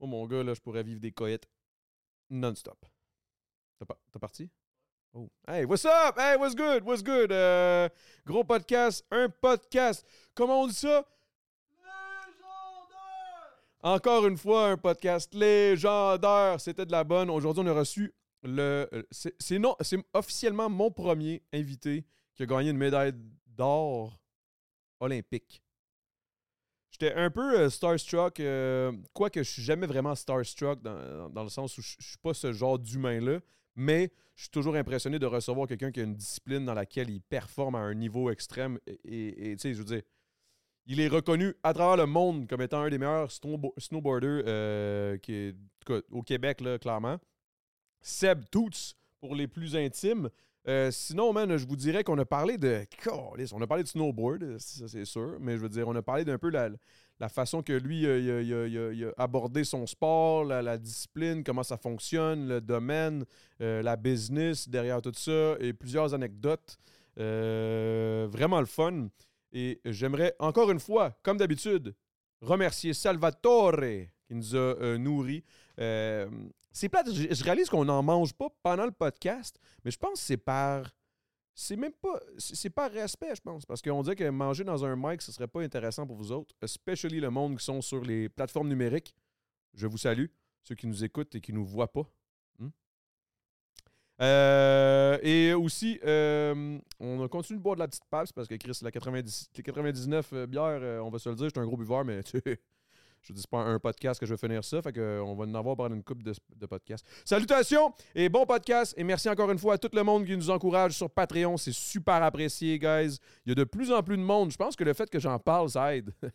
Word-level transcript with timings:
Moi, 0.00 0.08
mon 0.08 0.26
gars, 0.26 0.42
là, 0.44 0.54
je 0.54 0.60
pourrais 0.60 0.82
vivre 0.82 1.00
des 1.00 1.12
coïtes 1.12 1.48
non-stop. 2.30 2.78
T'as 3.78 4.18
parti? 4.18 4.50
Oh. 5.12 5.28
Hey, 5.46 5.64
what's 5.64 5.84
up? 5.84 6.16
Hey, 6.18 6.36
what's 6.36 6.54
good? 6.54 6.84
What's 6.84 7.02
good? 7.02 7.32
Euh, 7.32 7.88
gros 8.26 8.44
podcast, 8.44 9.04
un 9.10 9.28
podcast. 9.28 10.06
Comment 10.34 10.62
on 10.62 10.66
dit 10.68 10.74
ça? 10.74 11.04
Encore 13.80 14.26
une 14.26 14.36
fois, 14.36 14.70
un 14.70 14.76
podcast 14.76 15.32
légendaire. 15.34 16.60
C'était 16.60 16.84
de 16.84 16.92
la 16.92 17.04
bonne. 17.04 17.30
Aujourd'hui, 17.30 17.62
on 17.64 17.66
a 17.68 17.72
reçu 17.72 18.12
le. 18.42 18.88
euh, 18.92 19.02
c'est 19.10 19.58
non, 19.58 19.76
c'est 19.80 19.98
officiellement 20.12 20.68
mon 20.68 20.90
premier 20.90 21.42
invité 21.52 22.04
qui 22.34 22.42
a 22.42 22.46
gagné 22.46 22.70
une 22.70 22.76
médaille 22.76 23.14
d'or 23.46 24.20
olympique. 25.00 25.62
J'étais 27.00 27.14
un 27.14 27.30
peu 27.30 27.60
euh, 27.60 27.70
starstruck, 27.70 28.40
euh, 28.40 28.90
quoique 29.12 29.40
je 29.42 29.48
suis 29.48 29.62
jamais 29.62 29.86
vraiment 29.86 30.16
starstruck 30.16 30.82
dans, 30.82 31.28
dans 31.28 31.44
le 31.44 31.48
sens 31.48 31.78
où 31.78 31.82
je, 31.82 31.94
je 32.00 32.08
suis 32.08 32.18
pas 32.18 32.34
ce 32.34 32.52
genre 32.52 32.76
d'humain-là, 32.76 33.38
mais 33.76 34.10
je 34.34 34.42
suis 34.42 34.50
toujours 34.50 34.74
impressionné 34.74 35.20
de 35.20 35.26
recevoir 35.26 35.68
quelqu'un 35.68 35.92
qui 35.92 36.00
a 36.00 36.02
une 36.02 36.16
discipline 36.16 36.64
dans 36.64 36.74
laquelle 36.74 37.08
il 37.08 37.20
performe 37.20 37.76
à 37.76 37.78
un 37.78 37.94
niveau 37.94 38.30
extrême. 38.30 38.80
Et, 39.04 39.54
tu 39.56 39.58
sais, 39.58 39.74
je 39.74 39.78
veux 39.78 39.84
dire, 39.84 40.02
il 40.86 41.00
est 41.00 41.06
reconnu 41.06 41.54
à 41.62 41.72
travers 41.72 41.96
le 41.96 42.06
monde 42.06 42.48
comme 42.48 42.62
étant 42.62 42.80
un 42.80 42.90
des 42.90 42.98
meilleurs 42.98 43.30
snowbo- 43.30 43.74
snowboarders 43.78 44.42
euh, 44.46 45.18
qui 45.18 45.54
au 46.10 46.22
Québec, 46.22 46.60
là, 46.60 46.78
clairement. 46.78 47.18
Seb 48.00 48.44
Toots, 48.50 48.94
pour 49.20 49.34
les 49.36 49.46
plus 49.46 49.76
intimes. 49.76 50.30
Euh, 50.68 50.90
sinon, 50.90 51.32
man, 51.32 51.56
je 51.56 51.66
vous 51.66 51.76
dirais 51.76 52.04
qu'on 52.04 52.18
a 52.18 52.26
parlé 52.26 52.58
de. 52.58 52.84
On 53.52 53.62
a 53.62 53.66
parlé 53.66 53.82
de 53.84 53.88
snowboard, 53.88 54.42
euh, 54.42 54.56
ça 54.58 54.86
c'est 54.86 55.06
sûr, 55.06 55.38
mais 55.40 55.56
je 55.56 55.62
veux 55.62 55.68
dire, 55.70 55.88
on 55.88 55.96
a 55.96 56.02
parlé 56.02 56.26
d'un 56.26 56.36
peu 56.36 56.50
la, 56.50 57.28
façon 57.30 57.62
que 57.62 57.72
lui 57.72 58.04
euh, 58.04 59.12
a, 59.16 59.22
abordé 59.22 59.64
son 59.64 59.86
sport, 59.86 60.44
la, 60.44 60.76
discipline, 60.76 61.42
comment 61.42 61.62
ça 61.62 61.78
fonctionne, 61.78 62.48
le 62.48 62.60
domaine, 62.60 63.24
la 63.60 63.96
business 63.96 64.68
derrière 64.68 65.00
tout 65.00 65.12
ça 65.14 65.56
et 65.58 65.72
plusieurs 65.72 66.12
anecdotes. 66.12 66.76
Vraiment 67.16 68.60
le 68.60 68.66
fun. 68.66 69.08
Et 69.52 69.80
j'aimerais 69.86 70.34
encore 70.38 70.70
une 70.70 70.80
fois, 70.80 71.16
comme 71.22 71.38
d'habitude, 71.38 71.94
remercier 72.42 72.92
Salvatore 72.92 73.80
qui 74.26 74.34
nous 74.34 74.54
a 74.54 74.98
nourris. 74.98 75.44
C'est 76.78 76.90
je, 77.12 77.44
réalise 77.44 77.68
qu'on 77.68 77.84
n'en 77.84 78.02
mange 78.04 78.32
pas 78.32 78.48
pendant 78.62 78.84
le 78.84 78.92
podcast, 78.92 79.58
mais 79.84 79.90
je 79.90 79.98
pense 79.98 80.12
que 80.12 80.26
c'est 80.26 80.36
par. 80.36 80.88
C'est 81.52 81.76
même 81.76 81.92
pas. 81.92 82.20
C'est 82.38 82.70
par 82.70 82.90
respect, 82.92 83.34
je 83.34 83.40
pense. 83.40 83.66
Parce 83.66 83.82
qu'on 83.82 84.00
dirait 84.02 84.14
que 84.14 84.28
manger 84.30 84.62
dans 84.62 84.84
un 84.84 84.94
mic, 84.94 85.20
ce 85.20 85.32
serait 85.32 85.48
pas 85.48 85.60
intéressant 85.60 86.06
pour 86.06 86.16
vous 86.16 86.30
autres, 86.30 86.54
especially 86.62 87.18
le 87.18 87.30
monde 87.30 87.58
qui 87.58 87.64
sont 87.64 87.82
sur 87.82 88.04
les 88.04 88.28
plateformes 88.28 88.68
numériques. 88.68 89.12
Je 89.74 89.88
vous 89.88 89.98
salue, 89.98 90.26
ceux 90.62 90.76
qui 90.76 90.86
nous 90.86 91.02
écoutent 91.02 91.34
et 91.34 91.40
qui 91.40 91.52
nous 91.52 91.64
voient 91.64 91.92
pas. 91.92 92.08
Hmm? 92.60 92.68
Euh, 94.22 95.18
et 95.22 95.54
aussi, 95.54 95.98
euh, 96.04 96.78
on 97.00 97.24
a 97.24 97.28
continué 97.28 97.58
de 97.58 97.62
boire 97.62 97.74
de 97.74 97.80
la 97.80 97.88
petite 97.88 98.06
passe 98.08 98.32
parce 98.32 98.46
que 98.46 98.54
Chris, 98.54 98.78
la 98.82 98.92
90, 98.92 99.50
les 99.56 99.62
99 99.64 100.32
euh, 100.32 100.46
bières, 100.46 101.04
on 101.04 101.10
va 101.10 101.18
se 101.18 101.28
le 101.28 101.34
dire, 101.34 101.46
je 101.46 101.50
suis 101.50 101.60
un 101.60 101.66
gros 101.66 101.76
buveur, 101.76 102.04
mais 102.04 102.22
tu 102.24 102.40
je 103.28 103.32
dis 103.34 103.44
pas 103.50 103.58
un 103.58 103.78
podcast 103.78 104.18
que 104.20 104.26
je 104.26 104.34
vais 104.34 104.38
finir 104.38 104.64
ça, 104.64 104.80
fait 104.82 104.92
que, 104.92 105.00
euh, 105.00 105.34
va 105.36 105.44
en 105.44 105.54
avoir 105.54 105.76
pendant 105.76 105.94
une 105.94 106.02
coupe 106.02 106.22
de, 106.22 106.32
de 106.56 106.66
podcasts. 106.66 107.06
Salutations 107.24 107.92
et 108.14 108.28
bon 108.28 108.44
podcast 108.46 108.94
et 108.96 109.04
merci 109.04 109.28
encore 109.28 109.50
une 109.50 109.58
fois 109.58 109.74
à 109.74 109.78
tout 109.78 109.90
le 109.92 110.02
monde 110.02 110.24
qui 110.26 110.36
nous 110.36 110.50
encourage 110.50 110.92
sur 110.92 111.10
Patreon, 111.10 111.56
c'est 111.56 111.72
super 111.74 112.22
apprécié, 112.22 112.78
guys. 112.78 113.18
Il 113.44 113.50
y 113.50 113.52
a 113.52 113.54
de 113.54 113.64
plus 113.64 113.92
en 113.92 114.02
plus 114.02 114.16
de 114.16 114.22
monde. 114.22 114.50
Je 114.50 114.56
pense 114.56 114.74
que 114.76 114.84
le 114.84 114.92
fait 114.94 115.08
que 115.10 115.18
j'en 115.18 115.38
parle, 115.38 115.68
ça 115.70 115.94
aide. 115.96 116.12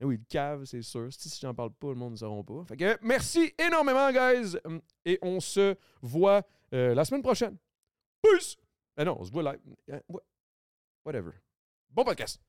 Eh 0.00 0.04
oui, 0.04 0.16
le 0.16 0.24
cave, 0.28 0.64
c'est 0.64 0.82
sûr. 0.82 1.06
Si 1.12 1.38
j'en 1.40 1.54
parle 1.54 1.70
pas, 1.70 1.86
le 1.90 1.94
monde 1.94 2.12
ne 2.14 2.16
sauront 2.16 2.42
pas. 2.42 2.64
Merci 3.00 3.54
énormément, 3.56 4.10
guys. 4.10 4.56
Hum, 4.64 4.80
Et 5.04 5.20
on 5.22 5.38
se 5.38 5.76
voit 6.02 6.42
euh, 6.72 6.94
la 6.96 7.04
semaine 7.04 7.22
prochaine. 7.22 7.56
Peace! 8.20 8.56
Eh 8.98 9.04
non, 9.04 9.16
on 9.20 9.24
se 9.24 9.30
voit 9.30 9.44
live. 9.44 9.60
Wha- 10.08 10.20
Whatever. 11.04 11.30
Bon 11.90 12.02
podcast. 12.02 12.40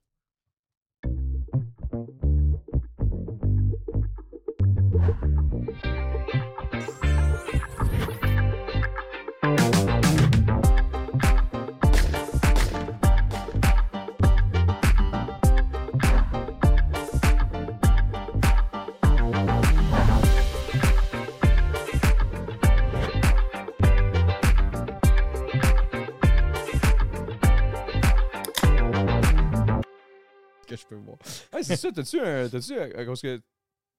Je 30.89 30.95
peux 30.95 31.01
voir. 31.01 31.17
Hey, 31.53 31.63
c'est 31.63 31.75
ça, 31.75 31.91
t'as-tu 31.91 32.19
un. 32.19 32.47
T'as-tu 32.49 32.73
un- 32.79 33.05
parce 33.05 33.21
que. 33.21 33.41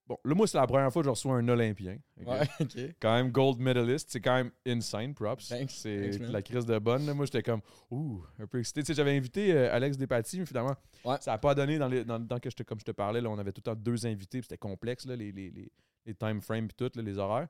Bon, 0.09 0.17
là, 0.25 0.37
moi, 0.37 0.47
c'est 0.47 0.57
la 0.57 0.69
première 0.69 0.93
fois 0.93 1.03
que 1.03 1.07
je 1.07 1.11
reçois 1.11 1.35
un 1.35 1.49
Olympien. 1.49 1.99
Ouais, 2.25 2.41
ok. 2.61 2.95
Quand 3.01 3.13
même 3.17 3.33
gold 3.33 3.59
medalist, 3.59 4.09
c'est 4.09 4.21
quand 4.21 4.37
même 4.37 4.53
insane, 4.65 5.13
props. 5.15 5.43
C'est 5.69 6.19
la 6.21 6.43
crise 6.43 6.65
de 6.65 6.79
bonne. 6.79 7.05
là. 7.07 7.13
Moi, 7.13 7.25
j'étais 7.27 7.43
comme, 7.43 7.61
ouh, 7.91 8.23
un 8.39 8.47
peu 8.47 8.61
excité. 8.61 8.83
Tu 8.83 8.87
sais, 8.87 8.95
j'avais 8.95 9.17
invité 9.17 9.53
euh, 9.53 9.75
Alex 9.75 9.97
Despatie, 9.97 10.39
mais 10.39 10.47
finalement, 10.47 10.77
Ouais. 11.05 11.17
ça 11.21 11.33
n'a 11.33 11.39
pas 11.39 11.57
donné 11.57 11.77
dans, 11.79 11.89
les, 11.89 12.05
dans, 12.05 12.21
dans 12.21 12.39
que 12.39 12.49
je 12.51 12.55
te, 12.55 12.63
comme 12.63 12.79
je 12.79 12.85
te 12.85 12.93
parlais. 12.93 13.21
Là, 13.21 13.29
on 13.31 13.39
avait 13.39 13.51
tout 13.51 13.63
le 13.67 13.75
temps 13.75 13.75
deux 13.75 14.07
invités, 14.07 14.39
puis 14.39 14.45
c'était 14.45 14.59
complexe, 14.59 15.07
là, 15.07 15.17
les, 15.17 15.33
les, 15.33 15.51
les, 15.51 15.73
les 16.05 16.15
time 16.15 16.41
frames, 16.41 16.69
puis 16.69 16.77
tout, 16.77 16.93
là, 16.97 17.03
les 17.03 17.19
horaires. 17.19 17.49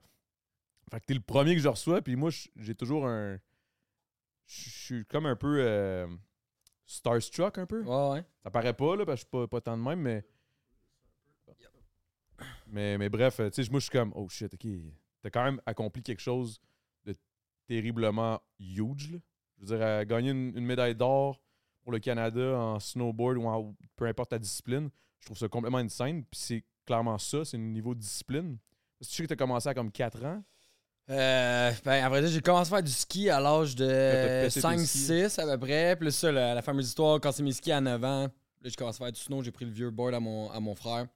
Fait 0.90 1.00
que 1.00 1.04
t'es 1.04 1.14
le 1.14 1.20
premier 1.20 1.54
que 1.56 1.60
je 1.60 1.68
reçois, 1.68 2.00
puis 2.00 2.16
moi, 2.16 2.30
j'ai 2.56 2.74
toujours 2.74 3.06
un. 3.06 3.38
Je 4.46 4.70
suis 4.70 5.04
comme 5.04 5.26
un 5.26 5.36
peu 5.36 5.58
euh, 5.60 6.06
starstruck, 6.86 7.58
un 7.58 7.66
peu. 7.66 7.82
Ouais, 7.82 8.10
ouais. 8.10 8.24
Ça 8.42 8.50
paraît 8.50 8.74
pas, 8.74 8.96
là, 8.96 9.04
parce 9.04 9.16
que 9.24 9.26
je 9.30 9.38
suis 9.38 9.46
pas, 9.46 9.48
pas 9.48 9.60
tant 9.60 9.76
de 9.76 9.82
même, 9.82 10.00
mais. 10.00 10.24
Mais, 12.66 12.98
mais 12.98 13.08
bref, 13.08 13.40
tu 13.52 13.64
sais, 13.64 13.70
moi, 13.70 13.80
je 13.80 13.84
suis 13.84 13.90
comme, 13.90 14.12
oh 14.14 14.28
shit, 14.28 14.52
ok. 14.52 14.66
T'as 15.22 15.30
quand 15.30 15.44
même 15.44 15.60
accompli 15.66 16.02
quelque 16.02 16.20
chose 16.20 16.60
de 17.04 17.16
terriblement 17.66 18.40
huge, 18.58 19.12
là. 19.12 19.18
Je 19.58 19.64
veux 19.64 19.78
dire, 19.78 20.04
gagner 20.04 20.30
une, 20.30 20.56
une 20.56 20.66
médaille 20.66 20.94
d'or 20.94 21.40
pour 21.82 21.92
le 21.92 21.98
Canada 21.98 22.58
en 22.58 22.78
snowboard 22.80 23.38
ou 23.38 23.46
en 23.46 23.74
peu 23.94 24.06
importe 24.06 24.30
ta 24.30 24.38
discipline, 24.38 24.90
je 25.20 25.26
trouve 25.26 25.38
ça 25.38 25.48
complètement 25.48 25.78
insane. 25.78 26.24
Puis 26.24 26.40
c'est 26.40 26.64
clairement 26.84 27.16
ça, 27.16 27.44
c'est 27.44 27.56
le 27.56 27.62
niveau 27.62 27.94
de 27.94 28.00
discipline. 28.00 28.58
Tu 29.00 29.08
sais 29.08 29.22
que 29.22 29.28
t'as 29.28 29.36
commencé 29.36 29.68
à 29.68 29.74
comme 29.74 29.90
4 29.90 30.24
ans. 30.24 30.42
Euh, 31.08 31.72
ben, 31.84 32.04
à 32.04 32.08
vrai 32.08 32.20
dire, 32.20 32.30
j'ai 32.30 32.40
commencé 32.40 32.72
à 32.72 32.76
faire 32.76 32.82
du 32.82 32.90
ski 32.90 33.30
à 33.30 33.38
l'âge 33.38 33.76
de 33.76 33.86
pété 33.86 34.54
tes 34.54 34.60
5-6 34.60 35.40
à 35.40 35.56
peu 35.56 35.66
près. 35.66 35.96
Plus 35.96 36.10
ça, 36.10 36.32
la, 36.32 36.54
la 36.54 36.62
fameuse 36.62 36.88
histoire, 36.88 37.20
quand 37.20 37.30
c'est 37.32 37.44
mes 37.44 37.52
skis 37.52 37.72
à 37.72 37.80
9 37.80 38.04
ans, 38.04 38.22
là, 38.22 38.30
j'ai 38.64 38.72
commencé 38.72 39.02
à 39.02 39.06
faire 39.06 39.12
du 39.12 39.20
snow, 39.20 39.42
j'ai 39.42 39.52
pris 39.52 39.64
le 39.64 39.70
vieux 39.70 39.90
board 39.90 40.14
à 40.14 40.20
mon, 40.20 40.50
à 40.50 40.58
mon 40.58 40.74
frère. 40.74 41.06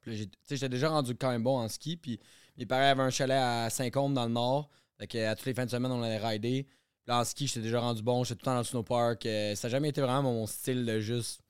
Puis 0.00 0.30
j'étais 0.48 0.68
déjà 0.68 0.88
rendu 0.88 1.14
quand 1.14 1.30
même 1.30 1.42
bon 1.42 1.58
en 1.58 1.68
ski. 1.68 1.96
Puis 1.96 2.18
mes 2.56 2.64
parents 2.64 2.82
avaient 2.90 3.02
un 3.02 3.10
chalet 3.10 3.38
à 3.38 3.68
Saint-Côme 3.68 4.14
dans 4.14 4.24
le 4.24 4.32
nord. 4.32 4.70
Fait 4.98 5.06
que, 5.06 5.18
à 5.26 5.34
toutes 5.34 5.46
les 5.46 5.54
fins 5.54 5.66
de 5.66 5.70
semaine, 5.70 5.92
on 5.92 6.02
allait 6.02 6.18
rider. 6.18 6.64
Puis 6.64 7.08
là, 7.08 7.20
en 7.20 7.24
ski, 7.24 7.46
j'étais 7.46 7.60
déjà 7.60 7.80
rendu 7.80 8.02
bon. 8.02 8.24
J'étais 8.24 8.36
tout 8.36 8.42
le 8.42 8.44
temps 8.46 8.52
dans 8.52 8.58
le 8.58 8.64
snowpark. 8.64 9.26
Euh, 9.26 9.54
ça 9.54 9.68
n'a 9.68 9.72
jamais 9.72 9.90
été 9.90 10.00
vraiment 10.00 10.22
mon 10.22 10.46
style 10.46 10.86
de 10.86 11.00
juste. 11.00 11.42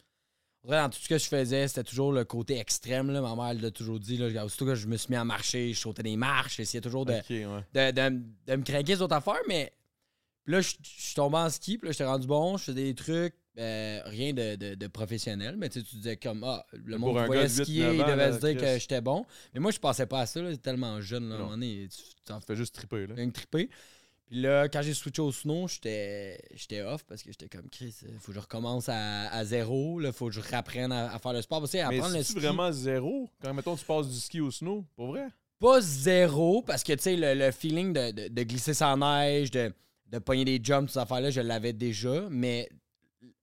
Dans 0.64 0.90
tout 0.90 0.98
ce 1.00 1.08
que 1.08 1.16
je 1.18 1.24
faisais, 1.24 1.68
c'était 1.68 1.84
toujours 1.84 2.12
le 2.12 2.24
côté 2.24 2.58
extrême. 2.58 3.10
Là. 3.10 3.20
Ma 3.22 3.34
mère 3.34 3.54
l'a 3.62 3.70
toujours 3.70 3.98
dit. 3.98 4.16
Là, 4.18 4.44
aussitôt 4.44 4.66
que 4.66 4.74
je 4.74 4.86
me 4.86 4.96
suis 4.96 5.08
mis 5.10 5.16
à 5.16 5.24
marcher, 5.24 5.72
je 5.72 5.78
sautais 5.80 6.02
des 6.02 6.16
marches. 6.16 6.56
J'essayais 6.56 6.82
toujours 6.82 7.06
de, 7.06 7.14
ouais. 7.46 7.64
de, 7.74 7.90
de- 7.92 8.22
de 8.46 8.56
me 8.56 8.62
craquer 8.62 8.94
sur 8.96 9.04
autres 9.04 9.16
affaires, 9.16 9.40
mais 9.48 9.72
puis 10.44 10.52
là, 10.54 10.60
je 10.60 10.70
je 10.82 11.02
suis 11.02 11.14
tombé 11.14 11.36
en 11.38 11.48
ski, 11.50 11.78
puis 11.78 11.86
là, 11.88 11.92
j'étais 11.92 12.04
rendu 12.04 12.26
bon, 12.26 12.56
je 12.56 12.64
faisais 12.64 12.82
des 12.84 12.94
trucs, 12.94 13.34
euh, 13.58 14.00
rien 14.06 14.32
de, 14.32 14.56
de- 14.56 14.74
de 14.74 14.86
professionnel, 14.86 15.56
mais 15.58 15.68
tu 15.68 15.80
sais, 15.80 15.86
tu 15.86 15.96
disais 15.96 16.16
comme, 16.16 16.44
ah, 16.44 16.64
le 16.72 16.98
monde 16.98 17.10
qui 17.20 17.26
voyait 17.26 17.42
gars 17.42 17.48
de 17.48 17.54
8, 17.58 17.64
skier, 17.64 17.82
9 17.84 17.92
il 17.94 18.04
devait 18.04 18.32
se 18.32 18.38
dire 18.38 18.56
que 18.60 18.78
j'étais 18.78 19.00
bon. 19.00 19.24
Mais 19.54 19.60
moi, 19.60 19.70
je 19.70 19.78
pensais 19.78 20.06
pas 20.06 20.20
à 20.20 20.26
ça, 20.26 20.40
là, 20.42 20.56
tellement 20.56 21.00
jeune, 21.00 21.28
là, 21.28 21.34
à 21.34 21.38
un 21.38 21.40
moment 21.40 21.50
donné, 21.52 21.88
tu 21.90 22.32
fais 22.46 22.56
juste 22.56 22.74
triper, 22.74 23.06
là. 23.06 23.14
une 23.18 23.32
triper. 23.32 23.68
Puis 24.30 24.40
là, 24.42 24.68
quand 24.68 24.80
j'ai 24.80 24.94
switché 24.94 25.20
au 25.22 25.32
snow, 25.32 25.66
j'étais 25.66 26.82
off 26.86 27.02
parce 27.04 27.20
que 27.22 27.32
j'étais 27.32 27.48
comme 27.48 27.68
Chris, 27.68 27.94
il 28.08 28.16
faut 28.20 28.28
que 28.28 28.34
je 28.34 28.38
recommence 28.40 28.88
à, 28.88 29.28
à 29.32 29.44
zéro, 29.44 30.00
il 30.00 30.12
faut 30.12 30.26
que 30.26 30.32
je 30.32 30.40
réapprenne 30.40 30.92
à, 30.92 31.12
à 31.12 31.18
faire 31.18 31.32
le 31.32 31.42
sport. 31.42 31.58
Parce 31.60 31.72
que 31.72 31.78
Mais 31.78 31.98
apprendre 31.98 32.16
le 32.16 32.22
c'est 32.22 32.30
ski, 32.30 32.40
vraiment 32.40 32.70
zéro? 32.70 33.28
Quand, 33.42 33.52
mettons, 33.52 33.74
tu 33.74 33.84
passes 33.84 34.08
du 34.08 34.18
ski 34.20 34.40
au 34.40 34.50
snow? 34.52 34.84
Pour 34.94 35.08
vrai? 35.08 35.26
pas 35.58 35.80
zéro, 35.80 36.62
parce 36.62 36.82
que, 36.84 36.92
tu 36.94 37.02
sais, 37.02 37.16
le, 37.16 37.34
le 37.34 37.50
feeling 37.50 37.92
de, 37.92 38.12
de- 38.12 38.28
de 38.28 38.42
glisser 38.44 38.72
sans 38.72 38.96
neige, 38.96 39.50
de, 39.50 39.74
de 40.06 40.18
pogner 40.18 40.44
des 40.46 40.60
jumps, 40.62 40.90
ces 40.92 40.98
affaires-là, 41.00 41.30
je 41.30 41.40
l'avais 41.42 41.72
déjà, 41.74 42.28
mais 42.30 42.68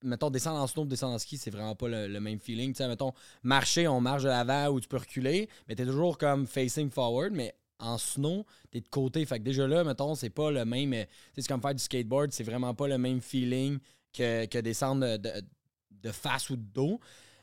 mettons, 0.02 0.30
descendre 0.32 0.60
en 0.60 0.66
snow, 0.68 0.86
descendre 0.86 1.14
en 1.16 1.20
ski, 1.20 1.38
c'est 1.38 1.52
vraiment 1.52 1.76
pas 1.76 1.88
le, 1.90 2.08
le 2.08 2.20
même 2.20 2.40
feeling. 2.40 2.72
Tu 2.72 2.78
sais, 2.78 2.88
mettons, 2.88 3.12
marcher, 3.44 3.88
on 3.88 4.00
marche 4.02 4.24
de 4.24 4.30
l'avant 4.30 4.70
ou 4.70 4.80
tu 4.80 4.88
peux 4.88 4.98
reculer, 4.98 5.48
mais 5.68 5.76
t'es 5.76 5.86
toujours 5.86 6.18
comme 6.18 6.48
facing 6.48 6.90
forward, 6.90 7.34
mais 7.34 7.54
en 7.80 7.98
snow, 7.98 8.46
t'es 8.72 8.82
de 8.82 8.88
côté. 8.90 9.26
Fait 9.26 9.40
que 9.40 9.44
déjà 9.44 9.68
là, 9.68 9.84
mettons, 9.84 10.16
c'est 10.16 10.30
pas 10.30 10.52
le 10.52 10.66
même. 10.66 10.94
euh, 10.94 11.04
tu 11.04 11.10
sais, 11.36 11.42
C'est 11.42 11.48
comme 11.48 11.62
faire 11.62 11.76
du 11.76 11.84
skateboard, 11.84 12.32
c'est 12.32 12.44
vraiment 12.44 12.74
pas 12.74 12.88
le 12.88 12.98
même 12.98 13.22
feeling 13.22 13.80
que, 14.14 14.46
que 14.46 14.58
descendre 14.60 15.18
de, 15.18 16.12
face 16.12 16.50
ou 16.50 16.56
de 16.56 16.62
dos. 16.74 17.00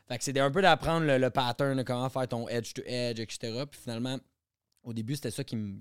Fait 0.08 0.18
que 0.18 0.24
c'est 0.24 0.38
un 0.38 0.50
peu 0.50 0.60
d'apprendre 0.62 1.06
le, 1.06 1.18
le 1.18 1.30
pattern 1.30 1.76
de 1.76 1.82
comment 1.82 2.08
faire 2.08 2.28
ton 2.28 2.48
edge 2.48 2.72
to 2.74 2.82
edge, 2.84 3.20
etc. 3.20 3.64
Puis 3.70 3.80
finalement, 3.80 4.18
au 4.82 4.92
début, 4.92 5.14
c'était 5.14 5.30
ça 5.30 5.44
qui 5.44 5.56
me 5.56 5.80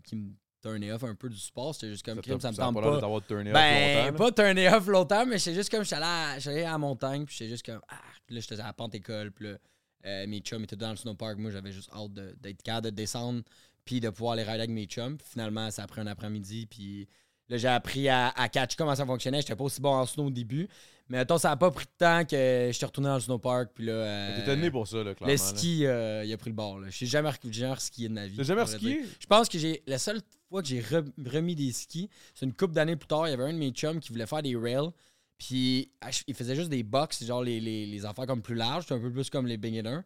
turnait 0.61 0.91
off 0.91 1.03
un 1.03 1.15
peu 1.15 1.29
du 1.29 1.37
sport. 1.37 1.73
C'était 1.75 1.89
juste 1.89 2.05
comme, 2.05 2.15
Ça 2.17 2.21
crime, 2.21 2.39
ça 2.39 2.51
me 2.51 2.55
tente 2.55 2.75
pas 2.75 2.81
pas. 3.01 3.21
turné 3.27 3.49
off 3.49 3.53
Ben, 3.53 4.05
longtemps, 4.11 4.17
pas 4.17 4.31
turné 4.31 4.69
off 4.69 4.87
longtemps, 4.87 5.25
mais 5.25 5.37
j'étais 5.39 5.55
juste 5.55 5.69
comme, 5.69 5.83
à, 5.91 6.39
j'étais 6.39 6.49
allé 6.55 6.63
à 6.63 6.71
la 6.71 6.77
montagne, 6.77 7.25
puis 7.25 7.35
j'étais 7.37 7.49
juste 7.49 7.65
comme, 7.65 7.81
ah, 7.89 7.95
là, 8.29 8.39
j'étais 8.39 8.59
à 8.61 8.67
la 8.67 8.73
pente 8.73 8.95
école, 8.95 9.31
puis 9.31 9.47
là, 9.47 9.57
euh, 10.05 10.27
mes 10.27 10.39
chums 10.39 10.63
étaient 10.63 10.75
dans 10.77 10.89
le 10.91 10.95
snowpark. 10.95 11.37
Moi, 11.37 11.51
j'avais 11.51 11.71
juste 11.73 11.89
hâte 11.93 12.13
de- 12.13 12.35
d'être 12.39 12.61
capable 12.63 12.85
de 12.85 12.91
descendre, 12.91 13.41
puis 13.85 13.99
de 13.99 14.09
pouvoir 14.09 14.33
aller 14.33 14.43
rider 14.43 14.55
avec 14.59 14.69
mes 14.69 14.85
chums. 14.85 15.17
Puis 15.17 15.27
finalement, 15.31 15.69
ça 15.71 15.83
a 15.83 15.87
pris 15.87 16.01
un 16.01 16.07
après-midi, 16.07 16.65
puis 16.65 17.07
là, 17.49 17.57
j'ai 17.57 17.67
appris 17.67 18.09
à, 18.09 18.29
à 18.29 18.49
catch 18.49 18.75
comment 18.75 18.95
ça 18.95 19.05
fonctionnait. 19.05 19.41
J'étais 19.41 19.55
pas 19.55 19.63
aussi 19.63 19.81
bon 19.81 19.93
en 19.93 20.05
snow 20.05 20.25
au 20.27 20.29
début, 20.31 20.67
mais 21.09 21.17
attends, 21.19 21.37
ça 21.37 21.51
a 21.51 21.57
pas 21.57 21.69
pris 21.71 21.85
de 21.85 21.91
temps 21.97 22.23
que 22.25 22.69
j'étais 22.71 22.85
retourné 22.85 23.09
dans 23.09 23.15
le 23.15 23.21
snowpark, 23.21 23.71
puis 23.75 23.85
là. 23.85 23.91
euh, 23.93 24.39
T'étais 24.39 24.55
né 24.55 24.71
pour 24.71 24.87
ça, 24.87 25.03
là, 25.03 25.13
clairement. 25.13 25.31
le 25.31 25.37
ski, 25.37 25.85
euh, 25.85 26.23
il 26.25 26.31
a 26.33 26.37
pris 26.37 26.49
le 26.49 26.55
bord. 26.55 26.79
là. 26.79 26.87
J'ai 26.89 27.05
jamais, 27.05 27.29
jamais 27.51 27.75
skié 27.79 28.07
de 28.09 28.13
ma 28.13 28.25
vie. 28.25 28.37
T'as 28.37 28.43
jamais 28.43 28.65
skié? 28.65 29.01
Je 29.19 29.27
pense 29.27 29.49
que 29.49 29.59
j'ai. 29.59 29.83
La 29.87 29.97
seule 29.99 30.21
fois 30.49 30.61
que 30.61 30.67
j'ai 30.69 30.81
re- 30.81 31.11
remis 31.29 31.55
des 31.55 31.71
skis, 31.71 32.09
c'est 32.33 32.45
une 32.45 32.53
couple 32.53 32.73
d'années 32.73 32.95
plus 32.95 33.07
tard, 33.07 33.27
il 33.27 33.31
y 33.31 33.33
avait 33.33 33.43
un 33.43 33.53
de 33.53 33.57
mes 33.57 33.71
chums 33.71 33.99
qui 33.99 34.11
voulait 34.13 34.25
faire 34.27 34.41
des 34.43 34.55
rails. 34.55 34.89
Puis 35.37 35.91
il 36.27 36.33
faisait 36.35 36.55
juste 36.55 36.69
des 36.69 36.83
box, 36.83 37.23
genre 37.25 37.43
les, 37.43 37.59
les, 37.59 37.85
les 37.85 38.05
affaires 38.05 38.25
comme 38.27 38.41
plus 38.41 38.55
larges, 38.55 38.89
un 38.91 38.99
peu 38.99 39.11
plus 39.11 39.29
comme 39.29 39.45
les 39.45 39.57
beginners. 39.57 39.99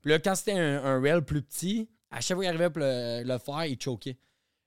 Puis 0.00 0.10
là, 0.10 0.18
quand 0.18 0.34
c'était 0.34 0.58
un, 0.58 0.82
un 0.84 1.00
rail 1.00 1.22
plus 1.22 1.40
petit, 1.42 1.88
à 2.12 2.20
chaque 2.20 2.36
fois 2.36 2.44
qu'il 2.44 2.48
arrivait 2.50 2.70
pour 2.70 2.82
le, 2.82 3.22
le 3.24 3.38
faire, 3.38 3.64
il 3.66 3.80
choquait. 3.80 4.14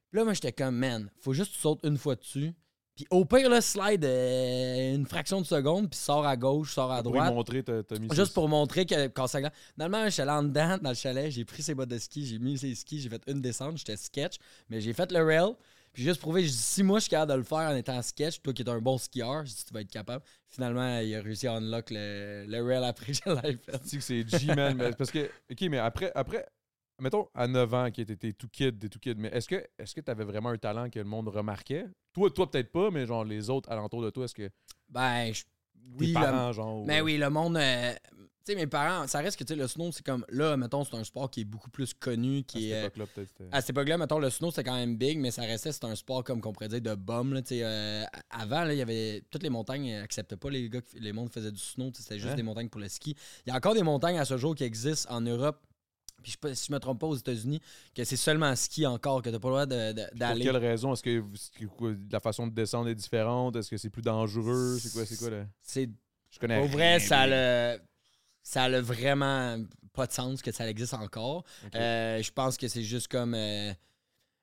Puis 0.10 0.20
là, 0.20 0.24
moi, 0.24 0.34
j'étais 0.34 0.52
comme, 0.52 0.76
man, 0.76 1.10
faut 1.22 1.34
juste 1.34 1.52
que 1.52 1.56
tu 1.56 1.62
sautes 1.62 1.80
une 1.84 1.98
fois 1.98 2.16
dessus. 2.16 2.54
Puis 2.96 3.06
au 3.10 3.26
pire, 3.26 3.50
là, 3.50 3.60
slide 3.60 4.06
euh, 4.06 4.96
une 4.96 5.06
fraction 5.06 5.42
de 5.42 5.46
seconde, 5.46 5.90
puis 5.90 6.00
sors 6.00 6.26
à 6.26 6.38
gauche, 6.38 6.74
sors 6.74 6.90
à 6.94 7.04
Pour 7.04 7.12
droite. 7.12 7.30
y 7.30 7.36
montrer, 7.36 7.62
t'as 7.64 7.84
t'as 7.84 8.00
mis 8.00 8.08
Juste 8.14 8.34
pour 8.34 8.48
montrer 8.48 8.86
que 8.86 9.08
quand 9.08 9.28
ça. 9.28 9.40
Finalement, 9.74 10.06
je 10.06 10.12
suis 10.12 10.22
allé 10.22 10.32
en 10.32 10.44
dedans 10.44 10.78
dans 10.82 10.90
le 10.92 10.96
chalet, 10.96 11.30
j'ai 11.30 11.44
pris 11.44 11.62
ses 11.62 11.76
bottes 11.76 11.90
de 11.90 11.98
ski, 11.98 12.26
j'ai 12.26 12.40
mis 12.40 12.58
ses 12.58 12.74
skis, 12.74 13.02
j'ai 13.02 13.10
fait 13.10 13.22
une 13.28 13.42
descente, 13.42 13.78
j'étais 13.78 13.98
sketch, 13.98 14.36
mais 14.70 14.80
j'ai 14.80 14.94
fait 14.94 15.12
le 15.12 15.22
rail. 15.22 15.54
Puis 15.92 16.04
juste 16.04 16.22
prouvé, 16.22 16.44
je 16.44 16.48
dis 16.52 16.58
si 16.58 16.84
moi 16.84 17.00
je 17.00 17.04
suis 17.04 17.10
capable 17.10 17.34
de 17.34 17.38
le 17.38 17.44
faire 17.44 17.70
en 17.70 17.76
étant 17.76 18.02
sketch, 18.02 18.42
toi 18.42 18.54
qui 18.54 18.62
es 18.62 18.70
un 18.70 18.80
bon 18.80 18.98
skieur, 18.98 19.46
je 19.46 19.52
dis 19.54 19.66
tu 19.66 19.74
vas 19.74 19.82
être 19.82 19.92
capable. 19.92 20.24
Finalement, 20.48 21.00
il 21.00 21.14
a 21.16 21.22
réussi 21.22 21.48
à 21.48 21.54
unlock 21.56 21.90
le, 21.92 22.46
le 22.48 22.64
rail 22.64 22.86
après 22.86 23.12
je 23.26 23.30
l'ai 23.30 23.58
fait. 23.58 23.80
Tu 23.80 23.90
sais 23.90 23.98
que 23.98 24.04
c'est 24.04 24.40
G-Man. 24.40 24.78
mais 24.78 24.92
parce 24.94 25.12
que, 25.12 25.30
OK, 25.52 25.62
mais 25.70 25.80
après, 25.80 26.14
après, 26.16 26.46
mettons, 27.00 27.28
à 27.34 27.48
9 27.48 27.74
ans, 27.74 27.92
qui 27.92 28.06
t'étais 28.06 28.34
tout 28.34 28.48
kid, 28.50 28.80
t'es 28.80 28.90
tout 28.90 29.00
kid, 29.00 29.18
mais 29.18 29.30
est-ce 29.30 29.48
que 29.48 29.64
est-ce 29.78 29.94
que 29.96 30.02
t'avais 30.02 30.24
vraiment 30.24 30.50
un 30.50 30.58
talent 30.58 30.90
que 30.90 31.00
le 31.00 31.06
monde 31.06 31.28
remarquait? 31.28 31.86
Toi, 32.14 32.30
toi 32.32 32.50
peut-être 32.50 32.72
pas, 32.72 32.92
mais 32.92 33.06
genre 33.06 33.24
les 33.26 33.50
autres 33.50 33.70
alentours 33.72 34.02
de 34.04 34.10
toi, 34.10 34.26
est-ce 34.26 34.36
que 34.36 34.50
Ben, 34.90 35.34
je- 35.34 35.44
oui, 36.00 36.08
le- 36.08 36.14
parents, 36.14 36.52
genre... 36.54 36.86
Mais 36.86 37.02
ou- 37.02 37.06
oui, 37.06 37.18
le 37.18 37.30
monde. 37.30 37.58
euh, 37.58 37.94
tu 38.46 38.52
sais, 38.54 38.56
mes 38.56 38.68
parents, 38.68 39.08
ça 39.08 39.20
reste 39.20 39.38
que 39.40 39.44
tu 39.44 39.54
sais, 39.54 39.60
le 39.60 39.68
snow, 39.68 39.92
c'est 39.92 40.06
comme. 40.06 40.24
Là, 40.30 40.56
mettons, 40.56 40.84
c'est 40.84 40.96
un 40.96 41.04
sport 41.04 41.32
qui 41.32 41.42
est 41.42 41.46
beaucoup 41.46 41.70
plus 41.72 41.94
connu, 41.96 42.40
à 42.40 42.42
qui 42.44 42.62
cette 42.62 42.72
est. 42.72 42.74
euh, 42.76 42.86
époque-là, 42.86 43.06
peut-être. 43.08 43.42
À 43.52 43.60
cette 43.62 43.72
époque-là, 43.72 43.98
mettons, 43.98 44.20
le 44.20 44.30
snow, 44.30 44.52
c'était 44.52 44.64
quand 44.66 44.76
même 44.76 44.98
big, 44.98 45.18
mais 45.20 45.32
ça 45.32 45.42
restait, 45.42 45.72
c'était 45.72 45.88
un 45.88 45.96
sport 45.96 46.24
comme 46.24 46.42
qu'on 46.42 46.54
pourrait 46.54 46.68
dire 46.68 46.82
de 46.82 46.94
bum. 46.94 47.34
Là, 47.34 47.42
tu 47.42 47.50
sais, 47.56 47.62
euh, 47.64 48.04
avant, 48.30 48.70
il 48.70 48.78
y 48.78 48.82
avait. 48.84 49.24
Toutes 49.32 49.42
les 49.44 49.50
montagnes 49.50 49.92
n'acceptaient 50.00 50.38
pas 50.38 50.52
les 50.52 50.70
gars, 50.70 50.82
les 50.94 51.12
mondes 51.12 51.32
faisaient 51.32 51.52
du 51.52 51.60
snow, 51.60 51.90
tu 51.92 52.04
c'était 52.04 52.20
juste 52.20 52.34
Hein? 52.34 52.36
des 52.36 52.44
montagnes 52.44 52.70
pour 52.70 52.80
le 52.82 52.88
ski. 52.88 53.16
Il 53.46 53.50
y 53.50 53.52
a 53.52 53.56
encore 53.56 53.74
des 53.74 53.84
montagnes 53.84 54.20
à 54.20 54.26
ce 54.26 54.38
jour 54.38 54.54
qui 54.54 54.64
existent 54.64 55.12
en 55.14 55.22
Europe. 55.22 55.66
Puis 56.26 56.36
je 56.44 56.54
si 56.56 56.66
je 56.70 56.74
me 56.74 56.80
trompe 56.80 57.00
pas 57.00 57.06
aux 57.06 57.16
États-Unis, 57.16 57.62
que 57.94 58.04
c'est 58.04 58.16
seulement 58.16 58.56
ski 58.56 58.88
encore, 58.88 59.22
que 59.22 59.30
t'as 59.30 59.38
pas 59.38 59.48
le 59.48 59.54
droit 59.54 59.66
de- 59.68 60.10
Pour 60.10 60.18
d'aller. 60.18 60.44
quelle 60.44 60.58
raison? 60.58 60.92
Est-ce 60.94 61.04
que, 61.04 61.24
la 62.12 62.20
façon 62.20 62.48
de 62.48 62.52
descendre 62.54 62.90
est 62.90 62.96
différente? 62.96 63.56
Est-ce 63.56 63.70
que 63.70 63.78
c'est 63.78 63.92
plus 63.92 64.02
dangereux? 64.02 64.80
C'est 64.82 64.92
quoi, 64.92 65.06
c'est 65.06 65.18
quoi? 65.18 65.30
C'est 65.62 65.90
Je 66.32 66.40
connais 66.40 66.58
Au 66.58 66.66
vrai, 66.66 67.00
ça 67.00 67.28
le 67.28 67.80
ça 68.42 68.64
a 68.64 68.82
vraiment 68.82 69.64
pas 69.94 70.08
de 70.08 70.12
sens 70.12 70.42
que 70.42 70.52
ça 70.52 70.68
existe 70.68 70.96
encore. 70.96 71.44
Euh, 71.76 72.22
je 72.24 72.32
pense 72.32 72.58
que 72.58 72.68
c'est 72.68 72.84
juste 72.84 73.08
comme 73.08 73.36
euh, 73.36 73.72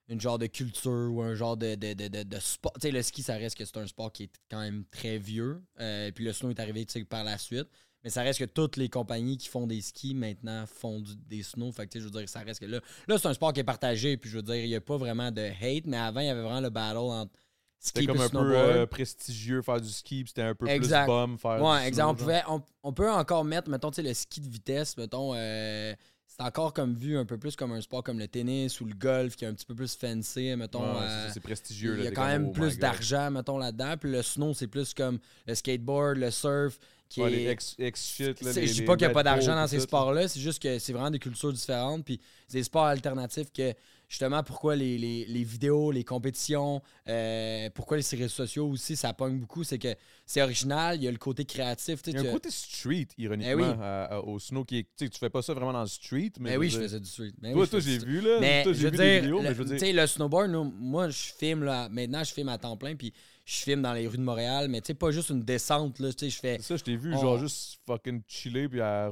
une 0.08 0.20
genre 0.20 0.38
de 0.38 0.46
culture 0.46 1.10
ou 1.12 1.20
un 1.20 1.34
genre 1.34 1.56
de, 1.56 1.74
de, 1.74 1.94
de, 1.94 2.06
de- 2.08 2.22
de 2.22 2.38
sport. 2.38 2.72
Tu 2.74 2.82
sais, 2.82 2.90
le 2.92 3.02
ski, 3.02 3.22
ça 3.24 3.34
reste 3.34 3.56
que 3.56 3.64
c'est 3.64 3.76
un 3.78 3.86
sport 3.88 4.12
qui 4.12 4.24
est 4.24 4.32
quand 4.48 4.60
même 4.60 4.84
très 4.92 5.18
vieux. 5.18 5.62
Euh, 5.80 6.12
puis 6.12 6.24
le 6.24 6.32
snow 6.32 6.50
est 6.50 6.60
arrivé 6.60 6.86
tu 6.86 7.04
par 7.04 7.24
la 7.24 7.38
suite. 7.38 7.68
Mais 8.04 8.10
ça 8.10 8.22
reste 8.22 8.38
que 8.40 8.44
toutes 8.44 8.76
les 8.76 8.88
compagnies 8.88 9.36
qui 9.38 9.48
font 9.48 9.66
des 9.66 9.80
skis 9.80 10.14
maintenant 10.14 10.64
font 10.66 11.00
du- 11.00 11.14
des 11.16 11.42
snows. 11.42 11.70
Fait 11.72 11.86
que 11.86 11.98
je 12.00 12.04
veux 12.04 12.10
dire, 12.10 12.28
ça 12.28 12.40
reste 12.40 12.60
que 12.60 12.66
là. 12.66 12.80
Là, 13.06 13.18
c'est 13.18 13.28
un 13.28 13.34
sport 13.34 13.52
qui 13.52 13.60
est 13.60 13.64
partagé. 13.64 14.16
Puis 14.16 14.28
je 14.30 14.36
veux 14.36 14.42
dire, 14.42 14.56
il 14.56 14.68
n'y 14.68 14.74
a 14.74 14.80
pas 14.80 14.96
vraiment 14.96 15.30
de 15.30 15.42
hate. 15.60 15.84
Mais 15.86 15.96
avant, 15.98 16.20
il 16.20 16.26
y 16.26 16.30
avait 16.30 16.42
vraiment 16.42 16.60
le 16.60 16.70
battle 16.70 16.96
entre 16.98 17.32
ski 17.78 17.92
C'était 18.00 18.06
comme 18.06 18.20
un 18.20 18.28
peu 18.28 18.56
euh, 18.56 18.86
prestigieux 18.86 19.62
faire 19.62 19.80
du 19.80 19.88
ski, 19.88 20.22
puis 20.24 20.28
c'était 20.28 20.42
un 20.42 20.54
peu 20.54 20.68
Exact. 20.68 21.04
plus 21.04 21.12
bum 21.12 21.38
faire 21.38 21.56
du 21.58 21.62
Ouais, 21.64 21.92
snow, 21.92 22.08
on, 22.08 22.14
pouvait, 22.14 22.42
on, 22.48 22.62
on 22.84 22.92
peut 22.92 23.10
encore 23.10 23.44
mettre, 23.44 23.68
mettons, 23.68 23.90
tu 23.90 23.96
sais, 23.96 24.02
le 24.08 24.14
ski 24.14 24.40
de 24.40 24.48
vitesse, 24.48 24.96
mettons, 24.96 25.32
euh, 25.34 25.92
c'est 26.26 26.42
encore 26.42 26.72
comme 26.72 26.94
vu 26.94 27.18
un 27.18 27.24
peu 27.26 27.38
plus 27.38 27.56
comme 27.56 27.72
un 27.72 27.80
sport 27.80 28.02
comme 28.04 28.18
le 28.20 28.28
tennis 28.28 28.80
ou 28.80 28.84
le 28.86 28.94
golf 28.94 29.34
qui 29.36 29.44
est 29.44 29.48
un 29.48 29.52
petit 29.54 29.66
peu 29.66 29.74
plus 29.74 29.94
fancy, 29.96 30.54
mettons. 30.56 30.80
Ouais, 30.82 31.02
euh, 31.02 31.28
c'est- 31.34 31.40
prestigieux. 31.40 31.96
il 31.98 32.04
y 32.04 32.06
a 32.06 32.12
quand 32.12 32.26
même 32.26 32.46
oh 32.48 32.52
plus 32.52 32.78
d'argent, 32.78 33.30
mettons, 33.32 33.58
là-dedans. 33.58 33.96
Puis 34.00 34.10
le 34.12 34.22
snow, 34.22 34.54
c'est 34.54 34.68
plus 34.68 34.94
comme 34.94 35.18
le 35.46 35.54
skateboard, 35.56 36.18
le 36.18 36.30
surf, 36.30 36.78
qui 37.14 37.20
Ouais, 37.22 37.32
est... 37.32 37.36
les 37.36 37.46
ex, 37.48 37.74
ex 37.78 38.04
shit, 38.16 38.40
là, 38.42 38.52
C'est- 38.52 38.60
les- 38.62 38.66
je 38.66 38.72
dis 38.74 38.82
pas 38.82 38.96
qu'il 38.96 39.06
n'y 39.06 39.10
a 39.10 39.14
pas 39.14 39.22
d'argent 39.22 39.54
dans 39.54 39.66
ces 39.66 39.80
sports-là, 39.80 40.28
c'est 40.28 40.40
juste 40.40 40.62
que 40.62 40.78
c'est 40.78 40.92
vraiment 40.92 41.10
des 41.10 41.18
cultures 41.18 41.52
différentes. 41.52 42.04
Puis 42.04 42.20
c'est 42.48 42.58
des 42.58 42.64
sports 42.64 42.84
alternatifs 42.86 43.52
que, 43.52 43.72
justement, 44.08 44.42
pourquoi 44.42 44.76
les, 44.76 44.98
les- 44.98 45.24
les 45.26 45.42
vidéos, 45.44 45.90
les 45.90 46.04
compétitions, 46.04 46.82
euh, 47.08 47.68
pourquoi 47.74 47.96
les 47.96 48.02
réseaux 48.12 48.28
sociaux 48.28 48.66
aussi, 48.68 48.96
ça 48.96 49.12
pogne 49.12 49.38
beaucoup, 49.38 49.64
c'est 49.64 49.78
que 49.78 49.94
c'est 50.26 50.42
original, 50.42 50.96
il 50.96 51.04
y 51.04 51.08
a 51.08 51.10
le 51.10 51.18
côté 51.18 51.44
créatif. 51.44 52.00
Il 52.06 52.14
y 52.14 52.16
a 52.16 52.20
un 52.20 52.32
côté 52.32 52.50
street, 52.50 53.08
ironiquement, 53.18 53.50
Eh 53.52 53.54
oui. 53.54 53.64
à- 53.80 54.04
à- 54.16 54.20
au 54.20 54.38
snow 54.38 54.64
qui 54.64 54.78
est. 54.78 54.86
Tu 54.96 55.08
fais 55.18 55.30
pas 55.30 55.42
ça 55.42 55.52
vraiment 55.54 55.72
dans 55.72 55.80
le 55.82 55.86
street, 55.88 56.32
mais. 56.40 56.50
Mais 56.50 56.56
oui, 56.56 56.70
je 56.70 56.78
faisais 56.80 57.00
du 57.00 57.08
street. 57.08 57.32
Mais 57.40 57.52
Toi, 57.52 57.62
oui, 57.62 57.68
toi, 57.68 57.80
j'ai 57.80 57.98
vu, 57.98 58.20
là. 58.20 58.38
Mais 58.40 58.62
toi, 58.62 58.72
je 58.72 58.78
j'ai 58.78 58.84
veux 58.84 58.90
vu 58.90 58.96
dire, 58.96 59.04
des 59.06 59.20
vidéos, 59.20 59.36
le- 59.38 59.42
mais 59.48 59.54
je 59.54 59.62
veux 59.62 59.76
dire. 59.76 59.94
le 59.94 60.06
snowboard, 60.06 60.50
nous, 60.50 60.64
moi, 60.64 61.08
je 61.08 61.32
filme 61.38 61.64
là. 61.64 61.88
Maintenant, 61.90 62.24
je 62.24 62.32
filme 62.32 62.48
à 62.48 62.58
temps 62.58 62.76
plein, 62.76 62.94
puis 62.96 63.12
je 63.44 63.56
filme 63.56 63.82
dans 63.82 63.92
les 63.92 64.06
rues 64.06 64.18
de 64.18 64.22
Montréal, 64.22 64.68
mais 64.68 64.80
tu 64.80 64.88
sais, 64.88 64.94
pas 64.94 65.10
juste 65.10 65.30
une 65.30 65.42
descente, 65.42 65.98
là. 65.98 66.12
Tu 66.12 66.18
sais, 66.26 66.30
je 66.30 66.38
fais. 66.38 66.56
C'est 66.58 66.62
ça, 66.68 66.76
je 66.76 66.84
t'ai 66.84 66.96
vu, 66.96 67.12
on- 67.14 67.20
genre, 67.20 67.38
juste 67.38 67.80
fucking 67.86 68.22
chiller, 68.28 68.68
puis 68.68 68.80
à. 68.80 69.06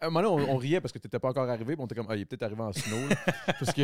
Un 0.00 0.10
moment 0.10 0.22
donné, 0.30 0.46
on, 0.48 0.54
on 0.54 0.56
riait 0.56 0.80
parce 0.80 0.90
que 0.92 0.98
t'étais 0.98 1.18
pas 1.20 1.28
encore 1.28 1.48
arrivé, 1.48 1.74
puis 1.76 1.82
on 1.82 1.86
était 1.86 1.94
comme, 1.94 2.06
ah, 2.10 2.16
il 2.16 2.22
est 2.22 2.24
peut-être 2.24 2.42
arrivé 2.42 2.60
en 2.60 2.72
snow, 2.72 3.08
là. 3.08 3.16
Parce 3.60 3.72
que 3.72 3.82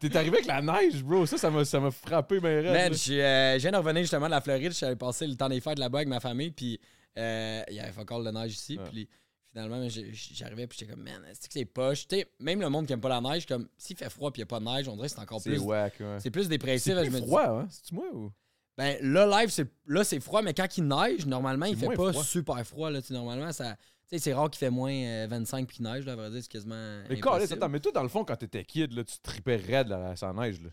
t'es 0.00 0.16
arrivé 0.16 0.36
avec 0.38 0.46
la 0.46 0.62
neige, 0.62 1.02
bro. 1.02 1.26
Ça, 1.26 1.38
ça 1.38 1.50
m'a 1.50 1.64
ça 1.64 1.80
m'a 1.80 1.90
frappé, 1.90 2.38
mais 2.40 2.62
Man, 2.62 2.94
je 2.94 3.14
euh, 3.14 3.54
je 3.54 3.62
viens 3.62 3.72
de 3.72 3.76
revenir 3.76 4.02
justement 4.02 4.26
de 4.26 4.30
la 4.30 4.40
Floride. 4.40 4.72
J'avais 4.72 4.96
passé 4.96 5.26
le 5.26 5.34
temps 5.36 5.48
des 5.48 5.60
fêtes 5.60 5.78
là-bas 5.78 5.98
avec 5.98 6.08
ma 6.08 6.20
famille, 6.20 6.50
puis 6.52 6.78
euh, 7.18 7.62
il 7.68 7.74
y 7.74 7.80
avait 7.80 8.00
encore 8.00 8.22
de 8.22 8.30
neige 8.30 8.52
ici. 8.52 8.78
Ouais. 8.78 8.84
Puis 8.92 9.08
finalement, 9.50 9.86
j'arrivais, 9.88 10.66
puis 10.66 10.78
j'étais 10.78 10.92
comme, 10.92 11.02
man, 11.02 11.20
c'est 11.32 11.48
que 11.48 11.52
c'est 11.54 11.64
poche? 11.64 12.06
Tu 12.06 12.16
sais, 12.16 12.26
même 12.38 12.60
le 12.60 12.68
monde 12.68 12.86
qui 12.86 12.92
aime 12.92 13.00
pas 13.00 13.08
la 13.08 13.20
neige, 13.20 13.46
comme, 13.46 13.66
s'il 13.76 13.96
fait 13.96 14.10
froid, 14.10 14.30
puis 14.30 14.40
il 14.42 14.44
n'y 14.44 14.48
a 14.48 14.48
pas 14.48 14.60
de 14.60 14.64
neige, 14.66 14.86
on 14.88 14.94
dirait 14.96 15.08
que 15.08 15.14
c'est 15.14 15.20
encore 15.20 15.42
plus. 15.42 15.58
ouais. 15.58 15.90
C'est 16.20 16.30
plus 16.30 16.48
dépressif. 16.48 16.94
C'est 16.94 17.04
je 17.04 17.10
me 17.10 17.16
plus 17.16 17.20
dis- 17.22 17.26
froid, 17.26 17.42
hein? 17.48 17.66
C'est-tu 17.70 17.94
moi 17.94 18.04
ou? 18.14 18.30
Ben 18.76 18.98
là, 19.00 19.40
live, 19.40 19.50
c'est 19.50 19.66
là 19.86 20.04
c'est 20.04 20.20
froid, 20.20 20.42
mais 20.42 20.52
quand 20.52 20.76
il 20.76 20.86
neige, 20.86 21.26
normalement, 21.26 21.66
il 21.66 21.76
fait 21.76 21.86
pas 21.86 22.12
froid. 22.12 22.24
super 22.24 22.66
froid. 22.66 22.90
Là, 22.90 23.00
normalement, 23.10 23.52
ça. 23.52 23.76
Tu 24.08 24.18
sais, 24.18 24.18
c'est 24.18 24.34
rare 24.34 24.48
qu'il 24.50 24.58
fait 24.58 24.70
moins 24.70 24.92
euh, 24.92 25.26
25 25.28 25.66
puis 25.66 25.78
qu'il 25.78 25.86
neige, 25.86 26.04
là, 26.04 26.12
à 26.12 26.16
vrai 26.16 26.30
dire, 26.30 26.40
c'est 26.40 26.50
quasiment. 26.50 27.02
Mais 27.10 27.20
attends, 27.20 27.68
mais 27.68 27.80
toi, 27.80 27.90
dans 27.90 28.02
le 28.04 28.08
fond, 28.08 28.24
quand 28.24 28.36
t'étais 28.36 28.64
kid, 28.64 28.92
là, 28.92 29.02
tu 29.02 29.18
tripais 29.20 29.56
raide 29.56 29.88
là, 29.88 30.14
sans 30.14 30.32
neige, 30.32 30.60
là. 30.62 30.68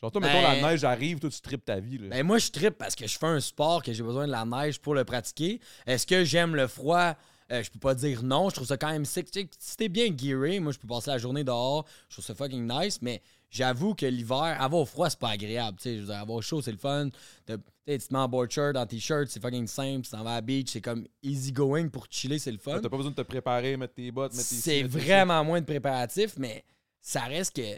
Genre, 0.00 0.10
toi, 0.10 0.20
mettons, 0.22 0.40
Ben- 0.40 0.62
la 0.62 0.70
neige 0.70 0.84
arrive, 0.84 1.18
toi, 1.18 1.28
tu 1.28 1.40
tripes 1.42 1.64
ta 1.64 1.78
vie, 1.78 1.98
là. 1.98 2.08
Ben 2.08 2.24
moi, 2.24 2.38
je 2.38 2.50
trippe 2.50 2.78
parce 2.78 2.94
que 2.94 3.06
je 3.06 3.18
fais 3.18 3.26
un 3.26 3.40
sport 3.40 3.82
que 3.82 3.92
j'ai 3.92 4.02
besoin 4.02 4.26
de 4.26 4.32
la 4.32 4.46
neige 4.46 4.80
pour 4.80 4.94
le 4.94 5.04
pratiquer. 5.04 5.60
Est-ce 5.86 6.06
que 6.06 6.24
j'aime 6.24 6.56
le 6.56 6.66
froid? 6.68 7.14
Euh, 7.52 7.62
je 7.62 7.70
peux 7.70 7.80
pas 7.80 7.94
dire 7.94 8.22
non. 8.22 8.48
Je 8.48 8.54
trouve 8.54 8.66
ça 8.66 8.78
quand 8.78 8.90
même 8.90 9.04
sick. 9.04 9.28
Si 9.58 9.76
t'es 9.76 9.88
bien 9.88 10.06
gearé, 10.16 10.60
moi, 10.60 10.72
je 10.72 10.78
peux 10.78 10.88
passer 10.88 11.10
la 11.10 11.18
journée 11.18 11.44
dehors. 11.44 11.84
Je 12.08 12.14
trouve 12.14 12.24
ça 12.24 12.34
fucking 12.34 12.66
nice, 12.66 13.02
mais 13.02 13.20
j'avoue 13.50 13.94
que 13.94 14.06
l'hiver, 14.06 14.56
avoir 14.60 14.86
froid, 14.86 15.10
c'est 15.10 15.18
pas 15.18 15.30
agréable. 15.30 15.76
Tu 15.78 15.82
sais, 15.82 15.94
je 15.96 16.00
veux 16.00 16.06
dire, 16.06 16.16
avoir 16.16 16.42
chaud, 16.42 16.62
c'est 16.62 16.72
le 16.72 16.78
fun. 16.78 17.10
Tu 17.46 17.56
te 17.98 18.12
mets 18.12 18.18
en 18.18 18.28
board 18.28 18.50
shirt, 18.50 18.76
en 18.76 18.86
t-shirt, 18.86 19.28
c'est 19.28 19.40
fucking 19.40 19.66
simple. 19.66 20.02
Tu 20.02 20.10
t'en 20.10 20.22
vas 20.22 20.32
à 20.32 20.34
la 20.36 20.40
beach, 20.40 20.70
c'est 20.70 20.80
comme 20.80 21.06
easy 21.22 21.52
going 21.52 21.88
pour 21.88 22.06
chiller, 22.08 22.38
c'est 22.38 22.52
le 22.52 22.58
fun. 22.58 22.80
T'as 22.80 22.88
pas 22.88 22.96
besoin 22.96 23.10
de 23.10 23.16
te 23.16 23.22
préparer, 23.22 23.76
mettre 23.76 23.94
tes 23.94 24.10
bottes, 24.10 24.32
mettre 24.32 24.48
tes. 24.48 24.54
C'est 24.54 24.82
vraiment 24.84 25.44
moins 25.44 25.60
de 25.60 25.66
préparatifs, 25.66 26.34
mais 26.38 26.64
ça 27.00 27.22
reste 27.22 27.56
que 27.56 27.76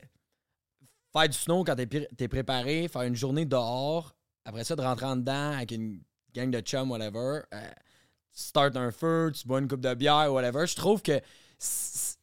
faire 1.13 1.29
du 1.29 1.37
snow 1.37 1.65
quand 1.65 1.77
t'es 1.77 1.87
t'es 1.87 2.29
préparé, 2.29 2.89
faire 2.89 3.03
une 3.03 3.17
journée 3.17 3.45
dehors, 3.45 4.15
après 4.45 4.65
ça, 4.65 4.77
de 4.77 4.83
rentrer 4.83 5.07
en 5.07 5.17
dedans 5.17 5.53
avec 5.53 5.71
une 5.73 6.03
gang 6.35 6.51
de 6.51 6.61
chums, 6.61 6.91
whatever, 6.91 7.41
euh, 7.53 7.71
tu 8.35 8.43
start 8.43 8.77
un 8.77 8.91
feu, 8.91 9.31
tu 9.35 9.47
bois 9.47 9.61
une 9.61 9.69
coupe 9.69 9.81
de 9.81 9.95
bière, 9.95 10.33
whatever. 10.33 10.67
Je 10.67 10.75
trouve 10.75 11.03
que 11.03 11.21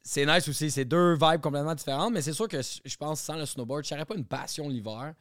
c'est 0.09 0.25
nice 0.25 0.47
aussi. 0.47 0.71
C'est 0.71 0.85
deux 0.85 1.13
vibes 1.13 1.39
complètement 1.41 1.75
différentes, 1.75 2.11
mais 2.13 2.21
c'est 2.23 2.33
sûr 2.33 2.47
que 2.47 2.59
je 2.61 2.97
pense 2.97 3.21
sans 3.21 3.35
le 3.35 3.45
snowboard, 3.45 3.85
je 3.85 3.93
n'aurais 3.93 4.05
pas 4.05 4.15
une 4.15 4.25
passion 4.25 4.67
l'hiver. 4.67 5.13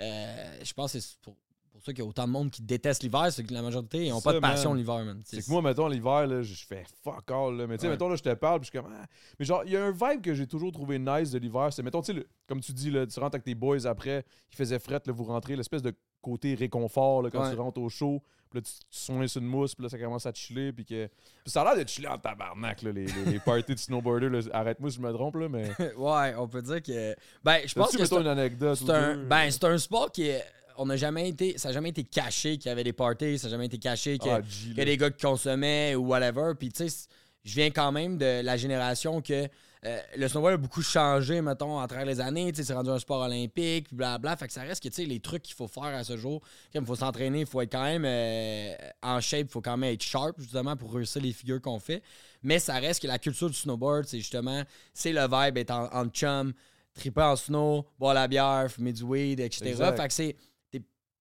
Euh, 0.00 0.58
je 0.64 0.72
pense 0.72 0.94
que 0.94 1.00
c'est 1.00 1.18
pour, 1.20 1.36
pour 1.70 1.82
ça 1.82 1.92
qu'il 1.92 2.02
y 2.02 2.06
a 2.06 2.08
autant 2.08 2.26
de 2.26 2.32
monde 2.32 2.50
qui 2.50 2.62
déteste 2.62 3.02
l'hiver, 3.02 3.30
c'est 3.30 3.44
que 3.44 3.52
la 3.52 3.60
majorité 3.60 4.08
n'ont 4.08 4.22
pas 4.22 4.32
de 4.32 4.38
passion 4.38 4.72
l'hiver, 4.72 5.04
man. 5.04 5.20
C'est 5.26 5.44
que 5.44 5.50
moi, 5.50 5.60
mettons, 5.60 5.88
l'hiver, 5.88 6.26
là, 6.26 6.42
je 6.42 6.54
fais 6.64 6.84
fuck 7.04 7.30
all. 7.30 7.54
Là. 7.56 7.66
Mais 7.66 7.76
tu 7.76 7.82
sais, 7.82 7.86
Ouais. 7.88 7.92
mettons, 7.92 8.08
là, 8.08 8.16
je 8.16 8.22
te 8.22 8.32
parle, 8.32 8.60
puis 8.60 8.70
je 8.72 8.78
suis 8.78 8.82
comme. 8.82 8.90
ah. 8.98 9.06
Mais 9.38 9.44
genre, 9.44 9.62
il 9.66 9.72
y 9.72 9.76
a 9.76 9.84
un 9.84 9.90
vibe 9.90 10.22
que 10.22 10.32
j'ai 10.32 10.46
toujours 10.46 10.72
trouvé 10.72 10.98
nice 10.98 11.30
de 11.32 11.38
l'hiver. 11.38 11.68
C'est, 11.70 11.82
mettons, 11.82 12.00
tu 12.00 12.14
sais, 12.14 12.26
comme 12.46 12.60
tu 12.60 12.72
dis, 12.72 12.90
là, 12.90 13.06
tu 13.06 13.20
rentres 13.20 13.34
avec 13.34 13.44
tes 13.44 13.54
boys 13.54 13.84
après, 13.86 14.24
il 14.50 14.56
faisait 14.56 14.78
fret, 14.78 15.00
là, 15.04 15.12
vous 15.12 15.24
rentrez, 15.24 15.54
l'espèce 15.54 15.82
de 15.82 15.94
côté 16.22 16.54
réconfort 16.54 17.22
là, 17.22 17.30
quand 17.30 17.42
Ouais. 17.42 17.50
tu 17.54 17.56
rentres 17.60 17.80
au 17.80 17.88
show. 17.88 18.22
Puis 18.50 18.58
là, 18.58 18.62
tu, 18.64 18.72
tu 18.90 18.98
soignes 18.98 19.28
sur 19.28 19.40
une 19.40 19.46
mousse, 19.46 19.76
puis 19.76 19.84
là, 19.84 19.88
ça 19.88 19.96
commence 19.96 20.26
à 20.26 20.32
chiller. 20.34 20.72
Puis, 20.72 20.84
que... 20.84 21.06
puis 21.06 21.50
ça 21.52 21.62
a 21.62 21.72
l'air 21.74 21.84
de 21.84 21.88
chiller 21.88 22.08
en 22.08 22.18
tabarnak, 22.18 22.82
là, 22.82 22.90
les, 22.90 23.06
les, 23.06 23.24
les 23.32 23.38
parties 23.44 23.74
de 23.74 23.78
snowboarder. 23.78 24.28
Arrête-moi 24.52 24.90
si 24.90 24.96
je 24.96 25.02
me 25.02 25.12
trompe, 25.12 25.36
là, 25.36 25.48
mais. 25.48 25.70
ouais, 25.96 26.34
on 26.36 26.48
peut 26.48 26.60
dire 26.62 26.82
que. 26.82 27.14
Ben, 27.44 27.60
je 27.64 27.74
pense 27.74 27.96
que 27.96 28.04
c'est 28.04 28.14
une 28.16 28.26
anecdote 28.26 28.76
c'est 28.78 28.90
un, 28.90 29.14
deux? 29.16 29.24
ben, 29.26 29.48
c'est 29.50 29.64
un 29.64 29.78
sport 29.78 30.10
qui 30.10 30.28
est. 30.28 30.44
On 30.76 30.86
n'a 30.86 30.96
jamais 30.96 31.28
été. 31.28 31.58
Ça 31.58 31.68
n'a 31.68 31.74
jamais 31.74 31.90
été 31.90 32.02
caché 32.02 32.58
qu'il 32.58 32.68
y 32.70 32.72
avait 32.72 32.82
des 32.84 32.92
parties, 32.92 33.38
ça 33.38 33.46
n'a 33.46 33.52
jamais 33.52 33.66
été 33.66 33.78
caché 33.78 34.18
que- 34.18 34.28
Ah, 34.28 34.36
a 34.80 34.84
des 34.84 34.96
gars 34.96 35.10
qui 35.10 35.24
consommaient 35.24 35.94
ou 35.94 36.06
whatever. 36.08 36.52
Puis, 36.58 36.70
tu 36.70 36.88
sais, 36.88 37.06
je 37.44 37.54
viens 37.54 37.70
quand 37.70 37.92
même 37.92 38.18
de 38.18 38.40
la 38.42 38.56
génération 38.56 39.20
que 39.22 39.46
euh, 39.86 39.98
le 40.16 40.28
snowboard 40.28 40.54
a 40.54 40.56
beaucoup 40.58 40.82
changé, 40.82 41.40
mettons, 41.40 41.78
à 41.78 41.86
travers 41.88 42.04
les 42.04 42.20
années. 42.20 42.52
C'est 42.54 42.72
rendu 42.72 42.90
un 42.90 42.98
sport 42.98 43.22
olympique, 43.22 43.88
puis 43.88 43.96
blablabla. 43.96 44.36
Fait 44.36 44.46
que 44.46 44.52
ça 44.52 44.62
reste 44.62 44.82
que, 44.82 44.88
tu 44.88 44.94
sais, 44.96 45.04
les 45.06 45.20
trucs 45.20 45.42
qu'il 45.42 45.54
faut 45.54 45.68
faire 45.68 45.84
à 45.84 46.04
ce 46.04 46.16
jour, 46.16 46.42
il 46.74 46.84
faut 46.84 46.96
s'entraîner, 46.96 47.40
il 47.40 47.46
faut 47.46 47.62
être 47.62 47.72
quand 47.72 47.84
même 47.84 48.04
euh, 48.04 48.74
en 49.02 49.20
shape, 49.20 49.46
il 49.46 49.48
faut 49.48 49.62
quand 49.62 49.78
même 49.78 49.92
être 49.92 50.02
sharp, 50.02 50.38
justement, 50.38 50.76
pour 50.76 50.92
réussir 50.92 51.22
les 51.22 51.32
figures 51.32 51.62
qu'on 51.62 51.78
fait. 51.78 52.02
Mais 52.42 52.58
ça 52.58 52.74
reste 52.74 53.00
que 53.00 53.06
la 53.06 53.18
culture 53.18 53.48
du 53.48 53.56
snowboard, 53.56 54.04
c'est 54.04 54.18
justement, 54.18 54.62
c'est 54.92 55.12
le 55.12 55.22
vibe, 55.22 55.56
être 55.56 55.70
en, 55.70 55.88
en 55.94 56.06
chum, 56.08 56.52
triper 56.94 57.22
en 57.22 57.36
snow, 57.36 57.86
boire 57.98 58.14
la 58.14 58.28
bière, 58.28 58.66
fumer 58.70 58.92
du 58.92 59.02
weed, 59.02 59.40
etc. 59.40 59.70
Exact. 59.70 59.96
Fait 59.96 60.08
que 60.08 60.14
c'est 60.14 60.36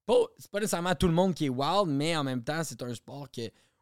pas, 0.10 0.26
c'est 0.40 0.50
pas 0.50 0.60
nécessairement 0.60 0.96
tout 0.96 1.08
le 1.08 1.14
monde 1.14 1.36
qui 1.36 1.46
est 1.46 1.50
wild, 1.50 1.86
mais 1.88 2.16
en 2.18 2.24
même 2.24 2.44
temps, 2.44 2.64
c'est 2.64 2.82
un 2.82 2.94
sport 2.96 3.30
que, 3.32 3.42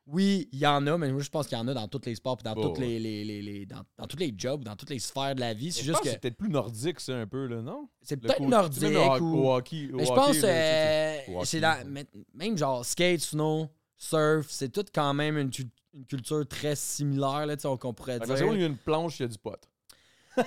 oui, 0.09 0.47
il 0.53 0.59
y 0.59 0.65
en 0.65 0.87
a, 0.87 0.97
mais 0.97 1.11
moi, 1.11 1.21
je 1.21 1.29
pense 1.29 1.47
qu'il 1.47 1.57
y 1.57 1.61
en 1.61 1.67
a 1.67 1.73
dans 1.73 1.87
tous 1.87 2.01
les 2.05 2.15
sports, 2.15 2.37
puis 2.37 2.43
dans, 2.45 2.53
Oh, 2.55 2.67
toutes 2.69 2.77
les, 2.79 2.97
les- 2.99 3.25
les- 3.25 3.41
les- 3.41 3.65
dans, 3.65 3.81
dans 3.97 4.07
tous 4.07 4.17
les 4.17 4.33
jobs, 4.37 4.63
dans 4.63 4.75
toutes 4.75 4.89
les 4.89 4.99
sphères 4.99 5.35
de 5.35 5.41
la 5.41 5.53
vie. 5.53 5.71
C'est 5.71 5.83
juste 5.83 5.99
que 6.01 6.09
c'est 6.09 6.19
peut-être 6.21 6.37
plus 6.37 6.49
nordique, 6.49 6.99
ça, 7.01 7.13
un 7.17 7.27
peu, 7.27 7.45
là, 7.45 7.61
non? 7.61 7.89
c'est 8.01 8.15
peut-être 8.17 8.39
nordique 8.41 9.21
ou... 9.21 9.35
au 9.47 9.53
hockey- 9.57 9.91
au 9.91 9.97
Mais 9.97 10.05
je 10.05 10.13
pense 10.13 10.37
euh, 10.43 11.43
c'est- 11.43 11.61
même 12.33 12.57
genre 12.57 12.85
skate, 12.85 13.19
snow, 13.21 13.67
surf, 13.97 14.47
c'est 14.49 14.69
tout 14.69 14.85
quand 14.93 15.13
même 15.13 15.37
une, 15.37 15.49
tu- 15.49 15.69
une 15.93 16.05
culture 16.05 16.47
très 16.47 16.75
similaire, 16.75 17.45
là, 17.45 17.57
tu 17.57 17.67
sais, 17.67 17.77
qu'on 17.77 17.93
pourrait 17.93 18.19
dire. 18.19 18.27
parce 18.27 18.39
il 18.39 18.59
y 18.59 18.63
a 18.63 18.67
une 18.67 18.77
planche, 18.77 19.19
il 19.19 19.23
y 19.23 19.25
a 19.25 19.29
du 19.29 19.37
pot. 19.37 19.57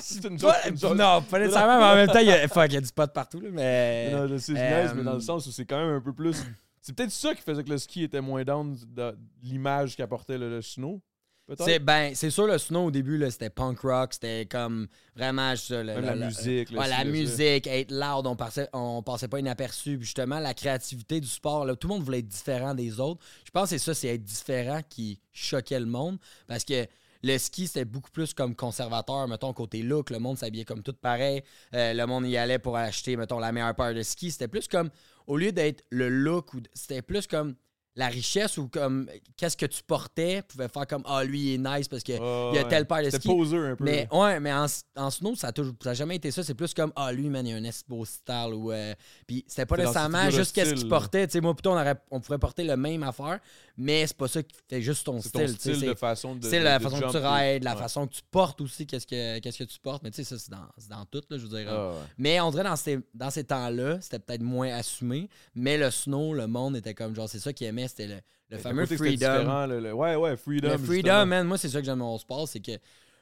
c'est 0.00 0.24
une 0.24 0.38
joke, 0.38 0.52
une 0.68 0.76
joke. 0.78 0.96
non, 0.96 1.22
pas 1.22 1.38
nécessairement, 1.38 1.78
mais 1.78 1.84
en 1.84 1.94
même 1.94 2.08
temps, 2.08 2.18
il 2.18 2.26
y 2.26 2.32
a, 2.32 2.48
fuck, 2.48 2.66
il 2.68 2.74
y 2.74 2.76
a 2.76 2.80
du 2.80 2.92
pot 2.92 3.10
partout, 3.12 3.40
là, 3.40 3.48
mais... 3.52 4.10
Non, 4.12 4.26
je 4.28 4.36
sais, 4.38 4.52
Euh, 4.56 4.92
mais 4.94 5.04
dans 5.04 5.14
le 5.14 5.20
sens 5.20 5.46
où 5.46 5.52
c'est 5.52 5.64
quand 5.64 5.78
même 5.78 5.94
un 5.96 6.00
peu 6.00 6.12
plus. 6.12 6.36
C'est 6.82 6.94
peut-être 6.94 7.10
ça 7.12 7.34
qui 7.34 7.42
faisait 7.42 7.62
que 7.64 7.70
le 7.70 7.78
ski 7.78 8.02
était 8.02 8.20
moins 8.20 8.42
down 8.44 8.76
de 8.88 9.16
l'image 9.42 9.96
qu'apportait 9.96 10.36
le, 10.36 10.50
le 10.50 10.60
snow. 10.62 11.00
Peut-être? 11.46 11.64
C'est 11.64 11.78
ben, 11.80 12.14
c'est 12.14 12.30
sûr 12.30 12.46
le 12.46 12.56
snow 12.58 12.86
au 12.86 12.90
début 12.90 13.18
là, 13.18 13.30
c'était 13.30 13.50
punk 13.50 13.80
rock, 13.80 14.12
c'était 14.14 14.46
comme 14.46 14.86
vraiment 15.16 15.52
le- 15.70 15.82
le- 15.82 16.00
la 16.00 16.14
le- 16.14 16.26
musique. 16.26 16.70
le 16.70 16.78
Ouais, 16.78 16.88
la 16.88 17.04
musique, 17.04 17.66
être 17.66 17.90
loud, 17.90 18.26
on 18.26 18.36
passait, 18.36 18.68
on 18.72 19.02
passait 19.02 19.26
pas 19.28 19.40
inaperçu. 19.40 19.96
Puis 19.96 20.06
justement, 20.06 20.38
la 20.38 20.54
créativité 20.54 21.20
du 21.20 21.26
sport, 21.26 21.64
là, 21.64 21.74
tout 21.74 21.88
le 21.88 21.94
monde 21.94 22.02
voulait 22.04 22.20
être 22.20 22.28
différent 22.28 22.74
des 22.74 23.00
autres. 23.00 23.20
Je 23.44 23.50
pense 23.50 23.64
que 23.64 23.68
c'est 23.70 23.78
ça, 23.84 23.94
c'est 23.94 24.08
être 24.08 24.22
différent 24.24 24.80
qui 24.88 25.18
choquait 25.32 25.80
le 25.80 25.86
monde. 25.86 26.18
Parce 26.46 26.64
que 26.64 26.86
le 27.22 27.38
ski, 27.38 27.66
c'était 27.66 27.84
beaucoup 27.84 28.10
plus 28.10 28.34
comme 28.34 28.54
conservateur, 28.56 29.28
mettons, 29.28 29.52
côté 29.52 29.82
look. 29.82 30.10
Le 30.10 30.18
monde 30.18 30.38
s'habillait 30.38 30.64
comme 30.64 30.82
tout 30.82 30.92
pareil. 30.92 31.42
Euh, 31.74 31.92
le 31.94 32.06
monde 32.06 32.26
y 32.26 32.36
allait 32.36 32.58
pour 32.58 32.76
acheter, 32.76 33.16
mettons, 33.16 33.38
la 33.38 33.52
meilleure 33.52 33.74
paire 33.74 33.94
de 33.94 34.02
ski. 34.02 34.30
C'était 34.30 34.48
plus 34.48 34.66
comme, 34.68 34.90
au 35.26 35.36
lieu 35.36 35.52
d'être 35.52 35.84
le 35.90 36.08
look, 36.08 36.50
c'était 36.74 37.02
plus 37.02 37.26
comme 37.26 37.54
la 37.94 38.06
richesse 38.08 38.56
ou 38.56 38.68
comme 38.68 39.06
qu'est-ce 39.36 39.56
que 39.56 39.66
tu 39.66 39.82
portais 39.82 40.42
pouvait 40.48 40.68
faire 40.68 40.86
comme, 40.86 41.02
ah, 41.04 41.22
lui, 41.22 41.40
il 41.40 41.54
est 41.54 41.58
nice 41.58 41.88
parce 41.88 42.02
que 42.02 42.12
Ah, 42.18 42.50
il 42.52 42.56
y 42.56 42.58
a 42.58 42.64
telle 42.64 42.86
paire 42.86 43.00
de 43.00 43.04
C'était 43.10 43.18
ski. 43.18 43.28
poseur 43.28 43.72
un 43.72 43.76
peu. 43.76 43.84
Mais 43.84 44.08
ouais, 44.10 44.40
mais 44.40 44.52
en, 44.52 44.64
en 44.96 45.10
snow, 45.10 45.34
ça 45.36 45.48
a, 45.48 45.52
toujours, 45.52 45.74
ça 45.82 45.90
a 45.90 45.94
jamais 45.94 46.16
été 46.16 46.30
ça. 46.30 46.42
C'est 46.42 46.54
plus 46.54 46.72
comme 46.72 46.90
Ah, 46.96 47.12
lui, 47.12 47.28
man, 47.28 47.46
il 47.46 47.52
a 47.52 47.56
un 47.56 47.70
beau 47.88 48.04
style. 48.06 48.54
Ou, 48.54 48.72
euh, 48.72 48.94
puis 49.26 49.44
c'était 49.46 49.66
pas 49.66 49.76
nécessairement 49.76 50.30
juste 50.30 50.54
qu'est-ce 50.54 50.70
qu'il 50.70 50.78
style, 50.78 50.88
portait. 50.88 51.26
Tu 51.26 51.32
sais, 51.32 51.40
moi, 51.42 51.54
plutôt, 51.54 51.70
on, 51.72 51.74
aurait, 51.74 51.96
on 52.10 52.20
pourrait 52.20 52.38
porter 52.38 52.64
le 52.64 52.76
même 52.78 53.02
affaire, 53.02 53.40
mais 53.76 54.06
c'est 54.06 54.16
pas 54.16 54.28
ça 54.28 54.42
qui 54.42 54.56
fait 54.68 54.80
juste 54.80 55.04
ton 55.04 55.20
c'est 55.20 55.30
ton 55.30 55.46
style. 55.48 55.76
style 55.76 55.88
de 55.88 55.94
façon 55.94 56.34
de. 56.34 56.46
c'est 56.48 56.60
de- 56.60 56.64
la 56.64 56.78
de 56.78 56.82
façon 56.84 56.96
que 57.00 57.10
tu 57.10 57.16
rides, 57.18 57.62
la 57.64 57.74
ouais. 57.74 57.78
façon 57.78 58.06
que 58.06 58.14
tu 58.14 58.22
portes 58.30 58.60
aussi, 58.62 58.86
qu'est-ce 58.86 59.06
que, 59.06 59.38
qu'est-ce 59.40 59.58
que 59.58 59.64
tu 59.64 59.78
portes. 59.78 60.02
Mais 60.02 60.10
tu 60.10 60.24
sais, 60.24 60.24
ça, 60.24 60.38
c'est 60.38 60.50
dans, 60.50 60.96
dans 60.96 61.04
tout, 61.04 61.20
là, 61.28 61.36
je 61.36 61.42
veux 61.46 61.58
dire. 61.58 61.68
Ah, 61.70 61.90
ouais. 61.90 61.94
Mais 62.16 62.40
on 62.40 62.50
dirait 62.50 62.64
dans 62.64 62.76
ces, 62.76 63.00
dans 63.12 63.30
ces 63.30 63.44
temps-là, 63.44 63.98
c'était 64.00 64.18
peut-être 64.18 64.42
moins 64.42 64.68
assumé. 64.74 65.28
Mais 65.54 65.76
le 65.76 65.90
snow, 65.90 66.32
le 66.32 66.46
monde 66.46 66.74
était 66.76 66.94
comme 66.94 67.14
genre, 67.14 67.28
c'est 67.28 67.38
ça 67.38 67.52
qu'ils 67.52 67.66
c'était 67.88 68.06
le, 68.48 68.58
fameux 68.58 68.86
freedom. 68.86 69.66
le- 69.66 69.80
le- 69.80 69.92
Ouais, 69.92 70.16
ouais, 70.16 70.36
freedom. 70.36 70.68
Le 70.72 70.78
freedom, 70.78 70.92
justement. 71.10 71.26
man, 71.26 71.46
moi, 71.46 71.58
c'est 71.58 71.68
ça 71.68 71.80
que 71.80 71.86
j'aime 71.86 71.98
mon 71.98 72.18
sport, 72.18 72.46
c'est 72.48 72.60
que 72.60 72.78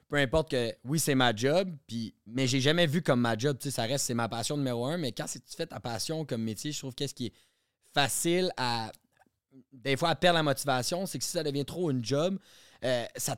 peu 0.08 0.16
importe 0.16 0.50
que, 0.50 0.74
oui, 0.84 0.98
c'est 0.98 1.14
ma 1.14 1.34
job, 1.34 1.72
puis, 1.86 2.12
mais 2.26 2.46
j'ai 2.48 2.60
jamais 2.60 2.86
vu 2.86 3.00
comme 3.00 3.20
ma 3.20 3.38
job, 3.38 3.56
tu 3.58 3.64
sais, 3.64 3.70
ça 3.70 3.84
reste, 3.84 4.06
c'est 4.06 4.14
ma 4.14 4.28
passion 4.28 4.56
numéro 4.56 4.84
un, 4.86 4.96
mais 4.98 5.12
quand 5.12 5.26
c'est- 5.28 5.38
tu 5.44 5.54
fais 5.56 5.66
ta 5.66 5.78
passion 5.78 6.24
comme 6.24 6.42
métier, 6.42 6.72
je 6.72 6.78
trouve 6.80 6.94
qu'est-ce 6.94 7.14
qui 7.14 7.26
est 7.26 7.32
facile 7.94 8.50
à, 8.56 8.90
des 9.72 9.96
fois, 9.96 10.10
à 10.10 10.14
perdre 10.16 10.36
la 10.38 10.42
motivation, 10.42 11.06
c'est 11.06 11.18
que 11.18 11.24
si 11.24 11.30
ça 11.30 11.42
devient 11.44 11.64
trop 11.64 11.90
une 11.90 12.04
job, 12.04 12.38
euh, 12.84 13.04
ça 13.16 13.36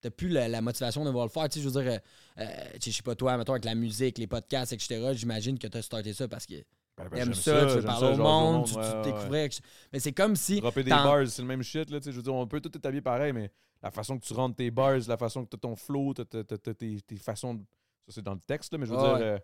t'as 0.00 0.10
plus 0.10 0.28
la, 0.28 0.48
la 0.48 0.60
motivation 0.60 1.02
de 1.02 1.08
vouloir 1.08 1.24
le 1.26 1.30
faire, 1.30 1.48
tu 1.48 1.58
sais, 1.58 1.60
je 1.64 1.68
veux 1.70 1.82
dire, 1.82 1.92
euh, 1.92 2.42
euh, 2.42 2.68
je 2.84 2.90
sais 2.90 3.02
pas 3.02 3.14
toi, 3.14 3.38
mettons, 3.38 3.52
avec 3.52 3.64
la 3.64 3.74
musique, 3.74 4.18
les 4.18 4.26
podcasts, 4.26 4.72
etc., 4.74 5.14
j'imagine 5.14 5.58
que 5.58 5.66
tu 5.66 5.78
as 5.78 5.82
starté 5.82 6.12
ça 6.12 6.28
parce 6.28 6.44
que 6.46 6.54
Ben, 6.96 7.08
ben, 7.08 7.16
j'aime 7.16 7.34
ça, 7.34 7.66
tu 7.66 7.74
veux 7.74 7.82
parler 7.82 8.06
au 8.06 8.16
monde, 8.16 8.66
tu, 8.66 8.74
ouais, 8.76 8.88
tu 8.88 8.96
ouais, 8.96 9.02
découvrais, 9.02 9.50
mais 9.92 9.98
c'est 9.98 10.12
comme 10.12 10.36
si... 10.36 10.60
Dropper 10.60 10.84
des 10.84 10.90
bars, 10.90 11.26
c'est 11.26 11.42
le 11.42 11.48
même 11.48 11.62
shit, 11.62 11.90
là, 11.90 11.98
je 12.04 12.10
veux 12.10 12.22
dire, 12.22 12.34
on 12.34 12.46
peut 12.46 12.60
tout 12.60 12.76
établir 12.76 13.02
pareil, 13.02 13.32
mais 13.32 13.50
la 13.82 13.90
façon 13.90 14.18
que 14.18 14.24
tu 14.24 14.32
rentres 14.32 14.56
tes 14.56 14.70
bars, 14.70 14.98
la 15.06 15.16
façon 15.16 15.44
que 15.44 15.50
tu 15.50 15.56
as 15.56 15.58
ton 15.58 15.76
flow, 15.76 16.14
tes, 16.14 17.16
façons. 17.16 17.60
Ça, 18.06 18.14
c'est 18.14 18.22
dans 18.22 18.34
le 18.34 18.40
texte, 18.40 18.72
là, 18.72 18.78
mais 18.78 18.86
je 18.86 18.92
veux 18.92 18.96
dire, 18.96 19.16
euh, 19.20 19.38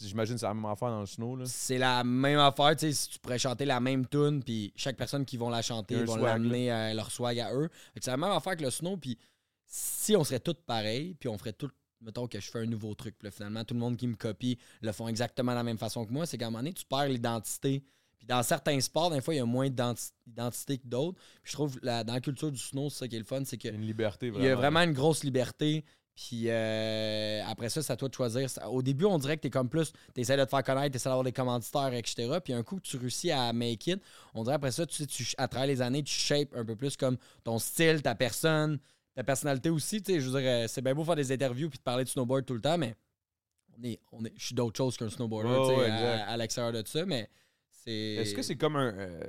j'imagine 0.00 0.34
que 0.34 0.40
c'est 0.40 0.46
la 0.46 0.54
même 0.54 0.64
affaire 0.64 0.88
dans 0.88 1.00
le 1.00 1.06
snow. 1.06 1.38
C'est 1.44 1.78
la 1.78 2.02
même 2.02 2.38
affaire, 2.38 2.74
tu 2.74 2.86
sais, 2.86 2.92
si 2.92 3.08
tu 3.10 3.18
pourrais 3.20 3.38
chanter 3.38 3.64
la 3.64 3.80
même 3.80 4.06
tune, 4.06 4.42
puis 4.42 4.72
chaque 4.74 4.96
personne 4.96 5.24
qui 5.24 5.36
vont 5.36 5.50
la 5.50 5.62
chanter 5.62 6.02
vont 6.04 6.16
l'amener 6.16 6.70
à 6.70 6.92
leur 6.94 7.10
swag 7.10 7.38
à 7.38 7.54
eux. 7.54 7.68
C'est 8.00 8.10
la 8.10 8.16
même 8.16 8.30
affaire 8.30 8.56
que 8.56 8.64
le 8.64 8.70
snow, 8.70 8.96
puis 8.96 9.18
si 9.66 10.16
on 10.16 10.24
serait 10.24 10.40
tous 10.40 10.54
pareils, 10.66 11.14
puis 11.14 11.28
on 11.28 11.38
ferait 11.38 11.52
tout, 11.52 11.70
mettons 12.04 12.26
que 12.28 12.38
je 12.40 12.50
fais 12.50 12.60
un 12.60 12.66
nouveau 12.66 12.94
truc, 12.94 13.16
puis 13.18 13.26
là, 13.26 13.30
finalement, 13.30 13.64
tout 13.64 13.74
le 13.74 13.80
monde 13.80 13.96
qui 13.96 14.06
me 14.06 14.14
copie 14.16 14.58
le 14.82 14.92
font 14.92 15.08
exactement 15.08 15.52
de 15.52 15.56
la 15.56 15.62
même 15.64 15.78
façon 15.78 16.04
que 16.04 16.12
moi, 16.12 16.26
c'est 16.26 16.38
qu'à 16.38 16.46
un 16.46 16.50
moment 16.50 16.58
donné, 16.60 16.72
tu 16.72 16.84
perds 16.84 17.08
l'identité. 17.08 17.82
Puis 18.18 18.26
dans 18.26 18.42
certains 18.42 18.80
sports, 18.80 19.10
des 19.10 19.20
fois, 19.20 19.34
il 19.34 19.38
y 19.38 19.40
a 19.40 19.44
moins 19.46 19.68
d'identi- 19.68 20.10
d'identité 20.26 20.78
que 20.78 20.86
d'autres. 20.86 21.18
Puis 21.42 21.50
je 21.50 21.52
trouve, 21.52 21.78
la- 21.82 22.04
dans 22.04 22.14
la 22.14 22.20
culture 22.20 22.50
du 22.52 22.58
snow, 22.58 22.88
c'est 22.90 22.98
ça 23.00 23.08
qui 23.08 23.16
est 23.16 23.18
le 23.18 23.24
fun, 23.24 23.42
c'est 23.44 23.56
que 23.58 23.68
Il 23.68 23.70
y 23.72 23.74
a 23.74 23.76
une 23.76 23.86
liberté, 23.86 24.30
vraiment. 24.30 24.44
il 24.44 24.48
y 24.48 24.50
a 24.50 24.56
vraiment 24.56 24.80
une 24.80 24.92
grosse 24.92 25.24
liberté. 25.24 25.84
Puis 26.16 26.44
euh, 26.48 27.42
après 27.46 27.68
ça, 27.68 27.82
c'est 27.82 27.92
à 27.92 27.96
toi 27.96 28.08
de 28.08 28.14
choisir. 28.14 28.48
Au 28.70 28.82
début, 28.82 29.04
on 29.04 29.18
dirait 29.18 29.36
que 29.36 29.42
t'es 29.42 29.50
comme 29.50 29.68
plus, 29.68 29.92
t'essaies 30.14 30.36
de 30.36 30.44
te 30.44 30.48
faire 30.48 30.62
connaître, 30.62 30.92
t'essaies 30.92 31.08
d'avoir 31.08 31.24
des 31.24 31.32
commanditaires, 31.32 31.92
etc. 31.92 32.38
Puis 32.42 32.52
un 32.52 32.62
coup, 32.62 32.78
tu 32.78 32.96
réussis 32.96 33.32
à 33.32 33.52
make 33.52 33.86
it. 33.88 34.00
On 34.32 34.44
dirait 34.44 34.54
après 34.54 34.70
ça, 34.70 34.86
tu 34.86 34.94
sais, 34.94 35.06
tu, 35.06 35.26
à 35.38 35.48
travers 35.48 35.66
les 35.66 35.82
années, 35.82 36.04
tu 36.04 36.14
shapes 36.14 36.54
un 36.54 36.64
peu 36.64 36.76
plus 36.76 36.96
comme 36.96 37.16
ton 37.42 37.58
style, 37.58 38.00
ta 38.00 38.14
personne, 38.14 38.78
ta 39.14 39.24
personnalité 39.24 39.70
aussi. 39.70 40.02
Tu 40.02 40.12
sais, 40.14 40.20
je 40.20 40.28
veux 40.28 40.40
dire, 40.40 40.50
euh, 40.50 40.66
c'est 40.68 40.82
bien 40.82 40.94
beau 40.94 41.04
faire 41.04 41.16
des 41.16 41.32
interviews 41.32 41.68
puis 41.70 41.78
de 41.78 41.82
parler 41.82 42.04
de 42.04 42.08
snowboard 42.08 42.44
tout 42.44 42.54
le 42.54 42.60
temps, 42.60 42.78
mais 42.78 42.94
on 43.78 43.82
est, 43.84 44.00
on 44.12 44.24
est, 44.24 44.32
je 44.36 44.46
suis 44.46 44.54
d'autre 44.54 44.76
chose 44.76 44.96
qu'un 44.96 45.08
snowboarder 45.10 45.48
Ouais, 45.50 45.60
tu 45.60 45.74
sais, 45.74 45.80
ouais, 45.80 45.90
à, 46.22 46.36
l'extérieur 46.36 46.72
de 46.72 46.86
ça, 46.86 47.04
mais 47.06 47.28
c'est. 47.70 47.92
Est-ce 47.92 48.34
que 48.34 48.42
c'est 48.42 48.56
comme 48.56 48.76
un. 48.76 48.92
euh, 48.96 49.20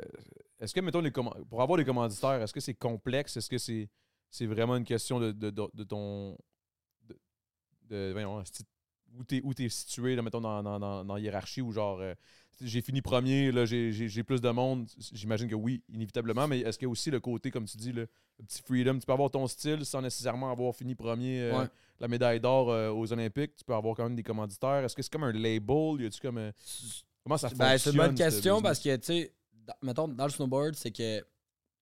est-ce 0.59 0.73
que, 0.73 0.79
mettons, 0.81 1.01
les 1.01 1.11
pour 1.11 1.61
avoir 1.61 1.77
des 1.77 1.85
commanditaires, 1.85 2.41
est-ce 2.41 2.53
que 2.53 2.59
c'est 2.59 2.73
complexe? 2.73 3.37
Est-ce 3.37 3.49
que 3.49 3.57
c'est 3.57 3.89
c'est 4.29 4.45
vraiment 4.45 4.75
une 4.75 4.85
question 4.85 5.19
de, 5.19 5.31
de, 5.31 5.49
de- 5.49 5.69
de 5.73 5.83
ton. 5.83 6.37
De, 7.03 7.17
de- 7.89 8.11
voyons, 8.11 8.41
esti- 8.41 8.65
où 9.17 9.23
t'es 9.23 9.41
où 9.43 9.53
t'es 9.53 9.69
situé, 9.69 10.15
là, 10.15 10.21
mettons, 10.21 10.41
dans, 10.41 10.61
dans, 10.63 11.03
dans, 11.05 11.17
hiérarchie, 11.17 11.61
ou 11.61 11.71
genre. 11.71 11.99
euh, 11.99 12.13
j'ai 12.61 12.81
fini 12.81 13.01
premier, 13.01 13.51
là, 13.51 13.65
j'ai- 13.65 14.23
plus 14.23 14.41
de 14.41 14.49
monde. 14.49 14.87
J'imagine 15.13 15.47
que 15.47 15.55
oui, 15.55 15.81
inévitablement, 15.89 16.47
mais 16.47 16.59
est-ce 16.61 16.77
qu'il 16.77 16.85
y 16.87 16.89
a 16.89 16.91
aussi 16.91 17.11
le 17.11 17.19
côté, 17.19 17.51
comme 17.51 17.65
tu 17.65 17.77
dis, 17.77 17.91
le, 17.91 18.07
le 18.39 18.45
petit 18.45 18.61
freedom? 18.61 18.99
Tu 18.99 19.05
peux 19.05 19.13
avoir 19.13 19.29
ton 19.31 19.45
style 19.47 19.85
sans 19.85 20.01
nécessairement 20.01 20.51
avoir 20.51 20.75
fini 20.75 20.95
premier 20.95 21.41
euh, 21.41 21.59
Ouais. 21.61 21.67
la 21.99 22.07
médaille 22.07 22.39
d'or 22.39 22.71
euh, 22.71 22.89
aux 22.91 23.11
Olympiques? 23.11 23.55
Tu 23.55 23.63
peux 23.63 23.73
avoir 23.75 23.95
quand 23.95 24.03
même 24.03 24.15
des 24.15 24.23
commanditaires. 24.23 24.83
Est-ce 24.83 24.95
que 24.95 25.01
c'est 25.01 25.11
comme 25.11 25.23
un 25.25 25.31
label? 25.33 26.01
Y 26.01 26.05
a-tu 26.05 26.19
comme. 26.21 26.37
euh, 26.37 26.51
comment 27.23 27.37
ça 27.37 27.49
fonctionne? 27.49 27.67
Ben, 27.69 27.77
c'est 27.77 27.91
une 27.91 27.97
bonne 27.97 28.17
ce 28.17 28.23
question 28.23 28.61
parce 28.61 28.79
que, 28.79 28.95
tu 28.95 29.05
sais, 29.05 29.33
mettons, 29.81 30.07
dans 30.07 30.25
le 30.25 30.31
snowboard, 30.31 30.75
c'est 30.75 30.91
que, 30.91 31.23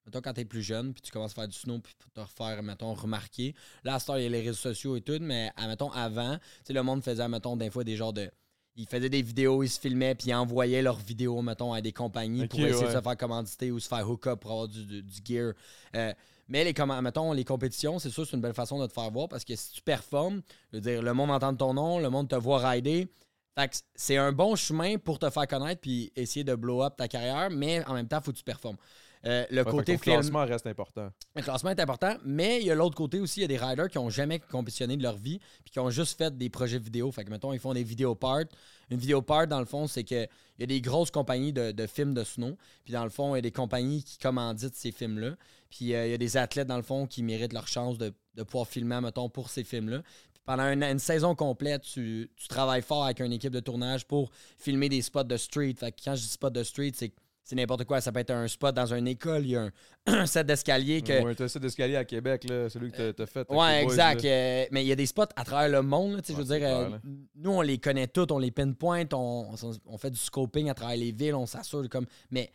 mettons, 0.05 0.21
quand 0.21 0.33
t'es 0.33 0.45
plus 0.45 0.63
jeune, 0.63 0.93
puis 0.93 1.01
tu 1.01 1.11
commences 1.11 1.31
à 1.31 1.35
faire 1.35 1.47
du 1.47 1.57
snow, 1.57 1.79
puis 1.79 1.93
pour 1.99 2.11
te 2.11 2.19
refaire, 2.19 2.61
mettons, 2.63 2.93
remarquer. 2.93 3.53
Là, 3.83 3.95
à 3.95 4.11
heure, 4.11 4.19
il 4.19 4.23
y 4.23 4.25
a 4.25 4.29
les 4.29 4.41
réseaux 4.41 4.53
sociaux 4.53 4.95
et 4.95 5.01
tout, 5.01 5.17
mais, 5.21 5.51
à, 5.55 5.67
mettons, 5.67 5.91
avant, 5.91 6.37
tu 6.37 6.43
sais, 6.65 6.73
le 6.73 6.83
monde 6.83 7.03
faisait, 7.03 7.27
mettons, 7.27 7.55
des 7.57 7.69
fois, 7.69 7.83
des 7.83 7.95
genres 7.95 8.13
de. 8.13 8.29
Ils 8.75 8.87
faisaient 8.87 9.09
des 9.09 9.21
vidéos, 9.21 9.61
ils 9.61 9.69
se 9.69 9.79
filmaient, 9.79 10.15
puis 10.15 10.29
ils 10.29 10.33
envoyaient 10.33 10.81
leurs 10.81 10.97
vidéos, 10.97 11.41
mettons, 11.43 11.73
à 11.73 11.81
des 11.81 11.91
compagnies 11.91 12.41
pour 12.47 12.59
essayer 12.69 12.85
de 12.87 12.91
se 12.97 13.01
faire 13.01 13.17
commanditer 13.17 13.71
ou 13.71 13.79
se 13.79 13.87
faire 13.87 14.09
hook 14.09 14.25
up 14.27 14.39
pour 14.39 14.51
avoir 14.51 14.67
du, 14.67 14.83
du- 14.85 15.03
du 15.03 15.19
gear. 15.23 15.53
Euh, 15.95 16.11
mais 16.47 16.63
les, 16.63 16.73
mettons, 17.01 17.31
les 17.33 17.45
compétitions, 17.45 17.99
c'est 17.99 18.09
sûr, 18.09 18.25
c'est 18.25 18.35
une 18.35 18.41
belle 18.41 18.53
façon 18.55 18.79
de 18.79 18.87
te 18.87 18.93
faire 18.93 19.09
voir 19.11 19.29
parce 19.29 19.43
que 19.45 19.55
si 19.55 19.71
tu 19.73 19.81
performes, 19.81 20.41
je 20.71 20.77
veux 20.77 20.81
dire, 20.81 21.01
le 21.03 21.13
monde 21.13 21.29
entend 21.31 21.53
ton 21.55 21.73
nom, 21.73 21.99
le 21.99 22.09
monde 22.09 22.27
te 22.29 22.35
voit 22.35 22.67
rider. 22.67 23.07
Fait 23.55 23.67
que 23.69 23.75
c'est 23.93 24.17
un 24.17 24.31
bon 24.31 24.55
chemin 24.55 24.97
pour 24.97 25.19
te 25.19 25.29
faire 25.29 25.47
connaître 25.47 25.79
puis 25.79 26.11
essayer 26.15 26.43
de 26.43 26.55
blow 26.55 26.81
up 26.81 26.95
ta 26.97 27.07
carrière, 27.07 27.51
mais 27.51 27.85
en 27.85 27.93
même 27.93 28.07
temps, 28.07 28.17
il 28.19 28.23
faut 28.25 28.31
que 28.31 28.37
tu 28.37 28.43
performes. 28.43 28.77
Euh, 29.25 29.45
le 29.51 29.63
Ouais, 29.63 29.71
côté 29.71 29.97
film. 29.97 30.17
classement 30.17 30.45
reste 30.45 30.67
important. 30.67 31.09
Le 31.35 31.41
classement 31.41 31.69
est 31.69 31.79
important, 31.79 32.17
mais 32.25 32.59
il 32.59 32.67
y 32.67 32.71
a 32.71 32.75
l'autre 32.75 32.95
côté 32.95 33.19
aussi, 33.21 33.39
il 33.39 33.43
y 33.43 33.45
a 33.45 33.47
des 33.47 33.57
riders 33.57 33.89
qui 33.89 33.97
ont 33.97 34.09
jamais 34.09 34.39
compétitionné 34.39 34.97
de 34.97 35.03
leur 35.03 35.15
vie, 35.15 35.39
puis 35.63 35.71
qui 35.71 35.79
ont 35.79 35.89
juste 35.89 36.17
fait 36.17 36.37
des 36.37 36.49
projets 36.49 36.77
vidéo. 36.77 37.09
Fait 37.11 37.23
que, 37.23 37.29
mettons, 37.29 37.53
ils 37.53 37.59
font 37.59 37.73
des 37.73 37.83
vidéo 37.83 38.15
parts. 38.15 38.43
Une 38.89 38.97
vidéo 38.97 39.21
part, 39.21 39.47
dans 39.47 39.59
le 39.59 39.65
fond, 39.65 39.87
c'est 39.87 40.03
que 40.03 40.23
il 40.57 40.59
y 40.59 40.63
a 40.63 40.67
des 40.67 40.81
grosses 40.81 41.09
compagnies 41.09 41.53
de, 41.53 41.71
de 41.71 41.87
films 41.87 42.13
de 42.13 42.23
snow, 42.23 42.57
puis 42.83 42.91
dans 42.93 43.05
le 43.05 43.09
fond, 43.09 43.33
il 43.33 43.37
y 43.37 43.39
a 43.39 43.41
des 43.41 43.51
compagnies 43.51 44.03
qui 44.03 44.17
commanditent 44.17 44.75
ces 44.75 44.91
films-là. 44.91 45.35
Puis 45.69 45.95
euh, 45.95 46.05
il 46.07 46.11
y 46.11 46.13
a 46.13 46.17
des 46.17 46.35
athlètes, 46.37 46.67
dans 46.67 46.77
le 46.77 46.83
fond, 46.83 47.07
qui 47.07 47.23
méritent 47.23 47.53
leur 47.53 47.67
chance 47.67 47.97
de, 47.97 48.13
de 48.35 48.43
pouvoir 48.43 48.67
filmer, 48.67 48.99
mettons, 49.01 49.29
pour 49.29 49.49
ces 49.49 49.63
films-là. 49.63 50.01
Pendant 50.45 50.63
une, 50.69 50.83
une 50.83 50.99
saison 50.99 51.33
complète, 51.35 51.83
tu, 51.83 52.29
tu 52.35 52.47
travailles 52.49 52.81
fort 52.81 53.05
avec 53.05 53.21
une 53.21 53.31
équipe 53.31 53.53
de 53.53 53.61
tournage 53.61 54.05
pour 54.05 54.29
filmer 54.57 54.89
des 54.89 55.01
spots 55.01 55.23
de 55.23 55.37
street. 55.37 55.73
Fait 55.79 55.93
que 55.93 56.03
quand 56.03 56.15
je 56.15 56.21
dis 56.23 56.27
spot 56.27 56.51
de 56.51 56.63
street, 56.63 56.91
c'est 56.93 57.13
c'est 57.43 57.55
n'importe 57.55 57.83
quoi. 57.83 57.99
Ça 57.99 58.11
peut 58.11 58.19
être 58.19 58.31
un 58.31 58.47
spot 58.47 58.73
dans 58.73 58.93
une 58.93 59.07
école, 59.07 59.43
il 59.43 59.51
y 59.51 59.55
a 59.57 59.63
un, 59.63 59.71
un 60.07 60.25
set 60.25 60.47
d'escalier 60.47 61.01
que. 61.01 61.21
Ouais, 61.23 61.35
t'as 61.35 61.47
ça 61.47 61.59
d'escalier 61.59 61.97
à 61.97 62.05
Québec, 62.05 62.45
là, 62.45 62.69
celui 62.69 62.91
que 62.91 62.97
t'as- 62.97 63.13
t'as 63.13 63.25
fait. 63.25 63.49
Ouais, 63.49 63.83
boys, 63.83 63.93
exact. 63.93 64.25
Euh, 64.25 64.65
mais 64.71 64.83
il 64.83 64.87
y 64.87 64.91
a 64.91 64.95
des 64.95 65.05
spots 65.05 65.23
à 65.35 65.43
travers 65.43 65.69
le 65.69 65.81
monde. 65.81 66.15
là, 66.15 66.21
tu 66.21 66.31
Ouais, 66.31 66.37
je 66.37 66.43
veux 66.43 66.57
dire, 66.57 66.67
euh, 66.67 66.89
nous, 67.35 67.51
on 67.51 67.61
les 67.61 67.77
connaît 67.77 68.07
tous, 68.07 68.27
on 68.31 68.39
les 68.39 68.51
pinpoint, 68.51 69.05
on, 69.13 69.53
on, 69.85 69.97
fait 69.97 70.11
du 70.11 70.19
scoping 70.19 70.69
à 70.69 70.73
travers 70.73 70.97
les 70.97 71.11
villes, 71.11 71.35
on 71.35 71.45
s'assure 71.45 71.87
comme. 71.89 72.05
Mais 72.31 72.49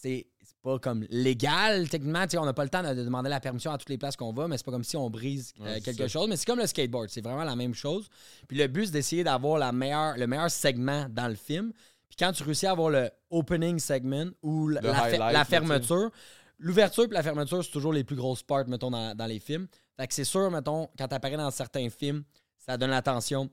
c'est 0.00 0.26
pas 0.62 0.78
comme 0.78 1.04
légal, 1.10 1.88
techniquement. 1.88 2.26
tu 2.26 2.38
On 2.38 2.44
n'a 2.44 2.52
pas 2.52 2.64
le 2.64 2.70
temps 2.70 2.82
de, 2.82 2.94
de 2.94 3.04
demander 3.04 3.30
la 3.30 3.40
permission 3.40 3.72
à 3.72 3.78
toutes 3.78 3.90
les 3.90 3.98
places 3.98 4.16
qu'on 4.16 4.32
va, 4.32 4.48
mais 4.48 4.56
c'est 4.56 4.64
pas 4.64 4.72
comme 4.72 4.84
si 4.84 4.96
on 4.96 5.10
brise 5.10 5.52
euh, 5.60 5.74
Ouais, 5.74 5.80
quelque 5.80 6.08
chose. 6.08 6.28
Mais 6.28 6.36
c'est 6.36 6.46
comme 6.46 6.58
le 6.58 6.66
skateboard, 6.66 7.08
c'est 7.10 7.22
vraiment 7.24 7.44
la 7.44 7.56
même 7.56 7.74
chose. 7.74 8.08
Puis 8.46 8.56
le 8.56 8.66
but, 8.66 8.86
c'est 8.86 8.92
d'essayer 8.92 9.24
d'avoir 9.24 9.72
meilleure, 9.72 10.16
le 10.16 10.26
meilleur 10.26 10.50
segment 10.50 11.06
dans 11.08 11.28
le 11.28 11.34
film. 11.34 11.72
Puis 12.08 12.16
quand 12.18 12.32
tu 12.32 12.42
réussis 12.42 12.66
à 12.66 12.72
avoir 12.72 12.90
le 12.90 13.10
opening 13.30 13.78
segment 13.78 14.30
ou 14.42 14.68
la, 14.68 15.44
fermeture, 15.44 16.10
l'ouverture 16.58 17.04
et 17.04 17.08
la 17.08 17.22
fermeture, 17.22 17.62
c'est 17.64 17.70
toujours 17.70 17.92
les 17.92 18.04
plus 18.04 18.16
grosses 18.16 18.42
parts, 18.42 18.66
mettons, 18.66 18.90
dans, 18.90 19.14
dans 19.14 19.26
les 19.26 19.38
films. 19.38 19.66
Fait 19.96 20.06
que 20.06 20.14
c'est 20.14 20.24
sûr, 20.24 20.50
mettons, 20.50 20.88
quand 20.96 21.08
t'apparais 21.08 21.36
dans 21.36 21.50
certains 21.50 21.88
films, 21.90 22.24
ça 22.58 22.76
donne 22.76 22.90
l'attention. 22.90 23.50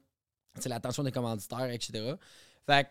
C'est 0.60 0.70
l'attention 0.70 1.04
des 1.04 1.12
commanditaires, 1.12 1.70
etc. 1.70 2.14
Fait 2.66 2.86
que 2.86 2.90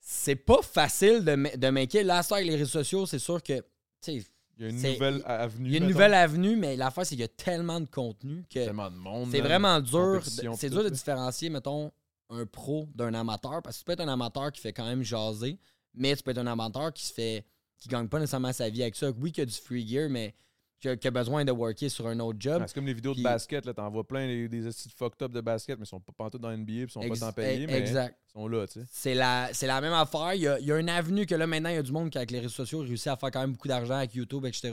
c'est 0.00 0.36
pas 0.36 0.60
facile 0.62 1.24
de, 1.24 1.56
de 1.56 1.68
maker. 1.70 2.04
Là, 2.04 2.22
ça, 2.22 2.36
avec 2.36 2.48
les 2.48 2.56
réseaux 2.56 2.70
sociaux, 2.82 3.06
c'est 3.06 3.18
sûr 3.18 3.42
que, 3.42 3.58
tu 3.60 3.64
sais, 4.00 4.24
Il 4.58 4.62
y 4.62 4.66
a 4.66 4.68
une 4.70 4.76
nouvelle 4.92 5.22
avenue. 5.26 5.66
il 5.68 5.72
y 5.72 5.74
a 5.74 5.78
une 5.78 5.84
mettons. 5.84 5.92
nouvelle 5.92 6.14
avenue, 6.14 6.56
mais 6.56 6.76
l'affaire, 6.76 7.04
c'est 7.06 7.14
qu'il 7.14 7.20
y 7.20 7.24
a 7.24 7.28
tellement 7.28 7.80
de 7.80 7.86
contenu 7.86 8.44
que 8.48 8.64
Tellement 8.64 8.90
de 8.90 8.96
monde. 8.96 9.28
c'est 9.30 9.40
vraiment 9.40 9.80
dur. 9.80 10.22
C'est 10.56 10.70
dur 10.70 10.82
de 10.84 10.88
différencier, 10.88 11.48
mettons, 11.50 11.92
un 12.30 12.46
pro 12.46 12.88
d'un 12.94 13.14
amateur. 13.14 13.62
Parce 13.62 13.76
que 13.76 13.80
tu 13.80 13.84
peux 13.84 13.92
être 13.92 14.00
un 14.00 14.08
amateur 14.08 14.50
qui 14.52 14.60
fait 14.60 14.72
quand 14.72 14.86
même 14.86 15.02
jaser, 15.02 15.58
mais 15.94 16.14
tu 16.16 16.22
peux 16.22 16.30
être 16.32 16.38
un 16.38 16.46
amateur 16.46 16.92
qui 16.92 17.06
se 17.06 17.12
fait. 17.12 17.44
qui 17.78 17.88
gagne 17.88 18.08
pas 18.08 18.18
nécessairement 18.18 18.52
sa 18.54 18.68
vie 18.70 18.82
avec 18.82 18.96
ça. 18.96 19.10
Oui, 19.18 19.32
qui 19.32 19.40
a 19.42 19.44
du 19.44 19.52
free 19.54 19.86
gear, 19.86 20.08
mais 20.08 20.34
qui 20.80 20.88
a, 20.88 20.96
qui 20.96 21.08
a 21.08 21.10
besoin 21.10 21.44
de 21.44 21.52
worker 21.52 21.90
sur 21.90 22.06
un 22.06 22.18
autre 22.20 22.38
job. 22.40 22.60
Ouais, 22.60 22.68
c'est 22.68 22.74
comme 22.74 22.86
les 22.86 22.94
vidéos 22.94 23.12
Puis- 23.12 23.22
de 23.22 23.28
basket, 23.28 23.64
là, 23.66 23.74
t'en 23.74 23.90
vois 23.90 24.06
plein 24.06 24.26
des, 24.26 24.48
des 24.48 24.60
de 24.62 24.70
fucked 24.96 25.22
up 25.22 25.30
de 25.32 25.40
basket, 25.42 25.78
mais 25.78 25.84
ils 25.84 25.88
sont 25.88 26.00
pas 26.00 26.12
pantoute 26.16 26.40
dans 26.40 26.50
NBA, 26.50 26.64
puis 26.64 26.82
ils 26.84 26.90
sont 26.90 27.00
pas 27.00 27.16
tant 27.16 27.32
payés, 27.32 27.66
mais 27.66 27.74
Exact. 27.78 28.18
ils 28.28 28.32
sont 28.32 28.48
là, 28.48 28.66
tu 28.66 28.80
sais. 28.80 28.86
C'est 28.90 29.14
la, 29.14 29.50
c'est 29.52 29.66
la 29.66 29.80
même 29.82 29.92
affaire. 29.92 30.34
Il 30.34 30.40
y, 30.42 30.48
a, 30.48 30.58
il 30.58 30.66
y 30.66 30.72
a 30.72 30.78
une 30.78 30.88
avenue 30.88 31.26
que 31.26 31.34
là, 31.34 31.46
maintenant, 31.46 31.68
il 31.70 31.74
y 31.76 31.78
a 31.78 31.82
du 31.82 31.92
monde 31.92 32.08
qui, 32.10 32.16
avec 32.18 32.30
les 32.30 32.38
réseaux 32.40 32.50
sociaux, 32.54 32.80
réussit 32.80 33.08
à 33.08 33.16
faire 33.16 33.30
quand 33.30 33.40
même 33.40 33.52
beaucoup 33.52 33.68
d'argent 33.68 33.94
avec 33.94 34.14
YouTube, 34.14 34.44
etc. 34.46 34.72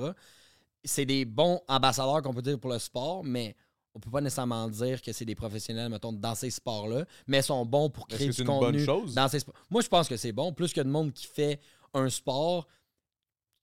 C'est 0.85 1.05
des 1.05 1.25
bons 1.25 1.61
ambassadeurs 1.67 2.21
qu'on 2.21 2.33
peut 2.33 2.41
dire 2.41 2.59
pour 2.59 2.71
le 2.71 2.79
sport, 2.79 3.23
mais 3.23 3.55
on 3.95 3.99
peut 3.99 4.09
pas 4.09 4.21
nécessairement 4.21 4.67
dire 4.69 5.01
que 5.01 5.11
c'est 5.11 5.25
des 5.25 5.35
professionnels, 5.35 5.89
mettons, 5.89 6.11
dans 6.13 6.35
ces 6.35 6.49
sports-là, 6.49 7.05
mais 7.27 7.41
sont 7.41 7.65
bons 7.65 7.89
pour 7.89 8.07
créer 8.07 8.27
du 8.27 8.33
c'est 8.33 8.41
une 8.41 8.47
bonne 8.47 8.59
contenu 8.59 8.83
chose? 8.85 9.13
dans 9.13 9.27
ces 9.27 9.39
sports. 9.39 9.55
Moi, 9.69 9.81
je 9.81 9.87
pense 9.87 10.07
que 10.07 10.17
c'est 10.17 10.31
bon. 10.31 10.51
Plus 10.53 10.73
que 10.73 10.81
de 10.81 10.89
monde 10.89 11.13
qui 11.13 11.27
fait 11.27 11.59
un 11.93 12.09
sport, 12.09 12.67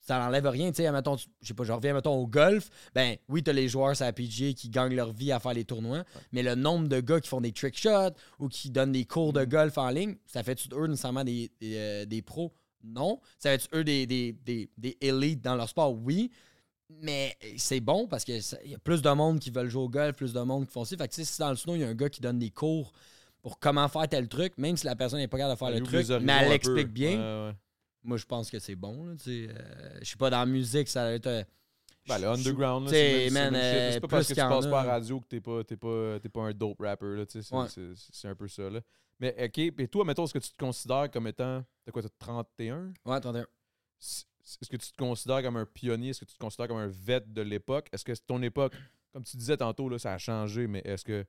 ça 0.00 0.18
n'enlève 0.18 0.46
rien. 0.46 0.70
Tu 0.70 0.82
sais, 0.82 0.90
mettons, 0.92 1.16
tu- 1.16 1.28
je 1.42 1.48
sais 1.48 1.54
pas, 1.54 1.64
je 1.64 1.72
reviens, 1.72 1.92
mettons, 1.92 2.14
au 2.16 2.26
golf. 2.26 2.70
Ben 2.94 3.16
oui, 3.28 3.42
t'as 3.42 3.52
les 3.52 3.68
joueurs 3.68 3.94
sur 3.94 4.04
la 4.06 4.12
PGA 4.12 4.52
qui 4.54 4.70
gagnent 4.70 4.94
leur 4.94 5.12
vie 5.12 5.30
à 5.32 5.38
faire 5.40 5.52
les 5.52 5.64
tournois, 5.64 6.04
mais 6.32 6.42
le 6.42 6.54
nombre 6.54 6.88
de 6.88 7.00
gars 7.00 7.20
qui 7.20 7.28
font 7.28 7.40
des 7.40 7.52
trick 7.52 7.76
shots 7.76 8.14
ou 8.38 8.48
qui 8.48 8.70
donnent 8.70 8.92
des 8.92 9.04
cours 9.04 9.30
Mm. 9.30 9.36
de 9.38 9.44
golf 9.44 9.78
en 9.78 9.90
ligne, 9.90 10.16
ça 10.26 10.42
fait-tu 10.42 10.68
eux 10.72 10.86
nécessairement 10.86 11.24
des, 11.24 11.50
des, 11.60 11.76
euh, 11.76 12.04
des 12.06 12.22
pros? 12.22 12.52
Non. 12.82 13.20
Ça 13.38 13.50
fait-tu 13.50 13.68
eux 13.76 13.84
des, 13.84 14.06
des, 14.06 14.32
des, 14.32 14.70
des 14.78 14.96
élites 15.02 15.42
dans 15.42 15.54
leur 15.54 15.68
sport? 15.68 15.92
Oui. 15.92 16.30
Mais 17.02 17.36
c'est 17.56 17.80
bon 17.80 18.06
parce 18.08 18.24
qu'il 18.24 18.40
y 18.66 18.74
a 18.74 18.78
plus 18.78 19.00
de 19.02 19.10
monde 19.10 19.38
qui 19.38 19.50
veulent 19.50 19.68
jouer 19.68 19.82
au 19.84 19.88
golf, 19.88 20.16
plus 20.16 20.32
de 20.32 20.40
monde 20.40 20.66
qui 20.66 20.72
font 20.72 20.84
ça. 20.84 20.96
Fait 20.96 21.08
que 21.08 21.14
tu 21.14 21.24
sais, 21.24 21.32
si 21.32 21.38
dans 21.40 21.50
le 21.50 21.56
snow, 21.56 21.74
il 21.76 21.80
y 21.80 21.84
a 21.84 21.88
un 21.88 21.94
gars 21.94 22.08
qui 22.10 22.20
donne 22.20 22.38
des 22.38 22.50
cours 22.50 22.92
pour 23.42 23.58
comment 23.58 23.88
faire 23.88 24.08
tel 24.08 24.28
truc, 24.28 24.58
même 24.58 24.76
si 24.76 24.84
la 24.86 24.96
personne 24.96 25.18
n'est 25.18 25.28
pas 25.28 25.38
capable 25.38 25.54
de 25.54 25.58
faire 25.58 25.70
le 25.70 25.82
truc, 25.82 26.22
mais 26.22 26.32
elle 26.42 26.48
l'explique 26.50 26.88
bien. 26.88 27.10
Ouais, 27.12 27.48
ouais. 27.50 27.56
Moi, 28.02 28.16
je 28.16 28.24
pense 28.26 28.50
que 28.50 28.58
c'est 28.58 28.76
bon. 28.76 29.06
Là, 29.06 29.14
tu 29.16 29.24
sais. 29.24 29.48
Euh, 29.54 29.98
je 30.02 30.10
sais 30.10 30.16
pas, 30.16 30.30
dans 30.30 30.40
la 30.40 30.46
musique, 30.46 30.88
ça 30.88 31.04
va 31.04 31.12
être. 31.12 31.26
euh, 31.26 31.44
Ben, 32.08 32.18
le 32.18 32.28
underground, 32.28 32.88
c'est 32.88 33.30
man, 33.30 33.52
c'est 33.54 33.96
euh, 33.96 34.00
pas 34.00 34.08
parce 34.08 34.28
que 34.28 34.34
tu 34.34 34.40
passes 34.40 34.66
pas 34.66 34.80
à 34.80 34.86
la 34.86 34.92
radio 34.92 35.20
que 35.20 35.26
t'es 35.26 35.40
pas, 35.40 35.62
pas, 35.64 36.18
pas 36.32 36.40
un 36.42 36.52
dope 36.52 36.80
rapper, 36.80 37.06
Ouais. 37.06 37.66
c'est 38.12 38.28
un 38.28 38.34
peu 38.34 38.48
ça, 38.48 38.68
là. 38.70 38.80
Mais, 39.18 39.36
OK, 39.44 39.58
et 39.58 39.88
toi, 39.88 40.04
mettons, 40.06 40.24
est-ce 40.24 40.32
que 40.32 40.38
tu 40.38 40.50
te 40.50 40.56
considères 40.56 41.10
comme 41.10 41.26
étant, 41.26 41.62
t'as 41.84 41.92
quoi, 41.92 42.02
t'as 42.02 42.08
31? 42.18 42.92
Ouais, 43.04 43.20
31. 43.20 43.46
Est-ce 44.60 44.68
que 44.70 44.76
tu 44.76 44.90
te 44.90 44.96
considères 44.96 45.42
comme 45.42 45.56
un 45.56 45.66
pionnier? 45.66 46.10
Est-ce 46.10 46.20
que 46.20 46.24
tu 46.24 46.34
te 46.34 46.38
considères 46.38 46.68
comme 46.68 46.78
un 46.78 46.88
vet 46.88 47.22
de 47.26 47.42
l'époque? 47.42 47.88
Est-ce 47.92 48.04
que 48.04 48.12
ton 48.26 48.42
époque, 48.42 48.74
comme 49.12 49.24
tu 49.24 49.36
disais 49.36 49.56
tantôt, 49.56 49.88
là, 49.88 49.98
ça 49.98 50.14
a 50.14 50.18
changé, 50.18 50.66
mais 50.66 50.80
est-ce 50.84 51.04
que, 51.04 51.24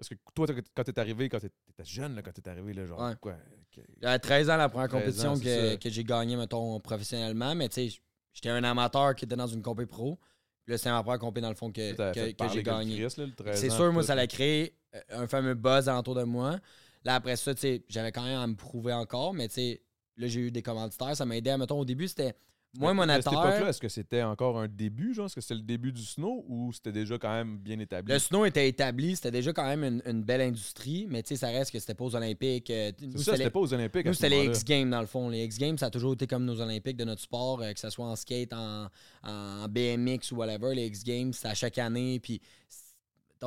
est-ce 0.00 0.10
que 0.10 0.14
toi, 0.34 0.46
quand 0.74 0.84
t'es 0.84 0.98
arrivé, 0.98 1.28
quand 1.28 1.40
t'étais 1.40 1.84
jeune, 1.84 2.14
là, 2.14 2.22
quand 2.22 2.32
t'es 2.32 2.48
arrivé, 2.48 2.72
là, 2.72 2.86
genre, 2.86 3.00
Ouais. 3.00 3.14
quoi? 3.20 3.32
ok, 3.76 3.84
J'avais 4.00 4.18
13 4.18 4.50
ans 4.50 4.56
la 4.56 4.68
première 4.68 4.88
13 4.88 5.00
compétition 5.00 5.30
ans, 5.32 5.36
c'est 5.36 5.78
que, 5.78 5.82
que 5.84 5.90
j'ai 5.90 6.04
gagnée, 6.04 6.36
mettons, 6.36 6.78
professionnellement. 6.80 7.54
Mais 7.54 7.68
tu 7.68 7.88
sais, 7.88 8.00
j'étais 8.32 8.50
un 8.50 8.64
amateur 8.64 9.14
qui 9.14 9.24
était 9.24 9.36
dans 9.36 9.46
une 9.46 9.62
compé 9.62 9.86
pro. 9.86 10.18
Puis 10.64 10.72
là, 10.72 10.78
c'était 10.78 10.90
ma 10.90 11.02
première 11.02 11.18
compé, 11.18 11.40
dans 11.40 11.48
le 11.48 11.56
fond, 11.56 11.72
que, 11.72 12.12
que, 12.12 12.48
j'ai 12.52 12.62
gagné. 12.62 12.96
Christ, 13.00 13.16
là, 13.18 13.26
le 13.26 13.34
13 13.34 13.60
C'est 13.60 13.70
sûr, 13.70 13.92
moi, 13.92 14.02
ça 14.04 14.12
allait 14.12 14.28
créer 14.28 14.76
euh, 14.94 15.00
un 15.10 15.26
fameux 15.26 15.54
buzz 15.54 15.88
alentour 15.88 16.14
de 16.14 16.22
moi. 16.22 16.58
Là, 17.04 17.16
après 17.16 17.34
ça, 17.36 17.52
tu 17.54 17.62
sais, 17.62 17.84
j'avais 17.88 18.12
quand 18.12 18.22
même 18.22 18.38
à 18.38 18.46
me 18.46 18.54
prouver 18.54 18.92
encore, 18.92 19.34
mais 19.34 19.48
tu 19.48 19.54
sais, 19.54 19.82
là, 20.16 20.28
j'ai 20.28 20.40
eu 20.40 20.50
des 20.52 20.62
commanditaires. 20.62 21.16
Ça 21.16 21.24
m'a 21.26 21.36
aidé, 21.36 21.50
à, 21.50 21.58
mettons, 21.58 21.80
au 21.80 21.84
début, 21.84 22.06
c'était 22.06 22.36
moins 22.78 22.94
Mais 22.94 23.12
à 23.12 23.16
cette 23.22 23.32
époque-là, 23.32 23.68
est-ce 23.68 23.80
que 23.80 23.88
c'était 23.88 24.22
encore 24.22 24.58
un 24.58 24.66
début, 24.68 25.12
genre? 25.14 25.26
Est-ce 25.26 25.34
que 25.34 25.40
c'était 25.40 25.54
le 25.56 25.60
début 25.62 25.92
du 25.92 26.02
snow 26.02 26.44
ou 26.48 26.72
c'était 26.72 26.92
déjà 26.92 27.18
quand 27.18 27.32
même 27.32 27.58
bien 27.58 27.78
établi? 27.78 28.12
Le 28.12 28.18
snow 28.18 28.44
était 28.46 28.68
établi, 28.68 29.14
c'était 29.16 29.30
déjà 29.30 29.52
quand 29.52 29.66
même 29.66 29.84
une, 29.84 30.02
une 30.06 30.22
belle 30.22 30.40
industrie, 30.40 31.06
mais 31.10 31.22
tu 31.22 31.28
sais, 31.28 31.36
ça 31.36 31.48
reste 31.48 31.70
que 31.70 31.78
c'était 31.78 31.94
pas 31.94 32.04
aux 32.04 32.16
Olympiques. 32.16 32.70
euh, 32.70 32.92
nous, 33.02 33.12
ça, 33.12 33.18
c'était 33.18 33.30
c'était 33.32 33.44
les- 33.44 33.50
pas 33.50 33.60
aux 33.60 33.74
Olympiques. 33.74 34.06
Nous, 34.06 34.14
c'était 34.14 34.28
les 34.30 34.36
moment-là. 34.36 34.54
X 34.56 34.64
Games, 34.64 34.90
dans 34.90 35.00
le 35.00 35.06
fond. 35.06 35.28
Les 35.28 35.44
X 35.44 35.58
Games, 35.58 35.76
ça 35.78 35.86
a 35.86 35.90
toujours 35.90 36.14
été 36.14 36.26
comme 36.26 36.44
nos 36.44 36.60
Olympiques 36.60 36.96
de 36.96 37.04
notre 37.04 37.20
sport, 37.22 37.60
euh, 37.62 37.72
que 37.72 37.80
ce 37.80 37.90
soit 37.90 38.06
en 38.06 38.16
skate, 38.16 38.52
en, 38.52 38.88
en 39.22 39.68
BMX 39.68 40.32
ou 40.32 40.36
whatever. 40.36 40.74
Les 40.74 40.86
X 40.86 41.04
Games, 41.04 41.32
c'est 41.32 41.48
à 41.48 41.54
chaque 41.54 41.76
année. 41.78 42.20
Puis, 42.20 42.40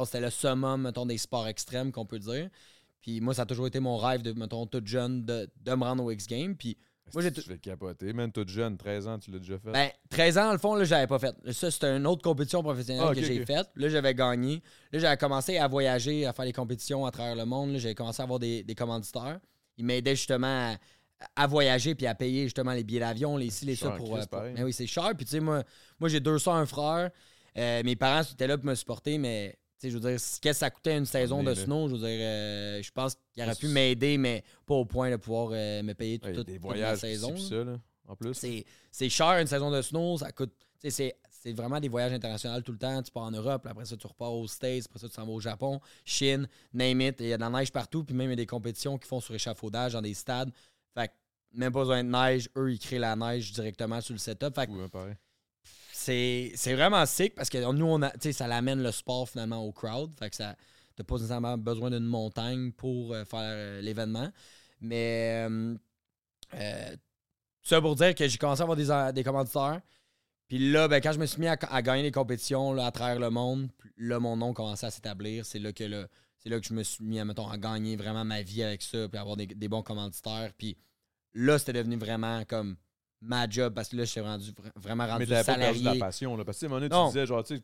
c'était 0.04 0.20
le 0.22 0.30
summum, 0.30 0.82
mettons, 0.82 1.06
des 1.06 1.18
sports 1.18 1.48
extrêmes, 1.48 1.92
qu'on 1.92 2.06
peut 2.06 2.20
dire. 2.20 2.50
Puis, 3.02 3.22
moi, 3.22 3.34
ça 3.34 3.44
a 3.44 3.46
toujours 3.46 3.68
été 3.68 3.80
mon 3.80 3.98
rêve, 3.98 4.22
de, 4.22 4.34
mettons, 4.34 4.66
tout 4.66 4.82
jeune, 4.86 5.26
de, 5.26 5.50
de 5.64 5.72
me 5.74 5.84
rendre 5.84 6.04
aux 6.04 6.12
X 6.12 6.28
Games. 6.28 6.56
Puis, 6.56 6.78
Moi, 7.14 7.24
j'ai 7.24 7.32
Tu 7.32 7.42
fais 7.42 7.58
capoter? 7.58 8.12
Même 8.14 8.32
toute 8.32 8.50
jeune, 8.50 8.78
13 8.78 9.08
ans, 9.08 9.20
tu 9.20 9.32
l'as 9.32 9.40
déjà 9.40 9.58
fait? 9.60 9.72
ben, 9.72 9.90
13 10.10 10.38
ans, 10.38 10.46
dans 10.48 10.52
le 10.54 10.58
fond, 10.58 10.76
là, 10.76 10.84
j'avais 10.84 11.08
pas 11.08 11.20
fait. 11.20 11.36
Ça, 11.54 11.70
c'était 11.72 11.96
une 11.96 12.08
autre 12.08 12.22
compétition 12.24 12.64
professionnelle 12.64 13.06
Ah, 13.10 13.14
que 13.14 13.22
j'ai 13.22 13.46
faite. 13.46 13.70
Là, 13.76 13.90
j'avais 13.90 14.14
gagné. 14.14 14.62
Là, 14.92 15.00
j'avais 15.00 15.18
commencé 15.18 15.58
à 15.58 15.68
voyager, 15.68 16.26
à 16.26 16.34
faire 16.34 16.46
des 16.46 16.54
compétitions 16.54 17.06
à 17.06 17.12
travers 17.12 17.36
le 17.36 17.46
monde. 17.46 17.74
Là, 17.74 17.80
j'avais 17.80 17.96
commencé 17.96 18.22
à 18.22 18.24
avoir 18.24 18.40
des, 18.40 18.64
des 18.64 18.76
commanditaires. 18.76 19.40
Ils 19.78 19.86
m'aidaient 19.86 20.16
justement 20.16 20.74
à, 20.74 20.78
à 21.44 21.48
voyager 21.48 21.96
puis 21.96 22.08
à 22.08 22.16
payer 22.16 22.44
justement 22.44 22.74
les 22.74 22.84
billets 22.84 23.02
d'avion, 23.02 23.38
les 23.38 23.50
ci, 23.50 23.66
les 23.66 23.76
ça 23.76 23.92
pour. 23.92 24.16
Euh, 24.16 24.22
pour-. 24.30 24.42
Mais 24.56 24.64
oui, 24.64 24.74
c'est 24.74 24.88
cher. 24.88 25.12
Puis, 25.16 25.26
tu 25.26 25.32
sais, 25.32 25.40
moi, 25.40 25.64
moi 26.00 26.10
j'ai 26.10 26.20
deux 26.20 26.40
soeurs, 26.40 26.56
un 26.56 26.66
frère. 26.66 27.12
Euh, 27.58 27.82
mes 27.86 27.96
parents 27.96 28.22
étaient 28.24 28.48
là 28.48 28.58
pour 28.58 28.66
me 28.66 28.76
supporter, 28.76 29.18
mais. 29.18 29.58
Tu 29.80 29.88
sais, 29.88 29.90
Je 29.90 29.98
veux 29.98 30.02
dire, 30.02 30.12
qu'est-ce 30.12 30.40
que 30.42 30.54
ça 30.54 30.70
coûtait 30.70 30.98
une 30.98 31.06
saison 31.06 31.44
de 31.44 31.54
snow? 31.54 31.88
Je 31.90 31.96
veux 31.96 32.00
dire, 32.00 32.20
euh, 32.22 32.82
je 32.82 32.92
pense 32.92 33.18
qu'il 33.34 33.44
aurait 33.44 33.56
pu 33.56 33.68
m'aider, 33.68 34.18
mais 34.18 34.44
pas 34.66 34.76
au 34.76 34.86
point 34.86 35.12
de 35.12 35.18
pouvoir 35.18 35.50
euh, 35.52 35.84
me 35.84 35.94
payer 35.94 36.20
Ouais, 36.24 36.34
toute, 36.34 36.48
des 36.48 36.54
toute 36.54 36.62
voyages, 36.62 37.00
saison. 37.00 37.36
saison. 37.36 37.58
là. 37.58 37.64
ça, 37.66 37.72
là, 37.72 37.80
en 38.08 38.16
plus. 38.16 38.34
C'est, 38.92 39.10
cher 39.10 39.32
une 39.40 39.48
saison 39.48 39.72
de 39.72 39.82
snow, 39.82 40.18
ça 40.18 40.32
coûte. 40.32 40.54
C'est, 40.88 41.16
vraiment 41.54 41.80
des 41.80 41.90
voyages 41.90 42.14
internationaux 42.14 42.60
tout 42.62 42.72
le 42.72 42.78
temps. 42.78 43.04
Tu 43.04 43.12
pars 43.12 43.24
en 43.24 43.32
Europe, 43.32 43.62
puis 43.64 43.72
après 43.72 43.86
ça, 43.86 43.96
tu 43.96 44.08
repars 44.08 44.34
aux 44.34 44.48
States, 44.48 44.86
après 44.86 45.00
ça, 45.00 45.08
tu 45.08 45.14
s'en 45.14 45.26
vas 45.26 45.32
au 45.32 45.40
Japon, 45.40 45.80
Chine, 46.04 46.48
name 46.74 47.02
it. 47.02 47.18
Il 47.20 47.28
y 47.28 47.34
a 47.34 47.38
de 47.38 47.42
la 47.42 47.50
neige 47.52 47.72
partout, 47.72 48.04
puis 48.04 48.16
même 48.16 48.28
il 48.28 48.32
y 48.32 48.34
a 48.34 48.38
des 48.38 48.48
compétitions 48.48 48.98
qui 48.98 49.08
font 49.08 49.20
sur 49.20 49.36
échafaudage 49.36 49.94
dans 49.94 50.02
des 50.02 50.16
stades. 50.16 50.52
Fait 50.96 51.08
que 51.08 51.14
même 51.54 51.72
pas 51.72 51.80
besoin 51.82 52.04
de 52.04 52.10
neige, 52.10 52.50
eux, 52.58 52.72
ils 52.72 52.80
créent 52.80 52.98
la 53.00 53.16
neige 53.16 53.52
directement 53.52 54.02
sur 54.02 54.14
le 54.14 54.20
setup. 54.20 54.56
Fait 54.56 54.66
que 54.66 54.72
Fou, 54.72 54.80
hein, 54.80 54.90
pareil. 54.90 55.16
C'est, 56.06 56.74
vraiment 56.74 57.06
sick 57.06 57.36
parce 57.36 57.50
que 57.50 57.72
nous, 57.72 57.86
on 57.86 58.02
a, 58.02 58.12
ça 58.32 58.48
l'amène 58.48 58.82
le 58.84 58.92
sport 58.92 59.28
finalement 59.30 59.64
au 59.64 59.72
crowd. 59.72 60.12
Fait 60.20 60.30
que 60.30 60.36
ça. 60.36 60.56
T'as 60.96 61.04
pas 61.04 61.16
nécessairement 61.16 61.58
besoin 61.58 61.90
d'une 61.90 62.06
montagne 62.06 62.72
pour 62.72 63.14
euh, 63.14 63.26
faire 63.26 63.40
euh, 63.42 63.82
l'événement. 63.82 64.32
Mais 64.80 65.46
euh, 66.54 66.96
ça 67.62 67.82
pour 67.82 67.96
dire 67.96 68.16
que 68.16 68.28
j'ai 68.28 68.38
commencé 68.38 68.62
à 68.62 68.64
avoir 68.64 68.78
des, 68.78 69.22
des. 69.22 69.30
Puis 70.48 70.72
là, 70.72 70.88
ben, 70.88 71.02
quand 71.02 71.12
je 71.12 71.20
me 71.20 71.26
suis 71.26 71.42
mis 71.42 71.48
à, 71.48 71.82
gagner 71.82 72.04
des 72.04 72.12
compétitions 72.12 72.72
là, 72.72 72.86
à 72.86 72.92
travers 72.92 73.20
le 73.20 73.30
monde, 73.30 73.70
là, 73.98 74.22
mon 74.22 74.38
nom 74.38 74.54
commençait 74.54 74.86
à 74.86 74.92
s'établir. 74.92 75.46
C'est 75.46 75.60
là 75.60 75.74
que 75.74 76.08
c'est 76.38 76.50
là 76.50 76.60
que 76.62 76.66
je 76.66 76.74
me 76.74 76.84
suis 76.84 77.04
mis 77.04 77.20
à, 77.20 77.26
mettons, 77.26 77.50
à 77.50 77.58
gagner 77.58 77.98
vraiment 77.98 78.24
ma 78.24 78.42
vie 78.42 78.64
avec 78.64 78.82
ça, 78.82 79.10
puis 79.10 79.18
avoir 79.18 79.36
des, 79.36 79.48
des 79.48 79.68
bons 79.68 79.82
commanditaires. 79.82 80.52
Puis 80.58 80.78
là, 81.34 81.60
c'était 81.60 81.74
devenu 81.74 81.98
vraiment 81.98 82.46
comme 82.46 82.78
ma 83.26 83.50
job 83.50 83.74
parce 83.74 83.90
que 83.90 83.96
là, 83.98 84.06
je 84.06 84.12
suis 84.12 84.22
rendu, 84.22 84.52
vra- 84.52 84.72
vraiment 84.76 85.06
Mais 85.06 85.12
rendu 85.12 85.28
t'avais 85.28 85.44
pas 85.44 85.56
perdu 85.56 85.80
de 85.80 85.84
la 85.86 85.92
salarié. 85.92 86.00
passion. 86.00 86.38
Là, 86.38 86.46
parce 86.46 86.60
que, 86.60 86.66
à 86.66 86.68
un 86.68 86.70
moment 86.70 86.82
donné, 86.82 86.94
Non. 86.96 87.08
tu 87.08 87.14
disais, 87.14 87.26
genre, 87.26 87.44
tu 87.44 87.58
sais, 87.58 87.64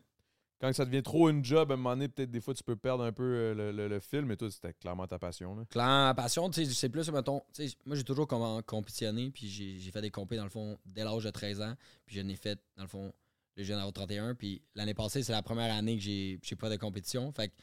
quand 0.60 0.72
ça 0.72 0.84
devient 0.84 1.02
trop 1.02 1.28
une 1.28 1.44
job, 1.44 1.70
à 1.72 1.74
un 1.74 1.76
moment 1.76 1.90
donné, 1.90 2.08
peut-être 2.08 2.30
des 2.30 2.40
fois, 2.40 2.54
tu 2.54 2.62
peux 2.62 2.76
perdre 2.76 3.02
un 3.04 3.10
peu 3.12 3.22
euh, 3.24 3.54
le, 3.54 3.72
le, 3.72 3.88
le 3.88 4.00
film, 4.00 4.26
mais 4.26 4.36
toi, 4.36 4.48
c'était 4.50 4.72
clairement 4.74 5.06
ta 5.08 5.18
passion. 5.18 5.56
Là. 5.56 5.64
Clairement, 5.68 6.04
ma 6.04 6.14
passion, 6.14 6.48
tu 6.50 6.64
sais, 6.64 6.72
c'est 6.72 6.88
plus, 6.88 7.10
mettons, 7.10 7.40
tu 7.52 7.68
sais, 7.68 7.74
moi 7.84 7.96
j'ai 7.96 8.04
toujours 8.04 8.28
com- 8.28 8.62
compétitionné, 8.64 9.30
puis 9.32 9.48
j'ai 9.48 9.90
fait 9.90 10.00
des 10.02 10.10
compés 10.10 10.36
dans 10.36 10.44
le 10.44 10.50
fond 10.50 10.78
dès 10.86 11.02
l'âge 11.02 11.24
de 11.24 11.30
13 11.30 11.60
ans, 11.62 11.74
puis 12.06 12.14
je 12.16 12.20
n'ai 12.20 12.36
fait, 12.36 12.60
dans 12.76 12.84
le 12.84 12.88
fond, 12.88 13.12
le 13.56 13.64
jeune 13.64 13.76
avoir 13.78 13.92
31, 13.92 14.34
puis 14.36 14.62
l'année 14.76 14.94
passée, 14.94 15.22
c'est 15.24 15.32
la 15.32 15.42
première 15.42 15.74
année 15.74 15.96
que 15.96 16.02
j'ai 16.02 16.38
j'ai 16.42 16.56
pas 16.56 16.70
de 16.70 16.76
compétition, 16.76 17.32
fait 17.32 17.48
que 17.48 17.54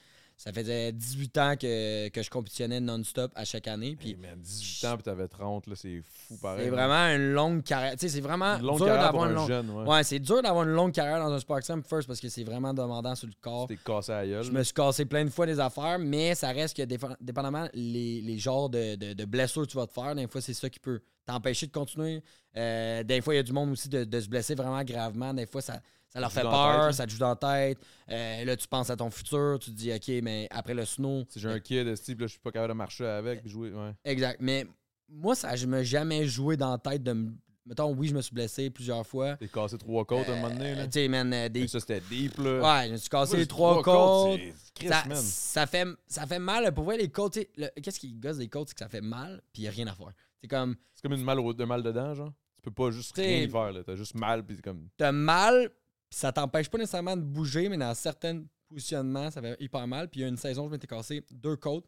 ça 0.42 0.54
faisait 0.54 0.94
18 0.94 1.38
ans 1.38 1.56
que, 1.60 2.08
que 2.08 2.24
je 2.24 2.30
compétitionnais 2.30 2.80
non-stop 2.80 3.30
à 3.36 3.44
chaque 3.44 3.68
année, 3.68 3.98
Puis, 4.00 4.14
puis 4.14 4.22
mais 4.22 4.34
18 4.38 4.88
ans, 4.88 4.94
puis 4.96 5.04
t'avais 5.04 5.28
30, 5.28 5.68
là, 5.68 5.76
c'est 5.76 6.02
fou 6.02 6.38
pareil. 6.38 6.64
c'est 6.64 6.70
vraiment 6.70 7.14
une 7.14 7.34
longue 7.34 7.62
carrière, 7.62 7.92
tu 7.92 8.00
sais, 8.00 8.08
c'est 8.10 8.22
vraiment 8.22 8.56
une 8.58 8.66
longue 8.66 8.78
dur 8.78 8.88
d'avoir 8.88 9.26
un 9.26 9.30
une 9.30 9.36
longue... 9.36 9.48
jeune. 9.50 9.70
Ouais. 9.70 9.84
Ouais, 9.86 10.04
c'est 10.06 10.20
dur 10.20 10.42
d'avoir 10.42 10.64
une 10.64 10.74
longue 10.74 10.94
carrière 10.94 11.20
dans 11.20 11.32
un 11.34 11.40
sport 11.40 11.58
extreme, 11.58 11.84
first, 11.84 12.08
parce 12.08 12.22
que 12.22 12.30
c'est 12.30 12.46
vraiment 12.46 12.74
demandant 12.74 13.16
sur 13.16 13.28
le 13.28 13.34
corps. 13.42 13.68
T'es 13.68 13.76
cassé 13.84 14.14
à 14.14 14.26
gueule. 14.26 14.44
Je 14.44 14.52
me 14.52 14.64
suis 14.64 14.74
cassé 14.74 15.04
plein 15.04 15.26
de 15.26 15.30
fois 15.30 15.46
des 15.46 15.60
affaires, 15.60 16.00
mais 16.00 16.34
ça 16.36 16.48
reste 16.52 16.78
que 16.78 16.84
dépendamment 17.20 17.68
les, 17.74 18.22
les 18.22 18.38
genres 18.40 18.70
de, 18.70 18.96
de- 18.96 19.14
de 19.14 19.26
blessures 19.26 19.64
que 19.64 19.72
tu 19.72 19.78
vas 19.78 19.88
te 19.88 19.94
faire, 19.94 20.16
des 20.16 20.28
fois 20.28 20.40
c'est 20.40 20.54
ça 20.54 20.70
qui 20.70 20.80
peut 20.80 21.02
t'empêcher 21.26 21.68
de 21.68 21.72
continuer. 21.74 22.24
Euh, 22.58 23.04
des 23.04 23.22
fois, 23.22 23.34
il 23.36 23.38
y 23.38 23.40
a 23.40 23.44
du 23.44 23.54
monde 23.54 23.70
aussi 23.72 23.88
de, 23.90 24.04
de 24.04 24.20
se 24.20 24.28
blesser 24.28 24.56
vraiment 24.56 24.84
gravement. 24.84 25.32
Des 25.34 25.46
fois, 25.46 25.62
ça, 25.62 25.80
ça 26.10 26.20
leur 26.20 26.32
fait 26.32 26.42
tête, 26.42 26.50
peur, 26.50 26.94
ça 26.94 27.06
te 27.06 27.12
joue 27.12 27.20
dans 27.20 27.30
la 27.30 27.36
tête. 27.36 27.78
Euh, 28.10 28.46
là, 28.46 28.58
tu 28.58 28.68
penses 28.68 28.90
à 28.90 28.96
ton 28.96 29.10
futur, 29.10 29.58
tu 29.62 29.72
te 29.72 29.76
dis, 29.76 29.94
OK, 29.94 30.08
mais 30.24 30.48
après 30.52 30.74
le 30.74 30.86
snow. 30.86 31.24
Si 31.30 31.40
j'ai 31.40 31.50
un 31.50 31.60
kid, 31.60 31.88
esti, 31.88 32.16
puis 32.16 32.24
là, 32.24 32.28
je 32.28 32.32
suis 32.32 32.40
pas 32.40 32.52
capable 32.52 32.74
de 32.74 32.78
marcher 32.78 33.06
avec, 33.06 33.42
puis 33.42 33.50
jouer. 33.50 33.72
Ouais. 33.72 33.92
Exact. 34.04 34.40
Mais 34.42 34.66
moi, 35.08 35.36
ça, 35.36 35.56
je 35.56 35.66
me 35.68 35.84
jamais 35.84 36.26
joué 36.28 36.58
dans 36.58 36.72
la 36.72 36.78
tête 36.78 37.04
de 37.04 37.14
me. 37.14 37.32
Mettons, 37.66 37.94
oui, 37.94 38.08
je 38.08 38.16
me 38.16 38.22
suis 38.22 38.34
blessé 38.34 38.72
plusieurs 38.72 39.06
fois. 39.06 39.36
T'es 39.36 39.48
cassé 39.48 39.78
trois 39.78 40.04
côtes 40.04 40.28
à 40.28 40.34
un 40.34 40.36
moment 40.42 40.50
donné. 40.50 40.72
Euh, 40.72 40.76
Là. 40.78 40.86
tu 40.88 40.94
sais, 40.94 41.08
man, 41.08 41.32
euh, 41.32 41.50
des. 41.50 41.68
Ça, 41.68 41.80
c'était 41.80 42.02
deep, 42.10 42.38
là. 42.40 42.62
Ouais, 42.80 42.88
je 42.88 42.92
me 42.94 42.98
suis 42.98 43.10
cassé 43.10 43.34
Moi, 43.34 43.40
les 43.42 43.48
trois 43.48 43.84
côtes. 43.84 44.40
c'est 44.40 44.88
Chris, 44.88 45.16
Ça, 45.22 45.68
fait, 45.68 45.88
ça 46.08 46.26
fait 46.26 46.40
mal. 46.40 46.74
Pour 46.74 46.92
les 46.92 47.10
côtes, 47.10 47.34
tu 47.34 47.46
le- 47.58 47.68
qu'est-ce 47.80 48.00
qui 48.00 48.14
gosse 48.14 48.38
des 48.38 48.48
côtes, 48.48 48.70
c'est 48.70 48.74
que 48.74 48.80
ça 48.80 48.90
fait 48.90 49.02
mal, 49.02 49.44
puis 49.54 49.62
il 49.62 49.66
n'y 49.66 49.68
a 49.68 49.72
rien 49.72 49.86
à 49.86 49.94
faire. 49.94 50.12
C'est 50.42 50.48
comme, 50.48 50.76
C'est 50.96 51.04
comme 51.04 51.14
une 51.14 51.24
mal, 51.24 51.38
de 51.38 51.66
mal 51.66 51.84
dedans, 51.84 52.16
genre. 52.16 52.32
Tu 52.56 52.62
peux 52.64 52.72
pas 52.72 52.90
juste 52.90 53.16
rien 53.16 53.48
faire, 53.48 53.72
là. 53.72 53.84
T'as 53.86 53.96
juste 53.96 54.16
mal, 54.16 54.44
puis 54.44 54.56
c'est 54.56 54.64
comme. 54.64 54.88
t'as 54.98 55.12
mal, 55.12 55.70
ça 56.10 56.32
t'empêche 56.32 56.70
pas 56.70 56.78
nécessairement 56.78 57.16
de 57.18 57.22
bouger, 57.22 57.70
mais 57.70 57.78
dans 57.78 57.94
certains 57.94 58.44
positionnements, 58.68 59.32
ça 59.32 59.42
fait 59.42 59.58
hyper 59.60 59.86
mal. 59.88 60.10
Puis 60.10 60.20
il 60.20 60.24
y 60.24 60.26
a 60.26 60.30
une 60.30 60.38
saison, 60.38 60.68
je 60.68 60.72
m'étais 60.72 60.88
cassé 60.88 61.24
deux 61.32 61.56
côtes. 61.56 61.86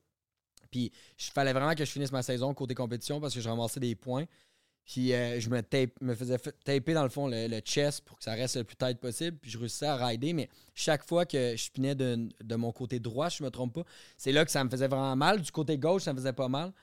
Puis 0.69 0.91
il 1.19 1.31
fallait 1.33 1.53
vraiment 1.53 1.75
que 1.75 1.83
je 1.85 1.91
finisse 1.91 2.11
ma 2.11 2.21
saison 2.23 2.53
côté 2.53 2.73
compétition 2.75 3.19
parce 3.19 3.33
que 3.33 3.41
je 3.41 3.49
ramassais 3.49 3.79
des 3.79 3.95
points. 3.95 4.25
Puis 4.85 5.13
euh, 5.13 5.39
je 5.39 5.49
me, 5.49 5.61
tape, 5.61 5.91
me 6.01 6.15
faisais 6.15 6.37
fa- 6.37 6.51
taper 6.51 6.93
dans 6.93 7.03
le 7.03 7.09
fond 7.09 7.27
le, 7.27 7.47
le 7.47 7.59
chest 7.59 8.01
pour 8.01 8.17
que 8.17 8.23
ça 8.23 8.33
reste 8.33 8.55
le 8.55 8.63
plus 8.63 8.75
tight 8.75 8.99
possible. 8.99 9.37
Puis 9.37 9.51
je 9.51 9.57
réussissais 9.59 9.85
à 9.85 9.95
rider, 9.95 10.33
mais 10.33 10.49
chaque 10.73 11.03
fois 11.05 11.25
que 11.25 11.55
je 11.55 11.69
pinais 11.71 11.93
de, 11.93 12.29
de 12.43 12.55
mon 12.55 12.71
côté 12.71 12.99
droit, 12.99 13.29
je 13.29 13.43
me 13.43 13.51
trompe 13.51 13.73
pas, 13.75 13.83
c'est 14.17 14.31
là 14.31 14.43
que 14.43 14.51
ça 14.51 14.63
me 14.63 14.69
faisait 14.69 14.87
vraiment 14.87 15.15
mal. 15.15 15.41
Du 15.41 15.51
côté 15.51 15.77
gauche, 15.77 16.03
ça 16.03 16.13
me 16.13 16.17
faisait 16.17 16.33
pas 16.33 16.47
mal. 16.49 16.73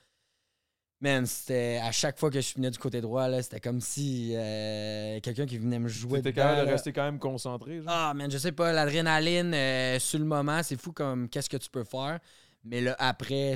Man, 1.00 1.26
c'était 1.26 1.78
à 1.80 1.92
chaque 1.92 2.18
fois 2.18 2.28
que 2.28 2.40
je 2.40 2.48
finais 2.48 2.70
du 2.72 2.78
côté 2.78 3.00
droit, 3.00 3.28
là, 3.28 3.40
c'était 3.40 3.60
comme 3.60 3.80
si 3.80 4.32
euh, 4.34 5.20
quelqu'un 5.20 5.46
qui 5.46 5.56
venait 5.56 5.78
me 5.78 5.86
jouer. 5.86 6.18
T'étais 6.20 6.32
capable 6.40 6.66
de 6.66 6.72
rester 6.72 6.92
quand 6.92 7.04
même 7.04 7.20
concentré, 7.20 7.76
genre? 7.76 7.84
Ah, 7.88 8.14
man, 8.14 8.28
je 8.28 8.36
sais 8.38 8.50
pas, 8.50 8.72
l'adrénaline 8.72 9.54
euh, 9.54 9.98
sur 10.00 10.18
le 10.18 10.24
moment, 10.24 10.60
c'est 10.64 10.76
fou 10.80 10.90
comme 10.92 11.28
qu'est-ce 11.28 11.48
que 11.48 11.56
tu 11.56 11.70
peux 11.70 11.84
faire. 11.84 12.18
Mais 12.64 12.80
là, 12.80 12.96
après. 12.98 13.54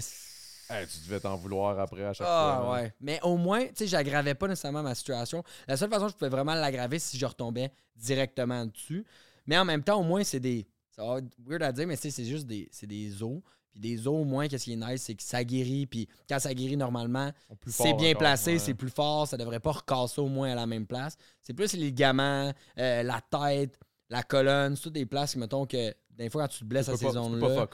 Hey, 0.70 0.86
tu 0.86 1.00
devais 1.04 1.18
t'en 1.18 1.34
vouloir 1.36 1.76
après 1.80 2.04
à 2.04 2.12
chaque 2.12 2.28
Ah, 2.30 2.60
fois. 2.62 2.72
man. 2.74 2.82
ouais. 2.84 2.94
Mais 3.00 3.18
au 3.24 3.36
moins, 3.36 3.66
tu 3.66 3.72
sais, 3.74 3.86
j'aggravais 3.88 4.34
pas 4.34 4.46
nécessairement 4.46 4.84
ma 4.84 4.94
situation. 4.94 5.42
La 5.66 5.76
seule 5.76 5.90
façon 5.90 6.06
que 6.06 6.12
je 6.12 6.16
pouvais 6.16 6.30
vraiment 6.30 6.54
l'aggraver, 6.54 7.00
c'est 7.00 7.10
si 7.10 7.18
je 7.18 7.26
retombais 7.26 7.72
directement 7.96 8.64
dessus. 8.66 9.04
Mais 9.48 9.58
en 9.58 9.64
même 9.64 9.82
temps, 9.82 9.98
au 10.00 10.04
moins, 10.04 10.22
c'est 10.22 10.38
des. 10.40 10.64
Ça 10.94 11.04
va 11.04 11.18
être 11.18 11.26
weird 11.44 11.62
à 11.64 11.72
dire, 11.72 11.88
mais 11.88 11.96
c'est 11.96 12.24
juste 12.24 12.46
des, 12.46 12.68
c'est 12.70 12.86
des 12.86 13.20
os. 13.20 13.40
Puis 13.72 13.80
des 13.80 14.06
os, 14.06 14.14
au 14.20 14.24
moins, 14.24 14.48
qu'est-ce 14.48 14.64
qui 14.64 14.72
est 14.74 14.76
nice, 14.76 15.02
c'est 15.02 15.14
que 15.14 15.22
ça 15.22 15.42
guérit. 15.44 15.86
Puis 15.86 16.06
quand 16.28 16.38
ça 16.38 16.52
guérit 16.54 16.76
normalement, 16.76 17.30
c'est 17.66 17.94
bien 17.94 18.10
encore, 18.10 18.18
placé, 18.20 18.52
ouais. 18.52 18.58
c'est 18.58 18.74
plus 18.74 18.90
fort, 18.90 19.26
ça 19.26 19.36
devrait 19.36 19.60
pas 19.60 19.72
recasser 19.72 20.20
au 20.20 20.28
moins 20.28 20.50
à 20.52 20.54
la 20.54 20.66
même 20.66 20.86
place. 20.86 21.16
C'est 21.40 21.54
plus 21.54 21.72
les 21.72 21.84
ligaments, 21.86 22.52
euh, 22.78 23.02
la 23.02 23.20
tête, 23.20 23.78
la 24.10 24.22
colonne, 24.22 24.76
c'est 24.76 24.82
toutes 24.82 24.92
des 24.92 25.06
places, 25.06 25.36
mettons 25.36 25.64
que 25.66 25.94
des 26.10 26.28
fois 26.28 26.42
quand 26.42 26.48
tu 26.48 26.58
te 26.60 26.64
blesses 26.64 26.86
Tu 26.86 26.92
à 26.92 26.96
ces 26.96 27.04
pas- 27.06 27.10
tu 27.12 27.16
peux 27.16 27.22
zones-là, 27.22 27.66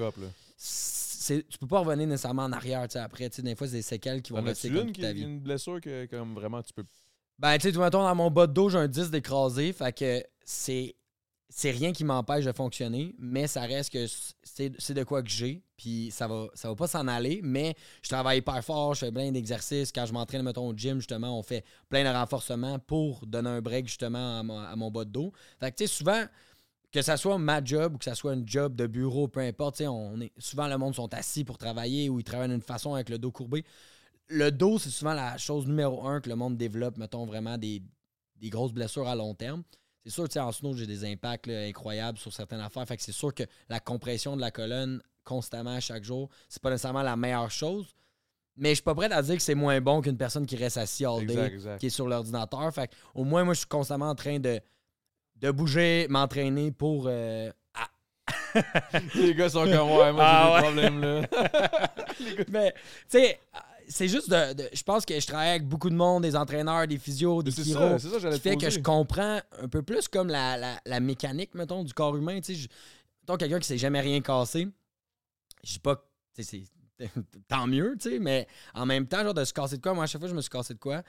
tu 1.50 1.58
peux 1.58 1.66
pas 1.66 1.80
revenir 1.80 2.06
nécessairement 2.06 2.44
en 2.44 2.52
arrière, 2.52 2.86
tu 2.88 2.92
sais, 2.92 2.98
après, 3.00 3.28
tu 3.28 3.36
sais, 3.36 3.42
des 3.42 3.54
fois 3.54 3.66
c'est 3.66 3.74
des 3.74 3.82
séquelles 3.82 4.22
qui 4.22 4.32
vont 4.32 4.42
rester 4.42 4.68
comme 4.68 4.78
une 4.78 4.86
toute 4.86 4.94
qui 4.94 5.00
ta 5.02 5.12
vie. 5.12 5.22
une 5.22 5.40
blessure 5.40 5.80
que, 5.80 6.06
comme 6.06 6.34
vraiment, 6.34 6.62
tu 6.62 6.72
peux. 6.72 6.84
Ben, 7.38 7.56
tu 7.58 7.70
sais, 7.72 7.78
mettons, 7.78 8.02
dans 8.02 8.14
mon 8.14 8.30
bas 8.30 8.46
de 8.46 8.52
dos, 8.52 8.68
j'ai 8.68 8.78
un 8.78 8.88
disque 8.88 9.10
d'écrasé, 9.10 9.72
fait 9.72 9.92
que 9.96 10.24
c'est 10.44 10.94
c'est 11.50 11.70
rien 11.70 11.92
qui 11.92 12.04
m'empêche 12.04 12.44
de 12.44 12.52
fonctionner, 12.52 13.14
mais 13.18 13.46
ça 13.46 13.62
reste 13.62 13.90
que 13.92 14.06
c'est 14.42 14.94
de 14.94 15.02
quoi 15.04 15.22
que 15.22 15.30
j'ai, 15.30 15.62
puis 15.78 16.10
ça 16.10 16.26
va, 16.26 16.48
ça 16.54 16.68
va 16.68 16.74
pas 16.74 16.88
s'en 16.88 17.06
aller, 17.06 17.40
mais 17.42 17.74
je 18.02 18.08
travaille 18.08 18.38
hyper 18.38 18.62
fort, 18.64 18.94
je 18.94 19.06
fais 19.06 19.12
plein 19.12 19.30
d'exercices. 19.30 19.92
Quand 19.92 20.04
je 20.04 20.12
m'entraîne, 20.12 20.42
mettons, 20.42 20.68
au 20.68 20.74
gym, 20.74 20.98
justement, 20.98 21.38
on 21.38 21.42
fait 21.42 21.64
plein 21.88 22.02
de 22.04 22.14
renforcements 22.14 22.80
pour 22.80 23.24
donner 23.26 23.48
un 23.48 23.62
break, 23.62 23.86
justement, 23.86 24.40
à 24.40 24.76
mon, 24.76 24.90
bas 24.90 25.04
de 25.04 25.10
dos. 25.10 25.32
Fait 25.60 25.70
que, 25.70 25.76
tu 25.76 25.86
sais, 25.86 25.94
souvent, 25.94 26.24
que 26.90 27.00
ça 27.00 27.16
soit 27.16 27.38
ma 27.38 27.64
job 27.64 27.94
ou 27.94 27.98
que 27.98 28.04
ça 28.04 28.16
soit 28.16 28.32
un 28.32 28.44
job 28.44 28.74
de 28.74 28.88
bureau, 28.88 29.28
peu 29.28 29.40
importe, 29.40 29.80
on 29.82 30.20
est, 30.20 30.32
souvent, 30.36 30.66
le 30.66 30.76
monde 30.76 30.96
sont 30.96 31.14
assis 31.14 31.44
pour 31.44 31.58
travailler 31.58 32.08
ou 32.08 32.18
ils 32.18 32.24
travaillent 32.24 32.48
d'une 32.48 32.60
façon 32.60 32.94
avec 32.94 33.08
le 33.08 33.18
dos 33.18 33.30
courbé. 33.30 33.64
Le 34.26 34.50
dos, 34.50 34.78
c'est 34.78 34.90
souvent 34.90 35.14
la 35.14 35.38
chose 35.38 35.66
numéro 35.68 36.06
un 36.06 36.20
que 36.20 36.28
le 36.28 36.34
monde 36.34 36.56
développe, 36.56 36.98
mettons, 36.98 37.24
vraiment 37.24 37.56
des, 37.56 37.82
des 38.36 38.50
grosses 38.50 38.72
blessures 38.72 39.06
à 39.06 39.14
long 39.14 39.34
terme. 39.34 39.62
C'est 40.04 40.10
sûr, 40.10 40.42
en 40.42 40.52
snow, 40.52 40.74
j'ai 40.74 40.86
des 40.86 41.04
impacts 41.04 41.48
incroyables 41.48 42.18
sur 42.18 42.32
certaines 42.32 42.60
affaires. 42.60 42.86
Fait 42.86 42.96
que 42.96 43.02
c'est 43.02 43.12
sûr 43.12 43.32
que 43.32 43.44
la 43.68 43.78
compression 43.78 44.36
de 44.36 44.40
la 44.40 44.50
colonne 44.50 45.02
constamment 45.28 45.78
chaque 45.80 46.04
jour, 46.04 46.28
c'est 46.48 46.62
pas 46.62 46.70
nécessairement 46.70 47.02
la 47.02 47.16
meilleure 47.16 47.50
chose. 47.50 47.94
Mais 48.56 48.70
je 48.70 48.74
suis 48.76 48.82
pas 48.82 48.94
prêt 48.94 49.12
à 49.12 49.22
dire 49.22 49.36
que 49.36 49.42
c'est 49.42 49.54
moins 49.54 49.80
bon 49.80 50.00
qu'une 50.00 50.16
personne 50.16 50.44
qui 50.46 50.56
reste 50.56 50.78
assis 50.78 51.04
all 51.04 51.24
day, 51.26 51.32
Exact, 51.34 51.52
exact. 51.54 51.78
qui 51.78 51.86
est 51.86 51.90
sur 51.90 52.08
l'ordinateur. 52.08 52.72
Fait 52.74 52.88
que, 52.88 52.94
au 53.14 53.22
moins, 53.24 53.44
moi, 53.44 53.54
je 53.54 53.58
suis 53.60 53.68
constamment 53.68 54.08
en 54.10 54.14
train 54.16 54.38
de, 54.40 54.60
de 55.36 55.50
bouger, 55.52 56.06
m'entraîner 56.08 56.72
pour. 56.72 57.04
euh, 57.06 57.52
Les 59.14 59.34
gars 59.34 59.48
sont 59.48 59.64
comme, 59.64 59.90
ouais, 59.92 60.12
moi, 60.12 60.24
Ah 60.24 60.44
j'ai 60.46 60.52
ouais. 60.76 60.82
des 60.82 60.88
problèmes, 60.90 61.00
là. 61.02 61.90
Mais, 62.48 62.72
tu 62.72 62.78
sais, 63.20 63.38
c'est 63.88 64.08
juste 64.08 64.28
de, 64.30 64.54
de- 64.54 64.68
Je 64.72 64.82
pense 64.82 65.04
que 65.04 65.18
je 65.18 65.26
travaille 65.26 65.50
avec 65.50 65.64
beaucoup 65.66 65.88
de 65.90 65.94
monde, 65.94 66.22
des 66.24 66.34
entraîneurs, 66.34 66.86
des 66.86 66.98
physios, 66.98 67.42
des 67.42 67.50
C'est 67.50 67.62
chiros. 67.64 67.80
ça, 67.80 67.98
c'est 67.98 68.08
ça, 68.08 68.18
j'allais 68.18 68.36
qui 68.36 68.42
fait 68.42 68.56
que 68.56 68.70
je 68.70 68.80
comprends 68.80 69.40
un 69.62 69.68
peu 69.68 69.82
plus 69.82 70.08
comme 70.08 70.28
la, 70.28 70.56
la- 70.56 70.80
la 70.84 71.00
mécanique, 71.00 71.54
mettons, 71.54 71.84
du 71.84 71.92
corps 71.94 72.16
humain. 72.16 72.40
Tu 72.40 72.54
sais, 72.56 72.68
quelqu'un 73.38 73.58
qui 73.60 73.68
s'est 73.68 73.78
jamais 73.78 74.00
rien 74.00 74.20
cassé, 74.20 74.66
je 75.64 75.72
dis 75.72 75.78
pas 75.78 75.96
tu 76.34 76.42
c'est 76.44 76.64
tant 77.48 77.66
mieux, 77.66 77.96
tu 78.00 78.10
sais, 78.10 78.18
mais 78.18 78.46
en 78.74 78.86
même 78.86 79.06
temps, 79.06 79.22
genre 79.22 79.34
de 79.34 79.44
se 79.44 79.52
casser 79.52 79.76
de 79.76 79.82
quoi, 79.82 79.94
moi, 79.94 80.04
à 80.04 80.06
chaque 80.06 80.20
fois, 80.20 80.28
je 80.28 80.34
me 80.34 80.40
suis 80.40 80.50
cassé 80.50 80.74
de 80.74 80.78
quoi. 80.78 81.02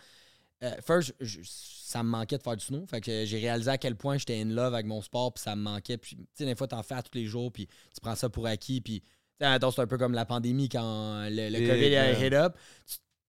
Euh, 0.61 0.75
first, 0.85 1.15
je- 1.19 1.39
ça 1.43 2.03
me 2.03 2.09
manquait 2.09 2.37
de 2.37 2.43
faire 2.43 2.57
du 2.57 2.65
snow. 2.65 2.85
Fait 2.85 3.01
que 3.01 3.25
j'ai 3.25 3.39
réalisé 3.39 3.71
à 3.71 3.77
quel 3.77 3.95
point 3.95 4.17
j'étais 4.17 4.39
in 4.39 4.45
love 4.49 4.73
avec 4.73 4.85
mon 4.85 5.01
sport, 5.01 5.33
puis 5.33 5.41
ça 5.41 5.55
me 5.55 5.61
manquait. 5.61 5.97
Puis, 5.97 6.15
tu 6.15 6.25
sais, 6.35 6.45
des 6.45 6.55
fois, 6.55 6.67
t'en 6.67 6.83
fais 6.83 6.95
à 6.95 7.01
tous 7.01 7.17
les 7.17 7.25
jours, 7.25 7.51
puis 7.51 7.67
tu 7.67 8.01
prends 8.01 8.15
ça 8.15 8.29
pour 8.29 8.45
acquis, 8.45 8.81
puis. 8.81 9.01
tu 9.01 9.07
c'est 9.39 9.79
un 9.79 9.87
peu 9.87 9.97
comme 9.97 10.13
la 10.13 10.25
pandémie 10.25 10.69
quand 10.69 11.27
le, 11.29 11.49
le 11.49 11.61
Et, 11.61 11.67
COVID 11.67 11.95
a 11.95 12.25
hit 12.25 12.33
up. 12.33 12.55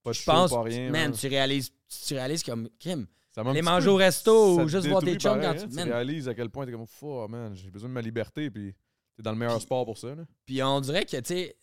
Pas 0.02 0.10
de 0.10 0.14
Je 0.14 0.20
show, 0.20 0.32
pense, 0.32 0.50
pas 0.50 0.62
rien, 0.62 0.90
man, 0.90 1.12
tu 1.12 1.28
réalises, 1.28 1.72
tu 2.06 2.14
réalises 2.14 2.42
comme, 2.42 2.68
Kim, 2.78 3.06
petit 3.34 3.62
manger 3.62 3.88
au 3.88 3.96
resto 3.96 4.54
ou 4.56 4.64
te 4.64 4.68
juste 4.68 4.86
voir 4.86 5.02
tes 5.02 5.16
chums 5.16 5.40
pareil, 5.40 5.58
quand 5.58 5.64
hein. 5.64 5.68
tu. 5.68 5.76
Tu 5.76 5.92
réalises 5.92 6.28
à 6.28 6.34
quel 6.34 6.50
point 6.50 6.66
t'es 6.66 6.72
comme, 6.72 6.86
oh 7.02 7.28
man, 7.28 7.54
j'ai 7.54 7.70
besoin 7.70 7.88
de 7.88 7.94
ma 7.94 8.00
liberté, 8.00 8.50
puis 8.50 8.74
t'es 9.16 9.22
dans 9.22 9.32
le 9.32 9.36
meilleur 9.38 9.56
Puis- 9.56 9.62
sport 9.64 9.84
pour 9.84 9.98
ça, 9.98 10.14
là. 10.14 10.22
Puis 10.46 10.62
on 10.62 10.80
dirait 10.80 11.04
que, 11.04 11.16
tu 11.16 11.22
sais, 11.24 11.56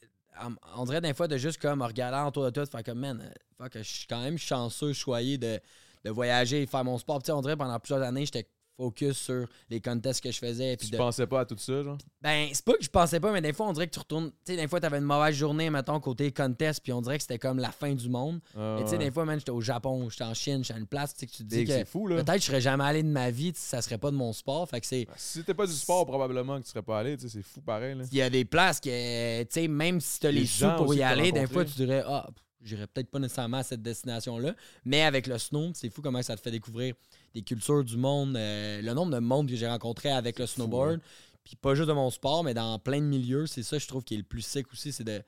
on- 0.75 0.85
dirait 0.85 1.01
des 1.01 1.13
fois 1.13 1.27
de 1.27 1.37
juste 1.37 1.61
comme 1.61 1.81
regarder 1.81 2.27
autour 2.27 2.45
de 2.45 2.49
toi, 2.51 2.65
de 2.65 2.69
faire 2.69 2.83
comme, 2.83 2.99
man, 2.99 3.33
fuck, 3.57 3.71
je 3.77 3.81
suis 3.83 4.07
quand 4.07 4.21
même 4.21 4.37
chanceux, 4.37 4.93
choyé 4.93 5.37
de, 5.37 5.59
de 6.03 6.09
voyager 6.11 6.61
et 6.61 6.67
faire 6.67 6.83
mon 6.83 6.97
sport. 6.97 7.21
Tu 7.21 7.27
sais, 7.27 7.31
on 7.31 7.41
dirait 7.41 7.57
pendant 7.57 7.79
plusieurs 7.79 8.01
années, 8.03 8.25
j'étais 8.25 8.47
focus 8.77 9.17
sur 9.17 9.47
les 9.69 9.81
contests 9.81 10.23
que 10.23 10.31
je 10.31 10.37
faisais. 10.37 10.77
Puis 10.77 10.87
Tu 10.87 10.93
de, 10.93 10.97
pensais 10.97 11.25
pas 11.27 11.41
à 11.41 11.45
tout 11.45 11.57
ça, 11.57 11.83
genre? 11.83 11.97
ben, 12.21 12.47
c'est 12.53 12.63
pas 12.63 12.73
que 12.73 12.83
je 12.83 12.89
pensais 12.89 13.19
pas, 13.19 13.31
mais 13.31 13.41
des 13.41 13.53
fois, 13.53 13.67
on 13.67 13.73
dirait 13.73 13.87
que 13.87 13.93
tu 13.93 13.99
retournes. 13.99 14.29
Tu 14.45 14.53
sais, 14.53 14.55
des 14.55 14.67
fois, 14.67 14.79
t'avais 14.79 14.99
une 14.99 15.03
mauvaise 15.03 15.35
journée, 15.35 15.69
mettons, 15.69 15.99
côté 15.99 16.31
contest, 16.31 16.81
puis 16.83 16.93
on 16.93 17.01
dirait 17.01 17.17
que 17.17 17.23
c'était 17.23 17.39
comme 17.39 17.57
la 17.57 17.71
fin 17.71 17.93
du 17.93 18.07
monde. 18.09 18.39
Ah, 18.55 18.75
Mais 18.77 18.83
tu 18.83 18.91
sais, 18.91 18.97
des 18.97 19.11
fois, 19.11 19.25
man, 19.25 19.39
j'étais 19.39 19.51
au 19.51 19.61
Japon, 19.61 20.09
j'étais 20.09 20.23
en 20.23 20.33
Chine, 20.33 20.63
j'étais 20.63 20.75
à 20.75 20.79
une 20.79 20.87
place, 20.87 21.13
tu 21.13 21.21
sais, 21.21 21.25
que 21.25 21.31
tu 21.31 21.37
te 21.43 21.43
dis 21.43 21.65
que 21.65 21.85
fou, 21.85 22.07
là. 22.07 22.23
peut-être 22.23 22.41
je 22.41 22.45
serais 22.47 22.61
jamais 22.61 22.83
allé 22.83 23.03
de 23.03 23.09
ma 23.09 23.31
vie, 23.31 23.51
ça 23.55 23.81
serait 23.81 23.97
pas 23.97 24.11
de 24.11 24.15
mon 24.15 24.31
sport. 24.33 24.69
Fait 24.69 24.79
que 24.79 24.85
c'est. 24.87 25.07
Si 25.15 25.39
c'était 25.39 25.53
pas 25.53 25.65
du 25.65 25.73
sport, 25.73 26.05
probablement 26.05 26.59
que 26.59 26.63
tu 26.65 26.69
serais 26.69 26.83
pas 26.83 26.99
allé, 26.99 27.17
tu 27.17 27.23
sais, 27.23 27.29
c'est 27.29 27.43
fou 27.43 27.61
pareil, 27.61 27.95
là. 27.95 28.03
Il 28.11 28.17
y 28.17 28.21
a 28.21 28.29
des 28.29 28.45
places 28.45 28.79
que, 28.79 29.41
tu 29.43 29.47
sais, 29.51 29.67
même 29.67 29.99
si 29.99 30.19
tu 30.19 30.27
as 30.27 30.31
Les 30.31 30.41
les 30.41 30.45
sous 30.45 30.69
pour 30.77 30.93
y 30.93 30.97
que 30.97 31.01
t'as 31.01 31.09
aller, 31.09 31.31
des 31.31 31.47
fois, 31.47 31.65
tu 31.65 31.73
dirais, 31.73 32.03
ah, 32.05 32.25
pff, 32.27 32.43
j'irais 32.61 32.87
peut-être 32.87 33.09
pas 33.09 33.19
nécessairement 33.19 33.57
à 33.57 33.63
cette 33.63 33.81
destination-là. 33.81 34.55
Mais 34.85 35.03
avec 35.03 35.27
le 35.27 35.37
snow, 35.37 35.71
c'est 35.73 35.89
fou 35.89 36.01
comment 36.01 36.21
ça 36.21 36.35
te 36.35 36.41
fait 36.41 36.51
découvrir 36.51 36.95
des 37.33 37.41
cultures 37.41 37.83
du 37.83 37.97
monde, 37.97 38.35
euh, 38.35 38.81
le 38.81 38.93
nombre 38.93 39.11
de 39.11 39.19
monde 39.19 39.49
que 39.49 39.55
j'ai 39.55 39.67
rencontré 39.67 40.09
avec 40.09 40.39
le 40.39 40.45
snowboard. 40.45 40.99
Puis 41.43 41.55
pas 41.55 41.75
juste 41.75 41.87
de 41.87 41.93
mon 41.93 42.09
sport, 42.09 42.43
mais 42.43 42.53
dans 42.53 42.77
plein 42.77 42.99
de 42.99 43.05
milieux. 43.05 43.47
C'est 43.47 43.63
ça, 43.63 43.77
je 43.77 43.87
trouve, 43.87 44.03
qui 44.03 44.15
est 44.15 44.17
le 44.17 44.23
plus 44.23 44.41
sick 44.41 44.71
aussi, 44.73 44.91
c'est 44.91 45.05
de. 45.05 45.21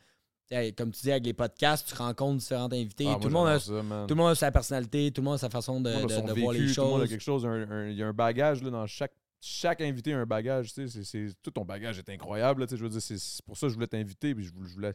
comme 0.75 0.91
tu 0.91 1.01
dis, 1.03 1.11
avec 1.11 1.25
les 1.25 1.33
podcasts, 1.33 1.87
tu 1.87 1.95
rencontres 1.95 2.39
différents 2.39 2.71
invités. 2.71 3.05
Ah, 3.07 3.17
tout, 3.21 3.29
le 3.29 3.33
monde 3.33 3.47
a, 3.47 3.57
j'adore 3.57 3.77
ça, 3.77 3.83
man. 3.83 4.07
tout 4.07 4.15
le 4.15 4.21
monde 4.21 4.31
a 4.31 4.35
sa 4.35 4.51
personnalité, 4.51 5.11
tout 5.11 5.21
le 5.21 5.25
monde 5.25 5.35
a 5.35 5.37
sa 5.37 5.49
façon 5.49 5.79
de, 5.79 5.91
son 6.09 6.25
voir 6.25 6.51
les 6.53 6.59
vécu, 6.59 6.75
tout 6.75 6.81
le 6.81 6.87
monde 6.87 7.01
a 7.01 7.03
choses. 7.03 7.09
quelque 7.09 7.21
chose, 7.21 7.47
il 7.87 7.93
y 7.93 8.03
a 8.03 8.07
un 8.07 8.13
bagage 8.13 8.61
là, 8.63 8.69
dans 8.69 8.85
chaque, 8.85 9.13
chaque 9.39 9.79
invité 9.79 10.11
a 10.11 10.19
un 10.19 10.25
bagage, 10.25 10.73
tu 10.73 10.89
sais, 10.89 11.27
tout 11.41 11.51
ton 11.51 11.63
bagage 11.63 11.99
est 11.99 12.09
incroyable, 12.09 12.65
tu 12.65 12.71
sais, 12.71 12.77
je 12.77 12.83
veux 12.83 12.89
dire, 12.89 13.01
c'est 13.01 13.45
pour 13.45 13.57
ça 13.57 13.67
que 13.67 13.69
je 13.69 13.75
voulais 13.75 13.87
t'inviter, 13.87 14.35
puis 14.35 14.43
je 14.43 14.51
voulais, 14.51 14.93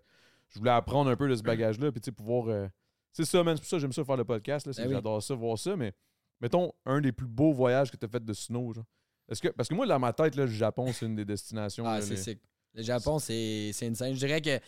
je 0.50 0.58
voulais 0.58 0.70
apprendre 0.70 1.10
un 1.10 1.16
peu 1.16 1.28
de 1.28 1.34
ce 1.34 1.42
bagage-là, 1.42 1.90
puis 1.92 2.00
tu 2.00 2.06
sais, 2.06 2.12
pouvoir, 2.12 2.48
euh, 2.48 2.66
c'est 3.12 3.24
ça, 3.24 3.42
man, 3.42 3.56
c'est 3.56 3.60
pour 3.62 3.68
ça 3.70 3.76
que 3.76 3.80
j'aime 3.80 3.92
ça 3.92 4.04
faire 4.04 4.16
le 4.16 4.24
podcast, 4.24 4.66
Ben 4.76 4.86
oui. 4.86 4.92
j'adore 4.94 5.22
ça, 5.22 5.34
voir 5.34 5.58
ça, 5.58 5.76
mais 5.76 5.92
mettons, 6.40 6.72
un 6.86 7.00
des 7.00 7.12
plus 7.12 7.26
beaux 7.26 7.52
voyages 7.52 7.90
que 7.90 7.96
tu 7.96 8.04
as 8.04 8.08
fait 8.08 8.24
de 8.24 8.32
snow, 8.32 8.72
genre. 8.72 8.84
Est-ce 9.28 9.40
que, 9.40 9.48
parce 9.48 9.68
que 9.68 9.74
moi, 9.74 9.86
dans 9.86 9.98
ma 9.98 10.12
tête, 10.12 10.36
là, 10.36 10.44
le 10.44 10.50
Japon, 10.52 10.92
c'est 10.92 11.06
une 11.06 11.14
des 11.16 11.24
destinations. 11.24 11.86
Ah, 11.86 12.00
c'est 12.02 12.10
les- 12.10 12.16
sick. 12.18 12.40
Le 12.74 12.82
Japon, 12.82 13.18
c'est 13.18 13.70
c'est 13.72 13.86
insane. 13.86 14.12
Je 14.12 14.18
dirais 14.18 14.40
que 14.42 14.58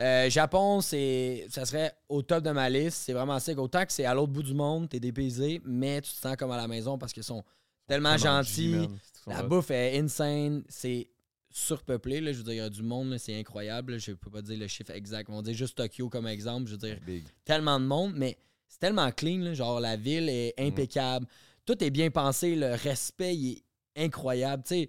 euh, 0.00 0.28
Japon, 0.30 0.80
c'est 0.82 1.46
ça 1.48 1.64
serait 1.64 1.92
au 2.08 2.22
top 2.22 2.44
de 2.44 2.50
ma 2.50 2.68
liste. 2.70 2.98
C'est 2.98 3.12
vraiment 3.14 3.38
sick. 3.40 3.58
Autant 3.58 3.84
que 3.86 3.92
c'est 3.92 4.04
à 4.04 4.14
l'autre 4.14 4.32
bout 4.32 4.42
du 4.42 4.54
monde, 4.54 4.88
t'es 4.88 5.00
dépaysé, 5.00 5.60
mais 5.64 6.00
tu 6.02 6.12
te 6.12 6.16
sens 6.16 6.36
comme 6.36 6.50
à 6.52 6.56
la 6.58 6.68
maison 6.68 6.96
parce 6.98 7.12
qu'ils 7.12 7.24
sont 7.24 7.42
tellement 7.88 8.16
gentils. 8.18 8.86
La 9.26 9.42
bouffe 9.42 9.70
est 9.72 9.98
insane. 9.98 10.62
C'est 10.68 11.08
surpeuplé. 11.58 12.20
Là. 12.20 12.32
Je 12.32 12.38
veux 12.38 12.44
dire, 12.44 12.52
il 12.54 12.56
y 12.56 12.60
a 12.60 12.70
du 12.70 12.82
monde, 12.82 13.16
c'est 13.18 13.38
incroyable. 13.38 13.92
là. 13.92 13.98
Je 13.98 14.12
peux 14.12 14.30
pas 14.30 14.42
dire 14.42 14.58
le 14.58 14.66
chiffre 14.66 14.90
exact. 14.92 15.28
On 15.30 15.42
dit 15.42 15.54
juste 15.54 15.76
Tokyo 15.76 16.08
comme 16.08 16.26
exemple. 16.26 16.66
Je 16.66 16.72
veux 16.72 16.78
dire, 16.78 16.98
Big. 17.06 17.24
tellement 17.44 17.78
de 17.80 17.84
monde, 17.84 18.12
mais 18.16 18.38
c'est 18.68 18.78
tellement 18.80 19.10
clean. 19.10 19.38
là. 19.40 19.54
Genre, 19.54 19.80
la 19.80 19.96
ville 19.96 20.28
est 20.28 20.54
Mm. 20.58 20.62
impeccable. 20.66 21.26
Tout 21.66 21.82
est 21.84 21.90
bien 21.90 22.10
pensé. 22.10 22.56
Le 22.56 22.74
respect 22.74 23.36
il 23.36 23.52
est 23.96 24.04
incroyable. 24.04 24.62
Tu 24.62 24.68
sais, 24.74 24.88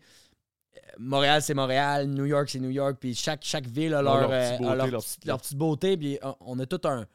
euh, 0.76 0.80
Montréal, 1.00 1.42
c'est 1.42 1.54
Montréal. 1.54 2.08
New 2.08 2.26
York, 2.26 2.50
c'est 2.50 2.60
New 2.60 2.70
York. 2.70 2.98
Puis 3.00 3.16
chaque, 3.16 3.44
chaque 3.44 3.68
ville 3.68 3.94
a 3.94 4.02
leur, 4.02 4.20
leur 4.22 4.30
petite 4.30 4.54
euh, 4.54 4.58
beauté, 4.58 4.64
leur, 4.64 4.76
leur 4.76 4.86
petite- 5.02 5.10
petite- 5.16 5.26
leur 5.26 5.38
petite 5.42 5.58
beauté. 5.58 5.98
Puis 5.98 6.20
on 6.42 6.60
a 6.60 6.66
tout 6.66 6.82
un, 6.88 7.06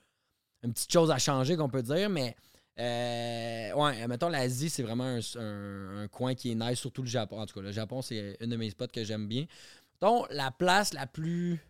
une 0.63 0.73
petite 0.73 0.93
chose 0.93 1.11
à 1.11 1.19
changer, 1.19 1.57
qu'on 1.57 1.69
peut 1.69 1.83
dire. 1.83 2.11
Mais, 2.11 2.35
euh, 2.79 3.73
ouais, 3.75 4.07
mettons, 4.09 4.29
l'Asie, 4.29 4.71
c'est 4.71 4.83
vraiment 4.83 5.19
un, 5.37 6.09
coin 6.09 6.35
qui 6.35 6.53
est 6.53 6.55
nice, 6.55 6.79
surtout 6.79 7.03
le 7.03 7.09
Japon. 7.09 7.41
En 7.41 7.47
tout 7.47 7.55
cas, 7.55 7.61
le 7.61 7.73
Japon, 7.73 8.03
c'est 8.03 8.37
une 8.41 8.51
de 8.51 8.57
mes 8.57 8.71
spots 8.71 8.89
que 8.89 9.05
j'aime 9.05 9.27
bien. 9.29 9.47
Mettons, 9.95 10.27
la 10.31 10.51
place 10.51 10.93
la 10.93 11.07
plus. 11.07 11.61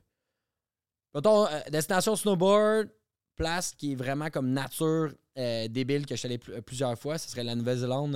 Mettons, 1.15 1.47
euh, 1.47 1.61
destination 1.71 2.17
snowboard, 2.17 2.89
place 3.37 3.73
qui 3.73 3.93
est 3.93 3.97
vraiment 3.97 4.31
comme 4.31 4.51
nature 4.51 5.13
euh, 5.37 5.69
débile 5.69 6.07
que 6.07 6.15
je 6.15 6.21
suis 6.21 6.27
allé 6.27 6.39
pl- 6.39 6.63
plusieurs 6.63 6.99
fois, 6.99 7.19
ce 7.19 7.29
serait 7.29 7.45
la 7.45 7.55
Nouvelle-Zélande. 7.55 8.13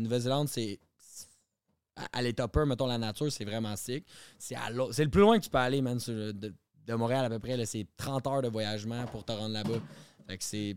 Nouvelle-Zélande, 0.00 0.48
c'est. 0.48 0.78
À, 2.12 2.22
les 2.22 2.32
toppers, 2.32 2.64
mettons, 2.66 2.86
la 2.86 2.96
nature, 2.96 3.30
c'est 3.30 3.44
vraiment 3.44 3.76
sick. 3.76 4.06
C'est 4.38 4.56
le 4.70 5.08
plus 5.08 5.20
loin 5.20 5.38
que 5.38 5.44
tu 5.44 5.50
peux 5.50 5.58
aller, 5.58 5.82
man. 5.82 5.98
de, 5.98 6.54
de 6.86 6.94
Montréal 6.94 7.24
à 7.26 7.28
peu 7.28 7.38
près, 7.38 7.64
c'est 7.66 7.86
30 7.96 8.26
heures 8.26 8.42
de 8.42 8.48
voyagement 8.48 9.04
pour 9.06 9.24
te 9.24 9.32
rendre 9.32 9.52
là-bas. 9.52 9.80
Fait 10.26 10.38
que 10.38 10.44
c'est 10.44 10.76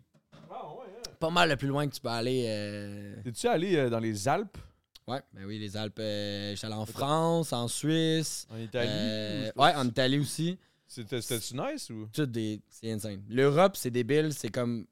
Ah, 0.51 0.73
ouais. 0.73 0.82
Pas 1.23 1.29
mal 1.29 1.47
le 1.49 1.55
plus 1.55 1.69
loin 1.69 1.87
que 1.87 1.93
tu 1.95 2.01
peux 2.01 2.09
aller. 2.09 2.43
euh, 2.47 3.15
T'es-tu 3.23 3.47
allé 3.47 3.75
euh, 3.77 3.89
dans 3.89 3.99
les 3.99 4.27
Alpes, 4.27 4.57
Ouais, 5.07 5.21
ben 5.33 5.45
oui, 5.45 5.57
les 5.57 5.75
Alpes. 5.77 5.99
euh, 5.99 6.51
je 6.51 6.55
suis 6.57 6.65
allé 6.65 6.75
en 6.75 6.85
France, 6.85 7.53
en 7.53 7.67
Suisse. 7.69 8.45
en 8.49 8.57
Italie? 8.57 8.89
euh, 8.91 9.51
ou- 9.55 9.61
ouais, 9.61 9.73
en 9.75 9.87
Italie 9.87 10.19
aussi. 10.19 10.57
C'était- 10.85 11.21
C'était-tu 11.21 11.55
nice 11.55 11.89
ou? 11.89 12.07
Tout 12.13 12.25
des. 12.25 12.61
C'est 12.69 12.91
insane. 12.91 13.23
L'Europe, 13.29 13.75
c'est 13.77 13.89
débile. 13.89 14.33
C'est 14.33 14.49
comme. 14.49 14.85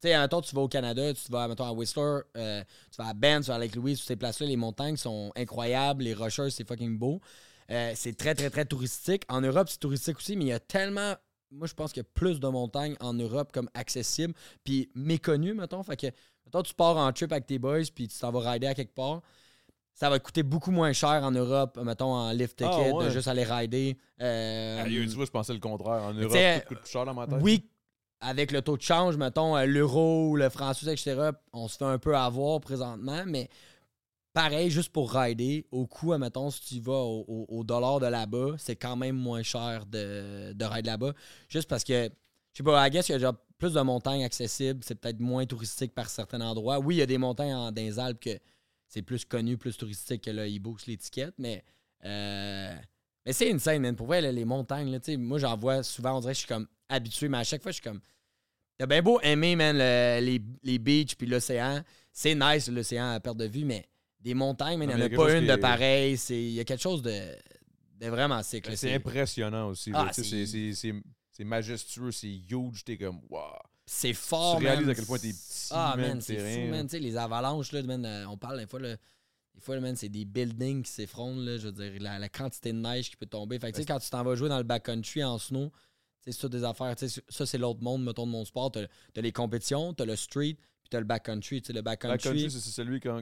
Tu 0.00 0.08
sais, 0.08 0.16
mettons, 0.18 0.40
tu 0.40 0.54
vas 0.54 0.62
au 0.62 0.68
Canada, 0.68 1.12
tu 1.14 1.30
vas, 1.32 1.46
mettons, 1.48 1.64
à 1.66 1.72
Whistler, 1.72 2.20
euh, 2.36 2.62
tu 2.90 2.96
vas 2.98 3.08
à 3.08 3.14
Banff, 3.14 3.42
tu 3.44 3.48
vas 3.48 3.54
à 3.56 3.58
Lake 3.58 3.74
Louise, 3.76 3.98
toutes 3.98 4.08
ces 4.08 4.16
places-là, 4.16 4.46
les 4.46 4.56
montagnes 4.56 4.96
sont 4.96 5.30
incroyables, 5.36 6.04
les 6.04 6.14
rocheuses, 6.14 6.54
c'est 6.54 6.66
fucking 6.66 6.96
beau. 6.98 7.20
C'est 7.68 8.16
très, 8.16 8.34
très, 8.34 8.50
très 8.50 8.64
touristique. 8.66 9.22
En 9.28 9.40
Europe, 9.40 9.68
c'est 9.68 9.78
touristique 9.78 10.16
aussi, 10.18 10.36
mais 10.36 10.44
il 10.44 10.48
y 10.48 10.52
a 10.52 10.60
tellement. 10.60 11.14
Moi, 11.52 11.66
je 11.66 11.74
pense 11.74 11.92
qu'il 11.92 12.02
y 12.02 12.06
a 12.06 12.08
plus 12.14 12.40
de 12.40 12.48
montagnes 12.48 12.96
en 13.00 13.12
Europe 13.12 13.50
comme 13.52 13.68
accessibles, 13.74 14.34
puis 14.64 14.90
méconnues, 14.94 15.54
mettons. 15.54 15.82
Fait 15.82 15.96
que, 15.96 16.06
mettons, 16.46 16.62
tu 16.62 16.74
pars 16.74 16.96
en 16.96 17.12
trip 17.12 17.30
avec 17.32 17.46
tes 17.46 17.58
boys, 17.58 17.82
puis 17.94 18.08
tu 18.08 18.18
t'en 18.18 18.30
vas 18.32 18.52
rider 18.52 18.66
à 18.66 18.74
quelque 18.74 18.94
part. 18.94 19.20
Ça 19.94 20.08
va 20.08 20.18
te 20.18 20.24
coûter 20.24 20.42
beaucoup 20.42 20.70
moins 20.70 20.92
cher 20.94 21.20
en 21.22 21.30
Europe, 21.30 21.78
mettons, 21.84 22.14
en 22.14 22.32
lift 22.32 22.56
ticket, 22.56 22.70
Ah, 22.90 22.94
ouais. 22.94 23.04
de 23.04 23.10
juste 23.10 23.28
aller 23.28 23.44
rider. 23.44 23.98
Euh, 24.22 24.82
Aïe, 24.84 25.06
tu 25.06 25.14
vois, 25.14 25.26
je 25.26 25.30
pensais 25.30 25.52
le 25.52 25.58
contraire. 25.60 26.02
En 26.02 26.14
Europe, 26.14 26.32
tout 26.32 26.68
coûte 26.68 26.78
plus 26.78 26.90
cher 26.90 27.04
dans 27.04 27.12
ma 27.12 27.26
tête. 27.26 27.38
oui, 27.42 27.68
avec 28.20 28.50
le 28.52 28.62
taux 28.62 28.78
de 28.78 28.82
change, 28.82 29.16
mettons, 29.18 29.54
euh, 29.54 29.66
l'euro 29.66 30.34
le 30.36 30.48
franc 30.48 30.72
suisse, 30.72 30.88
etc., 30.88 31.30
on 31.52 31.68
se 31.68 31.76
fait 31.76 31.84
un 31.84 31.98
peu 31.98 32.16
avoir 32.16 32.60
présentement, 32.62 33.24
mais 33.26 33.50
pareil, 34.32 34.70
juste 34.70 34.90
pour 34.90 35.12
rider, 35.12 35.66
au 35.70 35.86
coût, 35.86 36.16
mettons, 36.18 36.50
si 36.50 36.60
tu 36.60 36.80
vas 36.80 36.92
au, 36.92 37.62
dollar 37.64 38.00
de 38.00 38.06
là-bas, 38.06 38.56
c'est 38.58 38.76
quand 38.76 38.96
même 38.96 39.16
moins 39.16 39.42
cher 39.42 39.86
de, 39.86 40.52
de 40.52 40.86
là-bas. 40.86 41.12
Juste 41.48 41.68
parce 41.68 41.84
que, 41.84 42.04
je 42.52 42.58
sais 42.58 42.62
pas, 42.62 42.86
I 42.86 42.90
guess 42.90 43.08
il 43.08 43.12
y 43.12 43.14
a 43.14 43.18
déjà 43.18 43.32
plus 43.58 43.74
de 43.74 43.80
montagnes 43.80 44.24
accessibles, 44.24 44.80
c'est 44.84 44.96
peut-être 44.96 45.20
moins 45.20 45.46
touristique 45.46 45.94
par 45.94 46.08
certains 46.08 46.40
endroits. 46.40 46.78
Oui, 46.80 46.96
il 46.96 46.98
y 46.98 47.02
a 47.02 47.06
des 47.06 47.18
montagnes 47.18 47.54
en, 47.54 47.70
dans 47.72 47.82
les 47.82 47.98
Alpes 47.98 48.20
que 48.20 48.38
c'est 48.86 49.02
plus 49.02 49.24
connu, 49.24 49.56
plus 49.56 49.76
touristique 49.76 50.22
que 50.24 50.30
là, 50.30 50.46
ils 50.46 50.62
l'étiquette, 50.86 51.34
mais. 51.38 51.64
euh, 52.04 52.74
mais 53.24 53.32
c'est 53.32 53.52
insane, 53.52 53.80
man. 53.80 53.94
Pour 53.94 54.06
vrai, 54.06 54.20
les 54.32 54.44
montagnes, 54.44 54.90
là, 54.90 54.98
moi, 55.16 55.38
j'en 55.38 55.56
vois 55.56 55.82
souvent, 55.82 56.16
on 56.16 56.20
dirait 56.20 56.32
que 56.32 56.38
je 56.38 56.40
suis 56.40 56.48
comme 56.48 56.66
habitué, 56.88 57.28
mais 57.28 57.38
à 57.38 57.44
chaque 57.44 57.62
fois, 57.62 57.70
je 57.70 57.76
suis 57.76 57.82
comme. 57.82 58.00
T'as 58.78 58.86
bien 58.86 59.00
beau 59.02 59.20
aimer, 59.20 59.54
man, 59.54 59.76
le- 59.78 60.20
les, 60.24 60.42
les 60.64 60.78
beaches 60.78 61.14
puis 61.16 61.26
l'océan. 61.26 61.82
C'est 62.10 62.34
nice, 62.34 62.68
l'océan 62.68 63.12
à 63.12 63.20
perte 63.20 63.36
de 63.36 63.44
vue, 63.46 63.64
mais 63.64 63.86
des 64.22 64.34
montagnes, 64.34 64.78
man, 64.78 64.88
il 64.90 64.96
n'y 64.96 65.02
en 65.02 65.08
mais 65.08 65.14
a 65.14 65.16
pas 65.16 65.36
une 65.38 65.46
de 65.46 65.52
est- 65.52 65.58
pareil. 65.58 66.16
C'est- 66.16 66.40
Il 66.42 66.52
y 66.52 66.60
a 66.60 66.64
quelque 66.64 66.80
chose 66.82 67.02
de, 67.02 67.10
de 68.00 68.06
vraiment 68.08 68.42
sick. 68.42 68.64
Ben, 68.66 68.76
C'est 68.76 68.94
impressionnant 68.94 69.68
aussi. 69.68 69.90
Ah, 69.94 70.10
c'est- 70.12 71.44
majestueux, 71.44 72.12
c'est 72.12 72.28
huge. 72.32 72.84
T'es 72.84 72.96
comme, 72.96 73.20
wow. 73.30 73.40
C'est 73.84 74.12
fort, 74.14 74.58
tu 74.58 74.64
réalises 74.64 74.86
man. 74.86 74.92
à 74.92 74.94
quel 74.94 75.06
point 75.06 75.18
t'es 75.18 75.30
petit, 75.32 75.68
Ah, 75.70 75.94
man, 75.96 76.20
c'est 76.20 76.36
fou, 76.38 76.70
man. 76.70 76.86
Les 76.92 77.16
avalanches, 77.16 77.72
là, 77.72 77.82
man, 77.82 78.04
euh, 78.06 78.26
on 78.28 78.36
parle 78.36 78.60
des 78.60 78.66
fois, 78.66 78.78
là, 78.80 78.96
des 79.54 79.60
fois, 79.60 79.78
man, 79.80 79.96
c'est 79.96 80.08
des 80.08 80.24
buildings 80.24 80.82
qui 80.84 80.90
s'effondrent, 80.92 81.40
là, 81.42 81.58
je 81.58 81.66
veux 81.68 81.72
dire, 81.72 81.92
la, 82.00 82.18
la 82.18 82.28
quantité 82.28 82.72
de 82.72 82.78
neige 82.78 83.10
qui 83.10 83.16
peut 83.16 83.26
tomber. 83.26 83.58
Fait 83.58 83.70
que, 83.72 83.76
tu 83.76 83.82
sais, 83.82 83.86
quand 83.86 83.98
tu 83.98 84.08
t'en 84.08 84.22
vas 84.22 84.34
jouer 84.36 84.48
dans 84.48 84.56
le 84.58 84.62
backcountry 84.64 85.24
en 85.24 85.36
snow, 85.38 85.72
c'est 86.24 86.30
ça 86.32 86.48
des 86.48 86.62
affaires, 86.62 86.94
ça, 87.28 87.46
c'est 87.46 87.58
l'autre 87.58 87.82
monde, 87.82 88.04
mettons, 88.04 88.26
de 88.26 88.30
mon 88.30 88.44
sport. 88.44 88.70
T'as 88.70 88.82
as 89.16 89.20
les 89.20 89.32
compétitions, 89.32 89.92
t'as 89.92 90.04
le 90.04 90.14
street, 90.16 90.54
puis 90.54 90.88
t'as 90.88 91.00
le 91.00 91.04
backcountry. 91.04 91.60
Tu 91.60 91.66
sais, 91.66 91.72
le 91.72 91.82
backcountry, 91.82 92.16
Backcountry, 92.18 92.50
c'est 92.52 92.60
celui 92.70 93.00
quand, 93.00 93.20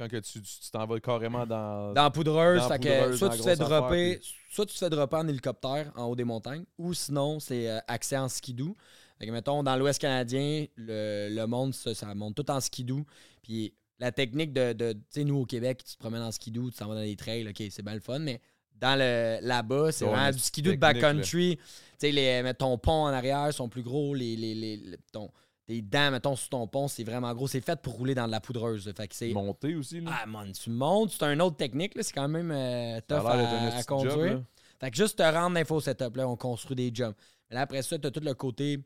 quand 0.00 0.08
que 0.08 0.16
tu 0.18 0.40
t'en 0.72 0.86
vas 0.86 1.00
carrément 1.00 1.46
dans. 1.46 1.92
dans 1.94 2.02
la 2.04 2.10
poudreuse, 2.10 2.58
dans 2.58 2.68
la 2.68 2.68
fait 2.68 2.78
que 2.78 2.88
poudreuse, 2.88 3.18
soit 3.18 3.28
dans 3.28 3.36
tu 3.36 3.42
fais 3.42 3.56
dropper, 3.56 4.12
affaire, 4.14 4.28
soit 4.50 4.66
tu 4.66 4.74
te 4.74 4.78
fais 4.78 4.90
dropper 4.90 5.16
en 5.16 5.28
hélicoptère 5.28 5.92
en 5.96 6.04
haut 6.04 6.16
des 6.16 6.24
montagnes, 6.24 6.64
ou 6.78 6.94
sinon, 6.94 7.40
c'est 7.40 7.68
euh, 7.70 7.78
accès 7.88 8.16
en 8.16 8.28
skidoo. 8.28 8.76
Fait 9.18 9.26
que, 9.26 9.32
mettons, 9.32 9.62
dans 9.62 9.76
l'Ouest 9.76 10.00
canadien, 10.00 10.64
le, 10.76 11.28
le 11.30 11.46
monde, 11.46 11.74
ça, 11.74 11.94
ça 11.94 12.14
monte 12.14 12.34
tout 12.36 12.50
en 12.50 12.60
skidoo. 12.60 13.04
Puis 13.42 13.74
la 13.98 14.12
technique 14.12 14.52
de, 14.54 14.72
de 14.72 14.92
tu 14.94 15.00
sais, 15.10 15.24
nous 15.24 15.36
au 15.36 15.44
Québec, 15.44 15.84
tu 15.84 15.94
te 15.94 15.98
promènes 15.98 16.22
en 16.22 16.32
skidoo, 16.32 16.70
tu 16.70 16.76
t'en 16.78 16.88
vas 16.88 16.94
dans 16.94 17.00
les 17.02 17.16
trails, 17.16 17.46
ok, 17.46 17.62
c'est 17.70 17.82
bien 17.82 17.94
le 17.94 18.00
fun, 18.00 18.18
mais 18.18 18.40
dans 18.76 18.98
le 18.98 19.38
là-bas, 19.46 19.92
c'est 19.92 20.06
vraiment 20.06 20.30
du 20.32 20.38
skidoo 20.38 20.70
de 20.72 20.78
backcountry. 20.78 21.56
Tu 21.58 21.62
sais, 21.98 22.12
les- 22.12 22.42
mais 22.42 22.54
ton 22.54 22.78
pont 22.78 23.02
en 23.04 23.08
arrière 23.08 23.52
sont 23.52 23.68
plus 23.68 23.82
gros, 23.82 24.14
les, 24.14 24.36
les, 24.36 24.54
les, 24.54 24.76
les- 24.78 24.96
ton, 25.12 25.30
tes 25.70 25.82
dents, 25.82 26.10
mettons, 26.10 26.34
sur 26.34 26.48
ton 26.48 26.66
pont, 26.66 26.88
c'est 26.88 27.04
vraiment 27.04 27.32
gros. 27.32 27.46
C'est 27.46 27.60
fait 27.60 27.80
pour 27.80 27.92
rouler 27.94 28.12
dans 28.16 28.26
de 28.26 28.32
la 28.32 28.40
poudreuse. 28.40 28.92
Fait 28.96 29.06
que 29.06 29.14
c'est. 29.14 29.32
Monter 29.32 29.76
aussi. 29.76 30.00
Là. 30.00 30.10
Ah, 30.22 30.26
man, 30.26 30.50
tu 30.50 30.68
montes, 30.70 31.12
c'est 31.12 31.24
une 31.32 31.40
autre 31.40 31.56
technique, 31.56 31.94
là, 31.94 32.02
c'est 32.02 32.12
quand 32.12 32.26
même 32.28 32.50
euh, 32.50 33.00
tough 33.06 33.24
à, 33.24 33.76
à 33.76 33.82
conduire. 33.84 34.32
job. 34.32 34.44
Fait 34.80 34.90
que 34.90 34.96
juste 34.96 35.18
te 35.18 35.22
rendre 35.22 35.54
l'info 35.54 35.80
setup, 35.80 36.16
là, 36.16 36.26
on 36.28 36.34
construit 36.36 36.74
des 36.74 36.90
jumps. 36.92 37.14
Mais 37.48 37.54
là, 37.54 37.60
après 37.62 37.82
ça, 37.82 37.96
tu 37.98 38.06
as 38.06 38.10
tout 38.10 38.18
le 38.20 38.34
côté 38.34 38.80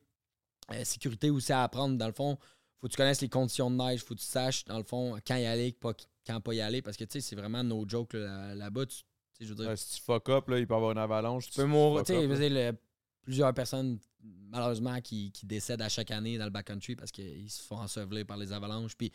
euh, 0.73 0.85
sécurité 0.85 1.31
aussi 1.31 1.53
à 1.55 1.63
apprendre. 1.63 1.97
Dans 1.97 2.07
le 2.07 2.13
fond, 2.13 2.37
faut 2.81 2.87
que 2.89 2.93
tu 2.93 2.97
connaisses 2.99 3.23
les 3.23 3.29
conditions 3.31 3.71
de 3.71 3.77
neige, 3.77 4.05
faut 4.05 4.15
que 4.15 4.21
tu 4.21 4.27
saches, 4.27 4.67
dans 4.67 4.77
le 4.77 4.85
fond, 4.85 5.17
quand 5.27 5.37
y 5.37 5.47
aller, 5.47 5.73
pas, 5.73 5.93
quand 6.27 6.39
pas 6.43 6.53
y 6.53 6.61
aller. 6.61 6.83
Parce 6.83 6.99
que, 6.99 7.05
tu 7.05 7.13
sais, 7.13 7.21
c'est 7.21 7.37
vraiment 7.37 7.65
no 7.65 7.85
joke 7.89 8.13
là, 8.13 8.55
là-bas. 8.55 8.85
tu, 8.87 8.97
je 9.41 9.47
veux 9.49 9.55
dire, 9.55 9.69
Ouais, 9.69 9.77
si 9.77 9.97
tu 9.97 10.03
fuck 10.03 10.29
up, 10.29 10.49
là, 10.49 10.59
il 10.59 10.67
peut 10.67 10.75
y 10.75 10.77
avoir 10.77 10.93
une 10.93 10.99
avalanche. 10.99 11.49
tu 11.49 11.57
peux 11.61 11.65
mourir. 11.65 12.03
Tu 12.05 12.13
sais, 12.15 12.49
le- 12.51 12.77
plusieurs 13.25 13.53
personnes, 13.53 13.99
malheureusement, 14.23 15.01
qui, 15.01 15.33
qui 15.33 15.47
décèdent 15.47 15.83
à 15.83 15.89
chaque 15.89 16.11
année 16.11 16.39
dans 16.39 16.45
le 16.45 16.51
backcountry 16.51 16.95
parce 16.95 17.11
qu'ils 17.11 17.51
se 17.51 17.63
font 17.63 17.79
ensevelir 17.79 18.25
par 18.27 18.37
les 18.37 18.53
avalanches. 18.53 18.97
Puis, 18.97 19.11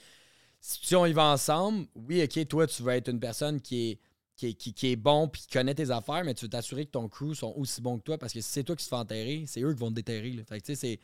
si 0.60 0.96
on 0.96 1.06
y 1.06 1.14
va 1.14 1.26
ensemble, 1.26 1.88
oui, 1.96 2.22
OK, 2.24 2.48
toi, 2.48 2.68
tu 2.68 2.84
vas 2.84 2.98
être 2.98 3.10
une 3.10 3.20
personne 3.20 3.62
qui 3.62 3.92
est, 3.92 4.00
qui 4.36 4.48
est, 4.48 4.54
qui, 4.54 4.92
est 4.92 4.96
bon 4.96 5.28
puis 5.28 5.42
qui 5.42 5.48
connaît 5.50 5.76
tes 5.76 5.92
affaires, 5.92 6.24
mais 6.24 6.34
tu 6.34 6.46
veux 6.46 6.50
t'assurer 6.50 6.86
que 6.86 6.92
ton 6.92 7.08
crew 7.08 7.34
sont 7.34 7.54
aussi 7.58 7.82
bons 7.82 7.98
que 7.98 8.04
toi 8.04 8.18
parce 8.18 8.34
que 8.34 8.42
si 8.42 8.50
c'est 8.50 8.64
toi 8.64 8.76
qui 8.76 8.84
se 8.84 8.90
fais 8.90 8.96
enterrer, 8.96 9.44
c'est 9.48 9.62
eux 9.62 9.74
qui 9.74 9.80
vont 9.80 9.90
te 9.90 9.96
déterrer. 9.96 10.32
Fait 10.48 10.60
que, 10.60 10.66
tu 10.66 10.76
sais, 10.76 10.76
c'est. 10.76 11.00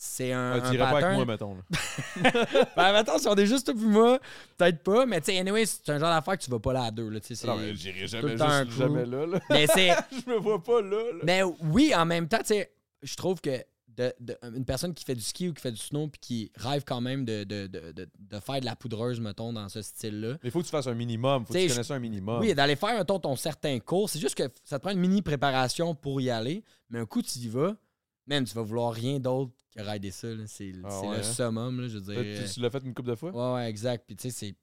C'est 0.00 0.32
un, 0.32 0.52
un 0.52 0.60
tu 0.60 0.76
irais 0.76 0.90
pas 0.92 0.98
avec 0.98 1.16
moi, 1.16 1.24
mettons. 1.24 1.56
Ben, 2.76 2.94
attends, 2.94 3.18
si 3.18 3.26
on 3.26 3.34
est 3.34 3.46
juste 3.46 3.72
puis 3.74 3.84
moi, 3.84 4.18
peut-être 4.56 4.82
pas, 4.84 5.06
mais 5.06 5.20
tu 5.20 5.32
sais, 5.32 5.38
anyway, 5.38 5.66
c'est 5.66 5.88
un 5.90 5.98
genre 5.98 6.10
d'affaire 6.10 6.38
que 6.38 6.44
tu 6.44 6.50
vas 6.50 6.60
pas 6.60 6.72
là 6.72 6.84
à 6.84 6.90
deux. 6.90 7.08
Là, 7.08 7.18
tu 7.20 7.26
sais, 7.28 7.34
c'est- 7.34 7.46
Non, 7.46 7.56
mais 7.56 7.74
j'irai 7.74 8.06
jamais, 8.06 8.40
un 8.40 8.64
juste 8.64 8.78
jamais 8.78 9.04
là. 9.06 9.26
là. 9.26 9.40
mais 9.50 9.66
c'est. 9.66 9.88
je 10.12 10.30
me 10.30 10.36
vois 10.36 10.62
pas 10.62 10.80
là. 10.80 10.96
là. 11.14 11.18
Mais 11.24 11.42
oui, 11.42 11.92
en 11.96 12.06
même 12.06 12.28
temps, 12.28 12.38
tu 12.38 12.46
sais, 12.46 12.70
je 13.02 13.16
trouve 13.16 13.40
que 13.40 13.50
de, 13.88 14.12
de- 14.20 14.38
une 14.54 14.64
personne 14.64 14.94
qui 14.94 15.04
fait 15.04 15.16
du 15.16 15.20
ski 15.20 15.48
ou 15.48 15.52
qui 15.52 15.60
fait 15.60 15.72
du 15.72 15.80
snow 15.80 16.06
puis 16.06 16.20
qui 16.20 16.52
rêve 16.56 16.84
quand 16.86 17.00
même 17.00 17.24
de, 17.24 17.42
de, 17.42 17.66
de, 17.66 17.90
de- 17.90 18.08
de 18.16 18.38
faire 18.40 18.60
de 18.60 18.64
la 18.66 18.76
poudreuse, 18.76 19.18
mettons, 19.18 19.52
dans 19.52 19.68
ce 19.68 19.82
style-là. 19.82 20.34
Mais 20.34 20.48
il 20.48 20.50
faut 20.52 20.60
que 20.60 20.64
tu 20.66 20.70
fasses 20.70 20.86
un 20.86 20.94
minimum. 20.94 21.44
faut 21.44 21.52
que 21.52 21.58
tu 21.58 21.64
je- 21.68 21.72
connaisses 21.74 21.90
un 21.90 21.98
minimum. 21.98 22.38
Oui, 22.40 22.54
d'aller 22.54 22.76
faire, 22.76 22.96
mettons, 22.96 23.18
ton 23.18 23.34
certain 23.34 23.76
cours. 23.80 24.08
C'est 24.08 24.20
juste 24.20 24.36
que 24.36 24.44
ça 24.62 24.78
te 24.78 24.82
prend 24.84 24.92
une 24.92 25.00
mini 25.00 25.22
préparation 25.22 25.96
pour 25.96 26.20
y 26.20 26.30
aller. 26.30 26.62
Mais 26.90 27.00
un 27.00 27.06
coup, 27.06 27.20
tu 27.22 27.36
y 27.40 27.48
vas, 27.48 27.74
même, 28.28 28.44
tu 28.44 28.54
vas 28.54 28.62
vouloir 28.62 28.92
rien 28.92 29.18
d'autre 29.18 29.52
que 29.74 29.82
rider 29.82 30.10
ça. 30.10 30.28
C'est 30.46 30.72
Ah 30.84 31.00
ouais, 31.00 31.08
le 31.08 31.14
hein? 31.18 31.22
summum, 31.22 31.80
là, 31.80 31.88
je 31.88 31.98
veux 31.98 32.12
dire. 32.14 32.44
tu, 32.46 32.52
tu 32.54 32.60
l'as 32.60 32.70
fait 32.70 32.82
une 32.84 32.94
couple 32.94 33.10
de 33.10 33.14
fois? 33.16 33.30
Ouais, 33.32 33.54
ouais, 33.62 33.70
exact. 33.70 34.04
Puis 34.06 34.16
tu 34.16 34.30
sais, 34.30 34.30
c'est. 34.30 34.54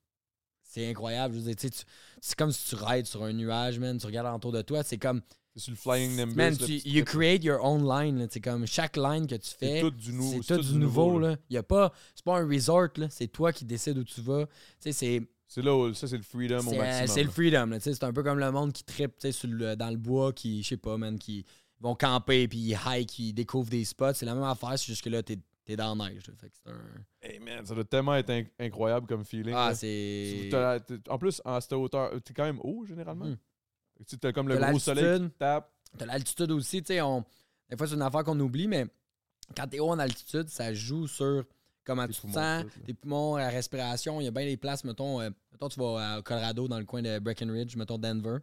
Incroyable. 0.77 1.35
Je 1.35 1.39
veux 1.39 1.53
dire, 1.55 1.69
c'est 2.19 2.35
comme 2.37 2.51
si 2.51 2.67
tu 2.67 2.75
rides 2.75 3.05
sur 3.05 3.23
un 3.23 3.31
nuage, 3.31 3.79
man. 3.79 3.97
Tu 3.97 4.05
regardes 4.07 4.35
autour 4.35 4.51
de 4.51 4.61
toi. 4.61 4.83
C'est 4.83 4.97
comme. 4.97 5.21
C'est 5.53 5.61
sur 5.61 5.71
le 5.71 5.77
Flying 5.77 6.17
Nimbus. 6.17 6.35
Man, 6.35 6.57
tu, 6.57 6.81
you 6.85 7.05
create 7.05 7.45
your 7.45 7.63
own 7.63 7.87
line. 7.87 8.27
C'est 8.29 8.41
comme 8.41 8.67
chaque 8.67 8.97
line 8.97 9.25
que 9.25 9.35
tu 9.35 9.51
fais. 9.57 9.75
C'est 9.75 9.81
tout 9.81 9.91
du 9.91 10.11
nouveau. 10.11 10.41
C'est 10.43 10.55
tout 10.57 10.63
du 10.63 10.75
nouveau, 10.77 11.17
là. 11.17 11.37
Y 11.49 11.55
a 11.57 11.63
pas. 11.63 11.93
C'est 12.13 12.25
pas 12.25 12.39
un 12.39 12.45
resort. 12.45 12.89
C'est 13.09 13.27
toi 13.29 13.53
qui 13.53 13.63
décides 13.63 13.97
où 13.97 14.03
tu 14.03 14.19
vas. 14.19 14.47
C'est. 14.79 15.21
C'est 15.47 15.61
là 15.61 15.73
où 15.73 15.93
ça, 15.93 16.07
c'est 16.07 16.17
le 16.17 16.23
freedom 16.23 16.57
au 16.57 16.71
C'est, 16.71 16.75
euh, 16.75 16.81
maximum. 16.81 17.07
c'est 17.07 17.23
le 17.23 17.29
freedom. 17.29 17.77
C'est 17.79 18.03
un 18.03 18.11
peu 18.11 18.23
comme 18.23 18.39
le 18.39 18.51
monde 18.51 18.73
qui 18.73 18.83
tripe 18.83 19.13
sur 19.31 19.47
le- 19.47 19.75
dans 19.75 19.91
le 19.91 19.95
bois, 19.97 20.33
qui, 20.33 20.61
je 20.63 20.69
sais 20.69 20.77
pas, 20.77 20.97
man, 20.97 21.17
qui 21.19 21.45
vont 21.79 21.95
camper, 21.95 22.47
puis 22.47 22.57
ils 22.59 22.79
hike, 22.85 23.19
ils 23.19 23.33
découvrent 23.33 23.69
des 23.69 23.85
spots. 23.85 24.13
C'est 24.13 24.25
la 24.25 24.33
même 24.33 24.43
affaire, 24.43 24.77
c'est 24.77 24.87
juste 24.87 25.03
que 25.03 25.09
là, 25.09 25.21
t'es, 25.23 25.39
t'es 25.65 25.75
dans 25.75 25.95
la 25.95 26.09
neige. 26.09 26.23
Fait 26.37 26.49
que 26.49 26.69
un... 26.69 26.79
Hey 27.21 27.39
man, 27.39 27.65
ça 27.65 27.75
doit 27.75 27.83
tellement 27.83 28.15
être 28.15 28.29
inc- 28.29 28.49
incroyable 28.59 29.07
comme 29.07 29.25
feeling. 29.25 29.53
Ah, 29.55 29.73
c'est. 29.75 30.49
En 31.09 31.17
plus, 31.17 31.41
à 31.45 31.59
cette 31.61 31.73
hauteur, 31.73 32.11
t'es 32.23 32.33
quand 32.33 32.45
même 32.45 32.59
haut 32.63 32.85
généralement? 32.85 33.25
Mhm. 33.25 33.37
Tu 34.07 34.27
as 34.27 34.33
comme 34.33 34.47
le 34.49 34.57
T'as 34.59 34.69
gros 34.69 34.79
soleil 34.79 35.19
qui 35.19 35.29
tape. 35.37 35.71
T'as 35.97 36.05
l'altitude 36.05 36.51
aussi, 36.51 36.81
tu 36.81 36.87
sais. 36.87 37.01
On... 37.01 37.23
Des 37.69 37.77
fois, 37.77 37.87
c'est 37.87 37.95
une 37.95 38.01
affaire 38.01 38.23
qu'on 38.23 38.39
oublie, 38.39 38.67
mais 38.67 38.85
quand 39.55 39.67
t'es 39.67 39.79
haut 39.79 39.89
en 39.89 39.99
altitude, 39.99 40.49
ça 40.49 40.73
joue 40.73 41.07
sur 41.07 41.45
comment 41.85 42.05
tu 42.07 42.13
te 42.13 42.31
sens, 42.31 42.65
tes 42.85 42.93
poumons, 42.93 43.37
la 43.37 43.49
respiration. 43.49 44.19
Il 44.19 44.25
y 44.25 44.27
a 44.27 44.31
bien 44.31 44.45
des 44.45 44.57
places, 44.57 44.83
mettons, 44.83 45.21
euh, 45.21 45.29
mettons, 45.51 45.69
tu 45.69 45.79
vas 45.79 46.19
au 46.19 46.21
Colorado, 46.23 46.67
dans 46.67 46.79
le 46.79 46.85
coin 46.85 47.01
de 47.01 47.19
Breckenridge, 47.19 47.75
mettons 47.75 47.97
Denver. 47.97 48.37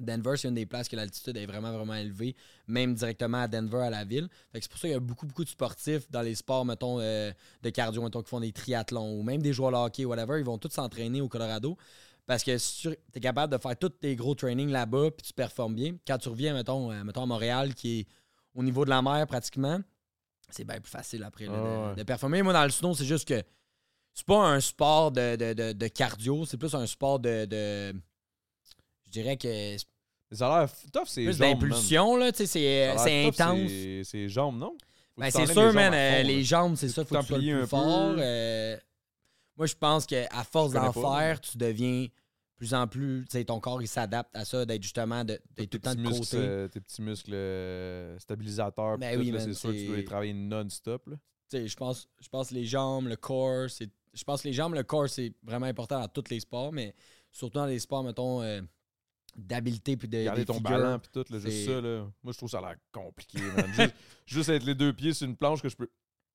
Denver, 0.00 0.34
c'est 0.36 0.48
une 0.48 0.54
des 0.54 0.66
places 0.66 0.88
que 0.88 0.96
l'altitude 0.96 1.36
est 1.36 1.44
vraiment, 1.46 1.70
vraiment 1.72 1.94
élevée, 1.94 2.34
même 2.66 2.94
directement 2.94 3.42
à 3.42 3.48
Denver, 3.48 3.82
à 3.82 3.90
la 3.90 4.04
ville. 4.04 4.28
C'est 4.54 4.68
pour 4.68 4.78
ça 4.78 4.82
qu'il 4.88 4.92
y 4.92 4.94
a 4.94 5.00
beaucoup, 5.00 5.26
beaucoup 5.26 5.44
de 5.44 5.48
sportifs 5.50 6.10
dans 6.10 6.22
les 6.22 6.34
sports, 6.34 6.64
mettons, 6.64 6.98
euh, 7.00 7.30
de 7.62 7.70
cardio, 7.70 8.02
mettons, 8.02 8.22
qui 8.22 8.30
font 8.30 8.40
des 8.40 8.52
triathlons 8.52 9.12
ou 9.18 9.22
même 9.22 9.42
des 9.42 9.52
joueurs 9.52 9.70
de 9.72 9.76
hockey, 9.76 10.04
whatever. 10.04 10.38
Ils 10.38 10.44
vont 10.46 10.56
tous 10.58 10.70
s'entraîner 10.70 11.20
au 11.20 11.28
Colorado 11.28 11.76
parce 12.26 12.42
que 12.42 12.56
si 12.56 12.82
tu 12.88 12.96
es 13.14 13.20
capable 13.20 13.52
de 13.52 13.58
faire 13.60 13.76
tous 13.78 13.90
tes 13.90 14.16
gros 14.16 14.34
trainings 14.34 14.70
là-bas 14.70 15.10
puis 15.10 15.26
tu 15.26 15.32
performes 15.34 15.74
bien, 15.74 15.94
quand 16.06 16.16
tu 16.18 16.28
reviens, 16.30 16.54
mettons, 16.54 16.90
euh, 16.90 17.04
mettons 17.04 17.24
à 17.24 17.26
Montréal, 17.26 17.74
qui 17.74 18.00
est 18.00 18.06
au 18.54 18.62
niveau 18.62 18.84
de 18.84 18.90
la 18.90 19.02
mer 19.02 19.26
pratiquement, 19.26 19.78
c'est 20.48 20.64
bien 20.64 20.80
plus 20.80 20.90
facile 20.90 21.22
après 21.24 21.46
là, 21.46 21.52
Ah 21.54 21.58
de, 21.86 21.88
ouais. 21.90 21.96
de 21.96 22.02
performer. 22.04 22.42
Moi, 22.42 22.52
dans 22.54 22.64
le 22.64 22.70
snow, 22.70 22.94
c'est 22.94 23.04
juste 23.04 23.28
que 23.28 23.42
c'est 24.14 24.26
pas 24.26 24.46
un 24.46 24.60
sport 24.60 25.10
de- 25.12 25.36
de- 25.36 25.72
de 25.72 25.88
cardio, 25.88 26.44
c'est 26.46 26.56
plus 26.58 26.74
un 26.74 26.86
sport 26.86 27.18
de. 27.18 27.94
Je 29.12 29.20
dirais 29.20 29.36
que 29.36 29.48
c'est 29.48 29.86
Ça 30.36 30.54
a 30.54 30.60
l'air 30.60 30.70
tough, 30.92 31.02
c'est 31.06 31.24
plus 31.24 31.38
d'impulsion, 31.38 32.16
là, 32.16 32.32
tu 32.32 32.38
sais, 32.38 32.46
c'est 32.46 32.96
c'est 32.98 33.24
tough, 33.30 33.40
intense. 33.40 33.68
c'est- 33.68 34.02
C'est 34.04 34.28
jambes, 34.28 34.58
non? 34.58 34.76
Ben, 35.18 35.30
c'est 35.30 35.46
sûr, 35.46 35.72
man. 35.74 35.92
euh, 35.92 36.22
les 36.22 36.42
jambes, 36.42 36.74
c'est 36.76 36.86
Faut 36.88 36.94
ça, 36.94 37.04
faut 37.04 37.14
que 37.16 37.20
tu 37.20 37.26
sois 37.26 37.38
le 37.38 37.42
plus 37.44 37.62
un 37.62 37.66
fort. 37.66 38.14
peu. 38.14 38.22
euh, 38.22 38.76
moi, 39.58 39.66
je 39.66 39.74
pense 39.74 40.06
qu'à 40.06 40.26
force 40.50 40.72
d'en 40.72 40.90
faire, 40.92 41.38
tu 41.40 41.58
deviens 41.58 42.06
plus 42.56 42.72
en 42.72 42.86
plus. 42.88 43.24
Tu 43.28 43.32
sais, 43.38 43.44
ton 43.44 43.60
corps, 43.60 43.82
il 43.82 43.88
s'adapte 43.88 44.34
à 44.34 44.46
ça, 44.46 44.64
d'être 44.64 44.82
justement, 44.82 45.22
de- 45.24 45.36
tout 45.36 45.68
le 45.74 45.78
temps 45.80 45.94
de 45.94 46.00
muscles, 46.00 46.18
côté. 46.20 46.36
euh, 46.38 46.68
tes 46.68 46.80
petits 46.80 47.02
muscles 47.02 47.34
euh, 47.34 48.18
stabilisateurs. 48.18 48.96
Ben 48.98 49.18
oui, 49.18 49.34
c'est 49.38 49.52
sûr 49.52 49.70
que 49.70 49.76
tu 49.76 49.86
dois 49.86 49.96
les 49.96 50.02
c'est- 50.02 50.06
travailler 50.06 50.32
non-stop. 50.32 51.04
Tu 51.50 51.58
sais, 51.58 51.68
je 51.68 51.76
pense, 51.76 52.08
je 52.20 52.28
pense 52.30 52.50
les 52.50 52.64
jambes, 52.64 53.06
le 53.08 53.16
corps, 53.16 53.68
c'est. 53.68 53.90
Je 54.14 54.24
pense 54.24 54.40
que 54.42 54.48
les 54.48 54.54
jambes, 54.54 54.74
le 54.74 54.82
corps, 54.82 55.08
c'est 55.10 55.32
vraiment 55.42 55.66
important 55.66 56.00
dans 56.00 56.08
tous 56.08 56.30
les 56.30 56.40
sports, 56.40 56.72
mais 56.72 56.94
surtout 57.30 57.58
dans 57.58 57.66
les 57.66 57.78
sports, 57.78 58.02
mettons, 58.04 58.40
euh, 58.42 58.60
d'habileté 59.36 59.96
puis 59.96 60.08
de. 60.08 60.24
Garder 60.24 60.44
ton 60.44 60.60
ballon 60.60 60.98
puis 60.98 61.10
tout, 61.12 61.32
là, 61.32 61.38
juste 61.38 61.66
ça. 61.66 61.80
Là. 61.80 62.10
Moi, 62.22 62.32
je 62.32 62.38
trouve 62.38 62.50
ça 62.50 62.58
a 62.58 62.62
l'air 62.62 62.76
compliqué, 62.90 63.40
man. 63.40 63.66
juste, 63.72 63.94
juste 64.26 64.48
être 64.48 64.64
les 64.64 64.74
deux 64.74 64.92
pieds 64.92 65.12
sur 65.12 65.26
une 65.26 65.36
planche 65.36 65.62
que 65.62 65.68
je 65.68 65.76
peux. 65.76 65.86
Tu 65.86 65.92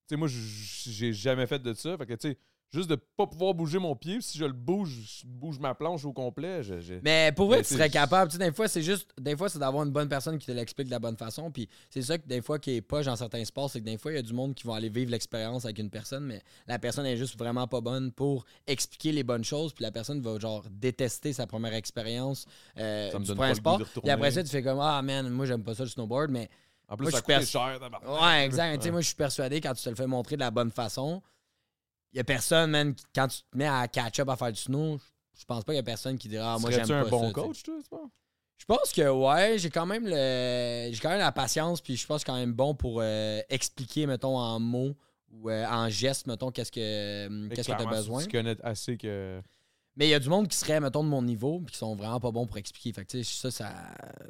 sais, 0.10 0.16
moi, 0.16 0.28
j'ai 0.30 1.14
jamais 1.14 1.48
fait 1.48 1.60
de 1.60 1.74
ça. 1.74 1.98
Fait 1.98 2.06
que, 2.06 2.14
tu 2.14 2.30
sais, 2.30 2.38
juste 2.72 2.90
de 2.90 2.96
pas 2.96 3.26
pouvoir 3.28 3.54
bouger 3.54 3.80
mon 3.80 3.96
pied, 3.96 4.20
si 4.22 4.38
je 4.38 4.46
le 4.46 4.52
bouge, 4.54 5.22
je 5.22 5.26
bouge 5.28 5.58
ma 5.60 5.74
planche 5.74 6.04
au 6.06 6.12
complet. 6.14 6.64
je- 6.64 6.80
je- 6.82 6.96
Mais 7.04 7.32
pour 7.36 7.48
vrai, 7.48 7.58
Mais 7.58 7.64
tu 7.64 7.74
serais 7.76 7.90
capable. 7.90 8.30
Tu 8.32 8.38
sais, 8.38 8.44
des 8.44 8.52
fois, 8.54 8.68
c'est 8.68 8.82
juste. 8.82 9.10
Des 9.20 9.36
fois, 9.38 9.48
c'est 9.50 9.60
d'avoir 9.60 9.84
une 9.86 9.92
bonne 9.92 10.10
personne 10.10 10.38
qui 10.38 10.46
te 10.48 10.52
l'explique 10.52 10.88
de 10.88 10.92
la 10.92 11.00
bonne 11.00 11.16
façon. 11.18 11.50
Puis 11.52 11.68
c'est 11.90 12.02
ça 12.02 12.18
que 12.18 12.28
des 12.28 12.42
fois, 12.42 12.60
qui 12.60 12.72
est 12.76 12.82
poche 12.82 13.06
dans 13.06 13.16
certains 13.16 13.44
sports, 13.46 13.70
c'est 13.70 13.80
que 13.80 13.86
des 13.86 13.98
fois, 13.98 14.12
il 14.12 14.16
y 14.16 14.20
a 14.20 14.22
du 14.22 14.34
monde 14.34 14.54
qui 14.54 14.66
vont 14.68 14.74
aller 14.74 14.90
vivre 14.90 15.12
l'expérience 15.12 15.66
avec 15.66 15.80
une 15.80 15.90
personne, 15.90 16.26
mais 16.26 16.42
la 16.68 16.78
personne 16.80 17.06
est 17.06 17.18
juste 17.18 17.38
vraiment 17.40 17.68
pas 17.68 17.80
bonne 17.82 18.12
pour 18.12 18.46
expliquer 18.68 19.12
les 19.14 19.24
bonnes 19.24 19.44
choses. 19.46 19.74
Puis 19.74 19.84
la 19.84 19.92
personne 19.92 20.22
va, 20.22 20.38
genre, 20.40 20.64
détester 20.70 21.34
sa 21.34 21.48
première 21.48 21.74
expérience 21.74 22.46
euh, 22.78 23.10
Ça 23.12 23.18
me 23.20 23.24
du 23.24 23.30
donne 23.30 23.38
premier 23.38 23.50
pas 23.54 23.54
le 23.54 23.78
goût 23.78 23.86
sport. 23.86 23.96
de 23.96 24.02
Puis 24.02 24.10
après 24.12 24.32
ça, 24.32 24.44
tu 24.44 24.50
fais 24.50 24.62
comme 24.64 24.80
Ah, 24.82 25.02
man, 25.02 25.30
moi, 25.30 25.46
j'aime 25.46 25.64
pas 25.64 25.74
ça 25.74 25.84
le 25.84 25.90
snowboard, 25.90 26.32
mais. 26.32 26.50
En 26.90 26.96
plus, 26.96 27.04
moi, 27.06 27.12
ça 27.12 27.18
je 27.18 27.24
coûte 27.40 27.46
cher. 27.48 27.80
Ouais, 28.22 28.46
exact. 28.46 28.76
Tu 28.76 28.82
sais, 28.82 28.86
Ouais. 28.88 28.92
moi, 28.92 29.02
je 29.02 29.08
suis 29.08 29.16
persuadé 29.16 29.60
quand 29.60 29.74
tu 29.74 29.84
te 29.84 29.90
le 29.90 29.96
fais 29.96 30.08
montrer 30.08 30.36
de 30.38 30.42
la 30.42 30.52
bonne 30.52 30.72
façon, 30.72 31.22
il 32.14 32.18
y 32.18 32.20
a 32.20 32.24
personne, 32.24 32.72
man, 32.72 32.94
qui- 32.96 33.06
quand 33.14 33.28
tu 33.28 33.40
te 33.40 33.58
mets 33.58 33.68
à 33.68 33.88
catch-up 33.88 34.30
à 34.30 34.36
faire 34.36 34.52
du 34.52 34.60
snow, 34.60 34.98
je 35.38 35.46
pense 35.46 35.64
pas 35.64 35.72
qu'il 35.74 35.78
y 35.78 35.80
a 35.80 35.84
personne 35.84 36.18
qui 36.18 36.28
dira 36.30 36.56
Ah, 36.56 36.60
moi, 36.60 36.72
j'aime 36.72 36.88
pas 36.88 36.96
un 36.96 37.10
bon 37.10 37.20
ça, 37.20 37.28
tu 37.28 37.28
sais. 37.28 37.48
coach, 37.48 37.64
toi, 37.64 37.76
tu 37.84 37.90
penses? 37.90 38.10
Je 38.60 38.66
pense 38.66 38.92
que 38.92 39.08
ouais, 39.08 39.60
j'ai 39.60 39.70
quand 39.70 39.86
même 39.86 40.06
le 40.08 40.90
j'ai 40.92 41.00
quand 41.00 41.10
même 41.10 41.20
la 41.20 41.32
patience 41.32 41.80
puis 41.80 41.96
je 41.96 42.08
pense 42.08 42.24
quand 42.24 42.36
même 42.36 42.54
bon 42.54 42.74
pour 42.74 43.02
euh, 43.02 43.40
expliquer 43.50 44.08
mettons 44.08 44.36
en 44.36 44.60
mots 44.60 44.96
ou 45.30 45.52
euh, 45.52 45.64
en 45.68 45.90
gestes 45.90 46.26
mettons 46.26 46.50
qu'est-ce 46.52 46.72
que 46.72 47.28
hum, 47.28 47.50
qu'est-ce 47.50 47.68
que 47.70 47.76
tu 47.76 47.82
as 47.84 47.86
besoin. 47.86 48.24
Tu 48.24 48.30
connais 48.30 48.58
assez 48.64 48.98
que. 48.98 49.40
Mais 49.96 50.08
il 50.08 50.10
y 50.10 50.14
a 50.16 50.20
du 50.20 50.28
monde 50.30 50.48
qui 50.48 50.58
serait 50.58 50.80
mettons 50.80 51.04
de 51.04 51.10
mon 51.10 51.22
niveau 51.22 51.60
puis 51.60 51.74
qui 51.74 51.78
sont 51.78 51.96
vraiment 51.96 52.20
pas 52.20 52.32
bons 52.32 52.48
pour 52.48 52.58
expliquer. 52.58 52.94
Fait 52.94 53.06
que 53.06 53.22
ça 53.22 53.52
ça 53.52 53.74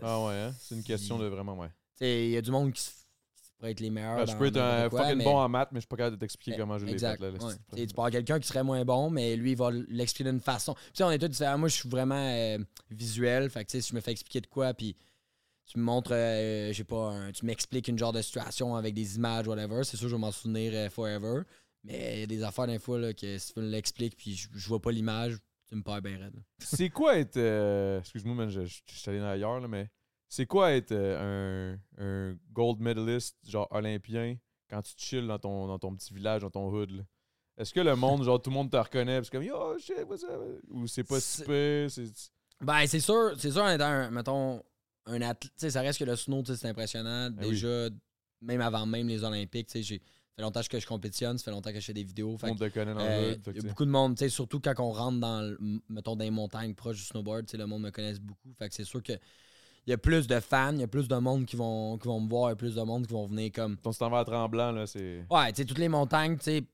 Ah 0.03 0.25
ouais, 0.25 0.33
hein? 0.33 0.53
C'est 0.59 0.75
une 0.75 0.83
question 0.83 1.17
de 1.17 1.25
vraiment, 1.27 1.55
ouais. 1.57 1.69
il 2.01 2.29
y 2.31 2.37
a 2.37 2.41
du 2.41 2.51
monde 2.51 2.73
qui, 2.73 2.81
s- 2.81 3.06
qui 3.57 3.59
pourrait 3.59 3.71
être 3.71 3.79
les 3.79 3.89
meilleurs 3.89 4.17
Ah, 4.19 4.25
je 4.25 4.35
peux 4.35 4.45
être 4.45 4.57
un 4.57 4.89
quoi, 4.89 5.01
fucking 5.03 5.17
mais- 5.17 5.23
bon 5.23 5.37
en 5.37 5.49
maths, 5.49 5.69
mais 5.71 5.77
je 5.77 5.81
suis 5.81 5.87
pas 5.87 5.97
capable 5.97 6.15
de 6.15 6.19
t'expliquer 6.19 6.53
Eh, 6.55 6.59
comment 6.59 6.77
je 6.77 6.85
l'ai 6.85 6.97
fait. 6.97 7.19
Là, 7.19 7.29
ouais. 7.31 7.85
Tu 7.87 7.93
parles 7.93 8.07
à 8.09 8.11
quelqu'un 8.11 8.39
qui 8.39 8.47
serait 8.47 8.63
moins 8.63 8.85
bon, 8.85 9.09
mais 9.09 9.35
lui, 9.35 9.51
il 9.51 9.57
va 9.57 9.71
l'expliquer 9.71 10.29
d'une 10.29 10.39
façon. 10.39 10.73
Puis, 10.73 10.83
tu 10.93 10.97
sais, 10.97 11.03
on 11.03 11.11
est 11.11 11.17
tous 11.19 11.27
différents. 11.27 11.57
Moi, 11.57 11.69
je 11.69 11.75
suis 11.75 11.89
vraiment 11.89 12.15
euh, 12.15 12.57
visuel. 12.91 13.49
Fait 13.49 13.65
que, 13.65 13.71
tu 13.71 13.77
sais, 13.77 13.81
si 13.81 13.89
je 13.89 13.95
me 13.95 14.01
fais 14.01 14.11
expliquer 14.11 14.41
de 14.41 14.47
quoi, 14.47 14.73
puis 14.73 14.95
tu 15.65 15.79
me 15.79 15.83
montres, 15.83 16.11
euh, 16.13 16.71
je 16.71 16.77
sais 16.77 16.83
pas, 16.83 17.09
un- 17.11 17.31
tu 17.31 17.45
m'expliques 17.45 17.87
une 17.87 17.97
genre 17.97 18.13
de 18.13 18.21
situation 18.21 18.75
avec 18.75 18.93
des 18.93 19.15
images, 19.17 19.47
whatever, 19.47 19.83
c'est 19.83 19.97
sûr 19.97 20.05
que 20.05 20.09
je 20.11 20.15
vais 20.15 20.21
m'en 20.21 20.31
souvenir 20.31 20.71
euh, 20.75 20.89
forever. 20.89 21.41
Mais 21.83 22.13
il 22.15 22.19
y 22.21 22.23
a 22.23 22.27
des 22.27 22.43
affaires, 22.43 22.67
des 22.67 22.79
fois, 22.79 22.99
là, 22.99 23.13
que 23.13 23.37
si 23.37 23.53
tu 23.53 23.59
me 23.59 23.67
l'expliques, 23.69 24.15
puis 24.17 24.35
je, 24.35 24.47
je 24.53 24.67
vois 24.67 24.81
pas 24.81 24.91
l'image, 24.91 25.37
tu 25.67 25.75
me 25.75 25.81
perds 25.81 26.01
bien 26.01 26.17
raide. 26.17 26.41
C'est 26.59 26.89
quoi 26.89 27.17
être. 27.17 27.37
euh, 27.37 27.99
Excuse-moi, 27.99 28.47
je, 28.49 28.65
je 28.65 28.81
suis 28.87 29.09
allé 29.09 29.19
ailleurs, 29.19 29.59
là, 29.59 29.67
mais 29.67 29.89
c'est 30.29 30.45
quoi 30.45 30.73
être 30.73 30.91
euh, 30.91 31.75
un, 31.97 32.03
un 32.31 32.37
gold 32.51 32.79
medalist, 32.79 33.37
genre 33.47 33.67
olympien, 33.71 34.37
quand 34.69 34.81
tu 34.81 34.93
chill 34.97 35.25
dans 35.27 35.39
ton, 35.39 35.67
dans 35.67 35.79
ton 35.79 35.95
petit 35.95 36.13
village, 36.13 36.41
dans 36.41 36.49
ton 36.49 36.69
hood? 36.69 36.91
là? 36.91 37.03
Est-ce 37.57 37.73
que 37.73 37.79
le 37.79 37.95
monde, 38.21 38.23
genre 38.23 38.41
tout 38.41 38.49
le 38.49 38.55
monde 38.55 38.69
te 38.71 38.77
reconnaît, 38.77 39.21
c'est 39.23 39.31
comme 39.31 39.43
yo 39.43 39.77
shit, 39.79 39.95
what's 40.07 40.23
up? 40.23 40.39
Ou 40.69 40.87
c'est 40.87 41.03
pas 41.03 41.19
si 41.19 41.37
C'est- 41.37 41.45
pire, 41.45 41.91
c'est. 41.91 42.31
Ben, 42.59 42.87
c'est 42.87 42.99
sûr, 42.99 43.33
c'est 43.37 43.51
sûr, 43.51 43.61
en 43.61 43.69
étant, 43.71 43.85
un, 43.85 44.09
mettons, 44.09 44.63
un 45.05 45.21
athlète, 45.21 45.71
ça 45.71 45.81
reste 45.81 45.99
que 45.99 46.05
le 46.05 46.15
snow, 46.15 46.43
c'est 46.45 46.67
impressionnant. 46.67 47.29
Ben 47.29 47.43
oui. 47.43 47.49
Déjà, 47.51 47.89
même 48.41 48.61
avant 48.61 48.85
même 48.85 49.07
les 49.07 49.23
Olympiques, 49.23 49.67
tu 49.67 49.73
sais, 49.73 49.83
j'ai- 49.83 50.01
fait 50.35 50.41
longtemps 50.43 50.61
que 50.69 50.79
je 50.79 50.85
compétitionne, 50.85 51.37
ça 51.39 51.45
fait 51.45 51.51
longtemps 51.51 51.71
que 51.71 51.79
je 51.79 51.85
fais 51.85 51.93
des 51.93 52.03
vidéos. 52.03 52.37
Fait 52.37 52.45
le 52.47 52.51
monde 52.53 52.59
te 52.59 52.69
connaît 52.69 52.93
dans 52.93 52.99
Euh, 52.99 53.31
le 53.31 53.33
hood. 53.37 53.43
fait 53.43 53.67
beaucoup 53.67 53.85
de 53.85 53.89
monde, 53.89 54.15
tu 54.15 54.19
sais, 54.25 54.29
surtout 54.29 54.59
quand 54.59 54.73
on 54.79 54.91
rentre 54.91 55.19
dans, 55.19 55.55
mettons, 55.89 56.15
dans 56.15 56.23
les 56.23 56.29
montagnes 56.29 56.75
proches 56.75 56.97
du 56.97 57.03
snowboard, 57.03 57.45
tu 57.47 57.51
sais, 57.51 57.57
le 57.57 57.65
monde 57.65 57.81
me 57.81 57.89
connaisse 57.89 58.19
beaucoup. 58.19 58.53
Fait 58.53 58.69
que 58.69 58.75
c'est 58.75 58.83
sûr 58.83 59.01
que 59.01 59.13
il 59.87 59.91
y 59.91 59.93
a 59.93 59.97
plus 59.97 60.27
de 60.27 60.39
fans, 60.41 60.73
il 60.73 60.81
y 60.81 60.83
a 60.83 60.87
plus 60.87 61.07
de 61.07 61.15
monde 61.15 61.45
qui 61.45 61.55
vont, 61.55 61.97
qui 61.97 62.07
vont 62.07 62.19
me 62.19 62.29
voir, 62.29 62.49
il 62.49 62.51
y 62.51 62.53
a 62.53 62.55
plus 62.57 62.75
de 62.75 62.81
monde 62.81 63.07
qui 63.07 63.13
vont 63.13 63.25
venir 63.25 63.51
comme. 63.53 63.77
Ton 63.77 63.91
stand 63.93 64.13
à 64.13 64.25
tremblant, 64.25 64.71
là, 64.73 64.85
c'est. 64.85 65.25
Ouais, 65.31 65.49
tu 65.51 65.61
sais, 65.61 65.65
toutes 65.65 65.77
les 65.79 65.87
montagnes, 65.89 66.37
tu 66.37 66.43
sais, 66.43 66.61
que 66.61 66.67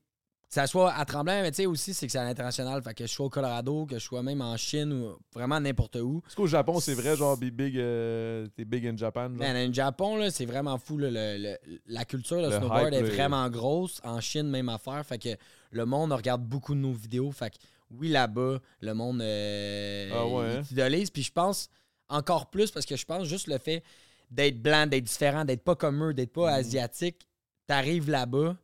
ça 0.60 0.66
soit 0.68 0.92
à 0.92 1.04
Tremblant, 1.04 1.42
mais 1.42 1.50
tu 1.50 1.56
sais 1.56 1.66
aussi, 1.66 1.92
c'est 1.94 2.06
que 2.06 2.12
c'est 2.12 2.18
à 2.18 2.24
l'international. 2.24 2.80
Fait 2.82 2.94
que 2.94 3.06
je 3.06 3.12
sois 3.12 3.26
au 3.26 3.30
Colorado, 3.30 3.86
que 3.86 3.98
je 3.98 4.04
sois 4.04 4.22
même 4.22 4.40
en 4.40 4.56
Chine 4.56 4.92
ou 4.92 5.16
vraiment 5.32 5.58
n'importe 5.58 5.96
où. 5.96 6.22
Est-ce 6.26 6.36
qu'au 6.36 6.46
Japon, 6.46 6.78
c'est 6.78 6.94
vrai, 6.94 7.16
genre, 7.16 7.36
be 7.36 7.46
big, 7.46 7.76
euh, 7.76 8.46
t'es 8.54 8.64
big 8.64 8.86
in 8.86 8.96
Japan? 8.96 9.30
Genre? 9.30 9.38
Man, 9.38 9.68
au 9.68 9.72
Japon, 9.72 10.16
là, 10.16 10.30
c'est 10.30 10.44
vraiment 10.46 10.78
fou. 10.78 10.98
là, 10.98 11.08
le- 11.10 11.42
le- 11.42 11.78
la 11.86 12.04
culture 12.04 12.36
de 12.40 12.46
Le 12.50 12.50
snowboard 12.58 12.92
hype, 12.94 13.00
est 13.04 13.10
vraiment 13.10 13.48
grosse. 13.48 14.00
En 14.04 14.20
Chine, 14.20 14.48
même 14.48 14.68
affaire. 14.68 15.04
Fait 15.04 15.18
que 15.18 15.30
le 15.72 15.86
monde 15.86 16.12
regarde 16.12 16.42
beaucoup 16.42 16.74
de 16.74 16.80
nos 16.80 16.92
vidéos. 16.92 17.32
Fait 17.32 17.50
que 17.50 17.56
oui, 17.90 18.08
là-bas, 18.08 18.58
le 18.80 18.94
monde 18.94 19.22
euh, 19.22 20.10
Ah 20.12 20.26
ouais, 20.28 20.54
hein? 20.58 20.62
t'idolise. 20.62 21.10
Puis 21.10 21.22
je 21.24 21.32
pense 21.32 21.68
encore 22.08 22.50
plus 22.50 22.70
parce 22.70 22.86
que 22.86 22.96
je 22.96 23.04
pense 23.04 23.24
juste 23.26 23.46
le 23.46 23.58
fait 23.58 23.82
d'être 24.30 24.60
blanc, 24.60 24.86
d'être 24.86 25.04
différent, 25.04 25.44
d'être 25.44 25.62
pas 25.64 25.76
comme 25.76 26.02
eux, 26.04 26.14
d'être 26.14 26.32
pas 26.32 26.50
Mhm. 26.52 26.58
asiatique. 26.58 27.28
T'arrives 27.66 28.10
là-bas, 28.10 28.56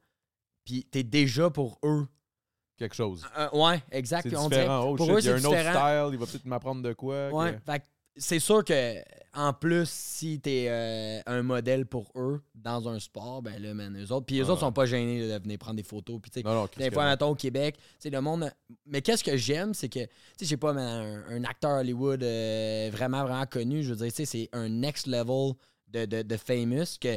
puis 0.64 0.85
t'es 0.85 1.03
déjà 1.03 1.50
pour 1.50 1.79
eux. 1.85 2.07
Quelque 2.76 2.94
chose. 2.94 3.26
Euh, 3.37 3.48
ouais, 3.53 3.83
exact. 3.90 4.26
On 4.35 4.48
dirait- 4.48 4.62
différent. 4.62 4.85
Oh, 4.88 4.94
pour 4.96 5.07
shit, 5.07 5.14
eux, 5.16 5.18
il 5.20 5.24
y 5.26 5.29
a 5.29 5.35
un 5.35 5.38
c'est 5.38 5.46
autre 5.46 5.57
différent. 5.59 6.06
style, 6.06 6.14
il 6.14 6.19
va 6.19 6.27
peut-être 6.27 6.44
m'apprendre 6.46 6.83
de 6.83 6.92
quoi. 6.94 7.29
Ouais, 7.31 7.52
que- 7.54 7.73
fait 7.73 7.83
c'est 8.17 8.38
sûr 8.38 8.65
que 8.65 9.02
en 9.33 9.52
plus, 9.52 9.88
si 9.88 10.40
t'es 10.40 10.67
euh, 10.69 11.21
un 11.27 11.42
modèle 11.42 11.87
pour 11.87 12.11
eux 12.17 12.42
dans 12.54 12.88
un 12.88 12.98
sport, 12.98 13.42
ben 13.42 13.63
là, 13.63 13.73
man, 13.75 13.96
eux 13.96 14.13
autres. 14.13 14.27
Puis 14.27 14.40
eux 14.40 14.50
autres 14.50 14.61
sont 14.61 14.73
pas 14.73 14.87
gênés 14.87 15.29
de 15.29 15.38
venir 15.40 15.56
prendre 15.58 15.77
des 15.77 15.85
photos. 15.85 16.19
Puis 16.21 16.31
tu 16.33 16.42
des 16.77 16.90
fois, 16.90 17.08
mettons, 17.08 17.29
au 17.31 17.35
Québec, 17.37 17.77
tu 18.00 18.11
le 18.11 18.21
monde. 18.21 18.50
Mais 18.87 19.02
qu'est-ce 19.02 19.23
que 19.23 19.37
j'aime, 19.37 19.73
c'est 19.73 19.88
que, 19.88 20.00
tu 20.00 20.06
sais, 20.38 20.44
je 20.44 20.46
sais 20.46 20.56
pas, 20.56 20.73
mais 20.73 20.81
un, 20.83 21.25
un 21.29 21.44
acteur 21.44 21.79
Hollywood 21.79 22.23
euh, 22.25 22.90
vraiment, 22.92 23.23
vraiment 23.23 23.46
connu, 23.46 23.85
je 23.85 23.90
veux 23.90 23.96
dire, 23.96 24.08
tu 24.08 24.17
sais, 24.17 24.25
c'est 24.25 24.48
un 24.52 24.69
next 24.69 25.06
level 25.06 25.52
de, 25.88 26.06
de, 26.06 26.23
de 26.23 26.37
famous 26.37 26.98
que. 27.00 27.17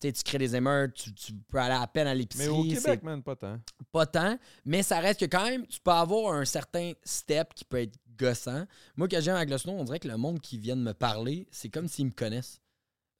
tu 0.00 0.12
crées 0.22 0.36
des 0.38 0.54
émeutes, 0.54 0.92
tu, 0.92 1.14
tu 1.14 1.32
peux 1.32 1.58
aller 1.58 1.74
à 1.82 1.86
peine 1.86 2.06
à 2.06 2.10
Mais 2.10 2.16
l'épicerie. 2.20 2.48
au 2.48 2.64
c'est 2.64 2.82
Québec, 2.82 3.02
man, 3.02 3.22
pas 3.22 3.36
tant. 3.36 3.58
pas 3.90 4.04
tant, 4.04 4.38
mais 4.66 4.82
ça 4.82 5.00
reste 5.00 5.20
que 5.20 5.24
quand 5.24 5.44
même, 5.44 5.66
tu 5.66 5.80
peux 5.80 5.92
avoir 5.92 6.34
un 6.34 6.44
certain 6.44 6.92
step 7.04 7.54
qui 7.54 7.64
peut 7.64 7.80
être 7.80 7.96
gossant. 8.18 8.64
Moi, 8.96 9.08
j'aime 9.10 9.36
avec 9.36 9.50
le 9.50 9.58
snow, 9.58 9.72
on 9.72 9.84
dirait 9.84 9.98
que 10.00 10.08
le 10.08 10.16
monde 10.16 10.40
qui 10.40 10.58
vient 10.58 10.76
de 10.76 10.82
me 10.82 10.92
parler, 10.94 11.46
c'est 11.50 11.68
comme 11.68 11.88
s'ils 11.88 12.06
me 12.06 12.10
connaissent. 12.10 12.60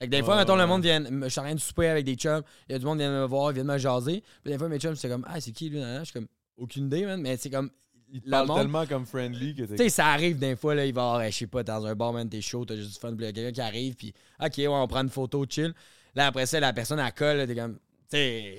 Fait 0.01 0.07
que 0.07 0.11
des 0.11 0.23
fois, 0.23 0.37
mettons, 0.37 0.57
le 0.57 0.67
monde 0.67 0.83
vient. 0.83 1.03
Je 1.05 1.29
suis 1.29 1.41
en 1.41 1.45
train 1.45 1.55
de 1.55 1.61
souper 1.61 1.89
avec 1.89 2.05
des 2.05 2.15
chums, 2.17 2.43
il 2.69 2.73
y 2.73 2.75
a 2.75 2.79
du 2.79 2.85
monde 2.85 2.99
qui 2.99 3.05
vient 3.05 3.13
me 3.21 3.27
voir, 3.27 3.53
vient 3.53 3.65
de 3.65 3.69
me 3.69 3.79
jaser. 3.79 4.23
Puis 4.43 4.53
des 4.53 4.59
fois, 4.59 4.69
mes 4.69 4.79
chums, 4.79 4.97
c'est 4.97 5.09
comme, 5.09 5.25
ah, 5.29 5.41
c'est 5.41 5.53
qui 5.53 5.71
lui? 5.71 5.81
Je 5.81 6.05
suis 6.05 6.13
comme, 6.13 6.27
aucune 6.57 6.87
idée, 6.87 7.07
man. 7.07 7.21
Mais 7.21 7.37
c'est 7.37 7.51
comme, 7.51 7.71
Il 8.13 8.21
te 8.21 8.27
Le 8.27 8.31
parle 8.31 8.47
monde- 8.49 8.59
tellement 8.59 8.87
comme 8.87 9.07
friendly 9.07 9.55
que 9.55 9.63
tu 9.63 9.77
sais, 9.77 9.89
ça 9.89 10.07
arrive 10.09 10.39
des 10.39 10.57
fois, 10.57 10.75
là, 10.75 10.85
il 10.85 10.93
va 10.95 11.29
je 11.31 11.37
sais 11.37 11.47
pas, 11.47 11.63
dans 11.63 11.85
un 11.87 11.95
bar, 11.95 12.13
man, 12.13 12.29
t'es 12.29 12.41
chaud, 12.41 12.65
t'as 12.65 12.77
juste 12.77 12.93
du 12.95 12.99
fun, 12.99 13.09
puis 13.15 13.25
il 13.25 13.27
y 13.27 13.29
a 13.29 13.33
quelqu'un 13.33 13.53
qui 13.53 13.61
arrive, 13.61 13.95
puis 13.95 14.13
ok, 14.41 14.53
ouais, 14.59 14.67
on 14.69 14.87
prend 14.87 15.03
une 15.03 15.09
photo, 15.11 15.45
chill. 15.49 15.73
Là, 16.15 16.27
après 16.27 16.47
ça, 16.47 16.61
la 16.61 16.73
personne, 16.73 16.99
elle 17.01 17.13
colle, 17.13 17.47
t'es 17.47 17.55
comme, 17.57 17.75
tu 17.75 17.81
sais, 18.11 18.59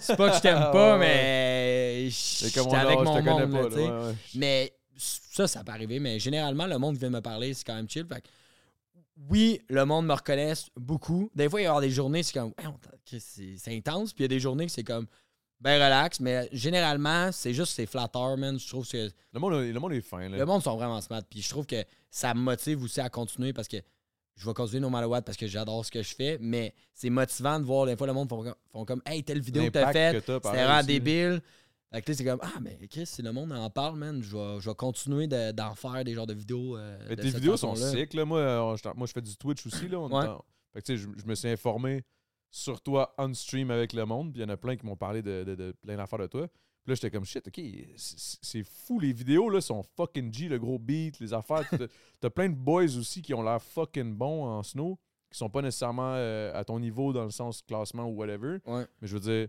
c'est 0.00 0.16
pas 0.16 0.30
que 0.30 0.36
je 0.36 0.40
t'aime 0.42 0.58
pas, 0.72 0.98
mais 0.98 2.08
je 2.08 2.14
C'est 2.14 2.54
comme 2.54 2.72
avec 2.74 2.98
mon 2.98 3.22
monde, 3.22 3.70
pas. 3.72 4.12
Mais 4.34 4.72
ça, 4.96 5.46
ça 5.48 5.64
peut 5.64 5.72
arriver. 5.72 5.98
Mais 6.00 6.18
généralement, 6.18 6.66
le 6.66 6.78
monde 6.78 6.94
qui 6.94 7.00
vient 7.00 7.10
me 7.10 7.20
parler, 7.20 7.54
c'est 7.54 7.64
quand 7.64 7.74
même 7.74 7.88
chill. 7.88 8.06
Fait 8.06 8.20
que, 8.20 8.28
oui, 9.28 9.60
le 9.68 9.84
monde 9.84 10.06
me 10.06 10.12
reconnaît 10.12 10.54
beaucoup. 10.76 11.30
Des 11.34 11.48
fois, 11.48 11.60
il 11.60 11.64
y 11.64 11.66
avoir 11.66 11.80
des 11.80 11.90
journées, 11.90 12.22
c'est 12.22 12.32
comme, 12.34 12.52
Hey, 12.58 13.20
c'est 13.20 13.74
intense. 13.76 14.12
Puis 14.12 14.22
il 14.22 14.24
y 14.24 14.26
a 14.26 14.28
des 14.28 14.40
journées 14.40 14.66
que 14.66 14.72
c'est 14.72 14.82
comme, 14.84 15.06
ben 15.60 15.74
relax. 15.82 16.20
Mais 16.20 16.48
généralement, 16.52 17.30
c'est 17.32 17.54
juste, 17.54 17.72
c'est 17.74 17.86
flatteur, 17.86 18.36
man. 18.36 18.58
Je 18.58 18.68
trouve 18.68 18.88
que 18.88 19.08
Le 19.32 19.40
monde, 19.40 19.52
le 19.54 19.78
monde 19.80 19.92
est 19.92 20.00
fin, 20.00 20.28
là. 20.28 20.36
le 20.36 20.44
monde 20.46 20.62
sont 20.62 20.76
vraiment 20.76 21.00
smart. 21.00 21.22
Puis 21.28 21.42
je 21.42 21.48
trouve 21.48 21.66
que 21.66 21.84
ça 22.10 22.34
me 22.34 22.40
motive 22.40 22.82
aussi 22.82 23.00
à 23.00 23.08
continuer 23.08 23.52
parce 23.52 23.68
que 23.68 23.76
je 24.36 24.46
vais 24.46 24.54
continuer 24.54 24.80
no 24.80 24.90
matter 24.90 25.06
what 25.06 25.22
parce 25.22 25.36
que 25.38 25.46
j'adore 25.46 25.84
ce 25.86 25.92
que 25.92 26.02
je 26.02 26.12
fais. 26.14 26.38
Mais 26.40 26.74
c'est 26.92 27.08
motivant 27.10 27.60
de 27.60 27.64
voir, 27.64 27.86
des 27.86 27.96
fois, 27.96 28.08
le 28.08 28.12
monde 28.12 28.28
font, 28.28 28.42
comme- 28.42 28.54
font 28.72 28.84
comme, 28.84 29.02
hey, 29.06 29.22
telle 29.22 29.40
vidéo 29.40 29.62
que 29.66 29.70
t'as 29.70 29.92
faite, 29.92 30.12
c'était 30.26 30.48
vraiment 30.50 30.82
débile. 30.82 31.40
Fait 31.94 32.02
que 32.02 32.12
c'est 32.12 32.24
comme, 32.24 32.40
ah, 32.42 32.58
mais 32.60 32.76
Chris, 32.88 33.06
si 33.06 33.22
le 33.22 33.32
monde 33.32 33.52
en 33.52 33.70
parle, 33.70 33.96
man, 33.96 34.20
je 34.22 34.36
vais, 34.36 34.60
je 34.60 34.68
vais 34.68 34.74
continuer 34.74 35.26
de- 35.26 35.52
d'en 35.52 35.74
faire 35.74 36.02
des 36.04 36.12
genres 36.14 36.26
de 36.26 36.34
vidéos. 36.34 36.76
euh, 36.76 36.98
Mais 37.08 37.16
de 37.16 37.22
tes 37.22 37.28
cette 37.30 37.36
vidéos 37.40 37.56
sont 37.56 37.74
façon-là. 37.74 37.90
sick, 37.92 38.14
là. 38.14 38.24
Moi, 38.24 38.38
euh, 38.40 38.76
je, 38.76 38.88
moi, 38.96 39.06
je 39.06 39.12
fais 39.12 39.22
du 39.22 39.36
Twitch 39.36 39.64
aussi, 39.66 39.88
là. 39.88 40.00
on 40.00 40.10
est 40.10 40.14
Ouais. 40.14 40.26
en- 40.26 40.44
Fait 40.72 40.80
que, 40.80 40.86
tu 40.86 40.96
sais, 40.98 41.02
je, 41.04 41.08
je 41.20 41.26
me 41.26 41.34
suis 41.36 41.48
informé 41.48 42.02
sur 42.50 42.80
toi 42.80 43.14
on 43.18 43.32
stream 43.34 43.70
avec 43.70 43.92
le 43.92 44.04
monde. 44.06 44.32
Puis 44.32 44.40
il 44.42 44.44
y 44.44 44.46
en 44.46 44.52
a 44.52 44.56
plein 44.56 44.76
qui 44.76 44.84
m'ont 44.86 44.96
parlé 44.96 45.22
de, 45.22 45.44
de- 45.44 45.54
de 45.54 45.72
plein 45.82 45.96
d'affaires 45.96 46.18
de 46.18 46.26
toi. 46.26 46.46
Puis 46.48 46.90
là, 46.90 46.94
j'étais 46.96 47.10
comme 47.10 47.24
shit, 47.24 47.46
ok, 47.46 47.60
c'est 47.96 48.38
c'est 48.42 48.62
fou. 48.62 48.98
Les 49.00 49.12
vidéos, 49.12 49.48
là, 49.48 49.60
sont 49.60 49.82
fucking 49.96 50.32
G, 50.32 50.48
le 50.48 50.58
gros 50.58 50.78
beat, 50.78 51.18
les 51.20 51.32
affaires. 51.32 51.66
T'as- 51.70 51.78
T'as 52.20 52.30
plein 52.30 52.48
de 52.48 52.54
boys 52.54 52.96
aussi 52.98 53.22
qui 53.22 53.32
ont 53.34 53.42
l'air 53.42 53.62
fucking 53.62 54.14
bons 54.14 54.44
en 54.46 54.62
snow, 54.62 54.98
qui 55.30 55.38
sont 55.38 55.48
pas 55.48 55.62
nécessairement 55.62 56.14
euh, 56.16 56.52
à 56.54 56.62
ton 56.64 56.78
niveau 56.80 57.12
dans 57.12 57.24
le 57.24 57.30
sens 57.30 57.62
classement 57.62 58.04
ou 58.06 58.16
whatever. 58.16 58.58
Ouais. 58.66 58.86
Mais 59.00 59.08
je 59.08 59.14
veux 59.16 59.20
dire, 59.20 59.48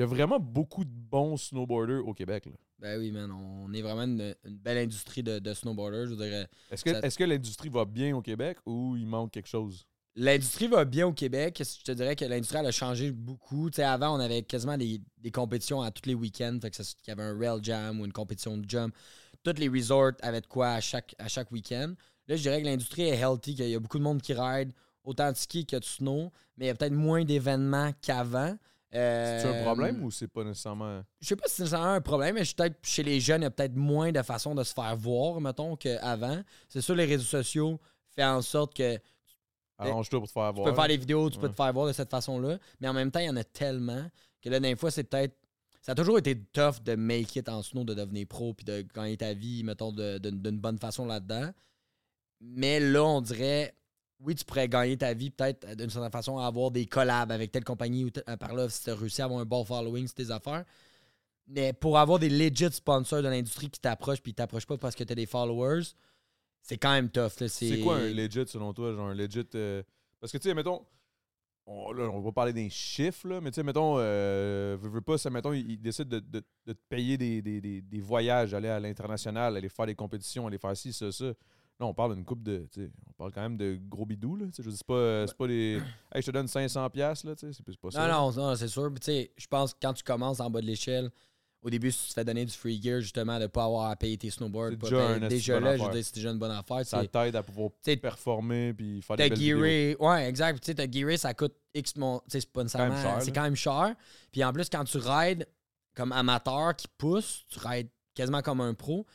il 0.00 0.02
y 0.02 0.04
a 0.04 0.06
vraiment 0.06 0.40
beaucoup 0.40 0.84
de 0.84 0.90
bons 0.90 1.36
snowboarders 1.36 2.06
au 2.06 2.14
Québec, 2.14 2.46
là. 2.46 2.52
Ben 2.78 2.98
oui, 2.98 3.10
man, 3.12 3.30
on 3.30 3.70
est 3.74 3.82
vraiment 3.82 4.04
une, 4.04 4.34
une 4.44 4.56
belle 4.56 4.78
industrie 4.78 5.22
de, 5.22 5.38
de 5.38 5.52
snowboarders. 5.52 6.06
Je 6.08 6.14
dirais. 6.14 6.48
Est-ce 6.70 6.82
que, 6.82 6.92
Ça- 6.92 7.00
est-ce 7.00 7.18
que 7.18 7.24
l'industrie 7.24 7.68
va 7.68 7.84
bien 7.84 8.16
au 8.16 8.22
Québec 8.22 8.56
ou 8.64 8.96
il 8.96 9.06
manque 9.06 9.32
quelque 9.32 9.48
chose? 9.48 9.86
L'industrie 10.16 10.66
va 10.66 10.86
bien 10.86 11.06
au 11.06 11.12
Québec. 11.12 11.62
Je 11.62 11.84
te 11.84 11.92
dirais 11.92 12.16
que 12.16 12.24
l'industrie 12.24 12.58
elle 12.58 12.66
a 12.66 12.72
changé 12.72 13.12
beaucoup. 13.12 13.68
Avant, 13.78 14.16
on 14.16 14.20
avait 14.20 14.42
quasiment 14.42 14.78
des, 14.78 15.00
des 15.18 15.30
compétitions 15.30 15.82
à 15.82 15.90
tous 15.90 16.08
les 16.08 16.14
week-ends. 16.14 16.58
Fait 16.62 16.70
qu'il 16.70 16.84
y 17.06 17.10
avait 17.10 17.22
un 17.22 17.38
rail 17.38 17.60
jam 17.62 18.00
ou 18.00 18.06
une 18.06 18.12
compétition 18.12 18.56
de 18.56 18.68
jump. 18.68 18.94
Tous 19.44 19.52
les 19.58 19.68
resorts 19.68 20.12
avaient 20.22 20.40
de 20.40 20.46
quoi 20.46 20.70
à 20.70 20.80
chaque, 20.80 21.14
à 21.18 21.28
chaque 21.28 21.52
week-end. 21.52 21.92
Là, 22.28 22.36
je 22.36 22.42
dirais 22.42 22.60
que 22.62 22.66
l'industrie 22.66 23.02
est 23.02 23.18
healthy, 23.18 23.54
qu'il 23.54 23.68
y 23.68 23.74
a 23.74 23.78
beaucoup 23.80 23.98
de 23.98 24.02
monde 24.04 24.22
qui 24.22 24.32
ride, 24.32 24.72
autant 25.04 25.30
de 25.32 25.36
ski 25.36 25.66
que 25.66 25.76
de 25.76 25.84
snow, 25.84 26.32
mais 26.56 26.64
il 26.64 26.68
y 26.68 26.70
a 26.70 26.74
peut-être 26.74 26.92
moins 26.94 27.24
d'événements 27.24 27.92
qu'avant. 28.00 28.56
C'est 28.92 28.98
un 29.44 29.52
Euh, 29.52 29.62
problème 29.64 30.02
ou 30.02 30.10
c'est 30.10 30.26
pas 30.26 30.42
nécessairement. 30.42 31.02
Je 31.20 31.28
sais 31.28 31.36
pas 31.36 31.46
si 31.46 31.54
c'est 31.56 31.62
nécessairement 31.62 31.92
un 31.94 32.00
problème, 32.00 32.34
mais 32.34 32.44
je- 32.44 32.54
peut-être 32.56 32.76
chez 32.82 33.02
les 33.04 33.20
jeunes, 33.20 33.42
il 33.42 33.44
y 33.44 33.46
a 33.46 33.50
peut-être 33.50 33.76
moins 33.76 34.10
de 34.10 34.20
façons 34.22 34.54
de 34.54 34.64
se 34.64 34.72
faire 34.74 34.96
voir, 34.96 35.40
mettons, 35.40 35.76
qu'avant. 35.76 36.42
C'est 36.68 36.80
sûr, 36.80 36.96
les 36.96 37.04
réseaux 37.04 37.22
sociaux 37.24 37.78
font 38.16 38.24
en 38.24 38.42
sorte 38.42 38.74
que 38.74 38.98
Arrange-toi 39.78 40.18
pour 40.18 40.28
te 40.28 40.32
faire 40.32 40.48
tu 40.50 40.56
voir. 40.56 40.70
peux 40.70 40.74
faire 40.74 40.88
des 40.88 40.96
vidéos, 40.98 41.30
tu 41.30 41.38
peux 41.38 41.48
te 41.48 41.54
faire 41.54 41.72
voir 41.72 41.86
de 41.86 41.92
cette 41.92 42.10
façon-là. 42.10 42.58
Mais 42.80 42.88
en 42.88 42.92
même 42.92 43.10
temps, 43.10 43.20
il 43.20 43.26
y 43.26 43.30
en 43.30 43.36
a 43.36 43.44
tellement 43.44 44.04
que 44.42 44.48
là, 44.50 44.60
des 44.60 44.76
fois, 44.76 44.90
c'est 44.90 45.04
peut-être. 45.04 45.34
Ça 45.80 45.92
a 45.92 45.94
toujours 45.94 46.18
été 46.18 46.36
tough 46.52 46.82
de 46.84 46.94
make 46.96 47.34
it 47.36 47.48
en 47.48 47.62
snow, 47.62 47.84
de 47.84 47.94
devenir 47.94 48.26
pro, 48.26 48.52
puis 48.52 48.64
de 48.66 48.82
gagner 48.94 49.16
ta 49.16 49.32
vie, 49.32 49.62
mettons, 49.64 49.92
d'une 49.92 50.58
bonne 50.60 50.78
façon 50.78 51.06
là-dedans. 51.06 51.50
Mais 52.40 52.80
là, 52.80 53.02
on 53.04 53.20
dirait, 53.22 53.74
oui, 54.22 54.34
tu 54.34 54.44
pourrais 54.44 54.68
gagner 54.68 54.96
ta 54.96 55.12
vie 55.14 55.30
peut-être 55.30 55.64
euh, 55.66 55.74
d'une 55.74 55.90
certaine 55.90 56.10
façon 56.12 56.38
à 56.38 56.46
avoir 56.46 56.70
des 56.70 56.86
collabs 56.86 57.32
avec 57.32 57.50
telle 57.52 57.64
compagnie 57.64 58.04
ou 58.04 58.10
euh, 58.28 58.36
par 58.36 58.54
là, 58.54 58.68
si 58.68 58.84
tu 58.84 58.90
as 58.90 58.94
réussi 58.94 59.22
à 59.22 59.24
avoir 59.26 59.40
un 59.40 59.44
bon 59.46 59.64
following 59.64 60.06
sur 60.06 60.14
tes 60.14 60.30
affaires. 60.30 60.64
Mais 61.46 61.72
pour 61.72 61.98
avoir 61.98 62.18
des 62.18 62.28
legit 62.28 62.70
sponsors 62.72 63.22
de 63.22 63.28
l'industrie 63.28 63.68
qui 63.70 63.80
t'approchent 63.80 64.20
puis 64.22 64.34
t'approchent 64.34 64.66
pas 64.66 64.78
parce 64.78 64.94
que 64.94 65.02
tu 65.04 65.12
as 65.12 65.16
des 65.16 65.26
followers, 65.26 65.82
c'est 66.62 66.76
quand 66.78 66.92
même 66.92 67.08
tough. 67.10 67.32
C'est 67.48 67.80
quoi 67.80 67.96
un 67.96 68.10
legit 68.10 68.44
selon 68.46 68.72
toi? 68.72 68.92
Genre 68.92 69.08
un 69.08 69.14
legit. 69.14 69.46
euh, 69.54 69.82
Parce 70.20 70.30
que 70.32 70.38
tu 70.38 70.48
sais, 70.48 70.54
mettons. 70.54 70.84
On, 71.66 71.92
là, 71.92 72.04
on 72.10 72.20
va 72.20 72.32
parler 72.32 72.52
des 72.52 72.68
chiffres, 72.68 73.28
là, 73.28 73.40
mais 73.40 73.50
tu 73.50 73.56
sais, 73.56 73.62
mettons, 73.62 73.94
euh, 73.98 74.76
veux, 74.80 74.88
veux 74.88 75.00
pas, 75.02 75.18
ça, 75.18 75.30
mettons, 75.30 75.52
ils, 75.52 75.80
décident 75.80 76.08
de, 76.08 76.18
de- 76.18 76.42
de 76.66 76.72
te 76.72 76.78
payer 76.88 77.16
des, 77.16 77.40
des- 77.42 77.60
des- 77.60 77.80
des 77.80 78.00
voyages, 78.00 78.54
aller 78.54 78.68
à 78.68 78.80
l'international, 78.80 79.56
aller 79.56 79.68
faire 79.68 79.86
des 79.86 79.94
compétitions, 79.94 80.48
aller 80.48 80.58
faire 80.58 80.76
ci, 80.76 80.92
ça, 80.92 81.12
ça. 81.12 81.32
Là, 81.80 81.86
on 81.86 81.94
parle 81.94 82.14
d'une 82.14 82.26
coupe 82.26 82.42
de. 82.42 82.68
On 83.08 83.12
parle 83.16 83.32
quand 83.32 83.40
même 83.40 83.56
de 83.56 83.78
gros 83.88 84.06
là. 84.06 84.46
sais, 84.52 84.62
Je 84.62 84.68
dis 84.68 84.76
c'est 84.76 84.86
pas, 84.86 85.26
c'est 85.26 85.36
pas 85.36 85.46
des. 85.46 85.80
Hey, 86.14 86.20
je 86.20 86.26
te 86.26 86.30
donne 86.30 86.46
500$, 86.46 86.90
piastres, 86.90 87.26
là, 87.26 87.32
c'est 87.38 87.52
c'est 87.54 87.78
pas 87.80 87.90
ça. 87.90 88.06
Non, 88.06 88.30
non, 88.30 88.32
non, 88.32 88.54
c'est 88.54 88.68
sûr. 88.68 88.92
Je 89.06 89.46
pense 89.48 89.72
que 89.72 89.78
quand 89.80 89.94
tu 89.94 90.04
commences 90.04 90.40
en 90.40 90.50
bas 90.50 90.60
de 90.60 90.66
l'échelle, 90.66 91.10
au 91.62 91.70
début, 91.70 91.90
si 91.90 92.02
tu 92.02 92.08
te 92.08 92.14
fais 92.14 92.24
donner 92.24 92.44
du 92.44 92.52
free 92.52 92.80
gear, 92.82 93.00
justement, 93.00 93.36
de 93.36 93.42
ne 93.42 93.46
pas 93.46 93.64
avoir 93.64 93.90
à 93.90 93.96
payer 93.96 94.18
tes 94.18 94.28
snowboards, 94.30 94.76
pas 94.78 94.88
déjà 94.88 95.14
payer- 95.14 95.28
déjà 95.28 95.60
là, 95.60 95.72
je 95.72 95.78
veux 95.78 95.84
affaire. 95.84 95.94
dire, 95.94 96.04
c'est 96.04 96.14
déjà 96.14 96.30
une 96.30 96.38
bonne 96.38 96.50
affaire. 96.50 96.84
Ça 96.84 97.06
t'aide 97.06 97.36
à 97.36 97.42
pouvoir 97.42 97.70
performer 98.02 98.74
puis 98.74 99.00
faire 99.00 99.16
des 99.16 99.34
gearé, 99.34 99.96
ouais, 99.98 100.28
exact. 100.28 100.60
Tu 100.62 100.66
sais, 100.66 100.74
t'as 100.74 100.90
gearé, 100.90 101.16
ça 101.16 101.32
coûte 101.32 101.54
X 101.74 101.96
mon. 101.96 102.20
C'est 102.28 102.50
pas 102.52 102.62
nécessairement. 102.62 103.20
C'est 103.20 103.32
quand 103.32 103.42
même 103.42 103.56
cher. 103.56 103.94
Puis 104.32 104.44
en 104.44 104.52
plus, 104.52 104.68
quand 104.68 104.84
tu 104.84 104.98
rides 104.98 105.46
comme 105.94 106.12
amateur 106.12 106.76
qui 106.76 106.88
pousse, 106.98 107.44
tu 107.48 107.58
rides 107.58 107.88
quasiment 108.14 108.42
comme 108.42 108.60
un 108.60 108.74
pro. 108.74 109.06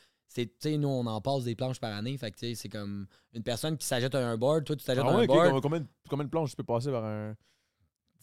Sais, 0.58 0.76
nous, 0.76 0.88
on 0.88 1.06
en 1.06 1.20
passe 1.20 1.44
des 1.44 1.54
planches 1.54 1.80
par 1.80 1.94
année. 1.94 2.16
Fait 2.18 2.30
que, 2.30 2.54
c'est 2.54 2.68
comme 2.68 3.06
une 3.32 3.42
personne 3.42 3.76
qui 3.78 3.86
s'ajoute 3.86 4.14
un 4.14 4.36
board. 4.36 4.64
Toi, 4.64 4.76
tu 4.76 4.84
t'ajoutes 4.84 5.04
Ah 5.06 5.10
un 5.12 5.16
ouais, 5.18 5.22
ok, 5.24 5.28
board. 5.28 5.62
combien- 5.62 5.86
combien, 6.08 6.24
de- 6.24 6.30
planches 6.30 6.50
tu 6.50 6.56
peux 6.56 6.64
passer 6.64 6.90
par 6.90 7.04
un. 7.04 7.34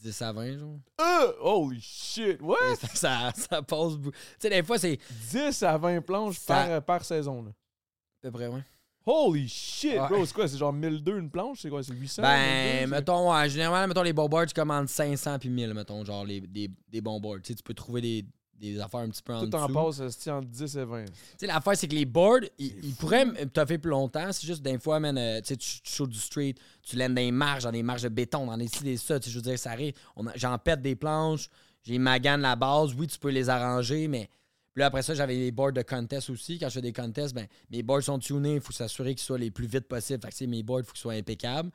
10 0.01 0.21
à 0.21 0.33
20, 0.33 0.57
genre. 0.57 0.79
Euh, 0.99 1.31
holy 1.39 1.79
shit! 1.79 2.41
What? 2.41 2.57
ça, 2.93 3.31
ça 3.35 3.61
passe. 3.61 3.93
Tu 4.03 4.11
sais, 4.39 4.49
des 4.49 4.63
fois, 4.63 4.77
c'est 4.77 4.99
10 5.31 5.63
à 5.63 5.77
20 5.77 6.01
planches 6.01 6.37
Ça- 6.39 6.65
par, 6.67 6.83
par 6.83 7.05
saison. 7.05 7.43
Là. 7.43 7.51
à 7.51 8.27
peu 8.27 8.31
près, 8.31 8.47
ouais. 8.47 8.61
Holy 9.05 9.47
shit, 9.49 9.93
Ouais. 9.99 10.07
bro! 10.07 10.25
C'est 10.25 10.33
quoi? 10.33 10.47
C'est 10.47 10.57
genre 10.57 10.71
1002 10.73 11.17
une 11.19 11.29
planche? 11.29 11.59
C'est 11.61 11.69
quoi? 11.69 11.83
C'est 11.83 11.93
800? 11.93 12.21
Ben, 12.21 12.87
1200, 12.87 12.87
mettons, 12.89 13.33
ouais, 13.33 13.49
généralement, 13.49 13.87
mettons, 13.87 14.01
les 14.03 14.13
bons 14.13 14.29
boards, 14.29 14.45
tu 14.47 14.53
commandes 14.53 14.87
500 14.87 15.39
puis 15.39 15.49
1000, 15.49 15.73
mettons, 15.73 16.03
genre 16.05 16.23
les, 16.25 16.39
des, 16.41 16.69
des 16.87 17.01
bons 17.01 17.19
boards. 17.19 17.37
Tu 17.43 17.47
sais, 17.49 17.55
tu 17.55 17.63
peux 17.63 17.73
trouver 17.73 17.99
des, 18.01 18.25
des 18.71 18.79
affaires 18.79 19.01
un 19.01 19.09
petit 19.09 19.21
peu 19.21 19.33
en 19.33 19.41
c'est- 19.41 19.49
Tout 19.49 19.55
en 19.55 19.67
dessous. 19.67 20.01
passe 20.05 20.27
entre 20.27 20.47
10 20.47 20.75
et 20.77 20.85
20. 20.85 21.05
Tu 21.05 21.11
sais, 21.37 21.47
l'affaire, 21.47 21.75
c'est 21.77 21.87
que 21.87 21.95
les 21.95 22.05
boards, 22.05 22.39
ils, 22.57 22.73
ils 22.85 22.95
pourraient 22.95 23.25
me 23.25 23.45
toffer 23.45 23.77
plus 23.77 23.89
longtemps. 23.91 24.31
C'est 24.31 24.45
juste, 24.47 24.61
des 24.61 24.77
fois, 24.79 24.99
man, 24.99 25.17
euh, 25.17 25.41
tu 25.41 25.55
sais, 25.55 25.57
tu 25.57 26.07
du 26.07 26.17
street, 26.19 26.55
tu 26.81 26.95
laines 26.95 27.13
dans 27.13 27.21
des 27.21 27.31
marges, 27.31 27.63
dans 27.63 27.71
des 27.71 27.83
marges 27.83 28.03
de 28.03 28.09
béton, 28.09 28.45
dans 28.47 28.57
des 28.57 28.67
ci, 28.67 28.83
des 28.83 28.97
ça. 28.97 29.19
Tu 29.19 29.25
sais, 29.25 29.31
je 29.31 29.35
veux 29.37 29.41
dire, 29.43 29.59
ça 29.59 29.71
arrive. 29.71 29.93
J'en 30.35 30.57
pète 30.57 30.81
des 30.81 30.95
planches, 30.95 31.49
j'ai 31.83 31.97
magane 31.97 32.41
la 32.41 32.55
base. 32.55 32.93
Oui, 32.97 33.07
tu 33.07 33.17
peux 33.19 33.29
les 33.29 33.49
arranger, 33.49 34.07
mais. 34.07 34.29
Puis 34.73 34.79
là, 34.79 34.87
après 34.87 35.03
ça, 35.03 35.13
j'avais 35.13 35.35
les 35.35 35.51
boards 35.51 35.73
de 35.73 35.83
contest 35.83 36.31
aussi. 36.31 36.57
Quand 36.57 36.67
je 36.67 36.73
fais 36.73 36.81
des 36.81 36.93
contests, 36.93 37.35
ben, 37.35 37.45
mes 37.69 37.83
boards 37.83 38.01
sont 38.01 38.17
tunés. 38.17 38.55
Il 38.55 38.61
faut 38.61 38.71
s'assurer 38.73 39.13
qu'ils 39.13 39.23
soient 39.23 39.37
les 39.37 39.51
plus 39.51 39.67
vite 39.67 39.87
possible. 39.87 40.19
Fait 40.23 40.31
que, 40.45 40.49
mes 40.49 40.63
boards, 40.63 40.79
il 40.79 40.85
faut 40.85 40.93
qu'ils 40.93 41.01
soient 41.01 41.13
impeccables. 41.13 41.69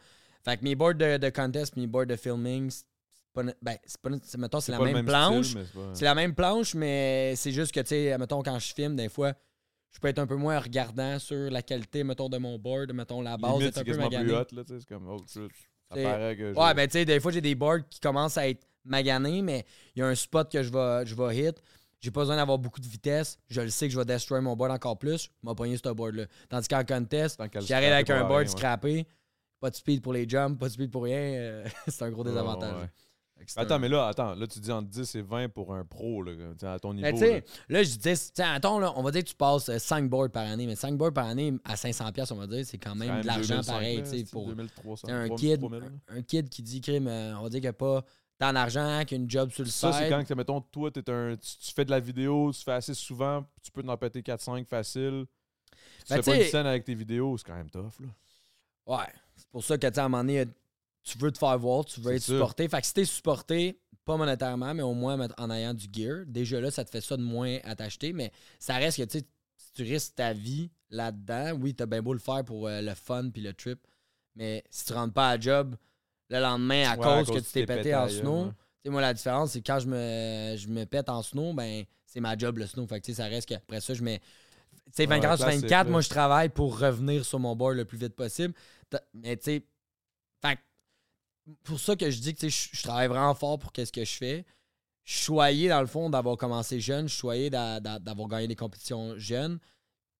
Fait 0.44 0.56
que 0.56 0.64
mes 0.64 0.74
boards 0.74 0.94
de, 0.96 1.16
de 1.16 1.28
contest, 1.30 1.76
mes 1.76 1.86
boards 1.86 2.06
de 2.06 2.16
filming, 2.16 2.70
c'est 2.70 2.82
pas. 3.32 3.42
Ben, 3.62 3.76
c'est 3.84 4.00
pas. 4.00 4.10
Mettons, 4.38 4.60
c'est 4.60 4.72
la 4.72 4.78
même, 4.78 4.94
style, 4.94 5.04
planche. 5.04 5.54
mais 5.54 5.64
c'est 5.94 6.04
la 6.04 6.14
même 6.14 6.34
planche, 6.34 6.74
mais 6.74 7.34
c'est 7.36 7.52
juste 7.52 7.72
que, 7.72 7.80
tu 7.80 7.88
sais, 7.88 8.18
mettons, 8.18 8.42
quand 8.42 8.58
je 8.58 8.72
filme, 8.74 8.96
des 8.96 9.08
fois, 9.08 9.34
je 9.90 10.00
peux 10.00 10.08
être 10.08 10.18
un 10.18 10.26
peu 10.26 10.36
moins 10.36 10.58
regardant 10.58 11.18
sur 11.18 11.50
la 11.50 11.62
qualité, 11.62 12.04
mettons, 12.04 12.28
de 12.28 12.38
mon 12.38 12.58
board, 12.58 12.92
mettons, 12.92 13.20
la 13.22 13.36
base 13.36 13.58
Limite, 13.58 13.76
est 13.76 13.80
un 13.80 13.84
peu 13.84 13.86
quasiment 13.86 14.08
plus 14.08 14.18
maganée. 14.18 14.38
hot, 14.38 14.54
là. 14.54 14.62
C'est 14.66 14.86
comme, 14.86 15.08
oh. 15.08 15.18
Ça 15.26 15.40
paraît 15.90 16.36
que. 16.36 16.54
Ouais, 16.54 16.74
ben, 16.74 16.86
tu 16.86 16.92
sais, 16.92 17.04
des 17.04 17.20
fois, 17.20 17.32
j'ai 17.32 17.40
des 17.40 17.54
boards 17.54 17.88
qui 17.88 18.00
commencent 18.00 18.38
à 18.38 18.48
être 18.48 18.66
maganés, 18.84 19.42
mais 19.42 19.64
il 19.94 20.00
y 20.00 20.02
a 20.02 20.06
un 20.06 20.14
spot 20.14 20.50
que 20.50 20.62
je 20.62 20.72
vais, 20.72 21.06
je 21.06 21.14
vais 21.14 21.36
hit. 21.36 21.62
j'ai 22.00 22.10
pas 22.10 22.20
besoin 22.20 22.36
d'avoir 22.36 22.58
beaucoup 22.58 22.80
de 22.80 22.86
vitesse. 22.86 23.38
Je 23.48 23.60
le 23.60 23.70
sais 23.70 23.86
que 23.86 23.92
je 23.92 23.98
vais 23.98 24.04
destroy 24.04 24.40
mon 24.40 24.56
board 24.56 24.72
encore 24.72 24.98
plus. 24.98 25.30
Je 25.42 25.64
vais 25.64 25.76
ce 25.76 25.88
board-là. 25.92 26.24
Tandis 26.48 26.68
qu'en 26.68 26.84
contest, 26.84 27.40
j'arrive 27.60 27.92
avec 27.92 28.10
un 28.10 28.20
board 28.20 28.30
rien, 28.30 28.38
ouais. 28.38 28.46
scrappé. 28.46 29.06
Pas 29.60 29.70
de 29.70 29.74
speed 29.74 30.02
pour 30.02 30.12
les 30.12 30.28
jumps, 30.28 30.56
pas 30.56 30.68
de 30.68 30.72
speed 30.72 30.90
pour 30.90 31.02
rien. 31.02 31.18
euh, 31.18 31.66
c'est 31.88 32.04
un 32.04 32.10
gros 32.10 32.22
désavantage. 32.22 32.74
ouais. 32.74 32.88
Attends, 33.56 33.78
mais 33.78 33.88
là, 33.88 34.08
attends, 34.08 34.34
là, 34.34 34.46
tu 34.46 34.60
dis 34.60 34.70
entre 34.70 34.88
10 34.88 35.14
et 35.14 35.22
20 35.22 35.48
pour 35.48 35.74
un 35.74 35.84
pro, 35.84 36.22
là, 36.22 36.32
à 36.62 36.78
ton 36.78 36.92
niveau. 36.94 37.06
Là. 37.08 37.40
là, 37.68 37.82
je 37.82 37.96
tiens, 38.32 38.52
attends, 38.52 38.78
là, 38.78 38.92
on 38.96 39.02
va 39.02 39.10
dire 39.10 39.22
que 39.22 39.28
tu 39.28 39.34
passes 39.34 39.76
5 39.78 40.08
boards 40.08 40.30
par 40.30 40.46
année, 40.46 40.66
mais 40.66 40.76
5 40.76 40.96
boards 40.96 41.12
par 41.12 41.26
année 41.26 41.54
à 41.64 41.74
500$, 41.74 42.12
piastres, 42.12 42.34
on 42.34 42.38
va 42.38 42.46
dire, 42.46 42.64
c'est 42.64 42.78
quand 42.78 42.94
même, 42.94 43.08
quand 43.08 43.20
de 43.20 43.26
l'argent 43.26 43.54
2005, 43.56 43.72
pareil, 43.72 43.96
là, 44.02 44.24
pour 44.30 44.46
2300, 44.46 45.06
t'sais, 45.08 45.12
un 45.14 45.26
3000, 45.26 45.50
kid, 45.50 45.60
3000, 45.60 45.80
là? 45.80 45.86
un 46.08 46.22
kid 46.22 46.48
qui 46.48 46.62
dit, 46.62 46.80
crime, 46.80 47.08
euh, 47.08 47.38
on 47.38 47.42
va 47.42 47.48
dire 47.48 47.60
qu'il 47.60 47.62
n'y 47.62 47.68
a 47.68 47.72
pas 47.72 48.04
tant 48.38 48.52
d'argent, 48.52 49.04
qu'il 49.04 49.18
y 49.18 49.20
a 49.20 49.22
une 49.22 49.30
job 49.30 49.50
sur 49.50 49.64
le 49.64 49.70
Ça, 49.70 49.92
c'est 49.92 50.08
quand, 50.08 50.24
que, 50.24 50.34
mettons, 50.34 50.60
toi, 50.60 50.90
un, 51.08 51.36
tu, 51.36 51.56
tu 51.58 51.72
fais 51.74 51.84
de 51.84 51.90
la 51.90 52.00
vidéo, 52.00 52.52
tu 52.52 52.62
fais 52.62 52.72
assez 52.72 52.94
souvent, 52.94 53.44
tu 53.62 53.70
peux 53.70 53.82
t'en 53.82 53.96
péter 53.96 54.22
4-5 54.22 54.64
facile. 54.64 55.26
Tu 56.06 56.14
Ben, 56.14 56.22
fais 56.22 56.30
pas 56.30 56.36
une 56.36 56.44
scène 56.44 56.66
avec 56.66 56.84
tes 56.84 56.94
vidéos, 56.94 57.36
c'est 57.36 57.46
quand 57.46 57.56
même 57.56 57.70
tough, 57.70 58.00
là. 58.00 58.08
Ouais. 58.86 59.12
C'est 59.36 59.48
pour 59.48 59.62
ça 59.62 59.76
que, 59.76 59.86
tu 59.86 59.92
sais, 59.94 60.00
à 60.00 60.04
un 60.04 60.08
moment 60.08 60.24
donné, 60.24 60.46
tu 61.02 61.18
veux 61.18 61.32
te 61.32 61.38
faire 61.38 61.58
voir, 61.58 61.84
tu 61.84 62.00
veux 62.00 62.14
être 62.14 62.22
supporté. 62.22 62.68
Fait 62.68 62.80
que 62.80 62.86
si 62.86 62.94
t'es 62.94 63.04
supporté, 63.04 63.80
pas 64.04 64.16
monétairement, 64.16 64.74
mais 64.74 64.82
au 64.82 64.94
moins 64.94 65.18
en 65.36 65.50
ayant 65.50 65.74
du 65.74 65.86
gear, 65.92 66.24
déjà 66.26 66.60
là, 66.60 66.70
ça 66.70 66.84
te 66.84 66.90
fait 66.90 67.00
ça 67.00 67.16
de 67.16 67.22
moins 67.22 67.58
à 67.64 67.74
t'acheter. 67.76 68.12
Mais 68.12 68.32
ça 68.58 68.76
reste 68.76 68.98
que, 68.98 69.02
tu 69.04 69.18
sais, 69.18 69.24
si 69.56 69.72
tu 69.72 69.82
risques 69.82 70.14
ta 70.14 70.32
vie 70.32 70.70
là-dedans, 70.90 71.52
oui, 71.60 71.74
t'as 71.74 71.86
bien 71.86 72.02
beau 72.02 72.12
le 72.12 72.18
faire 72.18 72.44
pour 72.44 72.68
euh, 72.68 72.80
le 72.80 72.94
fun 72.94 73.30
puis 73.30 73.42
le 73.42 73.52
trip. 73.52 73.78
Mais 74.34 74.64
si 74.70 74.84
tu 74.86 74.92
rentres 74.92 75.12
pas 75.14 75.30
à 75.30 75.38
job 75.40 75.76
le 76.30 76.40
lendemain 76.40 76.90
à 76.90 76.96
Ouais, 76.96 77.06
à 77.06 77.24
cause 77.24 77.28
que 77.28 77.38
tu 77.44 77.52
t'es 77.52 77.66
pété 77.66 77.76
pété 77.82 77.94
en 77.94 78.08
snow, 78.08 78.44
ouais. 78.44 78.50
tu 78.50 78.54
sais, 78.84 78.90
moi, 78.90 79.00
la 79.00 79.14
différence, 79.14 79.52
c'est 79.52 79.60
que 79.60 79.66
quand 79.66 79.78
je 79.80 79.86
me, 79.88 80.56
je 80.56 80.68
me 80.68 80.84
pète 80.84 81.08
en 81.08 81.22
snow, 81.22 81.52
ben, 81.54 81.84
c'est 82.06 82.20
ma 82.20 82.36
job 82.36 82.58
le 82.58 82.66
snow. 82.66 82.86
Fait 82.86 83.00
que, 83.00 83.06
tu 83.06 83.12
sais, 83.12 83.22
ça 83.22 83.28
reste 83.28 83.48
qu'après 83.48 83.80
ça, 83.80 83.94
je 83.94 84.02
mets. 84.02 84.20
Tu 84.20 84.92
sais, 84.92 85.02
Ouais, 85.02 85.16
24 85.16 85.36
sur 85.36 85.44
classique, 85.46 85.62
24, 85.64 85.84
là. 85.86 85.90
moi, 85.90 86.00
je 86.00 86.08
travaille 86.08 86.48
pour 86.48 86.78
revenir 86.78 87.24
sur 87.24 87.38
mon 87.38 87.54
board 87.54 87.76
le 87.76 87.84
plus 87.84 87.98
vite 87.98 88.14
possible. 88.14 88.54
Mais, 89.12 89.36
tu 89.36 89.44
sais, 89.44 89.66
fait 90.40 90.58
pour 91.64 91.80
ça 91.80 91.96
que 91.96 92.10
je 92.10 92.20
dis 92.20 92.34
que, 92.34 92.48
je 92.48 92.68
je 92.72 92.82
travaille 92.82 93.08
vraiment 93.08 93.34
fort 93.34 93.58
pour 93.58 93.72
qu'est-ce 93.72 93.92
que 93.92 94.04
je 94.04 94.16
fais. 94.16 94.46
Je 95.04 95.68
dans 95.68 95.80
le 95.80 95.86
fond, 95.86 96.10
d'avoir 96.10 96.36
commencé 96.36 96.80
jeune. 96.80 97.08
Je 97.08 97.48
d'avoir 97.98 98.28
gagné 98.28 98.46
des 98.46 98.56
compétitions 98.56 99.16
jeunes. 99.16 99.58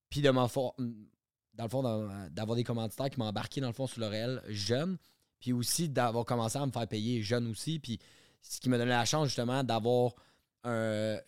Puis 0.09 0.23
de 0.23 0.31
dans 0.31 0.43
le 0.43 1.69
fond, 1.69 1.83
d'avoir 2.31 2.57
des 2.57 2.65
commanditaires 2.65 3.11
qui 3.11 3.19
m'ont 3.19 3.27
embarqué, 3.27 3.61
dans 3.61 3.67
le 3.67 3.75
fond, 3.75 3.87
sur 3.87 4.01
le 4.01 4.07
réel 4.07 4.43
jeune. 4.49 4.97
Puis 5.41 5.53
aussi 5.53 5.89
d'avoir 5.89 6.25
commencé 6.25 6.57
à 6.57 6.65
me 6.65 6.73
faire 6.73 6.89
payer 6.89 7.23
jeune 7.23 7.49
aussi. 7.49 7.79
Puis 7.79 7.99
ce 8.41 8.61
qui 8.61 8.71
m'a 8.71 8.79
donné 8.79 8.91
la 8.91 9.05
chance, 9.05 9.27
justement, 9.27 9.63
d'avoir 9.63 10.15
un, 10.65 11.19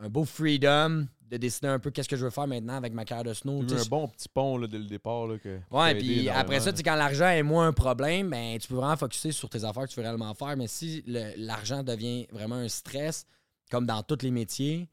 un 0.00 0.08
beau 0.08 0.24
freedom 0.24 1.06
de 1.30 1.36
décider 1.36 1.68
un 1.68 1.78
peu 1.78 1.90
qu'est-ce 1.90 2.08
que 2.08 2.16
je 2.16 2.24
veux 2.24 2.30
faire 2.30 2.48
maintenant 2.48 2.74
avec 2.74 2.92
ma 2.92 3.04
carrière 3.04 3.24
de 3.24 3.34
snow. 3.34 3.60
Tu 3.60 3.66
Tu 3.68 3.74
as 3.74 3.82
un 3.82 3.84
bon 3.84 4.08
petit 4.08 4.28
pont, 4.28 4.58
là, 4.58 4.66
dès 4.66 4.78
le 4.78 4.86
départ, 4.86 5.26
là, 5.28 5.38
que 5.38 5.60
Ouais, 5.70 5.94
puis 5.94 6.28
après 6.28 6.58
ça, 6.58 6.72
tu 6.72 6.82
quand 6.82 6.96
l'argent 6.96 7.28
est 7.28 7.44
moins 7.44 7.68
un 7.68 7.72
problème, 7.72 8.30
ben, 8.30 8.58
tu 8.58 8.66
peux 8.66 8.74
vraiment 8.74 8.96
focuser 8.96 9.30
sur 9.30 9.48
tes 9.48 9.62
affaires 9.62 9.84
que 9.84 9.90
tu 9.90 10.00
veux 10.00 10.02
réellement 10.06 10.34
faire. 10.34 10.56
Mais 10.56 10.66
si 10.66 11.04
l'argent 11.06 11.84
devient 11.84 12.26
vraiment 12.32 12.56
un 12.56 12.68
stress, 12.68 13.26
comme 13.70 13.86
dans 13.86 14.02
tous 14.02 14.22
les 14.22 14.32
métiers, 14.32 14.88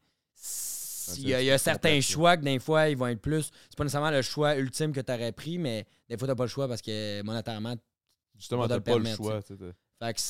il 1.16 1.28
y 1.28 1.34
a, 1.34 1.40
il 1.42 1.46
y 1.46 1.50
a 1.50 1.58
certains 1.58 2.00
choix 2.00 2.36
que 2.36 2.42
des 2.42 2.58
fois, 2.60 2.88
ils 2.88 2.96
vont 2.96 3.08
être 3.08 3.20
plus. 3.20 3.50
C'est 3.70 3.76
pas 3.76 3.84
nécessairement 3.84 4.10
le 4.10 4.22
choix 4.22 4.56
ultime 4.56 4.92
que 4.92 5.00
tu 5.00 5.12
aurais 5.12 5.32
pris, 5.32 5.58
mais 5.58 5.86
des 6.08 6.16
fois, 6.16 6.28
tu 6.28 6.34
pas 6.36 6.44
le 6.44 6.48
choix 6.48 6.68
parce 6.68 6.82
que 6.82 7.22
monétairement, 7.22 7.74
Justement, 8.38 8.62
pas 8.62 8.68
t'as 8.68 8.76
le 8.76 8.82
pas 8.82 8.98
le 8.98 9.16
choix. 9.16 9.42
tu 9.42 9.56
fait 9.56 10.14
que 10.14 10.20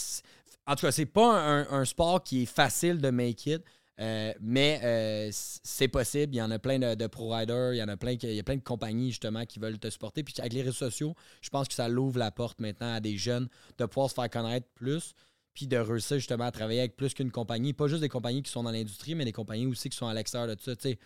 en 0.66 0.74
tout 0.76 0.86
cas, 0.86 0.92
c'est 0.92 1.06
pas 1.06 1.34
un, 1.34 1.80
un 1.80 1.84
sport 1.84 2.22
qui 2.22 2.42
est 2.42 2.46
facile 2.46 2.98
de 3.00 3.10
make 3.10 3.46
it, 3.46 3.62
euh, 4.00 4.32
mais 4.40 4.80
euh, 4.82 5.28
c'est 5.32 5.88
possible. 5.88 6.34
Il 6.34 6.38
y 6.38 6.42
en 6.42 6.50
a 6.50 6.58
plein 6.58 6.78
de, 6.78 6.94
de 6.94 7.06
pro-riders, 7.06 7.74
il 7.74 7.78
y 7.78 7.82
en 7.82 7.88
a 7.88 7.96
plein, 7.96 8.12
il 8.12 8.32
y 8.34 8.38
a 8.38 8.42
plein 8.42 8.56
de 8.56 8.62
compagnies 8.62 9.10
justement 9.10 9.44
qui 9.44 9.58
veulent 9.58 9.78
te 9.78 9.90
supporter. 9.90 10.22
Puis 10.22 10.34
avec 10.38 10.52
les 10.52 10.62
réseaux 10.62 10.72
sociaux, 10.90 11.14
je 11.40 11.48
pense 11.50 11.68
que 11.68 11.74
ça 11.74 11.88
l'ouvre 11.88 12.18
la 12.18 12.30
porte 12.30 12.60
maintenant 12.60 12.94
à 12.94 13.00
des 13.00 13.16
jeunes 13.16 13.48
de 13.78 13.84
pouvoir 13.86 14.08
se 14.10 14.14
faire 14.14 14.30
connaître 14.30 14.66
plus, 14.74 15.14
puis 15.54 15.66
de 15.66 15.76
réussir 15.76 16.18
justement 16.18 16.44
à 16.44 16.52
travailler 16.52 16.80
avec 16.80 16.96
plus 16.96 17.14
qu'une 17.14 17.30
compagnie. 17.32 17.72
Pas 17.72 17.88
juste 17.88 18.00
des 18.02 18.08
compagnies 18.08 18.42
qui 18.42 18.50
sont 18.52 18.62
dans 18.62 18.70
l'industrie, 18.70 19.14
mais 19.16 19.24
des 19.24 19.32
compagnies 19.32 19.66
aussi 19.66 19.88
qui 19.88 19.96
sont 19.96 20.06
à 20.06 20.14
l'extérieur 20.14 20.54
de 20.54 20.60
ça. 20.60 20.76
tu 20.76 20.82
sais. 20.90 20.98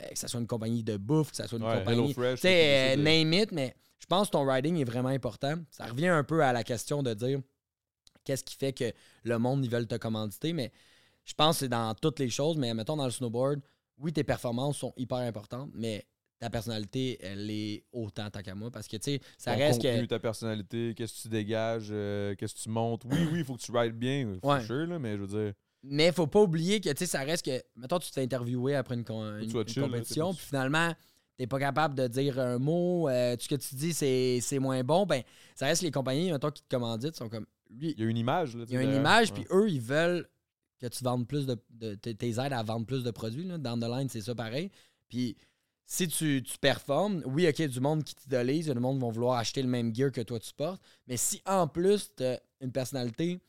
Euh, 0.00 0.06
que 0.10 0.18
ce 0.18 0.28
soit 0.28 0.38
une 0.40 0.46
compagnie 0.46 0.84
de 0.84 0.96
bouffe, 0.96 1.30
que 1.32 1.36
ce 1.36 1.46
soit 1.46 1.58
une 1.58 1.64
Ouais, 1.64 1.78
compagnie. 1.80 2.14
De- 2.96 3.02
name 3.02 3.32
it, 3.32 3.52
mais 3.52 3.74
je 3.98 4.06
pense 4.06 4.28
que 4.28 4.32
ton 4.32 4.46
riding 4.46 4.76
est 4.80 4.84
vraiment 4.84 5.08
important. 5.08 5.54
Ça 5.70 5.86
revient 5.86 6.06
un 6.06 6.22
peu 6.24 6.42
à 6.42 6.52
la 6.52 6.62
question 6.62 7.02
de 7.02 7.12
dire 7.14 7.40
qu'est-ce 8.24 8.44
qui 8.44 8.54
fait 8.54 8.72
que 8.72 8.92
le 9.24 9.38
monde, 9.38 9.64
ils 9.64 9.70
veulent 9.70 9.88
te 9.88 9.96
commanditer, 9.96 10.52
mais 10.52 10.70
je 11.28 11.34
pense 11.34 11.56
que 11.56 11.60
c'est 11.60 11.68
dans 11.68 11.94
toutes 11.94 12.18
les 12.18 12.30
choses, 12.30 12.56
mais 12.56 12.72
mettons 12.72 12.96
dans 12.96 13.04
le 13.04 13.10
snowboard, 13.10 13.60
oui, 13.98 14.12
tes 14.12 14.24
performances 14.24 14.78
sont 14.78 14.94
hyper 14.96 15.18
importantes, 15.18 15.70
mais 15.74 16.06
ta 16.38 16.48
personnalité, 16.50 17.18
elle 17.20 17.50
est 17.50 17.84
autant 17.92 18.30
tant 18.30 18.40
qu'à 18.42 18.54
moi, 18.54 18.70
parce 18.70 18.86
que, 18.86 18.96
tu 18.96 19.12
sais, 19.12 19.20
ça 19.36 19.52
ton 19.52 19.58
reste 19.58 19.82
contenu, 19.82 20.02
que... 20.02 20.06
ta 20.06 20.18
personnalité, 20.20 20.94
qu'est-ce 20.96 21.14
que 21.16 21.22
tu 21.22 21.28
dégages, 21.28 21.88
euh, 21.90 22.34
qu'est-ce 22.36 22.54
que 22.54 22.60
tu 22.60 22.68
montes. 22.70 23.02
Oui, 23.04 23.18
oui, 23.32 23.40
il 23.40 23.44
faut 23.44 23.56
que 23.56 23.60
tu 23.60 23.72
rides 23.76 23.98
bien, 23.98 24.38
for 24.40 24.50
Ouais. 24.52 24.64
sure, 24.64 24.86
là, 24.86 24.98
mais 25.00 25.16
je 25.16 25.22
veux 25.22 25.26
dire, 25.44 25.52
Mais 25.82 26.12
faut 26.12 26.28
pas 26.28 26.40
oublier 26.40 26.80
que, 26.80 26.88
tu 26.90 26.96
sais, 26.98 27.06
ça 27.06 27.20
reste 27.24 27.44
que... 27.44 27.60
Mettons, 27.76 27.98
tu 27.98 28.10
t'es 28.10 28.22
interviewé 28.22 28.76
après 28.76 28.94
une, 28.94 29.04
con- 29.04 29.38
une- 29.38 29.50
sois 29.50 29.62
une 29.62 29.68
chill, 29.68 29.82
là, 29.82 29.88
compétition, 29.88 30.32
puis 30.32 30.44
finalement... 30.46 30.92
T'es 31.36 31.46
pas 31.46 31.60
capable 31.60 31.94
de 31.94 32.08
dire 32.08 32.36
un 32.40 32.58
mot, 32.58 33.08
euh, 33.08 33.36
tout 33.36 33.42
ce 33.44 33.48
que 33.48 33.54
tu 33.54 33.76
dis, 33.76 33.92
c'est 33.92 34.40
c'est 34.42 34.58
moins 34.58 34.82
bon. 34.82 35.06
Ben, 35.06 35.22
ça 35.54 35.66
reste 35.66 35.82
les 35.82 35.92
compagnies, 35.92 36.32
mettons, 36.32 36.50
qui 36.50 36.64
te 36.64 36.68
commanditent, 36.68 37.14
sont 37.14 37.28
comme 37.28 37.46
lui, 37.70 37.92
il 37.96 38.00
y 38.02 38.04
a 38.04 38.10
une 38.10 38.16
image. 38.16 38.56
Là, 38.56 38.64
Il 38.66 38.74
y 38.74 38.76
a 38.76 38.82
une 38.82 38.92
image, 38.96 39.32
puis 39.32 39.44
eux, 39.52 39.70
ils 39.70 39.80
veulent 39.80 40.28
que 40.80 40.86
tu 40.86 41.02
vendes 41.04 41.26
plus 41.26 41.46
de. 41.46 41.54
tes 41.94 42.28
aides 42.28 42.52
à 42.52 42.62
vendre 42.62 42.86
plus 42.86 43.02
de 43.04 43.10
produits. 43.10 43.44
Là. 43.44 43.58
Down 43.58 43.80
the 43.80 43.84
line, 43.88 44.08
c'est 44.08 44.20
ça 44.22 44.34
pareil. 44.34 44.70
Puis 45.08 45.36
si 45.86 46.06
tu, 46.08 46.42
tu 46.42 46.58
performes, 46.58 47.22
oui, 47.26 47.48
OK, 47.48 47.58
il 47.58 47.62
y 47.62 47.64
a 47.64 47.68
du 47.68 47.80
monde 47.80 48.04
qui 48.04 48.14
t'idolise, 48.14 48.66
du 48.68 48.74
monde 48.78 48.96
qui 48.96 49.00
vont 49.02 49.10
vouloir 49.10 49.38
acheter 49.38 49.62
le 49.62 49.68
même 49.68 49.94
gear 49.94 50.12
que 50.12 50.20
toi 50.20 50.38
tu 50.38 50.52
portes. 50.54 50.82
Mais 51.06 51.16
si 51.16 51.40
en 51.46 51.66
plus, 51.66 52.10
tu 52.16 52.24
as 52.24 52.40
une 52.60 52.72
personnalité, 52.72 53.40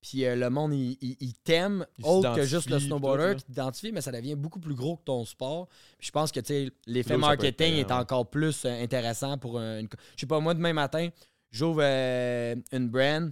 puis 0.00 0.24
euh, 0.24 0.34
le 0.34 0.48
monde, 0.50 0.72
il, 0.74 0.96
il- 1.00 1.16
il 1.20 1.34
t'aime, 1.34 1.86
autre 2.02 2.34
que 2.34 2.42
juste 2.44 2.68
le 2.70 2.80
snowboarder 2.80 3.36
qui 3.36 3.44
t'identifie, 3.44 3.92
mais 3.92 4.00
ça 4.00 4.10
devient 4.10 4.34
beaucoup 4.34 4.58
plus 4.58 4.74
gros 4.74 4.96
que 4.96 5.04
ton 5.04 5.24
sport. 5.24 5.68
Puis 5.98 6.06
je 6.08 6.12
pense 6.12 6.32
que 6.32 6.40
tu 6.40 6.46
sais, 6.46 6.70
l'effet 6.86 7.14
être 7.14 7.20
marketing 7.20 7.74
est 7.74 7.84
ouais. 7.84 7.92
encore 7.92 8.28
plus 8.30 8.64
euh, 8.64 8.82
intéressant 8.82 9.36
pour 9.38 9.58
un- 9.60 9.78
une. 9.80 9.88
Je 10.16 10.20
sais 10.22 10.26
pas, 10.26 10.40
moi, 10.40 10.54
demain 10.54 10.72
matin, 10.72 11.08
j'ouvre 11.50 11.82
euh, 11.84 12.56
une 12.72 12.88
brand, 12.88 13.30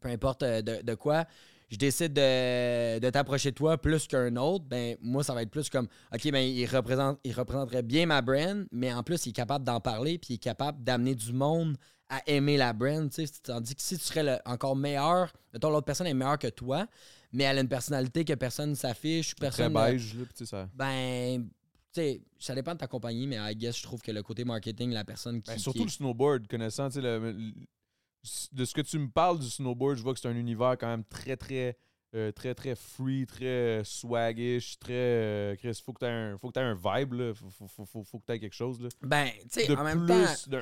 peu 0.00 0.08
importe 0.10 0.42
euh, 0.42 0.60
de, 0.62 0.82
de 0.82 0.94
quoi, 0.94 1.24
je 1.68 1.76
décide 1.76 2.12
de, 2.12 2.98
de 3.00 3.10
t'approcher 3.10 3.50
de 3.50 3.56
toi 3.56 3.76
plus 3.78 4.06
qu'un 4.06 4.36
autre, 4.36 4.64
ben 4.64 4.96
moi, 5.00 5.24
ça 5.24 5.34
va 5.34 5.42
être 5.42 5.50
plus 5.50 5.68
comme 5.68 5.88
OK, 6.14 6.30
ben 6.30 6.38
il, 6.38 6.66
représente, 6.66 7.18
il 7.24 7.32
représenterait 7.32 7.82
bien 7.82 8.06
ma 8.06 8.22
brand, 8.22 8.66
mais 8.70 8.92
en 8.92 9.02
plus, 9.02 9.26
il 9.26 9.30
est 9.30 9.32
capable 9.32 9.64
d'en 9.64 9.80
parler, 9.80 10.18
puis 10.18 10.28
il 10.30 10.34
est 10.34 10.38
capable 10.38 10.82
d'amener 10.84 11.14
du 11.14 11.32
monde 11.32 11.76
à 12.08 12.20
aimer 12.28 12.56
la 12.56 12.72
brand. 12.72 13.10
Tandis 13.42 13.74
que 13.74 13.82
si 13.82 13.98
tu 13.98 14.04
serais 14.04 14.22
le- 14.22 14.38
encore 14.44 14.76
meilleur, 14.76 15.32
mettons 15.52 15.70
l'autre 15.70 15.86
personne 15.86 16.06
est 16.06 16.14
meilleure 16.14 16.38
que 16.38 16.46
toi, 16.48 16.86
mais 17.32 17.42
elle 17.44 17.58
a 17.58 17.60
une 17.62 17.68
personnalité 17.68 18.24
que 18.24 18.34
personne 18.34 18.70
ne 18.70 18.74
s'affiche, 18.76 19.34
Très 19.34 19.46
personne. 19.46 19.72
ne- 19.72 19.78
beige, 19.90 20.14
là, 20.14 20.24
sais, 20.34 20.46
ça. 20.46 20.68
ben, 20.72 21.48
ça 22.38 22.54
dépend 22.54 22.74
de 22.74 22.78
ta 22.78 22.86
compagnie, 22.86 23.26
mais 23.26 23.36
I 23.40 23.56
guess 23.56 23.76
je 23.78 23.82
trouve 23.82 24.02
que 24.02 24.12
le 24.12 24.22
côté 24.22 24.44
marketing, 24.44 24.92
la 24.92 25.04
personne 25.04 25.42
qui. 25.42 25.50
Ben, 25.50 25.58
surtout 25.58 25.84
le 25.84 25.90
snowboard, 25.90 26.46
connaissant, 26.46 26.88
tu 26.88 26.96
sais, 26.96 27.00
le- 27.00 27.32
le- 27.32 27.52
de 28.52 28.64
ce 28.64 28.74
que 28.74 28.80
tu 28.80 28.98
me 28.98 29.08
parles 29.08 29.38
du 29.38 29.48
snowboard, 29.48 29.96
je 29.96 30.02
vois 30.02 30.14
que 30.14 30.20
c'est 30.20 30.28
un 30.28 30.36
univers 30.36 30.76
quand 30.78 30.86
même 30.86 31.04
très, 31.04 31.36
très, 31.36 31.76
euh, 32.14 32.32
très, 32.32 32.54
très 32.54 32.74
free, 32.74 33.26
très 33.26 33.44
euh, 33.44 33.84
swaggish, 33.84 34.78
très. 34.78 34.92
euh, 34.92 35.56
Chris, 35.56 35.80
faut 35.84 35.92
que 35.92 36.00
tu 36.00 36.04
aies 36.06 36.10
un, 36.10 36.38
faut 36.38 36.48
que 36.48 36.54
t'aies 36.54 36.60
un 36.60 36.74
vibe, 36.74 37.12
là. 37.14 37.34
Faut, 37.34 37.68
faut, 37.68 37.84
faut, 37.84 38.04
faut, 38.04 38.18
que 38.18 38.26
tu 38.26 38.32
aies 38.32 38.40
quelque 38.40 38.54
chose, 38.54 38.80
là. 38.80 38.88
Ben, 39.02 39.28
tu 39.42 39.60
sais, 39.60 39.76
en 39.76 39.84
même 39.84 40.06
plus. 40.06 40.48
temps. 40.50 40.58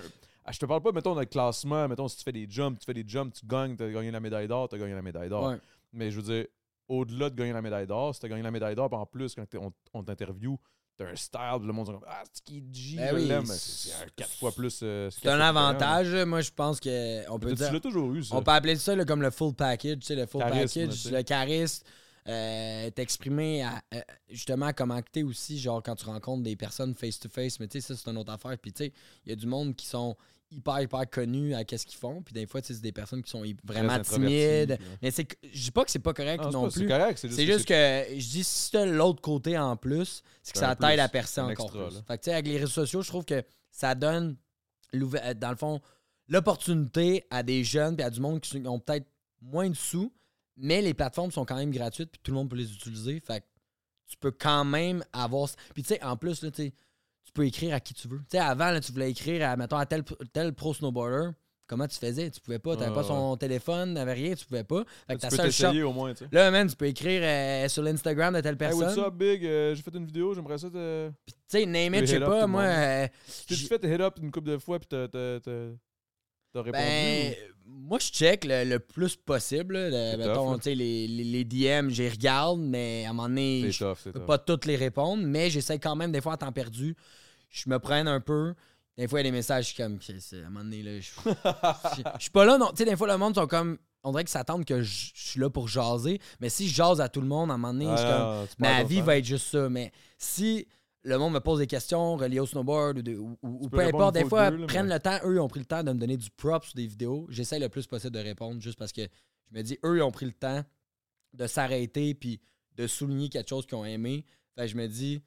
Ah, 0.46 0.52
je 0.52 0.58
te 0.58 0.66
parle 0.66 0.82
pas, 0.82 0.92
mettons, 0.92 1.14
d'un 1.14 1.24
classement, 1.24 1.88
mettons, 1.88 2.06
si 2.06 2.18
tu 2.18 2.22
fais 2.24 2.32
des 2.32 2.46
jumps, 2.48 2.78
tu 2.78 2.84
fais 2.84 2.92
des 2.92 3.04
jumps, 3.06 3.32
tu 3.32 3.46
gagnes, 3.46 3.76
tu 3.76 3.82
as 3.82 3.90
gagné 3.90 4.10
la 4.10 4.20
médaille 4.20 4.46
d'or, 4.46 4.68
tu 4.68 4.74
as 4.74 4.78
gagné 4.78 4.92
la 4.92 5.00
médaille 5.00 5.30
d'or. 5.30 5.48
Ouais. 5.48 5.56
Mais 5.92 6.10
je 6.10 6.20
veux 6.20 6.22
dire, 6.22 6.46
au-delà 6.86 7.30
de 7.30 7.34
gagner 7.34 7.52
la 7.52 7.62
médaille 7.62 7.86
d'or, 7.86 8.14
si 8.14 8.20
tu 8.20 8.26
as 8.26 8.28
gagné 8.28 8.42
la 8.42 8.50
médaille 8.50 8.74
d'or, 8.74 8.92
en 8.92 9.06
plus, 9.06 9.34
quand 9.34 9.46
on, 9.54 9.72
on 9.94 10.04
t'interview, 10.04 10.58
tu 10.96 11.04
as 11.04 11.08
un 11.08 11.16
style, 11.16 11.66
le 11.66 11.72
monde 11.72 11.86
dit 11.86 11.92
Ah, 12.06 12.22
c'est 12.32 12.44
qui 12.44 12.62
G, 12.72 12.96
Ben 12.96 13.14
oui, 13.14 13.46
c'est- 13.46 13.90
quatre 14.16 14.32
fois 14.38 14.52
plus. 14.52 14.80
euh, 14.82 15.10
C'est 15.10 15.28
un 15.28 15.36
là. 15.36 15.48
avantage. 15.48 16.14
Moi, 16.26 16.40
je 16.40 16.50
pense 16.50 16.78
que 16.80 17.28
on 17.30 17.38
peut 17.38 17.50
Tu 17.50 17.56
dire. 17.56 17.72
l'as 17.72 17.80
toujours 17.80 18.12
eu, 18.14 18.22
ça. 18.22 18.36
On 18.36 18.42
peut 18.42 18.50
appeler 18.52 18.76
ça 18.76 18.94
là, 18.94 19.04
comme 19.04 19.22
le 19.22 19.30
full 19.30 19.54
package, 19.54 19.98
tu 20.00 20.06
sais, 20.06 20.14
le 20.14 20.26
full 20.26 20.40
Charisme, 20.42 20.80
package, 20.82 21.02
tu 21.02 21.10
le 21.10 21.22
charisme, 21.22 21.84
euh, 22.28 22.90
t'exprimer 22.90 23.62
à, 23.64 23.82
euh, 23.94 24.00
justement 24.30 24.72
comment 24.72 25.00
que 25.02 25.10
t'es 25.10 25.22
aussi, 25.22 25.58
genre 25.58 25.82
quand 25.82 25.94
tu 25.96 26.06
rencontres 26.06 26.42
des 26.42 26.56
personnes 26.56 26.94
face-to-face, 26.94 27.60
mais 27.60 27.68
tu 27.68 27.80
sais, 27.80 27.94
ça 27.94 28.00
c'est 28.02 28.10
une 28.10 28.16
autre 28.18 28.32
affaire. 28.32 28.56
Puis 28.58 28.72
tu 28.72 28.84
sais, 28.84 28.92
il 29.26 29.30
y 29.30 29.32
a 29.32 29.36
du 29.36 29.46
monde 29.46 29.74
qui 29.76 29.86
sont 29.86 30.16
hyper, 30.50 30.80
hyper 30.82 31.10
connus 31.10 31.54
à 31.54 31.64
qu'est-ce 31.64 31.84
qu'ils 31.86 31.98
font, 31.98 32.22
puis 32.22 32.32
des 32.32 32.46
fois, 32.46 32.60
tu 32.62 32.68
sais, 32.68 32.74
c'est 32.74 32.80
des 32.82 32.92
personnes 32.92 33.22
qui 33.22 33.30
sont 33.30 33.42
vraiment 33.64 33.98
timides. 34.00 34.76
puis. 34.78 34.86
Mais 35.02 35.10
c'est, 35.10 35.26
je 35.42 35.62
dis 35.64 35.70
pas 35.70 35.84
que 35.84 35.90
c'est 35.90 35.98
pas 35.98 36.12
correct 36.14 36.42
Non, 36.42 36.50
c'est 36.50 36.56
non 36.56 36.64
pas- 36.68 36.70
plus. 36.72 36.86
correct, 36.88 37.18
c'est 37.18 37.28
juste 37.28 37.38
C'est 37.40 37.46
que 37.46 37.52
juste 37.52 37.68
que 37.68 38.04
je 38.20 38.28
dis 38.30 38.44
si 38.44 38.70
t'as 38.70 38.86
l'autre 38.86 39.20
côté 39.20 39.58
en 39.58 39.76
plus, 39.76 40.22
c'est 40.42 40.52
que 40.52 40.58
ça 40.58 40.76
t'aide 40.76 41.00
à 41.00 41.08
percer 41.08 41.40
encore 41.40 41.66
extra, 41.66 41.88
plus. 41.88 41.96
Fait 42.06 42.18
que 42.18 42.22
tu 42.22 42.30
sais, 42.30 42.32
avec 42.34 42.46
les 42.46 42.54
réseaux 42.58 42.68
sociaux, 42.68 43.02
je 43.02 43.08
trouve 43.08 43.24
que 43.24 43.42
ça 43.70 43.94
donne 43.94 44.36
euh, 44.94 45.34
dans 45.34 45.50
le 45.50 45.56
fond 45.56 45.80
l'opportunité 46.28 47.24
à 47.30 47.42
des 47.42 47.64
jeunes 47.64 47.98
et 47.98 48.02
à 48.02 48.10
du 48.10 48.20
monde 48.20 48.40
qui 48.40 48.56
ont 48.66 48.78
peut-être 48.80 49.06
moins 49.42 49.68
de 49.68 49.74
sous, 49.74 50.12
mais 50.56 50.80
les 50.82 50.94
plateformes 50.94 51.30
sont 51.30 51.44
quand 51.44 51.56
même 51.56 51.70
gratuites 51.70 52.10
puis 52.10 52.20
tout 52.22 52.30
le 52.30 52.36
monde 52.36 52.50
peut 52.50 52.56
les 52.56 52.72
utiliser. 52.72 53.20
Fait 53.20 53.40
que 53.40 53.46
tu 54.08 54.16
peux 54.18 54.30
quand 54.30 54.64
même 54.64 55.04
avoir. 55.12 55.48
Puis 55.74 55.82
tu 55.82 55.88
sais, 55.90 56.02
en 56.02 56.16
plus, 56.16 56.42
là, 56.42 56.50
tu 56.50 56.62
sais, 56.64 56.72
tu 57.24 57.32
peux 57.32 57.46
écrire 57.46 57.74
à 57.74 57.80
qui 57.80 57.94
tu 57.94 58.06
veux. 58.08 58.18
Tu 58.18 58.24
sais, 58.32 58.38
avant, 58.38 58.70
là, 58.70 58.80
tu 58.80 58.92
voulais 58.92 59.10
écrire 59.10 59.48
à, 59.48 59.56
mettons, 59.56 59.76
à 59.76 59.86
tel, 59.86 60.04
tel 60.32 60.52
pro 60.52 60.74
snowboarder. 60.74 61.30
Comment 61.66 61.88
tu 61.88 61.96
faisais? 61.98 62.30
Tu 62.30 62.40
pouvais 62.42 62.58
pas. 62.58 62.76
Tu 62.76 62.82
Ah, 62.84 62.90
pas 62.90 63.02
son 63.04 63.36
téléphone, 63.38 63.94
n'avais 63.94 64.12
rien, 64.12 64.34
tu 64.34 64.44
pouvais 64.44 64.64
pas. 64.64 64.84
Fait 65.06 65.14
que 65.16 65.20
Tu 65.20 65.20
ta 65.20 65.28
peux 65.30 65.36
au 65.82 65.92
moins, 65.94 66.12
tu 66.12 66.24
sais. 66.24 66.28
Là, 66.30 66.50
man, 66.50 66.68
tu 66.68 66.76
peux 66.76 66.86
écrire 66.86 67.22
euh, 67.24 67.68
sur 67.68 67.82
l'Instagram 67.82 68.34
de 68.34 68.40
telle 68.42 68.52
Hey, 68.52 68.58
personne. 68.58 68.80
what's 68.82 68.98
up, 68.98 69.14
Big? 69.14 69.44
Euh, 69.46 69.74
j'ai 69.74 69.82
fait 69.82 69.94
une 69.94 70.04
vidéo, 70.04 70.34
j'aimerais 70.34 70.58
ça 70.58 70.68
te. 70.68 71.08
Puis, 71.24 71.34
tu 71.34 71.40
sais, 71.48 71.64
name 71.64 71.94
Tu 71.94 71.98
it, 72.00 72.06
je 72.06 72.10
sais 72.12 72.20
pas, 72.20 72.46
moi. 72.46 72.62
euh, 72.64 73.08
T'es-tu 73.46 73.54
j- 73.54 73.66
fait 73.68 73.82
hit 73.82 74.00
up 74.00 74.18
une 74.20 74.30
couple 74.30 74.50
de 74.50 74.58
fois 74.58 74.78
puis 74.78 74.88
t'as, 74.88 75.08
t'as, 75.08 75.40
t'as, 75.40 75.68
t'as 76.52 76.62
répondu? 76.62 76.72
Ben, 76.72 77.34
moi, 77.66 77.98
je 77.98 78.08
check 78.08 78.44
le, 78.44 78.64
le 78.64 78.78
plus 78.78 79.16
possible. 79.16 79.76
là, 79.76 80.12
C'est 80.12 80.16
mettons, 80.18 80.44
tough, 80.52 80.56
là. 80.56 80.62
sais, 80.62 80.74
les, 80.74 81.06
les, 81.08 81.24
les 81.24 81.44
DM, 81.44 81.88
j'y 81.90 82.08
regarde, 82.08 82.60
mais 82.60 83.04
à 83.06 83.10
un 83.10 83.12
moment 83.12 83.28
donné, 83.28 83.70
je 83.70 83.78
tough, 83.84 83.98
peux 84.04 84.12
tough. 84.12 84.26
pas 84.26 84.38
toutes 84.38 84.64
les 84.66 84.76
répondre, 84.76 85.22
mais 85.26 85.50
j'essaie 85.50 85.78
quand 85.78 85.96
même, 85.96 86.12
des 86.12 86.20
fois, 86.20 86.34
à 86.34 86.36
temps 86.36 86.52
perdu, 86.52 86.96
je 87.50 87.68
me 87.68 87.78
prenne 87.78 88.08
un 88.08 88.20
peu. 88.20 88.54
Des 88.96 89.08
fois, 89.08 89.20
il 89.20 89.24
y 89.24 89.28
a 89.28 89.30
des 89.30 89.36
messages 89.36 89.74
comme, 89.76 89.98
à 89.98 90.36
un 90.36 90.50
moment 90.50 90.60
donné, 90.64 90.82
là, 90.82 91.00
je 91.00 91.10
je- 91.96 92.02
je 92.18 92.22
suis 92.22 92.30
pas 92.30 92.44
là, 92.44 92.58
non. 92.58 92.68
Tu 92.70 92.76
sais, 92.78 92.84
des 92.84 92.96
fois, 92.96 93.08
le 93.08 93.16
monde 93.18 93.34
sont 93.34 93.46
comme, 93.46 93.76
on 94.04 94.10
dirait 94.12 94.24
qu'ils 94.24 94.30
s'attendent 94.30 94.64
que 94.64 94.82
je 94.82 95.10
je 95.14 95.28
suis 95.30 95.40
là 95.40 95.48
pour 95.50 95.66
jaser, 95.66 96.20
mais 96.40 96.48
si 96.48 96.68
je 96.68 96.74
jase 96.74 97.00
à 97.00 97.08
tout 97.08 97.20
le 97.20 97.26
monde, 97.26 97.50
à 97.50 97.54
un 97.54 97.56
moment 97.56 97.72
donné, 97.72 97.86
je 97.90 97.96
suis 97.96 98.06
comme, 98.06 98.46
ma 98.58 98.82
vie 98.84 99.00
va 99.00 99.16
être 99.18 99.24
juste 99.24 99.46
ça. 99.46 99.68
Mais 99.68 99.90
si 100.18 100.68
le 101.04 101.18
monde 101.18 101.34
me 101.34 101.40
pose 101.40 101.58
des 101.58 101.66
questions 101.66 102.16
reliées 102.16 102.40
au 102.40 102.46
snowboard 102.46 102.98
ou, 102.98 103.02
de- 103.02 103.16
ou- 103.16 103.38
ou- 103.42 103.64
ou 103.64 103.68
peux 103.68 103.76
peu 103.76 103.82
importe, 103.84 104.14
des 104.14 104.24
fois 104.24 104.50
deux, 104.50 104.66
prennent 104.66 104.86
mais- 104.86 104.94
le 104.94 105.00
temps. 105.00 105.18
Eux, 105.24 105.34
ils 105.36 105.40
ont 105.40 105.48
pris 105.48 105.60
le 105.60 105.66
temps 105.66 105.82
de 105.84 105.92
me 105.92 105.98
donner 105.98 106.16
du 106.16 106.30
props 106.30 106.68
sur 106.68 106.74
des 106.76 106.86
vidéos. 106.86 107.26
J'essaie 107.28 107.58
le 107.58 107.68
plus 107.68 107.86
possible 107.86 108.12
de 108.12 108.20
répondre 108.20 108.60
juste 108.60 108.78
parce 108.78 108.92
que 108.92 109.02
je 109.02 109.56
me 109.56 109.62
dis, 109.62 109.78
eux, 109.84 109.98
ils 109.98 110.02
ont 110.02 110.10
pris 110.10 110.26
le 110.26 110.32
temps 110.32 110.64
de 111.34 111.46
s'arrêter 111.46 112.14
puis 112.14 112.40
de 112.76 112.86
souligner 112.86 113.28
quelque 113.28 113.48
chose 113.48 113.66
qu'ils 113.66 113.76
ont 113.76 113.84
aimé. 113.84 114.24
Fait 114.56 114.62
que 114.62 114.68
je 114.68 114.76
me 114.76 114.86
dis, 114.88 115.22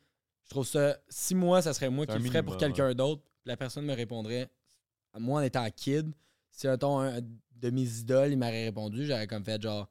je 0.45 0.49
trouve 0.49 0.65
ça, 0.65 0.97
si 1.09 1.35
moi, 1.35 1.61
ça 1.61 1.73
serait 1.73 1.89
moi 1.89 2.05
qui 2.05 2.13
le 2.17 2.23
ferais 2.23 2.43
pour 2.43 2.53
quelqu'un 2.57 2.93
d'autre, 2.95 3.21
la 3.45 3.55
personne 3.57 3.85
me 3.85 3.93
répondrait, 3.93 4.49
moi 5.17 5.41
en 5.41 5.43
étant 5.43 5.69
kid, 5.69 6.11
si 6.51 6.67
un, 6.67 6.77
ton, 6.77 6.99
un 6.99 7.19
de 7.21 7.69
mes 7.69 7.99
idoles, 7.99 8.31
il 8.31 8.37
m'aurait 8.37 8.65
répondu, 8.65 9.05
j'aurais 9.05 9.27
comme 9.27 9.43
fait 9.43 9.61
genre, 9.61 9.87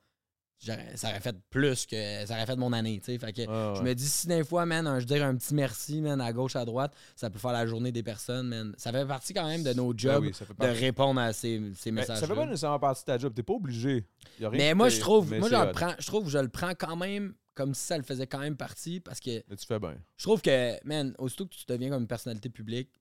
ça 0.59 1.09
aurait 1.11 1.20
fait 1.20 1.36
plus 1.50 1.86
que, 1.86 2.24
ça 2.26 2.34
aurait 2.34 2.46
fait 2.46 2.57
mon 2.57 2.72
année, 2.72 2.98
tu 2.98 3.12
sais. 3.12 3.18
Fait 3.18 3.32
que 3.32 3.42
Ah, 3.48 3.74
je 3.76 3.82
me 3.82 3.94
dis, 3.94 4.07
si 4.09 4.26
des 4.26 4.42
fois, 4.42 4.64
man, 4.66 4.86
un- 4.86 4.98
je 5.00 5.04
dirais 5.07 5.22
un 5.22 5.36
petit 5.36 5.54
merci, 5.54 6.00
man, 6.00 6.20
à 6.20 6.32
gauche, 6.32 6.57
à 6.57 6.64
droite, 6.64 6.94
ça 7.14 7.28
peut 7.30 7.38
faire 7.38 7.52
la 7.52 7.66
journée 7.66 7.92
des 7.92 8.02
personnes, 8.02 8.48
man. 8.48 8.74
Ça 8.78 8.90
fait 8.90 9.07
partie 9.07 9.34
quand 9.34 9.46
même 9.46 9.62
de 9.62 9.72
nos 9.74 9.92
Ben 9.92 9.98
jobs 9.98 10.22
oui, 10.24 10.32
de 10.59 10.66
répondre 10.66 11.20
à 11.20 11.32
ces, 11.32 11.59
messages. 11.90 12.18
ça 12.20 12.26
fait 12.26 12.34
pas 12.34 12.46
nécessairement 12.46 12.78
partie 12.78 13.02
de 13.02 13.07
ta 13.07 13.18
job. 13.18 13.34
T'es 13.34 13.42
pas 13.42 13.52
obligé. 13.54 14.04
Y 14.40 14.44
a 14.44 14.48
rien 14.50 14.59
Mais 14.59 14.74
moi, 14.74 14.88
je 14.88 14.98
trouve, 15.00 15.34
moi, 15.38 15.48
je 15.48 15.72
prends, 15.72 15.94
je 15.98 16.07
trouve 16.07 16.24
que 16.24 16.30
je 16.30 16.38
le 16.38 16.48
prends 16.48 16.72
quand 16.74 16.96
même 16.96 17.34
comme 17.54 17.74
si 17.74 17.84
ça 17.86 17.96
le 17.96 18.02
faisait 18.02 18.26
quand 18.26 18.38
même 18.40 18.57
partie 18.57 19.00
parce 19.00 19.18
que 19.18 19.42
Mais 19.48 19.57
tu 19.57 19.64
fais 19.66 19.78
bien. 19.78 19.96
je 20.18 20.24
trouve 20.24 20.42
que, 20.42 20.84
man, 20.86 21.14
aussitôt 21.18 21.46
que 21.46 21.54
tu 21.54 21.64
deviens 21.66 21.88
comme 21.88 22.02
une 22.02 22.07
personnalité 22.09 22.50
publique, 22.50 22.90
tu 22.92 22.98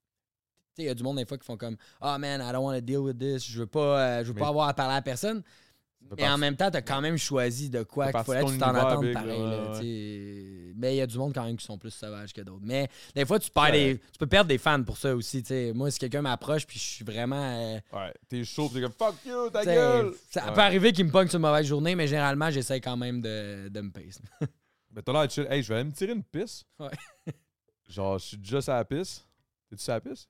sais, 0.78 0.84
il 0.84 0.86
y 0.86 0.90
a 0.90 0.94
du 0.94 1.04
monde 1.04 1.18
des 1.18 1.26
fois 1.26 1.38
qui 1.38 1.46
font 1.46 1.58
comme 1.58 1.76
Ah, 2.00 2.18
man, 2.18 2.42
I 2.42 2.52
don't 2.54 2.64
want 2.64 2.74
to 2.76 2.80
deal 2.82 3.00
with 3.00 3.18
this, 3.18 3.46
je 3.50 3.60
veux 3.60 3.68
pas, 3.68 4.00
euh, 4.00 4.24
je 4.24 4.30
veux 4.30 4.34
Mais- 4.36 4.40
pas 4.42 4.48
avoir 4.48 4.70
à 4.70 4.74
parler 4.74 4.96
à 4.96 5.02
personne. 5.02 5.42
Mais 6.18 6.28
en 6.28 6.38
même 6.38 6.56
temps, 6.56 6.70
t'as 6.72 6.82
quand 6.82 7.02
même 7.02 7.18
choisi 7.18 7.70
de 7.70 7.84
quoi 7.84 8.12
qu'il 8.12 8.24
fallait 8.24 8.46
que 8.46 8.52
tu 8.52 8.58
t'en 8.58 8.76
attendes 8.76 9.12
pareil. 9.14 9.40
là, 9.40 9.50
là, 9.50 9.72
ouais. 9.72 9.80
tu 9.80 9.86
sais. 9.86 10.74
Mais 10.78 10.94
il 10.94 10.98
y 10.98 11.02
a 11.02 11.08
du 11.08 11.18
monde 11.18 11.34
quand 11.34 11.44
même 11.46 11.56
qui 11.58 11.66
sont 11.66 11.78
plus 11.78 11.92
sauvages 11.92 12.34
que 12.34 12.42
d'autres. 12.42 12.64
Mais 12.64 12.88
des 13.16 13.26
fois, 13.26 13.40
tu 13.40 13.50
perds 13.50 13.64
Ouais. 13.64 13.72
des, 13.94 13.98
tu 14.00 14.18
peux 14.20 14.28
perdre 14.28 14.48
des 14.50 14.58
fans 14.58 14.84
pour 14.84 14.98
ça 14.98 15.16
aussi. 15.16 15.44
Moi, 15.74 15.90
si 15.90 16.00
quelqu'un 16.00 16.22
m'approche 16.22 16.68
puis 16.68 16.78
je 16.78 16.84
suis 16.84 17.06
vraiment. 17.06 17.42
euh, 17.42 17.80
Ouais, 17.94 18.14
t'es 18.30 18.44
chaud, 18.44 18.70
t'es 18.74 18.82
comme 18.82 18.92
fuck 18.92 19.16
you, 19.26 19.50
ta 19.50 19.64
gueule! 19.66 20.14
Ça 20.30 20.46
Ouais. 20.48 20.54
peut 20.54 20.62
arriver 20.62 20.92
qu'il 20.92 21.06
me 21.06 21.12
pogne 21.12 21.28
sur 21.28 21.38
une 21.38 21.42
mauvaise 21.46 21.66
journée, 21.66 21.96
mais 21.96 22.08
généralement, 22.08 22.52
j'essaie 22.52 22.82
quand 22.82 22.98
même 22.98 23.22
de, 23.22 23.70
de 23.70 23.82
me 23.82 23.92
pace. 23.92 24.20
Mais 24.92 25.02
t'as 25.02 25.12
l'air 25.14 25.30
chill. 25.30 25.48
Hey, 25.50 25.62
je 25.64 25.70
vais 25.70 25.76
aller 25.76 25.84
me 25.90 25.92
tirer 25.92 26.14
une 26.14 26.24
pisse. 26.24 26.64
Ouais. 26.80 26.90
Genre, 27.90 28.18
je 28.20 28.26
suis 28.26 28.38
déjà 28.38 28.62
sur 28.62 28.74
la 28.74 28.86
pisse. 28.86 29.26
T'es-tu 29.70 29.84
sur 29.84 29.94
la 29.94 30.02
pisse? 30.02 30.28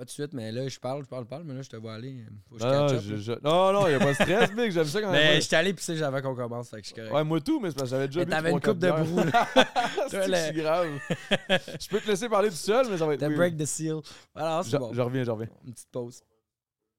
Pas 0.00 0.06
de 0.06 0.10
suite, 0.10 0.32
mais 0.32 0.50
là, 0.50 0.66
je 0.66 0.78
parle, 0.80 1.04
je 1.04 1.08
parle, 1.10 1.24
je 1.24 1.28
parle, 1.28 1.44
mais 1.44 1.52
là, 1.52 1.60
je 1.60 1.68
te 1.68 1.76
vois 1.76 1.92
aller. 1.92 2.24
Faut 2.48 2.54
que 2.54 2.62
je 2.62 2.66
Non, 2.66 2.70
catch 2.72 2.92
non, 2.92 2.96
up, 2.96 3.02
je- 3.04 3.12
là. 3.12 3.20
je- 3.20 3.32
non, 3.44 3.72
non, 3.74 3.86
y 3.88 3.92
a 3.92 3.98
pas 3.98 4.06
de 4.08 4.14
stress, 4.14 4.52
mec. 4.54 4.72
J'aime 4.72 4.84
ça 4.86 5.02
quand 5.02 5.12
même. 5.12 5.20
Mais 5.34 5.40
j'étais 5.42 5.56
allé 5.56 5.74
pisser 5.74 6.02
avant 6.02 6.22
qu'on 6.22 6.34
commence, 6.34 6.70
fait 6.70 6.76
que 6.78 6.82
je 6.84 6.86
suis 6.86 6.94
correct. 6.94 7.12
Ouais, 7.12 7.22
moi 7.22 7.38
tout, 7.42 7.60
mais 7.60 7.68
c'est 7.68 7.74
parce 7.76 7.90
que 7.90 7.96
j'avais 7.96 8.06
déjà 8.06 8.20
Mais 8.20 8.24
bu 8.24 8.30
t'avais 8.30 8.48
trois, 8.48 8.58
une 8.60 8.64
coupe 8.64 8.78
de 8.78 8.88
quatre 8.88 9.04
brou, 9.04 9.22
bières. 9.22 9.46
c'est 10.08 10.26
que 10.26 10.34
c'est 10.34 10.52
grave. 10.54 10.88
Je 11.82 11.88
peux 11.90 12.00
te 12.00 12.08
laisser 12.08 12.28
parler 12.30 12.48
tout 12.48 12.54
seul, 12.54 12.86
mais 12.88 12.96
ça 12.96 13.04
va 13.06 13.12
être 13.12 13.20
The 13.20 13.24
weird. 13.24 13.36
break 13.36 13.56
the 13.58 13.66
seal. 13.66 14.00
Alors, 14.34 14.64
c'est 14.64 14.70
Je, 14.70 14.76
bon. 14.78 14.90
je 14.94 15.00
reviens, 15.02 15.22
je 15.24 15.30
reviens. 15.32 15.48
Une 15.66 15.74
petite 15.74 15.90
pause. 15.90 16.22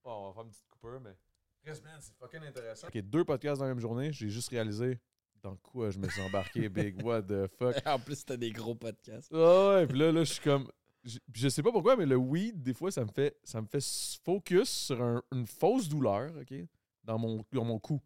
Bon, 0.03 0.11
on 0.11 0.27
va 0.27 0.33
faire 0.33 0.43
une 0.43 0.49
petite 0.51 0.67
coupure, 0.69 0.99
mais. 1.03 1.17
Chris, 1.65 1.81
man, 1.83 1.93
c'est 2.01 2.13
fucking 2.19 2.47
intéressant. 2.47 2.85
Ok, 2.87 3.01
deux 3.01 3.25
podcasts 3.25 3.57
dans 3.59 3.65
la 3.65 3.73
même 3.73 3.81
journée, 3.81 4.11
j'ai 4.13 4.29
juste 4.29 4.49
réalisé 4.49 4.99
dans 5.41 5.55
quoi 5.55 5.89
je 5.89 5.97
me 5.97 6.07
suis 6.07 6.21
embarqué, 6.21 6.69
big. 6.69 7.03
What 7.03 7.23
the 7.23 7.47
fuck? 7.57 7.75
En 7.87 7.97
plus, 7.97 8.23
t'as 8.23 8.37
des 8.37 8.51
gros 8.51 8.75
podcasts. 8.75 9.31
Ah 9.33 9.69
ouais, 9.77 9.87
puis 9.87 9.97
là, 9.97 10.11
là, 10.11 10.23
je 10.23 10.33
suis 10.33 10.41
comme. 10.43 10.69
Je, 11.03 11.17
je 11.33 11.49
sais 11.49 11.63
pas 11.63 11.71
pourquoi, 11.71 11.95
mais 11.95 12.05
le 12.05 12.15
weed, 12.15 12.61
des 12.61 12.73
fois, 12.73 12.91
ça 12.91 13.03
me 13.03 13.09
fait, 13.11 13.35
ça 13.43 13.59
me 13.61 13.65
fait 13.67 13.83
focus 14.23 14.69
sur 14.69 15.01
un- 15.01 15.23
une 15.31 15.47
fausse 15.47 15.87
douleur, 15.89 16.31
OK? 16.39 16.53
Dans 17.03 17.17
mon, 17.17 17.43
dans 17.51 17.65
mon 17.65 17.79
cou. 17.79 17.99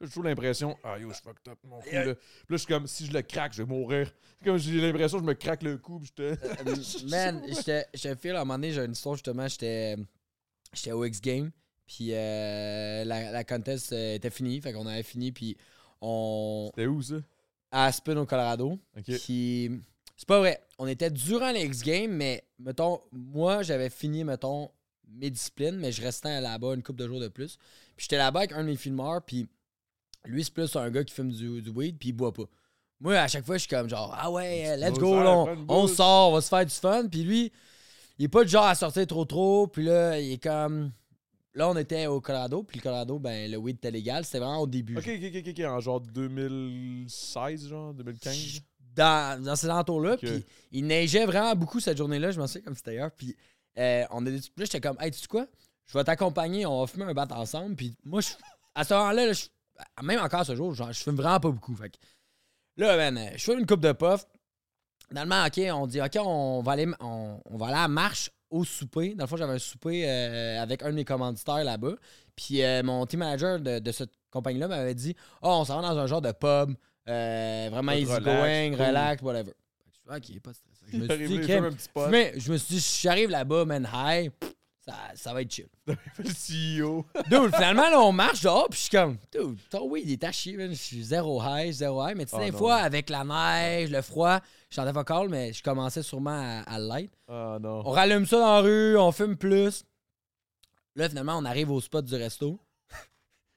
J'ai 0.00 0.08
toujours 0.08 0.24
l'impression, 0.24 0.76
ah 0.84 0.98
yo, 0.98 1.08
je 1.10 1.20
fucked 1.22 1.48
up 1.48 1.58
mon 1.64 1.80
cou, 1.80 1.88
là. 1.90 2.02
Puis 2.14 2.14
là, 2.14 2.16
je 2.50 2.56
suis 2.56 2.66
comme, 2.66 2.86
si 2.86 3.06
je 3.06 3.12
le 3.12 3.22
craque, 3.22 3.54
je 3.54 3.62
vais 3.62 3.68
mourir. 3.68 4.12
C'est 4.38 4.44
Comme 4.44 4.58
j'ai 4.58 4.78
l'impression 4.80 5.18
je 5.18 5.24
me 5.24 5.32
craque 5.34 5.62
le 5.62 5.78
cou, 5.78 6.00
puis 6.00 6.08
je 6.18 6.22
te. 6.22 6.22
Euh, 6.22 7.08
Man, 7.08 7.42
j'étais- 7.48 7.86
je 7.94 8.14
file, 8.16 8.32
à 8.32 8.40
un 8.40 8.44
moment 8.44 8.54
donné, 8.54 8.72
j'ai 8.72 8.84
une 8.84 8.92
histoire 8.92 9.14
justement, 9.14 9.48
j'étais 9.48 9.96
j'étais 10.74 10.92
au 10.92 11.04
X-Game, 11.04 11.50
puis 11.86 12.08
euh, 12.12 13.04
la, 13.04 13.30
la 13.30 13.44
contest 13.44 13.92
euh, 13.92 14.16
était 14.16 14.30
finie, 14.30 14.60
fait 14.60 14.72
qu'on 14.72 14.86
avait 14.86 15.02
fini, 15.04 15.30
puis 15.32 15.56
on... 16.00 16.70
C'était 16.74 16.86
où 16.88 17.00
ça? 17.00 17.14
à 17.70 17.86
Aspen, 17.86 18.18
au 18.18 18.26
Colorado, 18.26 18.78
OK. 18.96 19.04
puis 19.24 19.70
c'est 20.16 20.28
pas 20.28 20.38
vrai, 20.38 20.60
on 20.78 20.86
était 20.86 21.10
durant 21.10 21.50
les 21.50 21.64
X-Games, 21.64 22.12
mais 22.12 22.44
mettons, 22.58 23.00
moi, 23.12 23.62
j'avais 23.62 23.90
fini, 23.90 24.24
mettons, 24.24 24.70
mes 25.08 25.30
disciplines, 25.30 25.76
mais 25.76 25.92
je 25.92 26.02
restais 26.02 26.40
là-bas 26.40 26.74
une 26.74 26.82
couple 26.82 27.00
de 27.00 27.08
jours 27.08 27.20
de 27.20 27.28
plus, 27.28 27.56
puis 27.96 28.04
j'étais 28.04 28.18
là-bas 28.18 28.40
avec 28.40 28.52
un 28.52 28.62
de 28.62 28.68
mes 28.68 28.76
filmeurs, 28.76 29.22
puis 29.22 29.48
lui, 30.24 30.44
c'est 30.44 30.52
plus 30.52 30.74
un 30.76 30.90
gars 30.90 31.04
qui 31.04 31.14
fume 31.14 31.30
du, 31.30 31.62
du 31.62 31.70
weed, 31.70 31.98
puis 31.98 32.10
il 32.10 32.12
boit 32.12 32.32
pas. 32.32 32.44
Moi, 33.00 33.16
à 33.18 33.28
chaque 33.28 33.44
fois, 33.44 33.56
je 33.56 33.60
suis 33.60 33.68
comme 33.68 33.88
genre, 33.88 34.16
ah 34.18 34.30
ouais, 34.30 34.76
let's 34.78 34.98
go, 34.98 35.22
là, 35.22 35.44
on, 35.68 35.86
sort, 35.86 36.30
on 36.30 36.34
va 36.34 36.40
se 36.40 36.48
faire 36.48 36.64
du 36.64 36.72
fun. 36.72 37.06
Puis 37.08 37.22
lui, 37.22 37.52
il 38.18 38.24
est 38.24 38.28
pas 38.28 38.44
du 38.44 38.50
genre 38.50 38.64
à 38.64 38.74
sortir 38.74 39.06
trop 39.06 39.24
trop. 39.24 39.66
Puis 39.66 39.84
là, 39.84 40.18
il 40.18 40.32
est 40.32 40.42
comme. 40.42 40.90
Là, 41.52 41.68
on 41.68 41.76
était 41.76 42.06
au 42.06 42.20
Colorado, 42.20 42.62
puis 42.64 42.78
le 42.78 42.82
Colorado, 42.82 43.18
ben, 43.18 43.50
le 43.50 43.58
weed 43.58 43.76
était 43.76 43.90
légal. 43.90 44.24
C'était 44.24 44.38
vraiment 44.38 44.60
au 44.60 44.66
début. 44.66 44.96
Ok, 44.96 45.06
ok, 45.06 45.32
ok, 45.36 45.48
ok, 45.50 45.64
en 45.66 45.80
genre 45.80 46.00
2016, 46.00 47.68
genre 47.68 47.94
2015. 47.94 48.62
Dans, 48.94 49.42
dans 49.42 49.56
ces 49.56 49.70
entours-là. 49.70 50.16
Puis 50.16 50.44
il 50.70 50.86
neigeait 50.86 51.26
vraiment 51.26 51.54
beaucoup 51.54 51.80
cette 51.80 51.98
journée-là. 51.98 52.30
Je 52.30 52.40
m'en 52.40 52.46
souviens 52.46 52.62
comme 52.62 52.76
c'était 52.76 52.94
hier. 52.94 53.10
Puis 53.10 53.36
euh, 53.78 54.04
on 54.10 54.24
a 54.26 54.30
puis 54.30 54.40
là, 54.56 54.64
j'étais 54.64 54.80
comme, 54.80 54.96
hey, 55.00 55.10
tu 55.10 55.18
sais 55.18 55.26
quoi? 55.26 55.46
Je 55.86 55.98
vais 55.98 56.04
t'accompagner, 56.04 56.64
on 56.64 56.80
va 56.80 56.86
fumer 56.86 57.04
un 57.04 57.12
bat 57.14 57.26
ensemble. 57.30 57.76
Puis 57.76 57.96
moi, 58.04 58.20
je, 58.20 58.28
à 58.74 58.84
ce 58.84 58.94
moment-là, 58.94 59.32
même 60.02 60.20
encore 60.20 60.46
ce 60.46 60.54
jour, 60.54 60.74
genre, 60.74 60.92
je 60.92 61.02
fume 61.02 61.16
vraiment 61.16 61.40
pas 61.40 61.50
beaucoup. 61.50 61.74
Fait 61.74 61.90
que 61.90 61.96
là, 62.76 62.96
man, 62.96 63.18
euh, 63.18 63.30
je 63.36 63.42
fume 63.42 63.58
une 63.60 63.66
coupe 63.66 63.80
de 63.80 63.92
puff. 63.92 64.26
Finalement, 65.08 65.44
OK, 65.44 65.60
on 65.72 65.86
dit, 65.86 66.00
OK, 66.00 66.16
on 66.20 66.62
va 66.62 66.72
aller, 66.72 66.88
on, 67.00 67.40
on 67.44 67.56
va 67.56 67.66
aller 67.66 67.76
à 67.76 67.88
marche 67.88 68.30
au 68.50 68.64
souper. 68.64 69.14
Dans 69.14 69.24
le 69.24 69.28
fond, 69.28 69.36
j'avais 69.36 69.52
un 69.52 69.58
souper 69.58 70.08
euh, 70.08 70.62
avec 70.62 70.82
un 70.82 70.90
de 70.90 70.94
mes 70.94 71.04
commanditaires 71.04 71.64
là-bas. 71.64 71.94
Puis 72.36 72.62
euh, 72.62 72.82
mon 72.82 73.04
team 73.06 73.20
manager 73.20 73.60
de, 73.60 73.78
de 73.78 73.92
cette 73.92 74.12
compagnie-là 74.30 74.68
m'avait 74.68 74.94
dit, 74.94 75.14
oh, 75.42 75.48
on 75.60 75.64
s'en 75.64 75.80
va 75.80 75.88
dans 75.88 75.98
un 75.98 76.06
genre 76.06 76.22
de 76.22 76.32
pub, 76.32 76.74
euh, 77.08 77.68
vraiment 77.70 77.92
easy 77.92 78.04
relax, 78.12 78.24
going, 78.24 78.70
cool. 78.76 78.86
relax, 78.86 79.22
whatever. 79.22 79.52
OK, 80.08 80.40
pas 80.40 80.50
de 80.50 80.56
stress. 80.56 80.74
Je 80.92 80.96
me 80.98 81.08
suis 81.16 81.28
dit, 81.28 81.40
crème, 81.40 81.70
mais 82.10 82.32
je 82.36 82.52
me 82.52 82.56
suis 82.58 82.74
dit, 82.74 82.80
si 82.80 83.02
j'arrive 83.02 83.30
là-bas, 83.30 83.64
man, 83.64 83.88
high, 83.92 84.30
ça, 84.86 84.94
ça 85.14 85.32
va 85.32 85.40
être 85.42 85.50
chill. 85.50 85.66
le 85.86 85.94
CEO. 86.24 87.06
Dude, 87.30 87.54
finalement, 87.54 87.88
là, 87.88 88.00
on 88.00 88.12
marche 88.12 88.42
dehors, 88.42 88.68
puis 88.68 88.76
je 88.78 88.82
suis 88.84 88.90
comme, 88.90 89.16
dude, 89.32 89.56
ton 89.70 89.88
weed, 89.88 90.06
il 90.06 90.12
est 90.12 90.24
à 90.24 90.30
chier, 90.32 90.56
man. 90.58 90.70
Je 90.70 90.74
suis 90.74 91.02
zéro 91.02 91.42
high, 91.42 91.72
zéro 91.72 92.06
high. 92.06 92.14
Mais 92.16 92.26
tu 92.26 92.32
sais, 92.32 92.36
Oh 92.38 92.44
des 92.44 92.50
non. 92.50 92.58
fois, 92.58 92.76
avec 92.76 93.08
la 93.08 93.24
neige, 93.24 93.90
le 93.90 94.02
froid, 94.02 94.40
je 94.68 94.76
chantais 94.76 94.92
pas 94.92 95.04
call, 95.04 95.30
mais 95.30 95.54
je 95.54 95.62
commençais 95.62 96.02
sûrement 96.02 96.62
à, 96.66 96.74
à 96.74 96.78
light. 96.78 97.12
Ah 97.28 97.56
non. 97.60 97.80
On 97.86 97.90
rallume 97.90 98.26
ça 98.26 98.38
dans 98.38 98.56
la 98.56 98.60
rue, 98.60 98.96
on 98.98 99.10
fume 99.10 99.36
plus. 99.36 99.84
Là, 100.96 101.08
finalement, 101.08 101.38
on 101.38 101.44
arrive 101.46 101.70
au 101.70 101.80
spot 101.80 102.04
du 102.04 102.14
resto. 102.14 102.58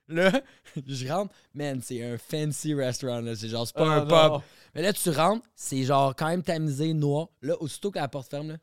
Là, 0.09 0.31
je 0.87 1.07
rentre, 1.07 1.33
man, 1.53 1.79
c'est 1.83 2.03
un 2.03 2.17
fancy 2.17 2.73
restaurant, 2.73 3.21
là. 3.21 3.35
C'est 3.35 3.49
genre, 3.49 3.65
c'est 3.67 3.75
pas 3.75 3.85
Ah 3.89 3.95
un 3.97 4.01
pub. 4.01 4.09
non. 4.33 4.41
Mais 4.75 4.81
là, 4.81 4.93
tu 4.93 5.09
rentres, 5.09 5.45
c'est 5.55 5.83
genre 5.83 6.15
quand 6.15 6.27
même 6.27 6.43
tamisé, 6.43 6.93
noir. 6.93 7.27
Là, 7.41 7.55
aussitôt 7.61 7.91
que 7.91 7.99
la 7.99 8.07
porte 8.07 8.29
ferme, 8.29 8.49
là. 8.49 8.57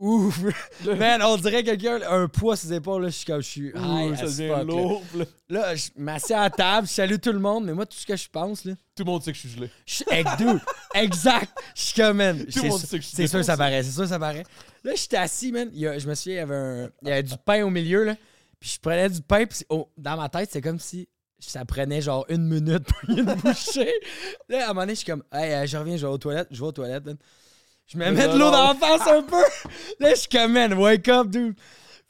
Ouf! 0.00 0.40
Man, 0.84 1.20
on 1.24 1.36
dirait 1.38 1.64
quelqu'un, 1.64 1.98
un 2.08 2.28
poids 2.28 2.54
sur 2.56 2.68
ses 2.68 2.74
épaules, 2.76 3.02
là. 3.02 3.08
Je 3.08 3.14
suis 3.16 3.24
comme, 3.26 3.40
je 3.42 3.48
suis 3.48 3.72
Ouh, 3.74 4.14
ça 4.14 4.26
devient 4.26 4.64
lourd. 4.64 5.02
là, 5.16 5.24
Là, 5.48 5.74
je 5.74 5.88
m'assieds 5.96 6.36
à 6.36 6.42
la 6.42 6.50
table, 6.50 6.86
je 6.86 6.92
salue 6.92 7.16
tout 7.20 7.32
le 7.32 7.40
monde, 7.40 7.64
mais 7.64 7.72
moi, 7.74 7.84
tout 7.84 7.96
ce 7.98 8.06
que 8.06 8.14
je 8.14 8.28
pense, 8.28 8.64
là. 8.64 8.74
Tout 8.94 9.02
le 9.02 9.10
monde 9.10 9.24
sait 9.24 9.32
que 9.32 9.36
je 9.38 9.48
suis 9.48 9.56
gelé. 9.56 9.70
Je 9.84 9.94
suis 9.94 10.04
exact. 10.94 11.50
Je 11.74 11.82
suis 11.82 11.94
comme, 12.00 12.18
man. 12.18 12.46
Tout 12.46 12.62
le 12.62 12.68
monde 12.68 12.78
sait 12.78 12.96
que 12.96 13.02
je 13.02 13.08
suis 13.08 13.16
c'est 13.16 13.26
sûr, 13.26 13.44
ça 13.44 13.56
paraît, 13.56 13.82
c'est 13.82 13.90
sûr, 13.90 14.06
ça 14.06 14.20
paraît. 14.20 14.44
Là, 14.84 14.92
j'étais 14.94 15.16
assis, 15.16 15.50
man. 15.50 15.68
Il 15.72 15.80
y 15.80 15.86
a- 15.88 15.98
je 15.98 16.08
me 16.08 16.14
souviens, 16.14 16.34
il 16.34 16.38
y 16.38 16.40
avait, 16.42 16.54
un, 16.54 16.90
il 17.02 17.08
y 17.08 17.12
avait 17.12 17.22
du 17.24 17.34
pain 17.44 17.64
au 17.64 17.70
milieu, 17.70 18.04
là. 18.04 18.14
Puis 18.60 18.70
je 18.70 18.80
prenais 18.80 19.08
du 19.08 19.22
pain, 19.22 19.46
puis 19.46 19.64
oh, 19.68 19.90
dans 19.96 20.16
ma 20.16 20.28
tête, 20.28 20.50
c'est 20.52 20.60
comme 20.60 20.78
si 20.78 21.08
ça 21.38 21.64
prenait 21.64 22.00
genre 22.00 22.24
une 22.28 22.44
minute 22.46 22.84
pour 22.84 23.10
une 23.10 23.24
bouchée. 23.42 23.94
Là, 24.48 24.60
à 24.60 24.64
un 24.64 24.68
moment 24.68 24.80
donné, 24.82 24.94
je 24.94 24.98
suis 25.00 25.06
comme, 25.06 25.22
hey, 25.32 25.52
euh, 25.52 25.66
je 25.66 25.76
reviens, 25.76 25.96
je 25.96 26.06
vais 26.06 26.12
aux 26.12 26.18
toilettes, 26.18 26.48
je 26.50 26.58
vais 26.58 26.66
aux 26.66 26.72
toilettes. 26.72 27.04
man. 27.04 27.16
Je 27.86 27.96
me 27.96 28.10
mets 28.10 28.28
de 28.28 28.38
l'eau 28.38 28.50
dans 28.50 28.68
la 28.68 28.74
face 28.74 29.06
un 29.06 29.22
peu. 29.22 29.42
Là, 30.00 30.10
je 30.10 30.16
suis 30.16 30.28
comme, 30.28 30.52
man, 30.52 30.74
wake 30.74 31.08
up, 31.08 31.28
dude. 31.28 31.56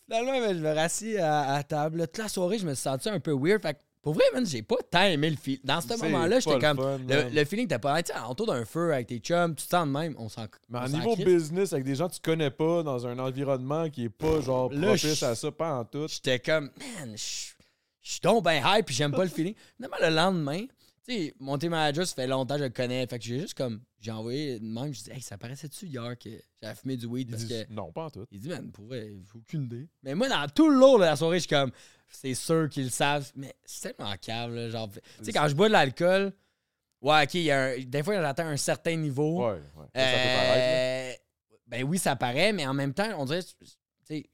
Finalement, 0.06 0.40
ben, 0.40 0.56
je 0.56 0.62
me 0.62 0.74
rassis 0.74 1.18
à, 1.18 1.54
à 1.54 1.62
table. 1.62 2.06
Toute 2.08 2.18
la 2.18 2.28
soirée, 2.28 2.58
je 2.58 2.66
me 2.66 2.74
suis 2.74 2.82
senti 2.82 3.08
un 3.08 3.20
peu 3.20 3.32
weird. 3.32 3.62
Fait 3.62 3.74
que, 3.74 3.80
pour 4.02 4.14
vrai, 4.14 4.24
man, 4.32 4.46
j'ai 4.46 4.62
pas 4.62 4.76
tant 4.90 5.02
aimé 5.02 5.30
le 5.30 5.36
feeling. 5.36 5.60
Dans 5.64 5.80
ce 5.80 5.96
moment-là, 6.02 6.40
j'étais 6.40 6.58
comme. 6.58 6.76
fun, 6.76 6.98
Le, 7.08 7.30
le 7.34 7.44
feeling, 7.44 7.66
t'as 7.68 7.78
pas. 7.78 8.02
Tu 8.02 8.12
sais, 8.12 8.18
autour 8.28 8.46
d'un 8.46 8.64
feu 8.64 8.92
avec 8.92 9.08
tes 9.08 9.18
chums, 9.18 9.54
tu 9.54 9.64
te 9.64 9.70
sens 9.70 9.86
de 9.86 9.92
même. 9.92 10.14
On 10.18 10.28
s'en. 10.28 10.46
Mais 10.68 10.78
à 10.78 10.88
niveau 10.88 11.16
business, 11.16 11.72
avec 11.72 11.84
des 11.84 11.94
gens 11.94 12.08
que 12.08 12.14
tu 12.14 12.20
connais 12.20 12.50
pas, 12.50 12.82
dans 12.82 13.06
un 13.06 13.18
environnement 13.18 13.88
qui 13.90 14.04
est 14.04 14.08
pas 14.08 14.40
genre 14.40 14.72
Là, 14.72 14.88
propice 14.88 15.22
à 15.22 15.34
ça, 15.34 15.50
pas 15.50 15.74
en 15.80 15.84
tout. 15.84 16.06
J'étais 16.08 16.38
comme, 16.38 16.70
man, 17.00 17.14
je 17.16 18.12
suis 18.12 18.20
donc 18.22 18.44
bien 18.44 18.62
hype 18.64 18.86
puis 18.86 18.94
j'aime 18.94 19.12
pas 19.12 19.24
le 19.24 19.30
feeling. 19.30 19.54
Finalement, 19.76 19.96
le 20.00 20.14
lendemain, 20.14 20.64
sais, 21.14 21.34
mon 21.38 21.58
team 21.58 21.70
manager, 21.70 22.06
ça 22.06 22.14
fait 22.14 22.26
longtemps 22.26 22.54
que 22.54 22.60
je 22.60 22.64
le 22.64 22.70
connais. 22.70 23.06
Fait 23.06 23.18
que 23.18 23.24
j'ai 23.24 23.40
juste 23.40 23.54
comme, 23.54 23.80
j'ai 24.00 24.10
envoyé 24.10 24.58
de 24.60 24.64
même, 24.64 24.92
je 24.92 25.02
dis, 25.04 25.10
hey, 25.10 25.20
ça 25.20 25.36
paraissait-tu 25.38 25.86
hier 25.86 26.18
que 26.18 26.30
j'avais 26.62 26.74
fumé 26.74 26.96
du 26.96 27.06
weed 27.06 27.30
parce 27.30 27.44
que. 27.44 27.70
non, 27.72 27.92
pas 27.92 28.04
en 28.04 28.10
tout. 28.10 28.26
Il 28.30 28.40
dit, 28.40 28.48
man, 28.48 28.70
pour 28.70 28.86
vrai, 28.86 29.08
j'ai 29.10 29.38
aucune 29.38 29.64
idée. 29.64 29.88
Mais 30.02 30.14
moi, 30.14 30.28
dans 30.28 30.46
tout 30.48 30.68
le 30.70 30.76
long 30.78 30.96
de 30.98 31.02
la 31.04 31.16
soirée, 31.16 31.36
je 31.38 31.46
suis 31.46 31.48
comme, 31.48 31.70
c'est 32.08 32.34
sûr 32.34 32.68
qu'ils 32.68 32.84
le 32.84 32.90
savent. 32.90 33.30
Mais 33.36 33.54
c'est 33.64 33.94
tellement 33.94 34.14
cave, 34.20 34.54
là. 34.54 34.68
Genre, 34.70 34.90
tu 34.90 35.24
sais, 35.24 35.32
quand 35.32 35.48
je 35.48 35.54
bois 35.54 35.68
de 35.68 35.72
l'alcool, 35.72 36.32
ouais, 37.02 37.22
ok, 37.24 37.34
il 37.34 37.42
y 37.42 37.50
a 37.50 37.64
un- 37.64 37.78
des 37.78 38.02
fois, 38.02 38.14
j'atteins 38.20 38.48
un 38.48 38.56
certain 38.56 38.96
niveau. 38.96 39.46
Ouais, 39.46 39.54
ouais. 39.54 39.86
Ça, 39.94 40.00
ça 40.04 40.12
peut 40.12 40.34
paraître, 40.34 40.58
là. 40.58 41.10
Euh, 41.10 41.12
ben 41.66 41.84
oui, 41.84 41.98
ça 41.98 42.16
paraît, 42.16 42.52
mais 42.52 42.66
en 42.66 42.72
même 42.74 42.94
temps, 42.94 43.08
on 43.18 43.24
dirait, 43.26 43.42
tu 43.42 43.52
sais, 44.04 44.24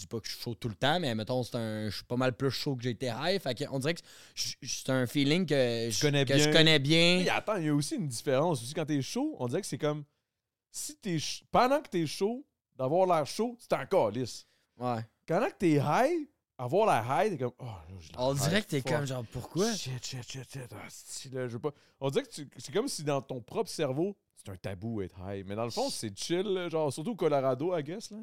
dis 0.00 0.06
pas 0.06 0.20
que 0.20 0.26
je 0.26 0.32
suis 0.32 0.42
chaud 0.42 0.54
tout 0.54 0.68
le 0.68 0.74
temps, 0.74 0.98
mais 1.00 1.14
mettons, 1.14 1.42
c'est 1.42 1.56
un, 1.56 1.88
je 1.88 1.96
suis 1.96 2.04
pas 2.04 2.16
mal 2.16 2.36
plus 2.36 2.50
chaud 2.50 2.76
que 2.76 2.82
j'ai 2.82 2.90
été 2.90 3.06
high. 3.06 3.40
Fait 3.40 3.66
on 3.70 3.78
dirait 3.78 3.94
que 3.94 4.00
c'est 4.34 4.90
un 4.90 5.06
feeling 5.06 5.46
que, 5.46 5.88
je, 5.90 6.00
connais 6.00 6.24
que 6.24 6.36
je 6.36 6.44
bien. 6.44 6.52
connais 6.52 6.78
bien. 6.78 7.20
Mais 7.24 7.28
attends, 7.28 7.56
il 7.56 7.66
y 7.66 7.68
a 7.68 7.74
aussi 7.74 7.96
une 7.96 8.08
différence. 8.08 8.62
Aussi, 8.62 8.74
quand 8.74 8.86
t'es 8.86 9.02
chaud, 9.02 9.36
on 9.38 9.46
dirait 9.48 9.60
que 9.60 9.66
c'est 9.66 9.78
comme 9.78 10.04
si 10.70 10.96
t'es 10.96 11.18
pendant 11.50 11.80
que 11.80 11.88
t'es 11.88 12.06
chaud, 12.06 12.44
d'avoir 12.76 13.06
l'air 13.06 13.26
chaud, 13.26 13.56
c'est 13.58 13.72
encore 13.74 14.10
lisse. 14.10 14.46
Ouais. 14.78 15.04
Quand 15.26 15.40
que 15.40 15.58
t'es 15.58 15.72
high, 15.74 16.28
avoir 16.58 16.86
l'air 16.86 17.04
high, 17.08 17.30
t'es 17.30 17.38
comme 17.38 17.52
oh, 17.58 18.18
On 18.18 18.34
dirait 18.34 18.62
que 18.62 18.68
t'es 18.68 18.82
comme 18.82 19.06
genre, 19.06 19.24
pourquoi? 19.32 19.72
Shit, 19.74 20.04
shit, 20.04 20.28
shit, 20.28 20.50
shit. 20.50 20.72
Ah, 20.72 20.88
là, 21.32 21.48
je 21.48 21.52
veux 21.52 21.58
pas. 21.58 21.72
On 22.00 22.10
dirait 22.10 22.24
que 22.24 22.30
c'est 22.56 22.72
comme 22.72 22.88
si 22.88 23.02
dans 23.04 23.20
ton 23.20 23.40
propre 23.40 23.70
cerveau, 23.70 24.16
c'est 24.36 24.50
un 24.50 24.56
tabou 24.56 25.02
être 25.02 25.18
high. 25.20 25.44
Mais 25.46 25.54
dans 25.54 25.64
le 25.64 25.70
fond, 25.70 25.90
c'est 25.90 26.16
chill, 26.18 26.68
genre 26.70 26.92
surtout 26.92 27.12
au 27.12 27.16
Colorado, 27.16 27.76
I 27.76 27.82
guess. 27.82 28.10
Là. 28.10 28.18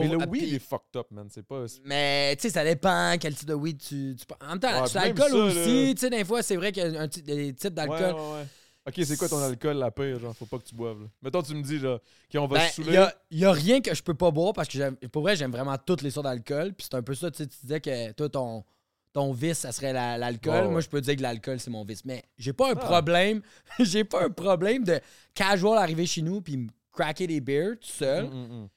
Mais 0.00 0.08
le 0.08 0.16
weed 0.18 0.30
puis- 0.30 0.54
est 0.54 0.58
fucked 0.58 0.96
up, 0.96 1.06
man. 1.10 1.28
C'est 1.30 1.42
pas. 1.46 1.64
Mais 1.84 2.36
tu 2.36 2.42
sais, 2.42 2.50
ça 2.50 2.64
dépend 2.64 3.14
quel 3.20 3.34
type 3.34 3.48
de 3.48 3.54
weed 3.54 3.78
tu, 3.78 4.16
tu. 4.16 4.24
En 4.44 4.48
même 4.50 4.60
temps, 4.60 4.82
Ouais, 4.82 4.88
l'alcool 4.94 5.34
aussi, 5.34 5.94
tu 5.94 6.00
sais, 6.00 6.10
des 6.10 6.24
fois, 6.24 6.42
c'est 6.42 6.56
vrai 6.56 6.72
qu'il 6.72 6.92
y 6.92 6.96
a 6.96 7.00
un, 7.02 7.06
des 7.06 7.54
types 7.54 7.74
d'alcool. 7.74 7.98
Ouais, 7.98 8.12
ouais, 8.12 8.32
ouais. 8.40 8.46
Ok, 8.86 8.94
c'est 9.04 9.18
quoi 9.18 9.28
ton 9.28 9.38
alcool 9.42 9.76
la 9.76 9.90
pire, 9.90 10.18
genre, 10.18 10.34
faut 10.34 10.46
pas 10.46 10.58
que 10.58 10.64
tu 10.64 10.74
boives. 10.74 11.00
Là? 11.02 11.06
Mettons, 11.20 11.42
tu 11.42 11.54
me 11.54 11.62
dis, 11.62 11.78
genre, 11.78 12.00
qu'on 12.32 12.46
va 12.46 12.58
Ben, 12.58 12.68
se 12.68 12.76
saouler. 12.82 12.94
y 12.94 12.96
a, 12.96 13.14
y 13.30 13.44
a 13.44 13.52
rien 13.52 13.80
que 13.82 13.94
je 13.94 14.02
peux 14.02 14.14
pas 14.14 14.30
boire 14.30 14.54
parce 14.54 14.68
que 14.68 15.06
pour 15.08 15.20
vrai, 15.22 15.36
j'aime 15.36 15.50
vraiment 15.52 15.76
toutes 15.76 16.00
les 16.00 16.10
sortes 16.10 16.24
d'alcool. 16.24 16.72
Puis 16.72 16.86
c'est 16.90 16.96
un 16.96 17.02
peu 17.02 17.14
ça, 17.14 17.30
tu 17.30 17.36
sais, 17.38 17.46
tu 17.46 17.56
disais 17.60 17.80
que 17.82 18.12
toi, 18.12 18.30
ton, 18.30 18.64
ton 19.12 19.32
vice, 19.32 19.58
ça 19.58 19.72
serait 19.72 19.92
la- 19.92 20.16
l'alcool. 20.16 20.68
Moi, 20.68 20.80
je 20.80 20.88
peux 20.88 21.02
dire 21.02 21.16
que 21.16 21.20
l'alcool, 21.22 21.60
c'est 21.60 21.70
mon 21.70 21.84
vice. 21.84 22.02
Mais 22.06 22.24
j'ai 22.38 22.54
pas 22.54 22.68
un 22.70 22.76
Ah. 22.76 22.76
problème. 22.76 23.42
j'ai 23.80 24.04
pas 24.04 24.24
un 24.24 24.30
problème 24.30 24.84
de 24.84 24.98
casual 25.34 25.76
arriver 25.76 26.06
chez 26.06 26.22
nous 26.22 26.40
puis 26.40 26.56
me 26.56 26.68
craquer 26.90 27.26
des 27.26 27.40
beers 27.42 27.72
tout 27.78 27.88
seul. 27.88 28.24
Mm, 28.24 28.30
mm, 28.30 28.62
mm. 28.62 28.68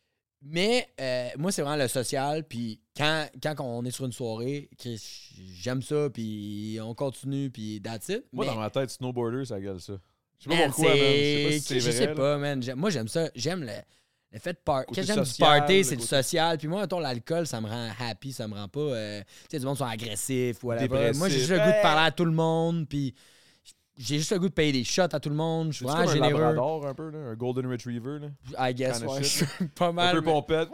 Mais 0.44 0.88
euh, 1.00 1.30
moi, 1.38 1.52
c'est 1.52 1.62
vraiment 1.62 1.82
le 1.82 1.88
social. 1.88 2.44
Puis 2.44 2.80
quand, 2.98 3.28
quand 3.42 3.56
on 3.60 3.86
est 3.86 3.92
sur 3.92 4.06
une 4.06 4.12
soirée, 4.12 4.70
j'aime 5.54 5.82
ça. 5.82 6.10
Puis 6.12 6.80
on 6.82 6.94
continue. 6.96 7.50
Puis 7.50 7.80
that's 7.84 8.10
it. 8.10 8.24
Moi, 8.34 8.46
Mais- 8.46 8.52
dans 8.54 8.60
ma 8.60 8.70
tête, 8.70 8.90
snowboarder, 8.90 9.46
ça 9.46 9.60
gueule 9.60 9.80
ça. 9.80 9.94
Je 10.40 10.46
sais 10.46 10.50
pas 10.50 10.56
Man, 10.56 10.72
pourquoi, 10.72 10.90
man. 10.90 10.98
Je 10.98 11.04
sais 11.04 11.44
pas 11.46 11.52
si 11.52 11.60
c'est 11.62 11.80
Je 11.80 11.90
vrai. 11.90 11.92
sais 11.98 12.06
là. 12.08 12.16
pas, 12.16 12.38
man. 12.40 12.64
Moi, 12.76 12.90
j'aime 12.90 13.08
ça. 13.08 13.30
J'aime 13.36 13.62
le, 13.62 13.74
le 14.32 14.40
fait 14.40 14.54
de 14.54 14.58
party. 14.58 14.88
Côté 14.88 15.02
Quand 15.02 15.14
j'aime 15.14 15.24
du 15.24 15.34
party, 15.38 15.84
c'est 15.84 15.96
le 15.96 16.02
social. 16.02 16.58
Puis 16.58 16.68
moi, 16.68 16.82
mettons, 16.82 17.00
l'alcool, 17.00 17.46
ça 17.46 17.62
me 17.62 17.68
rend 17.68 17.90
happy. 18.00 18.34
Ça 18.34 18.48
me 18.48 18.56
rend 18.56 18.68
pas. 18.68 18.80
euh, 18.80 19.22
tu 19.22 19.28
sais, 19.52 19.60
du 19.60 19.66
monde 19.68 19.78
sont 19.78 19.86
agressifs. 19.86 20.64
Moi, 20.64 20.78
j'ai 21.30 21.38
juste 21.38 21.52
le 21.52 21.58
goût 21.60 21.66
de 21.66 21.82
parler 21.84 22.08
à 22.08 22.12
tout 22.12 22.26
le 22.26 22.32
monde. 22.32 22.88
Puis 22.90 23.14
j'ai 24.04 24.18
juste 24.18 24.32
le 24.32 24.40
goût 24.40 24.50
de 24.50 24.54
payer 24.54 24.72
des 24.72 24.84
shots 24.84 25.02
à 25.14 25.20
tout 25.20 25.30
le 25.30 25.36
monde. 25.36 25.72
Je 25.72 25.78
suis 25.78 25.86
vraiment 25.86 26.02
un 26.10 26.14
généreux. 26.14 26.32
labrador, 26.42 26.88
un 26.88 26.94
peu, 26.94 27.10
là, 27.10 27.18
un 27.20 27.36
golden 27.36 27.68
retriever. 27.72 28.20
Là. 28.20 28.70
I 28.70 28.74
guess, 28.74 29.00
Kinda 29.00 29.12
ouais. 29.14 29.24
Je 29.24 29.28
shit, 29.28 29.48
suis 29.50 29.68
pas 29.68 29.88
Un 29.88 29.92
mal. 29.92 30.16
peu 30.16 30.22
mais- 30.22 30.32
pompette. 30.32 30.70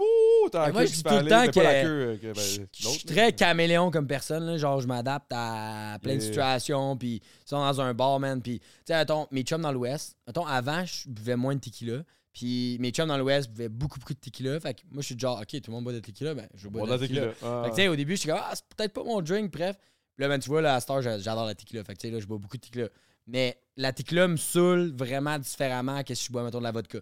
T'as 0.51 0.71
moi, 0.71 0.85
je 0.85 0.91
qui 0.91 0.97
dis 0.97 1.03
fait 1.03 1.09
tout 1.09 1.13
le 1.15 1.19
aller, 1.19 1.29
temps 1.29 1.41
mais 1.41 1.51
pas 1.51 1.63
la 1.63 1.81
que- 1.81 1.87
queue, 1.87 2.19
que, 2.21 2.33
ben, 2.33 2.67
Je 2.79 2.87
suis 2.87 3.03
très 3.05 3.33
caméléon 3.33 3.91
comme 3.91 4.07
personne. 4.07 4.45
Là. 4.45 4.57
Genre, 4.57 4.79
je 4.79 4.87
m'adapte 4.87 5.31
à 5.35 5.97
plein 6.01 6.15
de 6.15 6.21
situations. 6.21 6.95
Puis, 6.95 7.21
sont 7.45 7.57
dans 7.59 7.81
un 7.81 7.93
bar, 7.93 8.19
man. 8.19 8.41
Puis, 8.41 8.59
tu 8.59 8.65
sais, 8.85 8.95
mettons, 8.95 9.27
mes 9.31 9.41
chums 9.43 9.61
dans 9.61 9.71
l'Ouest. 9.73 10.15
Mettons, 10.25 10.45
avant, 10.45 10.85
je 10.85 11.09
buvais 11.09 11.35
moins 11.35 11.55
de 11.55 11.59
tequila. 11.59 12.01
Puis, 12.31 12.77
mes 12.79 12.91
chums 12.91 13.07
dans 13.09 13.17
l'Ouest 13.17 13.49
buvaient 13.51 13.67
beaucoup 13.67 13.99
plus 13.99 14.13
de 14.13 14.19
tequila. 14.19 14.59
Fait 14.59 14.73
que 14.75 14.81
moi, 14.91 15.01
je 15.01 15.07
suis 15.07 15.19
genre, 15.19 15.39
OK, 15.41 15.47
tout 15.49 15.69
le 15.69 15.73
monde 15.73 15.83
boit 15.83 15.93
de 15.93 15.99
tequila. 15.99 16.33
Ben, 16.33 16.47
je 16.55 16.69
bois 16.69 16.81
Bon, 16.81 16.85
de 16.87 16.91
la 16.91 16.97
la 16.97 17.01
tequila. 17.07 17.27
tequila. 17.27 17.49
Ah, 17.51 17.63
Fait 17.65 17.69
que, 17.71 17.75
tu 17.75 17.81
sais, 17.81 17.87
au 17.89 17.95
début, 17.97 18.13
je 18.15 18.19
suis 18.21 18.29
comme, 18.29 18.39
ah, 18.41 18.51
c'est 18.53 18.63
peut-être 18.77 18.93
pas 18.93 19.03
mon 19.03 19.21
drink, 19.21 19.51
bref. 19.51 19.75
Puis 20.15 20.21
là, 20.23 20.29
ben, 20.29 20.39
tu 20.39 20.47
vois, 20.49 20.61
là, 20.61 20.75
à 20.75 20.79
cette 20.79 20.89
heure, 20.91 21.01
j'adore 21.01 21.45
la 21.45 21.55
tequila. 21.55 21.83
Fait 21.83 21.93
que, 21.93 21.99
tu 21.99 22.07
sais, 22.07 22.13
là, 22.13 22.19
je 22.21 22.25
bois 22.25 22.37
beaucoup 22.37 22.55
de 22.57 22.61
tequila. 22.61 22.87
Mais 23.27 23.61
la 23.75 23.91
tequila 23.93 24.27
me 24.27 24.37
saoule 24.37 24.91
vraiment 24.95 25.37
différemment 25.37 26.01
que 26.03 26.13
si 26.15 26.25
je 26.25 26.31
bois, 26.31 26.43
mettons, 26.43 26.59
de 26.59 26.63
la 26.63 26.71
vodka. 26.71 26.99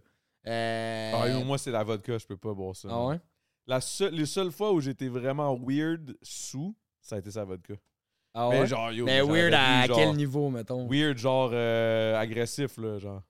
Euh... 0.47 1.11
Ah, 1.13 1.43
moi, 1.43 1.57
c'est 1.57 1.71
la 1.71 1.83
vodka, 1.83 2.17
je 2.17 2.25
peux 2.25 2.37
pas 2.37 2.53
boire 2.53 2.75
ça. 2.75 2.87
ah 2.91 3.05
ouais? 3.07 3.19
La 3.67 3.81
seule- 3.81 4.13
les 4.13 4.25
seules 4.25 4.51
fois 4.51 4.71
où 4.73 4.79
j'étais 4.79 5.07
vraiment 5.07 5.55
weird 5.57 6.15
sous, 6.21 6.75
ça 7.01 7.15
a 7.15 7.19
été 7.19 7.31
sa 7.31 7.43
vodka. 7.45 7.73
Ah 8.33 8.49
Mais 8.51 8.59
ouais? 8.59 8.67
genre, 8.67 8.91
yo, 8.91 9.05
Mais 9.05 9.21
weird 9.21 9.53
à 9.53 9.85
genre, 9.87 9.97
quel 9.97 10.15
niveau, 10.15 10.49
mettons? 10.49 10.87
Weird, 10.87 11.17
genre 11.17 11.49
euh, 11.53 12.15
agressif, 12.17 12.77
là, 12.77 12.99
genre. 12.99 13.21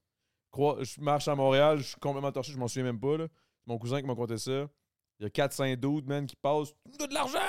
Je 0.58 1.02
marche 1.02 1.28
à 1.28 1.36
Montréal, 1.36 1.78
je 1.80 1.84
suis 1.84 2.00
complètement 2.00 2.32
torché, 2.32 2.52
je 2.54 2.58
m'en 2.58 2.68
souviens 2.68 2.86
même 2.86 3.00
pas, 3.00 3.18
là. 3.18 3.28
Mon 3.66 3.78
cousin 3.78 4.00
qui 4.02 4.08
m'a 4.08 4.16
conté 4.16 4.38
ça. 4.38 4.68
Il 5.20 5.24
y 5.24 5.26
a 5.26 5.30
4-5 5.30 5.76
dudes, 5.78 6.08
man, 6.08 6.26
qui 6.26 6.36
passent. 6.36 6.74
Tu 6.86 6.92
me 6.94 6.98
dois 6.98 7.08
de 7.08 7.14
l'argent! 7.14 7.40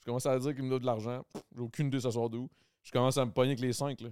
Je 0.00 0.04
commence 0.06 0.26
à 0.26 0.38
dire 0.38 0.54
qu'il 0.54 0.64
me 0.64 0.68
doit 0.70 0.78
de 0.80 0.86
l'argent. 0.86 1.24
J'ai 1.54 1.60
aucune 1.60 1.86
idée, 1.88 2.00
ça 2.00 2.10
sort 2.10 2.28
d'où. 2.30 2.48
Je 2.82 2.90
commence 2.90 3.16
à 3.18 3.24
me 3.24 3.30
pogner 3.30 3.50
avec 3.50 3.60
les 3.60 3.72
5, 3.72 4.00
là. 4.00 4.08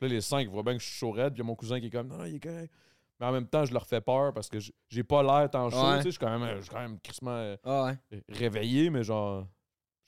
Puis 0.00 0.08
là, 0.08 0.14
les 0.14 0.20
5 0.20 0.48
voient 0.48 0.62
bien 0.62 0.74
que 0.74 0.80
je 0.82 0.86
suis 0.88 0.98
chaud 0.98 1.10
raide, 1.10 1.34
puis 1.34 1.42
mon 1.42 1.54
cousin 1.54 1.78
qui 1.78 1.86
est 1.86 1.90
comme, 1.90 2.08
non, 2.08 2.16
non, 2.18 2.24
il 2.24 2.36
est 2.36 2.40
correct. 2.40 2.72
Mais 3.20 3.26
en 3.26 3.32
même 3.32 3.46
temps, 3.46 3.64
je 3.66 3.72
leur 3.74 3.86
fais 3.86 4.00
peur 4.00 4.32
parce 4.32 4.48
que 4.48 4.56
j'ai 4.88 5.02
pas 5.04 5.22
l'air 5.22 5.50
tant 5.50 5.68
chaud, 5.68 5.76
Ouais. 5.76 5.96
tu 5.98 6.02
sais. 6.04 6.04
Je 6.06 6.10
suis 6.12 6.18
quand 6.18 6.38
même, 6.38 6.56
je 6.56 6.62
suis 6.62 6.70
quand 6.70 6.80
même 6.80 6.98
crissement 7.00 7.32
euh, 7.36 7.56
Ah 7.64 7.84
ouais. 7.84 8.22
réveillé, 8.30 8.88
mais 8.88 9.04
genre, 9.04 9.46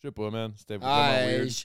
je 0.00 0.08
sais 0.08 0.12
pas, 0.12 0.30
man. 0.30 0.52
C'était 0.56 0.76
vraiment 0.78 0.92
Ah, 0.94 1.26
weird. 1.26 1.48
je- 1.50 1.64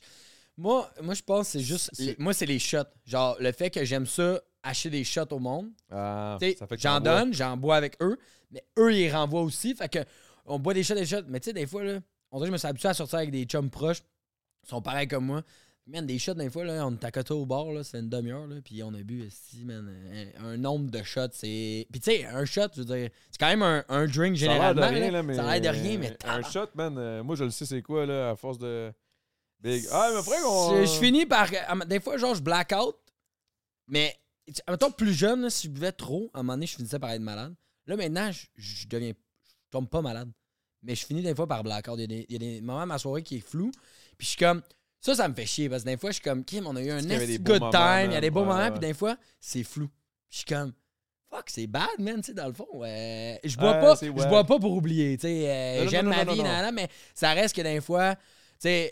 Moi, 0.58 0.92
moi, 1.02 1.14
je 1.14 1.22
pense 1.22 1.46
que 1.48 1.52
c'est 1.54 1.60
juste. 1.64 1.92
Les- 2.00 2.16
Moi, 2.20 2.34
c'est 2.34 2.46
les 2.48 2.60
shots. 2.60 2.80
Genre, 3.06 3.38
le 3.40 3.52
fait 3.54 3.70
que 3.70 3.86
j'aime 3.86 4.06
ça, 4.08 4.42
acheter 4.64 4.90
des 4.90 5.04
shots 5.06 5.32
au 5.32 5.40
monde. 5.40 5.70
Ah, 5.90 6.38
j'en 6.78 7.00
donne, 7.00 7.34
j'en 7.34 7.56
bois 7.56 7.78
avec 7.78 7.96
eux, 8.02 8.18
mais 8.52 8.64
eux, 8.78 8.94
ils 8.94 9.10
renvoient 9.10 9.44
aussi. 9.44 9.74
Fait 9.76 9.88
que 9.88 10.00
on 10.46 10.60
boit 10.60 10.74
des 10.74 10.84
shots, 10.84 10.96
des 10.96 11.06
shots. 11.06 11.22
Mais 11.28 11.40
tu 11.40 11.46
sais, 11.46 11.54
des 11.54 11.66
fois, 11.68 11.84
là, 11.84 12.00
on 12.32 12.38
dirait 12.40 12.48
que 12.48 12.50
je 12.50 12.52
me 12.54 12.58
suis 12.58 12.68
habitué 12.68 12.90
à 12.90 12.94
sortir 12.94 13.20
avec 13.20 13.32
des 13.32 13.46
chums 13.46 13.70
proches. 13.70 14.02
Ils 14.64 14.70
sont 14.70 14.82
pareils 14.82 15.08
comme 15.08 15.26
moi. 15.28 15.44
Man, 15.90 16.06
des 16.06 16.20
shots, 16.20 16.34
des 16.34 16.50
fois, 16.50 16.66
là, 16.66 16.86
on 16.86 16.92
est 16.92 17.04
à 17.06 17.12
côté 17.12 17.34
au 17.34 17.46
bar, 17.46 17.72
là, 17.72 17.82
c'est 17.82 18.00
une 18.00 18.10
demi-heure, 18.10 18.46
là, 18.46 18.58
puis 18.62 18.84
on 18.84 18.94
a 18.94 19.02
bu, 19.04 19.26
si, 19.32 19.64
man, 19.64 19.90
un, 20.38 20.46
un 20.46 20.58
nombre 20.58 20.92
de 20.92 21.02
shots, 21.02 21.30
c'est... 21.32 21.88
Puis 21.90 22.02
tu 22.02 22.12
sais, 22.12 22.26
un 22.26 22.44
shot, 22.44 22.68
je 22.76 22.82
veux 22.82 22.86
dire, 22.98 23.10
c'est 23.32 23.38
quand 23.40 23.48
même 23.48 23.62
un, 23.62 23.86
un 23.88 24.06
drink 24.06 24.38
Ça 24.38 24.52
a 24.52 24.74
l'air 24.74 24.76
de 24.76 24.82
généralement, 24.82 24.88
rien, 25.00 25.12
là. 25.12 25.24
mais. 25.24 25.36
Ça 25.36 25.48
a 25.48 25.58
l'air 25.58 25.74
de 25.74 25.80
rien, 25.80 25.98
mais 25.98 26.18
Un 26.26 26.44
shot, 26.44 26.68
man, 26.76 26.98
euh, 26.98 27.24
moi, 27.24 27.38
je 27.38 27.46
le 27.46 27.52
sais, 27.52 27.66
c'est 27.66 27.82
quoi, 27.82 28.06
là, 28.06 28.32
à 28.32 28.36
force 28.36 28.58
de. 28.58 28.92
Big. 29.62 29.86
Ah, 29.92 30.10
mais 30.12 30.20
après, 30.20 30.36
on. 30.46 30.76
Je, 30.76 30.82
je 30.92 31.00
finis 31.00 31.26
par. 31.26 31.48
à- 31.68 31.86
Des 31.86 32.02
fois, 32.02 32.18
genre, 32.18 32.36
je 32.36 32.42
black 32.42 32.74
out. 32.78 32.96
Mais, 33.88 34.14
tu 34.46 34.56
sais, 34.56 34.64
mettons, 34.70 34.92
plus 34.92 35.14
jeune, 35.14 35.42
là, 35.44 35.50
si 35.50 35.68
je 35.68 35.72
buvais 35.72 35.94
trop, 35.94 36.30
à 36.34 36.40
un 36.40 36.44
moment 36.44 36.54
donné, 36.56 36.68
je 36.68 36.76
finissais 36.76 37.00
par 37.00 37.12
être 37.12 37.22
malade. 37.22 37.56
Là, 37.86 37.96
maintenant, 37.96 38.30
je, 38.32 38.46
je 38.58 38.88
deviens. 38.90 39.14
Je 39.48 39.70
tombe 39.72 39.88
pas 39.90 40.02
malade. 40.02 40.30
Mais 40.84 40.96
je 40.96 41.06
finis 41.06 41.24
des 41.24 41.34
fois 41.34 41.48
par 41.48 41.64
blackout. 41.64 41.96
Il 41.98 42.02
y 42.02 42.04
a 42.04 42.08
des, 42.08 42.26
il 42.28 42.34
y 42.34 42.36
a 42.36 42.40
des 42.40 42.62
moments 42.62 42.82
de 42.82 42.88
ma 42.88 42.98
soirée 43.00 43.24
qui 43.24 43.38
est 43.38 43.40
flou. 43.40 43.72
Puis 44.18 44.26
je 44.26 44.32
suis 44.32 44.38
comme. 44.38 44.62
Ça, 45.00 45.16
ça 45.16 45.28
me 45.28 45.34
fait 45.34 45.46
chier 45.46 45.70
parce 45.70 45.84
que 45.84 45.90
des 45.90 45.98
fois, 45.98 46.10
je 46.10 46.16
suis 46.16 46.24
comme, 46.24 46.44
Kim, 46.44 46.66
on 46.68 46.76
a 46.76 46.82
eu 46.82 46.90
un 46.92 47.02
beaux 47.02 47.44
good 47.44 47.60
moments, 47.62 47.70
time. 47.72 48.12
Il 48.12 48.14
y 48.14 48.18
a 48.18 48.22
des 48.22 48.30
beaux 48.32 48.40
Ouais, 48.42 48.46
moments. 48.48 48.60
ouais. 48.60 48.72
Puis 48.72 48.80
des 48.80 48.94
fois, 48.94 49.16
c'est 49.40 49.64
flou. 49.64 49.88
Je 50.30 50.38
suis 50.38 50.46
comme, 50.46 50.74
fuck, 51.30 51.44
c'est 51.48 51.68
bad, 51.68 51.88
man, 52.00 52.18
tu 52.18 52.24
sais, 52.28 52.34
dans 52.34 52.48
le 52.48 52.54
fond. 52.54 52.68
Ouais. 52.74 53.40
Je 53.44 53.56
bois 53.58 53.76
pas, 53.76 53.96
je 54.02 54.10
bois 54.10 54.44
pas 54.44 54.60
pour 54.60 54.72
oublier, 54.74 55.16
tu 55.18 55.28
sais. 55.28 55.50
euh, 55.50 55.88
J'aime 55.88 56.08
ma 56.08 56.26
non, 56.26 56.34
vie, 56.34 56.40
non, 56.44 56.64
non. 56.64 56.72
mais 56.74 56.88
ça 57.14 57.32
reste 57.34 57.56
que 57.56 57.62
des 57.62 57.80
fois, 57.80 58.16
tu 58.16 58.22
sais. 58.60 58.92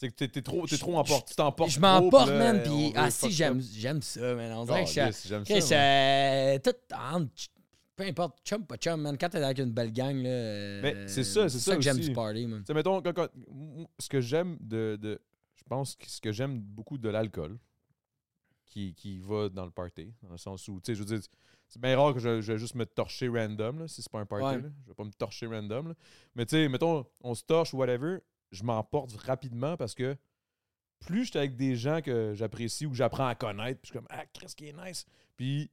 C'est 0.00 0.08
que 0.08 0.24
t'es- 0.24 0.40
trop, 0.42 0.66
t'es 0.66 0.78
trop 0.78 0.96
emporté. 0.96 1.26
Tu 1.28 1.34
t'emportes. 1.36 1.70
je 1.70 1.78
m'emporte, 1.78 2.30
man, 2.30 2.62
puis 2.64 2.92
ah 2.96 3.10
si, 3.10 3.30
j'aime 3.30 3.60
ça, 4.00 4.34
man. 4.34 4.50
On 4.52 4.62
Ah, 4.62 4.82
dirait 4.82 4.84
que 4.84 4.90
je 4.90 5.74
euh, 5.74 6.58
tout 6.58 6.74
entre 6.94 7.26
peu 7.96 8.04
importe, 8.04 8.38
chum 8.44 8.66
pas 8.66 8.76
chum, 8.76 9.00
man. 9.00 9.16
Quand 9.18 9.28
t'es 9.28 9.42
avec 9.42 9.58
une 9.58 9.72
belle 9.72 9.92
gang, 9.92 10.16
là. 10.22 10.28
euh, 10.28 11.06
c'est 11.08 11.24
ça, 11.24 11.48
c'est 11.48 11.58
ça 11.58 11.76
que 11.76 11.82
j'aime 11.82 11.98
du 11.98 12.12
party, 12.12 12.46
man. 12.46 12.60
Tu 12.60 12.66
sais, 12.66 12.74
mettons, 12.74 13.00
quand- 13.02 13.12
quand- 13.12 13.28
ce 13.98 14.08
que 14.08 14.20
j'aime 14.20 14.56
de, 14.60 14.96
de- 15.00 15.20
Je 15.56 15.62
pense 15.68 15.94
que 15.96 16.06
ce 16.08 16.20
que 16.20 16.32
j'aime 16.32 16.58
beaucoup 16.60 16.98
de 16.98 17.08
l'alcool, 17.08 17.58
qui, 18.66 18.94
qui 18.94 19.18
va 19.18 19.48
dans 19.48 19.64
le 19.64 19.70
party, 19.70 20.12
dans 20.22 20.30
le 20.32 20.38
sens 20.38 20.66
où, 20.68 20.80
tu 20.80 20.86
sais, 20.86 20.94
je 20.94 21.00
veux 21.00 21.16
dire, 21.16 21.20
c'est 21.68 21.80
bien 21.80 21.96
rare 21.98 22.14
que 22.14 22.20
je, 22.20 22.40
je 22.40 22.52
vais 22.52 22.58
juste 22.58 22.74
me 22.74 22.84
torcher 22.86 23.28
random, 23.28 23.80
là, 23.80 23.88
si 23.88 24.02
c'est 24.02 24.10
pas 24.10 24.20
un 24.20 24.26
party. 24.26 24.44
Ouais. 24.44 24.62
là. 24.62 24.68
Je 24.84 24.88
vais 24.88 24.94
pas 24.94 25.04
me 25.04 25.12
torcher 25.12 25.46
random. 25.46 25.88
là. 25.88 25.94
Mais 26.34 26.46
tu 26.46 26.56
sais, 26.56 26.68
mettons, 26.68 27.06
on 27.22 27.34
se 27.34 27.44
torche 27.44 27.72
ou 27.74 27.78
whatever, 27.78 28.18
je 28.50 28.64
m'emporte 28.64 29.12
rapidement 29.16 29.76
parce 29.76 29.94
que 29.94 30.16
plus 31.00 31.26
j'étais 31.26 31.38
avec 31.40 31.56
des 31.56 31.76
gens 31.76 32.00
que 32.00 32.32
j'apprécie 32.34 32.86
ou 32.86 32.90
que 32.90 32.96
j'apprends 32.96 33.26
à 33.26 33.34
connaître, 33.34 33.80
puis 33.80 33.88
je 33.88 33.92
suis 33.92 33.98
comme 33.98 34.08
Ah, 34.10 34.24
Chris 34.32 34.52
qui 34.56 34.68
est 34.68 34.72
nice. 34.86 35.04
Puis 35.36 35.70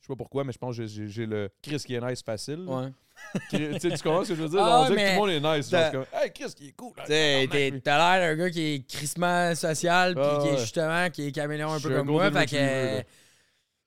je 0.00 0.06
sais 0.06 0.08
pas 0.08 0.16
pourquoi, 0.16 0.44
mais 0.44 0.52
je 0.52 0.58
pense 0.58 0.76
que 0.76 0.86
j'ai- 0.86 1.26
le 1.26 1.50
Chris 1.62 1.78
qui 1.86 1.94
est 1.94 2.00
nice 2.00 2.22
facile. 2.22 2.60
Ouais. 2.66 2.88
Tu 3.50 3.78
sais, 3.78 3.90
tu 3.90 4.02
comprends 4.02 4.24
ce 4.24 4.30
que 4.30 4.34
je 4.34 4.42
veux 4.42 4.48
dire? 4.48 4.60
Ah, 4.62 4.80
on 4.82 4.86
dirait 4.86 4.96
que 4.96 5.08
tout 5.08 5.12
le 5.26 5.40
monde 5.40 5.54
est 5.54 5.58
nice. 5.58 5.70
genre, 5.70 5.92
comme 5.92 6.04
Hey, 6.14 6.32
Chris 6.32 6.54
qui 6.56 6.68
est 6.68 6.72
cool. 6.72 6.92
t'as 7.06 8.18
l'air 8.18 8.34
d'un 8.36 8.36
gars 8.44 8.50
qui 8.50 8.60
est 8.62 8.86
crissement 8.88 9.54
social, 9.54 10.14
puis 10.14 10.24
Ah, 10.26 10.38
qui 10.42 10.48
est 10.48 10.58
justement, 10.58 11.10
qui 11.10 11.26
est 11.26 11.32
caméléon 11.32 11.70
un 11.72 11.80
peu 11.80 11.90
comme 11.94 12.06
moi. 12.08 12.30
Fait 12.32 12.46
que, 12.46 13.04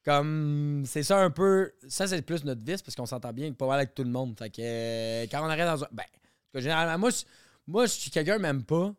comme, 0.06 0.84
c'est 0.86 1.04
ça 1.04 1.18
un 1.20 1.30
peu. 1.32 1.72
Ça, 1.88 2.08
c'est 2.08 2.22
plus 2.22 2.44
notre 2.44 2.62
vice, 2.64 2.82
parce 2.82 2.96
qu'on 2.96 3.06
s'entend 3.06 3.32
bien 3.34 3.52
pas 3.54 3.66
mal 3.68 3.78
avec 3.80 3.96
tout 3.96 4.04
le 4.04 4.10
monde. 4.10 4.38
Fait 4.38 4.50
que, 4.50 5.24
quand 5.32 5.42
on 5.46 5.50
arrête 5.50 5.66
dans 5.66 5.84
un. 5.84 5.88
Ben, 5.92 6.04
que 6.54 6.60
généralement, 6.60 6.98
moi, 7.00 7.10
moi, 7.68 7.88
si 7.88 8.12
quelqu'un 8.12 8.38
m'aime 8.38 8.64
pas, 8.64 8.94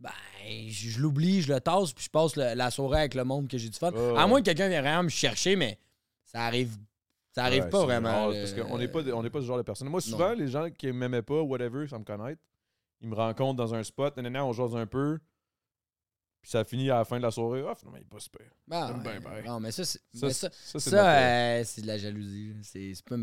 ben, 0.00 0.10
je, 0.68 0.90
je 0.90 1.00
l'oublie, 1.00 1.42
je 1.42 1.52
le 1.52 1.60
tasse, 1.60 1.92
puis 1.92 2.04
je 2.04 2.10
passe 2.10 2.36
le- 2.36 2.54
la 2.54 2.70
soirée 2.70 3.00
avec 3.00 3.14
le 3.14 3.24
monde 3.24 3.48
que 3.48 3.58
j'ai 3.58 3.68
du 3.68 3.76
fun. 3.78 3.90
Ouais, 3.92 4.14
À 4.18 4.26
moins 4.26 4.40
que 4.40 4.46
quelqu'un 4.46 4.68
vienne 4.68 4.82
vraiment 4.82 5.02
me 5.02 5.08
chercher, 5.08 5.56
mais 5.56 5.78
ça 6.34 6.44
arrive. 6.46 6.76
Ça 7.32 7.44
arrive 7.44 7.64
Ouais, 7.64 7.70
pas 7.70 7.84
vraiment. 7.84 8.30
Parce 8.30 8.52
qu'on 8.52 8.78
n'est 8.78 8.88
pas, 8.88 9.02
de- 9.02 9.12
on 9.12 9.22
n'est 9.22 9.30
pas 9.30 9.40
ce 9.40 9.46
genre 9.46 9.56
de 9.56 9.62
personne. 9.62 9.88
Moi, 9.88 10.00
souvent, 10.00 10.32
les 10.34 10.48
gens 10.48 10.68
qui 10.70 10.90
m'aimaient 10.92 11.22
pas, 11.22 11.40
whatever, 11.42 11.86
sans 11.88 11.98
me 12.00 12.04
connaître, 12.04 12.40
ils 13.00 13.08
me 13.08 13.14
rencontrent 13.14 13.56
dans 13.56 13.74
un 13.74 13.82
spot, 13.82 14.16
nanana, 14.16 14.44
on 14.44 14.52
jase 14.52 14.76
un 14.76 14.86
peu, 14.86 15.18
puis 16.40 16.50
ça 16.50 16.64
finit 16.64 16.90
à 16.90 16.96
la 16.98 17.04
fin 17.04 17.16
de 17.18 17.22
la 17.22 17.30
soirée. 17.30 17.64
Ah, 17.68 17.74
finalement, 17.74 17.98
il 17.98 18.02
est 18.02 18.08
pas 18.08 18.20
super. 18.20 18.46
Ah, 18.70 18.86
J'aime 18.88 18.96
ouais. 18.98 19.02
bien, 19.12 19.20
pareil. 19.20 19.44
Non, 19.46 19.58
mais 19.60 19.72
ça, 19.72 19.84
c'est. 19.84 19.98
Ça, 20.12 20.26
mais 20.26 20.32
ça, 20.32 20.48
ça, 20.50 20.78
c'est 20.78 20.90
Ça, 20.90 21.18
euh, 21.18 21.62
c'est 21.64 21.82
de 21.82 21.86
la 21.86 21.98
jalousie. 21.98 22.54
C'est 22.62 22.94
c'est 22.94 23.04
pas... 23.04 23.16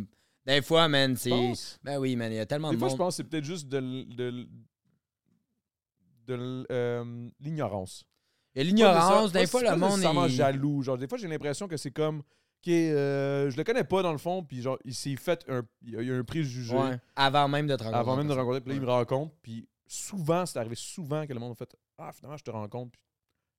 Des 0.46 0.62
fois, 0.62 0.88
man, 0.88 1.16
c'est. 1.16 1.30
Ben 1.84 1.98
oui, 2.00 2.16
man, 2.16 2.32
il 2.32 2.36
y 2.36 2.40
a 2.40 2.46
tellement 2.46 2.70
Des 2.70 2.76
de 2.76 2.80
fois, 2.80 2.88
monde. 2.90 2.98
je 2.98 3.04
pense 3.04 3.14
que 3.14 3.18
c'est 3.24 3.30
peut-être 3.30 3.44
juste 3.46 3.68
de, 3.70 3.80
de, 4.14 4.48
de 6.28 6.66
euh, 6.72 7.30
l'ignorance. 7.40 8.04
Il 8.56 8.60
y 8.60 8.62
a 8.62 8.64
l'ignorance. 8.66 9.32
Des 9.32 9.48
fois, 9.48 9.62
le 9.62 9.76
monde 9.78 10.26
est. 10.26 10.30
jaloux. 10.30 10.82
Genre, 10.82 10.98
des 10.98 11.08
fois, 11.08 11.18
j'ai 11.18 11.28
l'impression 11.28 11.68
que 11.68 11.78
c'est 11.78 11.92
comme, 11.92 12.24
OK, 12.64 12.68
euh, 12.72 13.50
je 13.50 13.58
le 13.58 13.64
connais 13.64 13.84
pas 13.84 14.04
dans 14.04 14.12
le 14.12 14.18
fond, 14.20 14.44
puis 14.44 14.62
genre, 14.62 14.78
il 14.86 14.94
s'est 14.94 15.16
fait 15.16 15.44
un, 15.50 15.64
il 15.82 15.94
y 16.04 16.12
a- 16.12 16.14
a 16.14 16.18
un 16.20 16.24
préjugé 16.24 16.76
Ouais, 16.76 16.98
avant 17.16 17.48
même 17.48 17.66
de 17.68 17.76
te 17.76 17.84
rencontrer. 17.84 18.00
avant 18.00 18.16
même 18.16 18.28
de 18.28 18.34
rencontrer, 18.34 18.62
puis 18.62 18.70
là, 18.70 18.76
il 18.76 18.82
me 18.82 18.88
rencontre, 18.88 19.34
puis 19.42 19.68
souvent, 19.88 20.46
c'est 20.46 20.60
arrivé 20.60 20.76
souvent 20.76 21.26
que 21.26 21.34
le 21.34 21.40
monde 21.40 21.54
a 21.54 21.56
fait, 21.56 21.76
ah, 21.98 22.12
finalement, 22.14 22.38
je 22.38 22.44
te 22.44 22.52
rencontre, 22.52 22.92
puis 22.92 23.02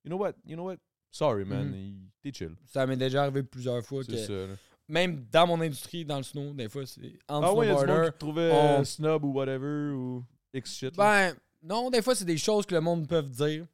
you 0.05 0.11
know 0.11 0.19
what, 0.19 0.33
you 0.47 0.55
know 0.55 0.67
what, 0.67 0.77
sorry, 1.11 1.45
man, 1.45 1.71
Mhm. 1.71 2.09
t'es 2.23 2.33
chill. 2.33 2.55
Ça 2.67 2.87
m'est 2.87 2.97
déjà 2.97 3.23
arrivé 3.25 3.43
plusieurs 3.43 3.85
fois 3.85 4.05
que. 4.05 4.17
C'est 4.17 4.27
ça. 4.27 4.55
Même 4.89 5.25
dans 5.33 5.47
mon 5.47 5.61
industrie, 5.61 6.05
dans 6.05 6.19
le 6.19 6.23
snow, 6.23 6.53
des 6.53 6.69
fois, 6.69 6.85
c'est. 6.87 7.19
En 7.29 7.43
Ah 7.43 7.53
ouais, 7.55 7.67
il 7.67 7.71
y 7.71 7.73
a 7.73 7.75
du 7.75 7.79
monde 7.81 7.87
snowboarder. 7.87 8.07
qui 8.07 8.13
te 8.13 8.19
trouvait 8.19 8.51
on- 8.53 8.81
euh, 8.81 8.85
snob 8.85 9.25
ou 9.25 9.33
whatever, 9.33 9.93
ou 9.95 10.25
X 10.55 10.77
shit. 10.77 10.97
là. 10.97 11.31
Ben, 11.33 11.37
non, 11.63 11.91
des 11.91 12.03
fois, 12.03 12.15
c'est 12.15 12.25
des 12.25 12.37
choses 12.39 12.67
que 12.67 12.75
le 12.75 12.81
monde 12.81 13.09
peut 13.09 13.23
dire, 13.23 13.67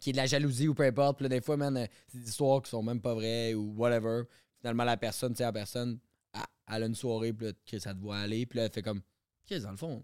qui 0.00 0.10
est 0.10 0.12
de 0.12 0.18
la 0.18 0.26
jalousie 0.26 0.68
ou 0.68 0.74
peu 0.74 0.84
importe. 0.84 1.16
Puis 1.16 1.24
là, 1.24 1.28
des 1.30 1.40
fois, 1.40 1.56
man, 1.56 1.76
euh, 1.76 1.86
c'est 2.08 2.18
des 2.18 2.28
histoires 2.28 2.60
qui 2.62 2.68
sont 2.70 2.82
même 2.82 3.00
pas 3.00 3.14
vraies 3.14 3.54
ou 3.54 3.72
whatever. 3.76 4.22
Finalement, 4.66 4.82
la 4.82 4.96
personne, 4.96 5.30
tu 5.32 5.36
sais, 5.38 5.44
la 5.44 5.52
personne, 5.52 5.96
elle, 6.34 6.40
elle 6.74 6.82
a 6.82 6.86
une 6.86 6.96
soirée, 6.96 7.32
puis 7.32 7.46
là, 7.46 7.52
Chris, 7.64 7.78
ça 7.80 7.94
te 7.94 8.00
voit 8.00 8.18
aller, 8.18 8.46
puis 8.46 8.56
là, 8.56 8.64
elle 8.64 8.72
fait 8.72 8.82
comme, 8.82 9.00
Chris, 9.46 9.60
dans 9.60 9.70
le 9.70 9.76
fond, 9.76 10.02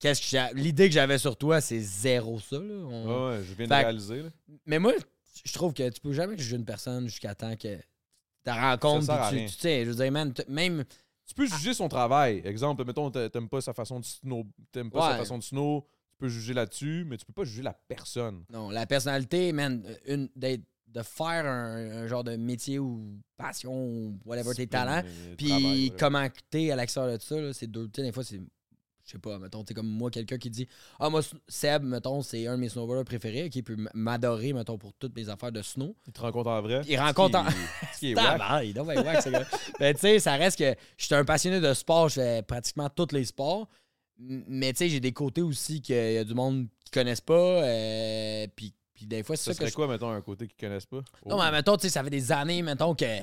qu'est-ce 0.00 0.20
que 0.20 0.26
j'ai. 0.26 0.60
L'idée 0.60 0.88
que 0.88 0.94
j'avais 0.94 1.18
sur 1.18 1.36
toi, 1.36 1.60
c'est 1.60 1.78
zéro 1.78 2.40
ça, 2.40 2.56
là. 2.58 2.74
On- 2.74 3.28
ouais, 3.28 3.44
je 3.44 3.54
viens 3.54 3.66
de 3.66 3.70
Fait 3.72 3.82
réaliser. 3.82 4.22
Là. 4.22 4.30
Mais 4.66 4.80
moi, 4.80 4.92
je 5.44 5.52
trouve 5.52 5.72
que 5.72 5.88
tu 5.88 6.00
peux 6.00 6.12
jamais 6.12 6.36
juger 6.36 6.56
une 6.56 6.64
personne 6.64 7.06
jusqu'à 7.06 7.34
temps 7.36 7.54
que 7.56 7.78
puis 9.28 9.36
rien. 9.38 9.46
tu 9.46 9.54
tu 9.54 9.60
sais, 9.60 9.84
je 9.84 9.90
veux 9.90 9.96
dire, 9.96 10.10
man, 10.10 10.34
même. 10.48 10.84
Tu 11.26 11.34
peux 11.34 11.46
juger 11.46 11.74
son 11.74 11.88
travail. 11.88 12.42
Exemple, 12.44 12.84
mettons, 12.84 13.08
t'a- 13.10 13.30
t'aimes 13.30 13.48
pas 13.48 13.60
sa 13.60 13.72
façon 13.72 14.00
de 14.00 14.04
snow, 14.04 14.44
t'aimes 14.72 14.90
pas 14.90 14.98
sa 15.12 15.18
façon 15.18 15.38
de 15.38 15.42
snow, 15.44 15.86
tu 16.10 16.16
peux 16.18 16.28
juger 16.28 16.54
là-dessus, 16.54 17.04
mais 17.06 17.16
tu 17.18 17.24
peux 17.24 17.32
pas 17.32 17.44
juger 17.44 17.62
la 17.62 17.72
personne. 17.72 18.44
Non, 18.50 18.70
la 18.70 18.84
personnalité, 18.86 19.52
man, 19.52 19.84
une, 20.06 20.28
d'être- 20.34 20.64
de 20.88 21.02
faire 21.02 21.44
un, 21.46 21.76
un 22.04 22.06
genre 22.06 22.24
de 22.24 22.36
métier 22.36 22.78
ou 22.78 23.18
passion 23.36 23.72
ou 23.74 24.18
whatever 24.24 24.54
tes 24.54 24.66
talents, 24.66 25.02
puis 25.36 25.52
comment 25.98 26.26
t'es 26.50 26.70
à 26.70 26.76
l'extérieur 26.76 27.16
de 27.18 27.22
ça, 27.22 27.40
là, 27.40 27.52
c'est 27.52 27.66
deux. 27.66 27.88
Tu 27.88 28.02
des 28.02 28.12
fois, 28.12 28.24
c'est. 28.24 28.40
Je 29.04 29.12
sais 29.12 29.18
pas, 29.18 29.38
mettons, 29.38 29.62
t'es 29.62 29.72
comme 29.72 29.86
moi, 29.86 30.10
quelqu'un 30.10 30.36
qui 30.36 30.50
dit 30.50 30.66
Ah, 30.98 31.08
moi, 31.10 31.20
Seb, 31.46 31.84
mettons, 31.84 32.22
c'est 32.22 32.44
un 32.48 32.56
de 32.56 32.60
mes 32.60 32.68
snowboarders 32.68 33.04
préférés, 33.04 33.48
qui 33.50 33.62
peut 33.62 33.76
m'adorer, 33.94 34.52
mettons, 34.52 34.78
pour 34.78 34.92
toutes 34.94 35.14
mes 35.14 35.28
affaires 35.28 35.52
de 35.52 35.62
snow. 35.62 35.94
Il 36.08 36.12
te 36.12 36.20
rencontre 36.20 36.50
en 36.50 36.60
vrai. 36.60 36.80
Il 36.88 36.98
rencontre 36.98 37.38
en- 37.38 37.44
Ce 37.94 37.98
qui 38.00 38.10
est- 38.10 38.14
wack. 38.30 38.38
Ben, 39.78 39.94
tu 39.94 40.00
sais, 40.00 40.18
ça 40.18 40.34
reste 40.34 40.58
que 40.58 40.74
je 40.96 41.04
suis 41.04 41.14
un 41.14 41.24
passionné 41.24 41.60
de 41.60 41.72
sport, 41.72 42.08
je 42.08 42.14
fais 42.14 42.42
pratiquement 42.42 42.88
tous 42.90 43.12
les 43.12 43.24
sports. 43.26 43.68
Mais, 44.18 44.72
tu 44.72 44.78
sais, 44.78 44.88
j'ai 44.88 44.98
des 44.98 45.12
côtés 45.12 45.42
aussi 45.42 45.80
qu'il 45.80 45.94
y 45.94 46.18
a 46.18 46.24
du 46.24 46.34
monde 46.34 46.66
qui 46.84 46.90
connaissent 46.90 47.20
pas. 47.20 47.62
euh, 47.62 48.46
puis, 48.56 48.74
puis 48.96 49.06
des 49.06 49.22
fois, 49.22 49.36
c'est 49.36 49.44
Ça 49.44 49.52
ça, 49.52 49.58
que 49.58 49.58
serait 49.64 49.70
je. 49.70 49.74
quoi, 49.76 49.86
mettons, 49.86 50.10
un 50.10 50.20
côté 50.22 50.46
qu'ils 50.48 50.56
connaissent 50.56 50.86
pas? 50.86 50.96
Non, 51.26 51.36
Oh. 51.36 51.38
mais 51.42 51.50
mettons, 51.52 51.76
tu 51.76 51.82
sais, 51.82 51.90
ça 51.90 52.02
fait 52.02 52.10
des 52.10 52.32
années, 52.32 52.62
mettons, 52.62 52.94
que, 52.94 53.20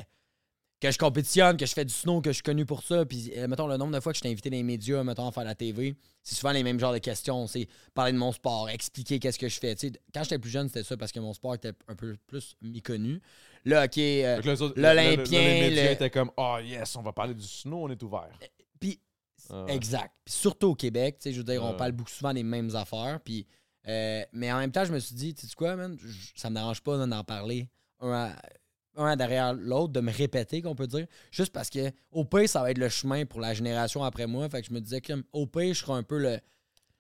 que 0.79 0.91
je 0.91 0.97
compétitionne, 0.97 1.55
que 1.57 1.65
je 1.65 1.73
fais 1.73 1.85
du 1.85 1.93
snow, 1.93 2.21
que 2.21 2.29
je 2.29 2.35
suis 2.35 2.43
connu 2.43 2.65
pour 2.65 2.83
ça. 2.83 3.05
Puis, 3.05 3.31
euh, 3.37 3.47
mettons, 3.47 3.67
le 3.67 3.77
nombre 3.77 3.93
de 3.93 3.99
fois 3.99 4.11
que 4.11 4.17
je 4.17 4.21
t'ai 4.23 4.29
invité 4.29 4.49
dans 4.49 4.57
les 4.57 4.63
médias, 4.63 5.03
mettons, 5.03 5.27
à 5.27 5.31
faire 5.31 5.45
la 5.45 5.55
TV, 5.55 5.95
c'est 6.21 6.35
souvent 6.35 6.51
les 6.51 6.61
mêmes 6.63 6.79
genres 6.79 6.93
de 6.93 6.97
questions. 6.99 7.47
C'est 7.47 7.67
parler 7.93 8.11
de 8.11 8.17
mon 8.17 8.31
sport, 8.33 8.69
expliquer 8.69 9.17
qu'est-ce 9.19 9.39
que 9.39 9.47
je 9.49 9.59
fais. 9.59 9.75
Quand 10.13 10.23
j'étais 10.23 10.39
plus 10.39 10.49
jeune, 10.51 10.67
c'était 10.67 10.83
ça 10.83 10.95
parce 10.97 11.11
que 11.11 11.19
mon 11.21 11.33
sport 11.33 11.55
était 11.55 11.71
un 11.87 11.95
peu 11.95 12.15
plus 12.27 12.55
méconnu. 12.61 13.21
Là, 13.65 13.85
OK. 13.85 13.97
euh, 13.97 14.41
que 14.41 14.45
là, 14.47 14.53
les 14.53 14.61
autres- 14.61 14.79
l'Olympien, 14.79 15.69
le- 15.69 15.91
étaient 15.91 16.09
comme, 16.09 16.31
oh 16.35 16.57
yes, 16.61 16.95
on 16.97 17.01
va 17.01 17.13
parler 17.13 17.33
du 17.33 17.47
snow, 17.47 17.83
on 17.85 17.89
est 17.89 18.03
ouvert. 18.03 18.37
puis, 18.79 18.99
Ah 19.49 19.63
ouais. 19.65 19.75
Exact. 19.75 20.11
Puis 20.23 20.33
surtout 20.33 20.67
au 20.67 20.75
Québec, 20.75 21.17
tu 21.17 21.23
sais, 21.23 21.33
je 21.33 21.37
veux 21.39 21.43
dire, 21.43 21.61
on 21.63 21.71
Ouais. 21.71 21.77
parle 21.77 21.91
beaucoup 21.91 22.09
souvent 22.09 22.33
des 22.33 22.43
mêmes 22.43 22.73
affaires. 22.77 23.19
Puis, 23.23 23.45
euh, 23.87 24.23
mais 24.33 24.51
en 24.51 24.59
même 24.59 24.71
temps, 24.71 24.85
je 24.85 24.93
me 24.93 24.99
suis 24.99 25.15
dit, 25.15 25.33
tu 25.33 25.47
sais 25.47 25.55
quoi, 25.55 25.75
man, 25.75 25.97
ça 26.35 26.49
me 26.49 26.55
dérange 26.55 26.81
pas 26.81 26.97
d'en 27.05 27.23
parler 27.23 27.69
un, 27.99 28.11
à- 28.11 28.35
un 28.95 29.15
derrière 29.15 29.53
l'autre, 29.53 29.91
de 29.93 29.99
me 30.01 30.11
répéter, 30.11 30.61
qu'on 30.61 30.75
peut 30.75 30.87
dire, 30.87 31.07
juste 31.31 31.51
parce 31.51 31.69
que 31.69 31.91
au 32.11 32.25
pire, 32.25 32.47
ça 32.47 32.61
va 32.61 32.71
être 32.71 32.77
le 32.77 32.89
chemin 32.89 33.25
pour 33.25 33.39
la 33.41 33.53
génération 33.53 34.03
après 34.03 34.27
moi. 34.27 34.47
Fait 34.49 34.61
que 34.61 34.67
je 34.67 34.73
me 34.73 34.79
disais 34.81 35.01
que 35.01 35.13
au 35.33 35.47
pire, 35.47 35.73
je 35.73 35.79
serai 35.79 35.93
un 35.93 36.03
peu 36.03 36.17
le 36.19 36.39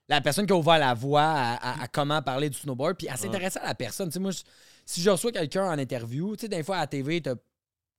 la 0.09 0.19
personne 0.19 0.45
qui 0.45 0.51
a 0.51 0.55
ouvert 0.57 0.79
la 0.79 0.93
voie 0.93 1.21
à, 1.23 1.53
à- 1.55 1.83
à 1.83 1.87
comment 1.87 2.21
parler 2.21 2.49
du 2.49 2.57
snowboard, 2.57 2.97
puis 2.97 3.07
à 3.07 3.13
s'intéresser 3.17 3.59
à 3.59 3.67
la 3.67 3.75
personne. 3.75 4.09
Tu 4.09 4.13
sais, 4.13 4.19
moi, 4.19 4.31
je- 4.31 4.41
si 4.85 5.01
je 5.01 5.09
reçois 5.09 5.31
quelqu'un 5.31 5.65
en 5.65 5.77
interview, 5.79 6.35
tu 6.35 6.41
sais, 6.41 6.47
des 6.49 6.61
fois 6.63 6.75
à 6.77 6.79
la 6.81 6.87
TV, 6.87 7.21
t'as 7.21 7.35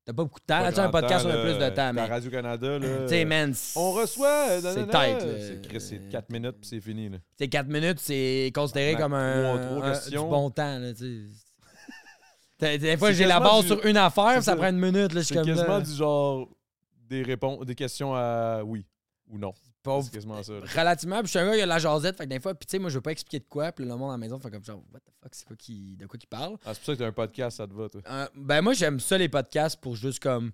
t'as 0.04 0.12
pas 0.12 0.22
beaucoup 0.22 0.40
de 0.40 0.44
temps. 0.44 0.72
Tu 0.72 0.80
un 0.80 0.88
podcast, 0.90 1.26
on 1.26 1.30
a 1.30 1.42
plus 1.42 1.58
de 1.58 1.68
temps. 1.70 1.92
Mais, 1.92 2.04
Radio-Canada, 2.04 2.78
là. 2.78 2.88
tu 3.02 3.08
sais, 3.08 3.24
man, 3.24 3.54
On 3.76 3.92
reçoit. 3.92 4.48
euh, 4.50 4.60
c'est 4.62 4.86
tête. 4.86 5.26
C'est 5.40 5.68
Chris, 5.68 5.80
c'est 5.80 6.08
4 6.08 6.30
minutes, 6.30 6.56
puis 6.60 6.68
c'est 6.68 6.80
fini. 6.80 7.08
Là. 7.08 7.18
C'est 7.36 7.48
4 7.48 7.68
minutes, 7.68 8.00
c'est 8.00 8.52
considéré 8.54 8.96
comme 8.96 9.14
un, 9.14 9.56
bon 10.12 10.50
temps. 10.50 10.78
Là, 10.78 10.92
Des 12.78 12.96
fois, 12.96 13.12
j'ai 13.12 13.26
la 13.26 13.40
base 13.40 13.66
sur 13.66 13.84
une 13.84 13.96
affaire, 13.96 14.42
ça, 14.42 14.56
prend 14.56 14.68
une 14.68 14.78
minute. 14.78 15.12
Là, 15.12 15.22
C'est 15.22 15.34
quasiment 15.34 15.80
du 15.80 15.92
genre 15.92 16.48
des 17.08 17.22
réponses, 17.22 17.64
des 17.66 17.74
questions 17.74 18.14
à 18.14 18.62
oui 18.64 18.86
ou 19.28 19.38
non? 19.38 19.52
C'est 20.02 20.12
quasiment 20.12 20.42
ça. 20.42 20.54
Relativement, 20.76 21.18
puis 21.18 21.26
je 21.26 21.30
suis 21.32 21.38
un 21.38 21.46
gars 21.46 21.54
qui 21.56 21.60
a 21.60 21.64
de 21.64 21.68
la 21.68 21.78
jasette, 21.78 22.16
fait 22.16 22.24
que 22.24 22.30
des 22.30 22.40
fois, 22.40 22.54
puis 22.54 22.66
tu 22.66 22.70
sais, 22.70 22.78
moi, 22.78 22.88
je 22.88 22.94
veux 22.94 23.02
pas 23.02 23.12
expliquer 23.12 23.40
de 23.40 23.44
quoi, 23.50 23.70
puis 23.70 23.84
le 23.84 23.94
monde 23.96 24.08
à 24.10 24.14
la 24.14 24.18
maison 24.18 24.38
fait 24.38 24.50
comme 24.50 24.64
genre, 24.64 24.82
what 24.92 25.00
the 25.00 25.10
fuck, 25.22 25.34
c'est 25.34 25.46
quoi 25.46 25.56
qui, 25.56 25.96
de 25.96 26.06
quoi 26.06 26.18
qui 26.18 26.26
parle. 26.26 26.56
Ah, 26.64 26.72
c'est 26.72 26.78
pour 26.80 26.86
ça 26.86 26.92
que 26.94 26.98
t'as 27.00 27.06
un 27.06 27.12
podcast, 27.12 27.58
ça 27.58 27.66
te 27.66 27.74
va, 27.74 27.88
toi. 27.90 28.00
Euh, 28.08 28.26
ben, 28.34 28.62
moi, 28.62 28.72
j'aime 28.72 28.98
ça, 28.98 29.18
les 29.18 29.28
podcasts, 29.28 29.78
pour 29.78 29.94
juste 29.94 30.20
comme 30.20 30.52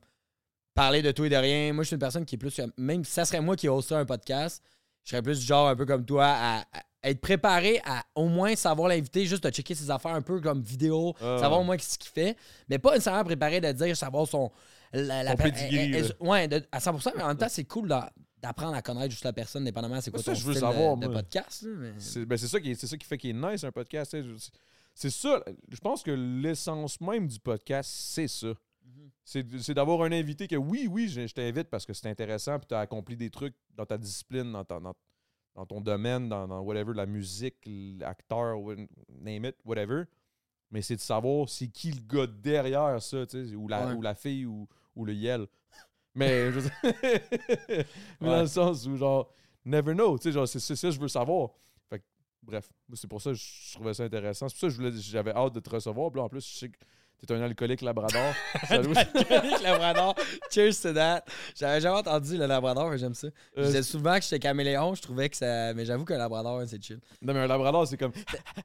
parler 0.74 1.00
de 1.02 1.12
tout 1.12 1.24
et 1.24 1.28
de 1.28 1.36
rien. 1.36 1.72
Moi, 1.72 1.84
je 1.84 1.88
suis 1.88 1.94
une 1.94 2.00
personne 2.00 2.24
qui 2.24 2.34
est 2.34 2.38
plus. 2.38 2.60
Même 2.76 3.04
si 3.04 3.12
ça 3.12 3.24
serait 3.24 3.40
moi 3.40 3.54
qui 3.54 3.68
hosterais 3.68 4.00
un 4.00 4.04
podcast, 4.04 4.62
je 5.04 5.10
serais 5.10 5.22
plus 5.22 5.40
genre 5.40 5.68
un 5.68 5.76
peu 5.76 5.86
comme 5.86 6.04
toi 6.04 6.26
à, 6.26 6.60
à 6.60 6.64
être 7.04 7.20
préparé 7.20 7.80
à 7.84 8.02
au 8.16 8.26
moins 8.28 8.54
savoir 8.56 8.88
l'invité, 8.88 9.26
juste 9.26 9.44
de 9.44 9.50
checker 9.50 9.74
ses 9.76 9.90
affaires 9.90 10.14
un 10.14 10.22
peu 10.22 10.40
comme 10.40 10.60
vidéo, 10.60 11.14
Ah. 11.20 11.38
savoir 11.40 11.60
au 11.60 11.64
moins 11.64 11.78
ce 11.78 11.96
qu'il 11.98 12.10
fait, 12.10 12.36
mais 12.68 12.78
pas 12.78 12.90
nécessairement 12.92 13.24
préparé 13.24 13.60
de 13.60 13.70
dire 13.72 13.96
savoir 13.96 14.26
son. 14.26 14.50
La, 14.92 15.22
la- 15.22 15.34
ouais, 16.20 16.48
de- 16.48 16.66
à 16.72 16.78
100%, 16.80 17.12
mais 17.16 17.22
en 17.22 17.28
même 17.28 17.36
temps, 17.36 17.48
c'est 17.48 17.64
cool 17.64 17.88
d'apprendre 18.42 18.74
à 18.74 18.82
connaître 18.82 19.10
juste 19.10 19.24
la 19.24 19.32
personne, 19.32 19.64
dépendamment 19.64 20.00
c'est 20.00 20.10
quoi 20.10 20.22
Ça, 20.22 20.32
ton 20.32 20.38
je 20.38 20.44
veux 20.46 20.52
style 20.54 20.66
savoir, 20.66 20.96
de, 20.96 21.06
podcast. 21.08 21.62
là, 21.62 21.68
mais- 21.78 21.92
C'est 21.98 22.24
ben, 22.24 22.36
c'est 22.36 22.48
ça, 22.48 22.60
qui 22.60 22.70
est- 22.70 22.74
c'est 22.74 22.86
ça 22.86 22.96
qui 22.96 23.06
fait 23.06 23.18
qu'il 23.18 23.30
est 23.30 23.52
nice, 23.52 23.64
un 23.64 23.72
podcast. 23.72 24.16
C'est 24.94 25.10
ça. 25.10 25.42
Je 25.68 25.78
pense 25.78 26.02
que 26.02 26.10
l'essence 26.10 27.00
même 27.00 27.26
du 27.28 27.38
podcast, 27.38 27.90
c'est 27.92 28.28
ça. 28.28 28.48
Mhm. 28.48 29.10
C'est 29.24 29.58
c'est 29.60 29.74
d'avoir 29.74 30.02
un 30.02 30.12
invité 30.12 30.48
que 30.48 30.56
oui, 30.56 30.88
oui, 30.90 31.08
je, 31.08 31.26
je 31.26 31.34
t'invite 31.34 31.68
parce 31.68 31.86
que 31.86 31.92
c'est 31.92 32.08
intéressant 32.08 32.58
puis 32.58 32.66
tu 32.68 32.74
as 32.74 32.80
accompli 32.80 33.16
des 33.16 33.30
trucs 33.30 33.54
dans 33.76 33.86
ta 33.86 33.96
discipline, 33.98 34.50
dans, 34.52 34.64
ta- 34.64 34.80
dans, 34.80 34.94
dans 35.54 35.66
ton 35.66 35.80
domaine, 35.80 36.28
dans, 36.28 36.48
dans 36.48 36.60
whatever, 36.60 36.92
la 36.94 37.06
musique, 37.06 37.56
l'acteur, 37.66 38.56
name 39.20 39.44
it, 39.46 39.56
whatever. 39.64 40.04
Mais 40.72 40.82
c'est 40.82 40.96
de 40.96 41.00
savoir 41.00 41.48
c'est 41.48 41.68
qui 41.68 41.92
le 41.92 42.00
gars 42.00 42.26
derrière 42.26 43.00
ça, 43.02 43.26
tu 43.26 43.48
sais, 43.48 43.54
ou 43.54 43.68
la, 43.68 43.86
Ouais. 43.88 43.92
ou 43.94 44.02
la 44.02 44.14
fille 44.14 44.46
ou, 44.46 44.68
ou 44.96 45.04
le 45.04 45.14
yel. 45.14 45.46
Mais, 46.14 46.50
je 46.52 46.58
veux 46.58 46.62
dire- 46.62 47.84
mais 48.20 48.26
dans 48.28 48.40
le 48.40 48.46
sens 48.46 48.86
où, 48.86 48.96
genre, 48.96 49.32
never 49.64 49.94
know, 49.94 50.18
tu 50.18 50.24
sais, 50.24 50.32
genre, 50.32 50.48
c'est 50.48 50.58
ça 50.60 50.88
que 50.88 50.94
je 50.94 51.00
veux 51.00 51.08
savoir. 51.08 51.50
Fait 51.88 51.98
que, 52.00 52.04
bref, 52.42 52.68
c'est 52.94 53.08
pour 53.08 53.22
ça 53.22 53.30
que 53.30 53.36
je 53.36 53.74
trouvais 53.74 53.94
ça 53.94 54.04
intéressant. 54.04 54.48
C'est 54.48 54.54
pour 54.54 54.60
ça 54.60 54.66
que 54.66 54.72
je 54.72 54.76
voulais- 54.78 55.00
j'avais 55.00 55.30
hâte 55.32 55.52
de 55.54 55.60
te 55.60 55.70
recevoir. 55.70 56.10
Puis 56.10 56.18
là, 56.18 56.24
en 56.24 56.28
plus, 56.28 56.46
je 56.46 56.58
sais 56.58 56.68
que 56.68 56.78
T'es 57.26 57.34
un 57.34 57.42
alcoolique 57.42 57.82
labrador. 57.82 58.32
Salut. 58.68 58.94
Alcoolique 58.96 59.62
Labrador. 59.62 60.14
Cheers 60.50 60.80
to 60.80 60.92
that. 60.94 61.22
J'avais 61.54 61.80
jamais 61.80 61.98
entendu 61.98 62.36
le 62.38 62.46
Labrador, 62.46 62.96
j'aime 62.96 63.14
ça. 63.14 63.28
Je 63.56 63.60
Euh, 63.62 63.66
disais 63.66 63.82
souvent 63.82 64.16
que 64.16 64.22
j'étais 64.22 64.38
caméléon, 64.38 64.94
je 64.94 65.02
trouvais 65.02 65.28
que 65.28 65.36
ça. 65.36 65.74
Mais 65.74 65.84
j'avoue 65.84 66.04
qu'un 66.04 66.16
Labrador, 66.18 66.62
c'est 66.66 66.82
chill. 66.82 66.98
non, 67.20 67.34
mais 67.34 67.40
un 67.40 67.46
labrador, 67.46 67.86
c'est 67.86 67.96
comme. 67.98 68.12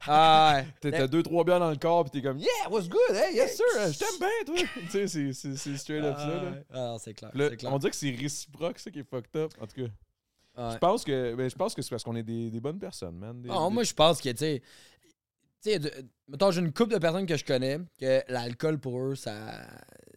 Ah 0.06 0.62
ouais. 0.82 0.90
T'as 0.90 1.06
deux, 1.06 1.22
trois 1.22 1.44
bières 1.44 1.60
dans 1.60 1.70
le 1.70 1.76
corps, 1.76 2.04
puis 2.04 2.10
t'es 2.20 2.26
comme, 2.26 2.38
yeah, 2.38 2.48
what's 2.70 2.88
good, 2.88 3.00
hey, 3.14 3.34
yes, 3.36 3.56
sir, 3.56 3.64
je 3.92 3.98
t'aime 3.98 4.18
bien, 4.18 4.28
toi. 4.54 4.68
tu 4.90 5.08
sais, 5.08 5.32
c'est- 5.32 5.76
straight 5.76 6.04
up 6.04 6.16
ça, 6.16 6.26
là. 6.26 6.52
Ah. 6.72 6.92
Ah, 6.94 6.96
c'est 6.98 7.14
clair. 7.14 7.30
On 7.64 7.78
dirait 7.78 7.90
que 7.90 7.96
c'est 7.96 8.10
réciproque, 8.10 8.78
ça 8.78 8.90
qui 8.90 9.00
est 9.00 9.08
fucked 9.08 9.36
up. 9.36 9.52
En 9.60 9.66
tout 9.66 9.82
cas, 9.82 9.88
Ouais. 10.58 10.70
je 10.72 10.78
pense 10.78 11.04
que, 11.04 11.34
ben, 11.34 11.50
je 11.50 11.54
pense 11.54 11.74
que 11.74 11.82
c'est 11.82 11.90
parce 11.90 12.02
qu'on 12.02 12.16
est 12.16 12.22
des, 12.22 12.48
des 12.50 12.60
bonnes 12.60 12.78
personnes, 12.78 13.16
man. 13.18 13.42
Des- 13.42 13.48
Non, 13.50 13.68
des- 13.68 13.74
moi, 13.74 13.82
je 13.84 13.92
pense 13.92 14.22
que, 14.22 14.30
tu 14.30 14.38
sais. 14.38 14.62
Sais, 15.66 15.80
mettons, 16.28 16.50
j'ai 16.52 16.60
une 16.60 16.72
couple 16.72 16.94
de 16.94 16.98
personnes 16.98 17.26
que 17.26 17.36
je 17.36 17.44
connais 17.44 17.78
que 17.98 18.22
l'alcool 18.28 18.78
pour 18.78 19.00
eux, 19.00 19.14
ça, 19.16 19.66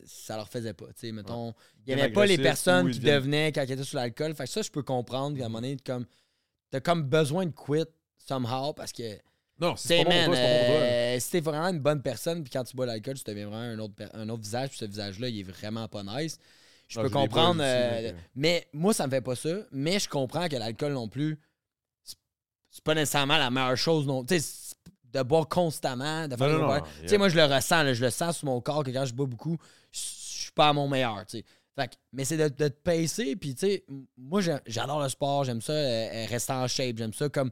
ça 0.06 0.36
leur 0.36 0.48
faisait 0.48 0.74
pas. 0.74 0.86
Tu 0.88 1.08
sais, 1.08 1.12
mettons, 1.12 1.54
il 1.88 1.96
n'y 1.96 2.02
avait 2.02 2.12
pas 2.14 2.26
les 2.26 2.38
personnes 2.38 2.92
qui 2.92 3.00
devenaient 3.00 3.52
quand 3.52 3.64
ils 3.64 3.72
étaient 3.72 3.84
sur 3.84 3.98
l'alcool. 3.98 4.36
Fait 4.36 4.44
que 4.44 4.50
ça, 4.50 4.62
je 4.62 4.70
peux 4.70 4.84
comprendre 4.84 5.38
qu'à 5.38 5.46
un 5.46 5.50
moment 5.50 5.62
donné, 5.62 5.78
comme, 5.84 6.06
t'as 6.70 6.80
comme 6.82 7.04
besoin 7.04 7.46
de 7.48 7.52
quit 7.52 7.86
somehow 8.18 8.74
parce 8.74 8.92
que, 8.92 9.18
Non, 9.60 9.76
c'est 9.76 9.98
pas 9.98 10.04
bon 10.04 10.12
toi, 10.12 10.36
pas 10.36 10.66
toi. 10.68 10.82
euh, 10.82 11.20
si 11.20 11.32
t'es 11.32 11.40
vraiment 11.40 11.68
une 11.68 11.80
bonne 11.80 12.02
personne, 12.02 12.44
puis 12.44 12.52
quand 12.52 12.64
tu 12.64 12.76
bois 12.76 12.86
l'alcool, 12.86 13.16
tu 13.16 13.24
deviens 13.26 13.48
vraiment 13.48 13.64
un 13.64 13.80
autre, 13.80 13.96
per- 13.96 14.10
un 14.14 14.30
autre 14.30 14.44
visage, 14.44 14.70
puis 14.70 14.78
ce 14.78 14.86
visage-là, 14.86 15.30
il 15.30 15.40
est 15.40 15.44
vraiment 15.44 15.88
pas 15.88 16.04
nice. 16.04 16.38
Je 16.88 17.00
peux 17.00 17.08
je 17.08 17.14
comprendre. 17.14 17.62
euh, 17.64 18.12
mais 18.36 18.68
moi, 18.74 18.94
ça 18.94 19.06
me 19.08 19.12
fait 19.12 19.22
pas 19.22 19.36
ça. 19.36 19.50
Mais 19.72 20.00
je 20.00 20.08
comprends 20.10 20.48
que 20.48 20.56
l'alcool 20.56 20.94
non 20.94 21.08
plus, 21.08 21.40
c'est- 22.04 22.84
pas 22.84 22.94
nécessairement 22.96 23.38
la 23.38 23.50
meilleure 23.50 23.78
chose. 23.78 24.06
non 24.08 24.24
Tu 24.24 24.40
sais, 24.40 24.76
de 25.14 25.22
boire 25.24 25.48
constamment, 25.48 26.28
de 26.28 26.36
faire 26.36 26.48
Non, 26.48 26.54
des 26.56 26.60
non, 26.62 26.66
boires- 26.68 26.80
non, 26.82 26.88
Tu 26.96 27.00
yeah. 27.02 27.08
sais, 27.10 27.18
moi, 27.18 27.30
je 27.30 27.36
le 27.36 27.46
ressens, 27.46 27.84
là, 27.84 27.94
je 27.94 28.04
le 28.04 28.12
sens 28.12 28.38
sur 28.38 28.46
mon 28.46 28.62
corps 28.62 28.84
que 28.84 28.92
quand 28.92 29.06
je 29.06 29.14
bois 29.14 29.26
beaucoup, 29.26 29.58
je 29.92 30.00
suis 30.00 30.52
pas 30.52 30.70
à 30.70 30.74
mon 30.74 30.88
meilleur. 30.88 31.26
tu 31.26 31.40
sais. 31.40 31.46
Fait 31.76 31.88
que- 31.88 31.96
mais 32.12 32.26
c'est 32.26 32.38
de, 32.38 32.48
de 32.50 32.68
te 32.68 32.82
pacer, 32.82 33.36
puis 33.36 33.56
tu 33.56 33.68
sais, 33.68 33.86
moi, 34.18 34.42
j'adore 34.66 35.02
le 35.02 35.10
sport, 35.10 35.46
j'aime 35.46 35.62
ça, 35.62 35.72
euh, 35.74 36.10
euh, 36.14 36.26
rester 36.28 36.54
en 36.54 36.68
shape, 36.68 36.98
j'aime 36.98 37.14
ça 37.14 37.30
comme. 37.30 37.52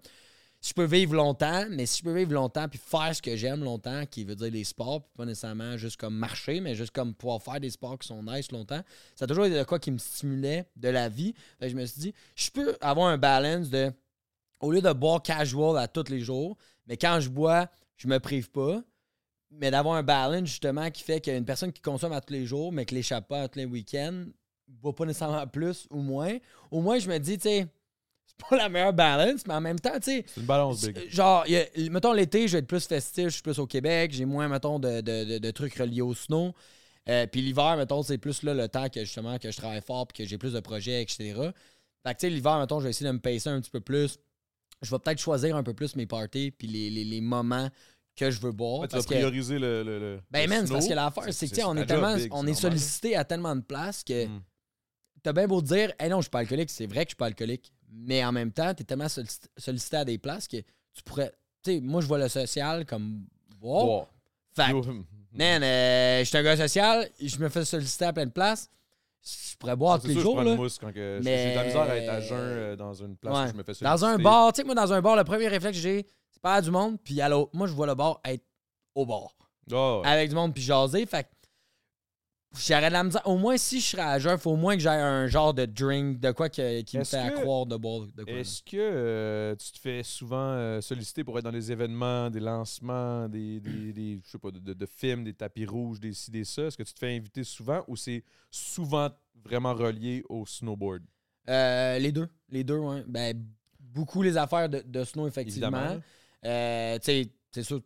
Si 0.60 0.70
je 0.72 0.74
peux 0.74 0.86
vivre 0.86 1.14
longtemps, 1.14 1.66
mais 1.70 1.86
si 1.86 2.00
je 2.00 2.04
peux 2.04 2.14
vivre 2.18 2.34
longtemps 2.34 2.68
puis 2.68 2.80
faire 2.84 3.16
ce 3.16 3.22
que 3.22 3.36
j'aime 3.36 3.64
longtemps, 3.64 4.08
qui 4.08 4.24
veut 4.24 4.36
dire 4.36 4.50
les 4.52 4.64
sports, 4.64 5.04
puis 5.04 5.12
pas 5.16 5.24
nécessairement 5.26 5.78
juste 5.78 5.98
comme 5.98 6.16
marcher, 6.16 6.62
mais 6.62 6.74
juste 6.74 6.90
comme 6.92 7.14
pouvoir 7.14 7.44
faire 7.44 7.60
des 7.60 7.70
sports 7.70 8.00
qui 8.00 8.08
sont 8.08 8.24
nice 8.24 8.52
longtemps, 8.52 8.82
ça 9.16 9.26
a 9.26 9.28
toujours 9.28 9.46
été 9.46 9.56
de 9.56 9.64
quoi 9.64 9.78
qui 9.78 9.92
me 9.92 10.00
stimulait 10.00 10.68
de 10.76 10.90
la 10.90 11.10
vie. 11.10 11.36
Fait 11.60 11.68
que 11.68 11.72
je 11.74 11.76
me 11.78 11.86
suis 11.86 12.02
dit, 12.02 12.14
je 12.36 12.50
peux 12.50 12.76
avoir 12.82 13.08
un 13.10 13.20
balance 13.20 13.70
de, 13.70 13.94
au 14.60 14.72
lieu 14.72 14.82
de 14.82 14.92
boire 14.94 15.22
casual 15.22 15.78
à 15.78 15.88
tous 15.88 16.10
les 16.10 16.22
jours, 16.22 16.58
mais 16.88 16.98
quand 16.98 17.20
je 17.20 17.30
bois, 17.30 17.68
je 17.98 18.08
me 18.08 18.20
prive 18.20 18.50
pas, 18.50 18.82
mais 19.52 19.72
d'avoir 19.72 19.96
un 19.96 20.04
balance 20.04 20.48
justement 20.50 20.90
qui 20.92 21.04
fait 21.04 21.22
qu'une 21.22 21.46
personne 21.46 21.72
qui 21.72 21.82
consomme 21.82 22.12
à 22.14 22.22
tous 22.22 22.34
les 22.34 22.46
jours, 22.46 22.72
mais 22.72 22.86
qui 22.86 22.96
l'échappe 22.96 23.28
pas 23.28 23.44
à 23.44 23.48
tous 23.48 23.60
les 23.60 23.66
week-ends, 23.66 24.26
boit 24.68 24.94
pas 24.96 25.06
nécessairement 25.06 25.48
plus 25.48 25.88
ou 25.90 26.02
moins. 26.02 26.38
Au 26.72 26.82
moins, 26.82 27.00
je 27.00 27.10
me 27.10 27.18
dis, 27.18 27.38
tu 27.38 27.44
sais, 27.44 27.68
c'est 28.26 28.38
pas 28.50 28.58
la 28.58 28.68
meilleure 28.70 28.94
balance, 28.94 29.48
mais 29.48 29.54
en 29.54 29.62
même 29.62 29.80
temps, 29.80 29.96
tu 29.96 30.12
sais, 30.12 30.26
C'est 30.28 30.42
une 30.42 30.46
balance 30.48 30.86
big. 30.86 31.10
Genre, 31.10 31.46
a- 31.48 31.90
mettons 31.90 32.12
l'été, 32.14 32.48
je 32.48 32.54
vais 32.54 32.60
être 32.60 32.68
plus 32.68 32.86
festif, 32.86 33.26
je 33.26 33.30
suis 33.30 33.42
plus 33.42 33.58
au 33.60 33.68
Québec, 33.68 34.12
j'ai 34.14 34.26
moins, 34.26 34.48
mettons, 34.50 34.80
de, 34.80 35.00
de- 35.02 35.24
de- 35.24 35.38
de 35.38 35.52
trucs 35.52 35.76
reliés 35.76 36.02
au 36.02 36.14
snow. 36.14 36.54
Euh, 37.10 37.26
puis 37.26 37.42
l'hiver, 37.42 37.78
mettons, 37.78 38.04
c'est 38.04 38.18
plus 38.18 38.44
là 38.44 38.54
le 38.54 38.68
temps 38.68 38.90
que 38.90 39.00
justement 39.06 39.38
que 39.40 39.50
je 39.50 39.56
travaille 39.56 39.82
fort 39.82 40.08
puis 40.08 40.24
que 40.24 40.30
j'ai 40.30 40.38
plus 40.38 40.52
de 40.52 40.60
projets, 40.60 41.02
etc. 41.02 41.34
Fait 42.06 42.14
que 42.14 42.20
tu 42.20 42.28
sais, 42.28 42.30
l'hiver, 42.30 42.60
mettons, 42.60 42.80
je 42.80 42.84
vais 42.84 42.90
essayer 42.90 43.08
de 43.08 43.14
me 43.16 43.20
pacer 43.22 43.48
un 43.48 43.62
petit 43.62 43.72
peu 43.72 43.80
plus. 43.80 44.20
Je 44.82 44.92
vais 44.92 45.00
peut-être 45.00 45.20
choisir 45.20 45.56
un 45.56 45.64
peu 45.64 45.74
plus 45.74 45.96
mes 45.96 46.06
parties 46.06 46.52
puis 46.52 46.68
les, 46.68 46.90
les- 46.90 47.04
les 47.06 47.22
moments 47.22 47.70
que 48.16 48.30
je 48.32 48.40
veux 48.40 48.52
boire. 48.52 48.80
Ouais, 48.82 48.88
tu 48.88 48.92
vas 48.94 48.98
parce 48.98 49.06
que, 49.08 49.14
prioriser 49.16 49.60
le. 49.60 49.84
le, 49.84 50.00
le- 50.00 50.20
ben 50.32 50.50
man, 50.50 50.68
parce 50.68 50.88
que 50.88 50.94
l'affaire, 50.94 51.34
c'est 51.34 51.48
que 51.50 51.62
on 51.66 51.76
est 51.78 51.86
tellement, 51.86 52.16
big, 52.16 52.34
on 52.34 52.46
est 52.48 52.54
sollicité 52.54 53.16
à 53.16 53.24
tellement 53.26 53.56
de 53.56 53.62
places 53.62 54.04
que 54.04 54.26
Mm. 54.28 54.42
t'as 55.24 55.34
bien 55.34 55.48
beau 55.48 55.62
dire, 55.62 55.92
hey 56.00 56.10
non, 56.10 56.18
je 56.18 56.24
suis 56.24 56.30
pas 56.32 56.40
alcoolique, 56.40 56.70
c'est 56.70 56.86
vrai 56.88 57.06
que 57.06 57.10
je 57.10 57.14
suis 57.14 57.16
pas 57.18 57.28
alcoolique, 57.28 57.72
mais 57.92 58.24
en 58.26 58.32
même 58.32 58.52
temps, 58.52 58.74
t'es 58.74 58.84
tellement 58.84 59.08
sollicité, 59.58 59.98
à 59.98 60.06
des 60.06 60.18
places 60.18 60.48
que 60.48 60.58
tu 60.58 61.04
pourrais. 61.06 61.32
Tu 61.64 61.74
sais, 61.74 61.80
moi, 61.82 62.02
je 62.02 62.08
vois 62.08 62.18
le 62.20 62.28
social 62.30 62.86
comme 62.86 63.26
boire. 63.60 63.86
Wow. 63.86 64.08
Fait 64.56 64.66
que, 64.72 64.72
Yo, 64.72 64.84
man, 65.34 65.64
euh, 65.64 66.20
je 66.20 66.24
suis 66.26 66.38
un 66.38 66.44
gars 66.44 66.58
social, 66.58 67.08
je 67.22 67.38
me 67.38 67.50
fais 67.50 67.66
solliciter 67.66 68.06
à 68.06 68.14
plein 68.14 68.26
de 68.26 68.32
places. 68.32 68.70
Je 69.52 69.58
pourrais 69.58 69.76
boire 69.76 69.98
tous 70.00 70.04
C'est 70.04 70.08
les 70.10 70.14
sûr, 70.14 70.22
je 70.22 70.26
jours. 70.26 70.36
prends 70.36 70.44
Là. 70.44 70.52
une 70.52 70.58
mousse 70.58 70.78
quand 70.80 70.94
que 70.94 71.20
Mais- 71.24 71.38
j'ai 71.44 71.52
de 71.52 71.56
la 71.56 71.64
misère 71.66 71.82
à 71.82 71.96
être 71.98 72.10
à 72.10 72.22
jeun 72.22 72.38
euh, 72.40 72.76
dans 72.76 72.94
une 72.94 73.18
place 73.18 73.36
Ouais. 73.36 73.44
où 73.46 73.48
je 73.48 73.54
me 73.54 73.64
fais 73.64 73.74
Dans 73.84 74.06
un 74.06 74.18
bar, 74.18 74.54
tu 74.54 74.62
sais, 74.62 74.64
moi, 74.66 74.76
dans 74.76 74.94
un 74.94 75.02
bar, 75.02 75.16
le 75.16 75.24
premier 75.24 75.48
réflexe 75.48 75.78
que 75.78 75.82
j'ai, 75.84 76.06
c'est 76.32 76.42
pas 76.42 76.56
à 76.56 76.62
du 76.62 76.72
monde, 76.72 76.98
puis 77.04 77.20
à 77.22 77.28
l'autre. 77.28 77.50
Moi, 77.54 77.68
je 77.68 77.74
vois 77.74 77.88
le 77.88 77.96
bar 77.96 78.22
être 78.26 78.44
au 78.96 79.06
bar. 79.06 79.36
Ah, 79.72 80.00
ouais. 80.00 80.08
avec 80.08 80.30
du 80.30 80.36
monde 80.36 80.54
puis 80.54 80.64
jaser. 80.64 81.06
Fait 81.06 81.24
que 81.24 81.30
j'aurais 82.56 82.88
de 82.90 82.94
la 82.94 83.04
misère. 83.04 83.22
Au 83.28 83.38
moins, 83.38 83.58
si 83.58 83.80
je 83.80 83.86
serais 83.86 84.02
à 84.04 84.20
jeun, 84.20 84.38
faut 84.38 84.52
au 84.52 84.56
moins 84.56 84.76
que 84.76 84.82
j'aie 84.82 84.90
un 84.90 85.28
genre 85.28 85.54
de 85.54 85.66
drink, 85.66 86.20
de 86.20 86.32
quoi 86.32 86.50
que- 86.50 86.82
qui 86.82 86.98
me 86.98 87.04
fait 87.04 87.30
que- 87.30 87.42
croire 87.42 87.66
de 87.66 87.76
boire 87.78 88.08
de 88.16 88.24
quoi. 88.24 88.34
Est-ce 88.34 88.62
que 88.64 88.78
euh, 88.78 89.56
tu 89.56 89.72
te 89.72 89.80
fais 89.80 90.04
souvent 90.04 90.36
euh, 90.52 90.82
solliciter 90.82 91.24
pour 91.24 91.38
être 91.38 91.44
dans 91.46 91.52
des 91.52 91.72
événements, 91.72 92.30
des 92.30 92.40
lancements, 92.40 93.28
des, 93.30 93.60
des, 93.60 93.94
des- 93.94 94.22
je 94.26 94.32
sais 94.32 94.38
pas, 94.40 94.52
de, 94.52 94.60
de- 94.60 94.74
de 94.74 94.86
films, 94.86 95.24
des 95.24 95.34
tapis 95.34 95.66
rouges, 95.66 96.00
des 96.00 96.14
ci, 96.14 96.32
des 96.32 96.44
ça? 96.44 96.64
Est-ce 96.64 96.78
que 96.78 96.84
tu 96.84 96.94
te 96.94 97.00
fais 97.00 97.16
inviter 97.16 97.44
souvent 97.44 97.84
ou 97.88 97.96
c'est 97.96 98.24
souvent 98.50 99.10
vraiment 99.44 99.74
relié 99.74 100.24
au 100.30 100.46
snowboard? 100.46 101.04
Euh, 101.50 101.98
les 102.00 102.12
deux. 102.12 102.28
Les 102.50 102.64
deux, 102.64 102.78
ouais. 102.78 103.04
Ben, 103.08 103.34
beaucoup 103.80 104.22
les 104.22 104.36
affaires 104.38 104.68
de, 104.70 104.82
de 104.86 105.04
snow, 105.04 105.28
effectivement. 105.28 105.98
Euh, 106.46 107.00
tu 107.00 107.06
sais, 107.06 107.32
c'est 107.52 107.64
sûr. 107.64 107.82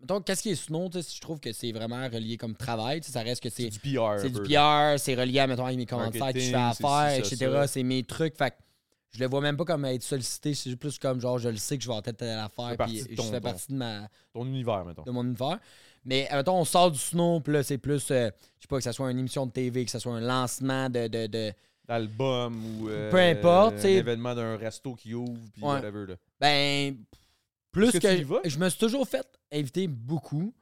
Mettons, 0.00 0.20
qu'est-ce 0.20 0.42
qui 0.42 0.50
est 0.50 0.54
snow? 0.54 0.88
tu 0.88 1.02
sais, 1.02 1.14
Je 1.14 1.20
trouve 1.20 1.40
que 1.40 1.52
c'est 1.52 1.72
vraiment 1.72 2.08
relié 2.08 2.36
comme 2.36 2.54
travail. 2.54 3.00
tu 3.00 3.06
sais, 3.06 3.12
Ça 3.12 3.22
reste 3.22 3.42
que 3.42 3.48
C'est 3.48 3.70
c'est. 3.70 3.70
du 3.70 3.78
PR. 3.78 4.18
C'est 4.18 4.30
du. 4.30 4.40
PR, 4.40 4.98
c'est 4.98 5.14
relié 5.14 5.40
à, 5.40 5.46
mettons, 5.46 5.66
mes 5.66 5.86
commanditaires 5.86 6.32
que 6.32 6.40
je 6.40 6.50
fais 6.50 6.72
ça, 6.82 7.16
etc. 7.16 7.64
C'est 7.66 7.82
mes 7.82 8.02
trucs. 8.02 8.36
Fait 8.36 8.54
je 9.16 9.20
le 9.20 9.28
vois 9.28 9.40
même 9.40 9.56
pas 9.56 9.64
comme 9.64 9.84
être 9.86 10.02
sollicité. 10.02 10.54
C'est 10.54 10.76
plus 10.76 10.98
comme 10.98 11.20
genre, 11.20 11.38
je 11.38 11.48
le 11.48 11.56
sais 11.56 11.78
que 11.78 11.82
je 11.82 11.88
vais 11.88 11.94
en 11.94 12.02
tête 12.02 12.20
à 12.22 12.36
l'affaire. 12.36 12.76
Puis 12.86 13.02
je 13.10 13.22
fais 13.22 13.40
partie 13.40 13.72
de 13.72 13.76
ma, 13.78 14.08
Ton 14.32 14.44
univers, 14.44 14.84
mettons. 14.84 15.04
de 15.04 15.10
mon 15.10 15.24
univers. 15.24 15.58
Mais 16.04 16.28
mettons, 16.30 16.60
on 16.60 16.64
sort 16.64 16.90
du 16.90 16.98
snow, 16.98 17.40
puis 17.40 17.52
là, 17.52 17.62
c'est 17.62 17.78
plus, 17.78 18.10
euh, 18.10 18.30
je 18.58 18.62
sais 18.62 18.68
pas, 18.68 18.76
que 18.76 18.84
ce 18.84 18.92
soit 18.92 19.10
une 19.10 19.18
émission 19.18 19.44
de 19.46 19.50
TV, 19.50 19.84
que 19.84 19.90
ce 19.90 19.98
soit 19.98 20.12
un 20.12 20.20
lancement 20.20 20.88
de. 20.88 21.08
de, 21.08 21.52
D'album 21.88 22.80
ou 22.80 22.88
euh, 22.88 23.10
Peu 23.10 23.18
importe, 23.18 23.84
un 23.84 23.88
événement 23.88 24.34
d'un 24.34 24.56
resto 24.56 24.94
qui 24.94 25.14
ouvre, 25.14 25.40
puis 25.52 25.62
whatever. 25.62 26.06
Là. 26.06 26.14
ben, 26.40 26.96
plus 27.76 27.92
que. 27.98 28.24
vas? 28.24 28.40
Je 28.44 28.58
me 28.58 28.68
suis 28.68 28.78
toujours 28.78 29.06
fait 29.06 29.26
inviter 29.52 29.86
beaucoup. 29.88 30.52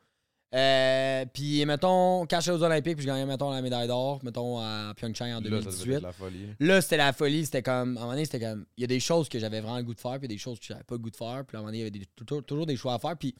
Euh, 0.55 1.25
puis, 1.33 1.65
mettons, 1.67 2.27
quand 2.27 2.39
aux 2.49 2.62
Olympiques, 2.62 2.95
puis 2.97 3.03
je 3.03 3.09
gagnais, 3.09 3.27
mettons, 3.27 3.51
la 3.51 3.61
médaille 3.61 3.89
d'or, 3.89 4.21
mettons, 4.23 4.61
à 4.61 4.93
Pyeongchang 4.97 5.33
en 5.33 5.41
Là, 5.41 5.41
ça 5.41 5.41
devait 5.41 5.61
2018. 5.62 5.93
être 5.95 6.03
la 6.03 6.12
folie. 6.12 6.47
Là, 6.61 6.81
c'était 6.81 6.97
la 6.97 7.12
folie. 7.12 7.45
C'était 7.45 7.62
comme, 7.62 7.97
à 7.97 8.01
un 8.01 8.03
moment 8.03 8.12
donné, 8.12 8.25
c'était 8.25 8.39
comme, 8.41 8.65
il 8.77 8.83
y 8.83 8.85
a 8.85 8.87
des 8.87 9.01
choses 9.01 9.29
que 9.29 9.41
j'avais 9.41 9.61
vraiment 9.61 9.79
le 9.79 9.83
goût 9.83 9.95
de 9.95 10.01
faire, 10.01 10.17
puis 10.21 10.29
des 10.29 10.39
choses 10.39 10.61
que 10.61 10.67
j'avais 10.67 10.85
pas 10.85 10.95
le 10.95 11.01
goût 11.01 11.11
de 11.11 11.17
faire. 11.17 11.45
Puis 11.45 11.57
à 11.57 11.59
un 11.59 11.62
moment 11.62 11.69
donné, 11.73 11.79
il 11.79 11.81
y 11.81 11.83
avait 11.83 11.91
des- 11.91 12.07
toujours, 12.25 12.45
toujours 12.45 12.67
des 12.67 12.77
choix 12.77 12.95
à 12.95 12.99
faire. 13.01 13.17
Puis 13.17 13.35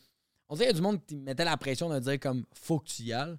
on 0.49 0.57
dirait 0.57 0.67
qu'il 0.67 0.75
y 0.75 0.79
a 0.79 0.81
du 0.81 0.83
monde 0.83 1.07
qui 1.07 1.15
mettait 1.17 1.45
la 1.45 1.57
pression 1.57 1.89
de 1.89 2.01
dire 2.01 2.19
comme, 2.19 2.45
faut 2.53 2.81
que 2.81 2.89
tu 2.89 3.03
y 3.05 3.13
ailles. 3.13 3.37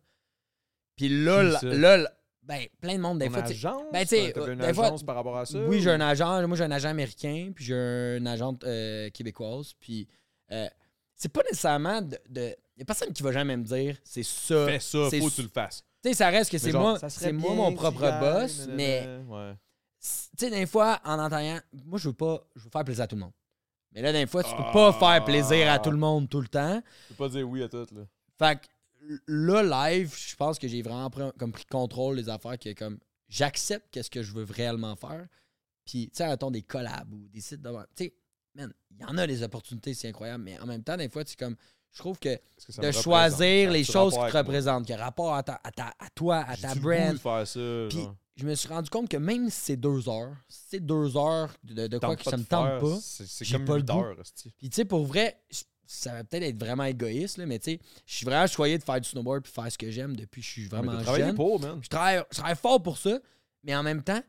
Puis 0.95 1.09
là, 1.09 1.43
là, 1.43 1.59
là, 1.63 1.97
là, 1.97 2.11
ben, 2.43 2.61
plein 2.79 2.95
de 2.95 3.01
monde, 3.01 3.19
des 3.19 3.25
Ton 3.25 3.31
fois, 3.33 3.41
tu 3.41 3.47
sais, 3.49 3.53
agence? 3.55 3.83
ben, 3.91 4.01
tu 4.03 4.07
sais, 4.07 4.31
T'avais 4.31 4.53
une 4.53 4.59
des 4.59 4.73
fois- 4.73 4.85
agence 4.85 5.03
par 5.03 5.15
rapport 5.15 5.35
à 5.35 5.45
ça? 5.45 5.59
oui, 5.67 5.81
j'ai 5.81 5.89
un 5.91 5.99
agent. 5.99 6.47
Moi, 6.47 6.55
j'ai 6.55 6.63
un 6.63 6.71
agent 6.71 6.87
américain, 6.89 7.51
puis 7.53 7.65
j'ai 7.65 7.75
un 7.75 8.25
agent 8.25 8.55
euh, 8.63 9.09
québécoise. 9.09 9.73
Puis 9.81 10.07
euh, 10.51 10.67
c'est 11.15 11.29
pas 11.29 11.41
nécessairement 11.43 12.01
de. 12.01 12.17
de- 12.29 12.55
y 12.77 12.81
a 12.81 12.85
personne 12.85 13.13
qui 13.13 13.23
va 13.23 13.31
jamais 13.31 13.55
me 13.57 13.63
dire 13.63 13.97
c'est 14.03 14.23
ça. 14.23 14.65
Fais 14.65 14.79
ça, 14.79 15.09
faut 15.19 15.29
que 15.29 15.35
tu 15.35 15.41
le 15.43 15.47
fasses. 15.49 15.83
Tu 16.03 16.09
sais, 16.09 16.15
ça 16.15 16.29
reste 16.29 16.51
que 16.51 16.57
c'est 16.57 16.71
moi, 16.71 16.99
c'est 17.09 17.31
moi 17.31 17.53
mon 17.55 17.73
propre 17.73 18.01
boss, 18.19 18.67
nanana. 18.67 18.75
mais 18.75 19.19
Ouais. 19.27 19.53
tu 20.01 20.09
sais, 20.37 20.49
des 20.51 20.65
fois, 20.67 20.99
en 21.03 21.17
entendant, 21.19 21.59
moi, 21.85 21.97
je 21.97 22.09
veux 22.09 22.13
pas, 22.13 22.45
je 22.55 22.63
veux 22.63 22.69
faire 22.69 22.83
plaisir 22.83 23.03
à 23.05 23.07
tout 23.07 23.15
le 23.15 23.21
monde. 23.21 23.33
Mais 23.91 24.01
là, 24.01 24.11
des 24.11 24.27
fois, 24.27 24.43
tu 24.43 24.49
peux 24.55 24.63
Ah. 24.67 24.71
pas 24.73 24.93
faire 24.93 25.23
plaisir 25.25 25.71
à 25.71 25.79
tout 25.79 25.89
le 25.89 25.97
monde 25.97 26.29
tout 26.29 26.41
le 26.41 26.47
temps. 26.49 26.81
Tu 27.07 27.13
peux 27.13 27.23
pas 27.23 27.29
dire 27.29 27.49
oui 27.49 27.63
à 27.63 27.69
tout, 27.69 27.87
là. 27.91 28.01
Fait 28.37 28.59
que 28.59 28.67
là, 29.27 29.63
live, 29.89 30.13
je 30.15 30.35
pense 30.35 30.59
que 30.59 30.67
j'ai 30.67 30.81
vraiment 30.81 31.09
pris, 31.09 31.23
comme 31.39 31.51
pris 31.53 31.65
contrôle 31.65 32.17
des 32.17 32.27
affaires 32.29 32.59
que 32.59 32.73
comme 32.73 32.99
j'accepte 33.29 33.87
qu'est-ce 33.91 34.09
que 34.09 34.21
je 34.21 34.33
veux 34.33 34.45
réellement 34.49 34.95
faire. 34.97 35.25
Puis, 35.85 36.09
tu 36.09 36.17
sais, 36.17 36.27
mettons 36.27 36.51
des 36.51 36.61
collabs 36.63 37.11
ou 37.13 37.27
des 37.29 37.39
sites 37.41 37.61
de 37.61 37.69
vente. 37.69 37.87
Tu 37.95 38.05
sais, 38.05 38.13
man, 38.55 38.73
il 38.91 39.01
y 39.01 39.05
en 39.05 39.17
a 39.17 39.27
des 39.27 39.43
opportunités, 39.43 39.93
c'est 39.93 40.07
incroyable. 40.09 40.43
Mais 40.43 40.59
en 40.59 40.65
même 40.65 40.83
temps, 40.83 40.97
des 40.97 41.09
fois, 41.09 41.23
c'est 41.25 41.37
comme, 41.37 41.55
je 41.91 41.99
trouve 41.99 42.17
que 42.19 42.37
de 42.79 42.91
choisir 42.91 43.71
les 43.71 43.83
choses 43.83 44.13
qui 44.13 44.19
te 44.31 44.37
représentent, 44.37 44.85
qui 44.85 44.93
ont 44.93 44.97
rapport 44.97 45.33
à, 45.35 45.43
ta- 45.43 45.59
à, 45.63 45.71
ta- 45.71 45.93
à 45.99 46.09
toi, 46.13 46.37
à 46.47 46.55
ta 46.57 46.75
brand. 46.75 47.17
faire 47.17 47.47
ça, 47.47 47.59
Puis, 47.89 47.99
genre? 47.99 48.15
je 48.35 48.45
me 48.45 48.55
suis 48.55 48.67
rendu 48.67 48.89
compte 48.89 49.07
que 49.09 49.17
même 49.17 49.49
si 49.49 49.59
c'est 49.61 49.77
deux 49.77 50.09
heures, 50.09 50.35
si 50.49 50.59
c'est 50.71 50.79
deux 50.79 51.15
heures 51.17 51.53
de, 51.63 51.87
de 51.87 51.97
quoi 51.97 52.15
que 52.15 52.23
ça 52.23 52.35
me 52.37 52.43
tente 52.43 52.67
faire, 52.67 52.79
pas. 52.79 52.97
C'est 53.01 53.51
comme 53.51 53.65
pas 53.65 53.75
le 53.75 53.81
8 53.81 53.85
goût. 53.87 53.99
heures, 53.99 54.19
hostie. 54.19 54.53
Puis 54.57 54.69
tu 54.69 54.75
sais, 54.75 54.85
pour 54.85 55.05
vrai, 55.05 55.41
ça 55.87 56.13
va 56.13 56.23
peut-être 56.23 56.43
être 56.43 56.59
vraiment 56.59 56.83
égoïste, 56.85 57.37
là, 57.37 57.45
mais 57.45 57.59
tu 57.59 57.71
sais, 57.71 57.79
je 58.05 58.13
suis 58.15 58.25
vraiment 58.25 58.47
choyé 58.47 58.77
de 58.77 58.83
faire 58.83 58.99
du 58.99 59.07
snowboard 59.07 59.43
puis 59.43 59.53
faire 59.53 59.71
ce 59.71 59.77
que 59.77 59.89
j'aime 59.91 60.15
depuis 60.15 60.41
que 60.41 60.47
je 60.47 60.51
suis 60.51 60.67
vraiment 60.67 60.99
jeune. 61.03 61.35
pour, 61.35 61.59
man. 61.61 61.79
Je 61.81 61.87
travaille, 61.87 62.23
je 62.31 62.37
travaille 62.37 62.55
fort 62.55 62.81
pour 62.81 62.97
ça, 62.97 63.19
mais 63.63 63.75
en 63.75 63.83
même 63.83 64.01
temps, 64.03 64.21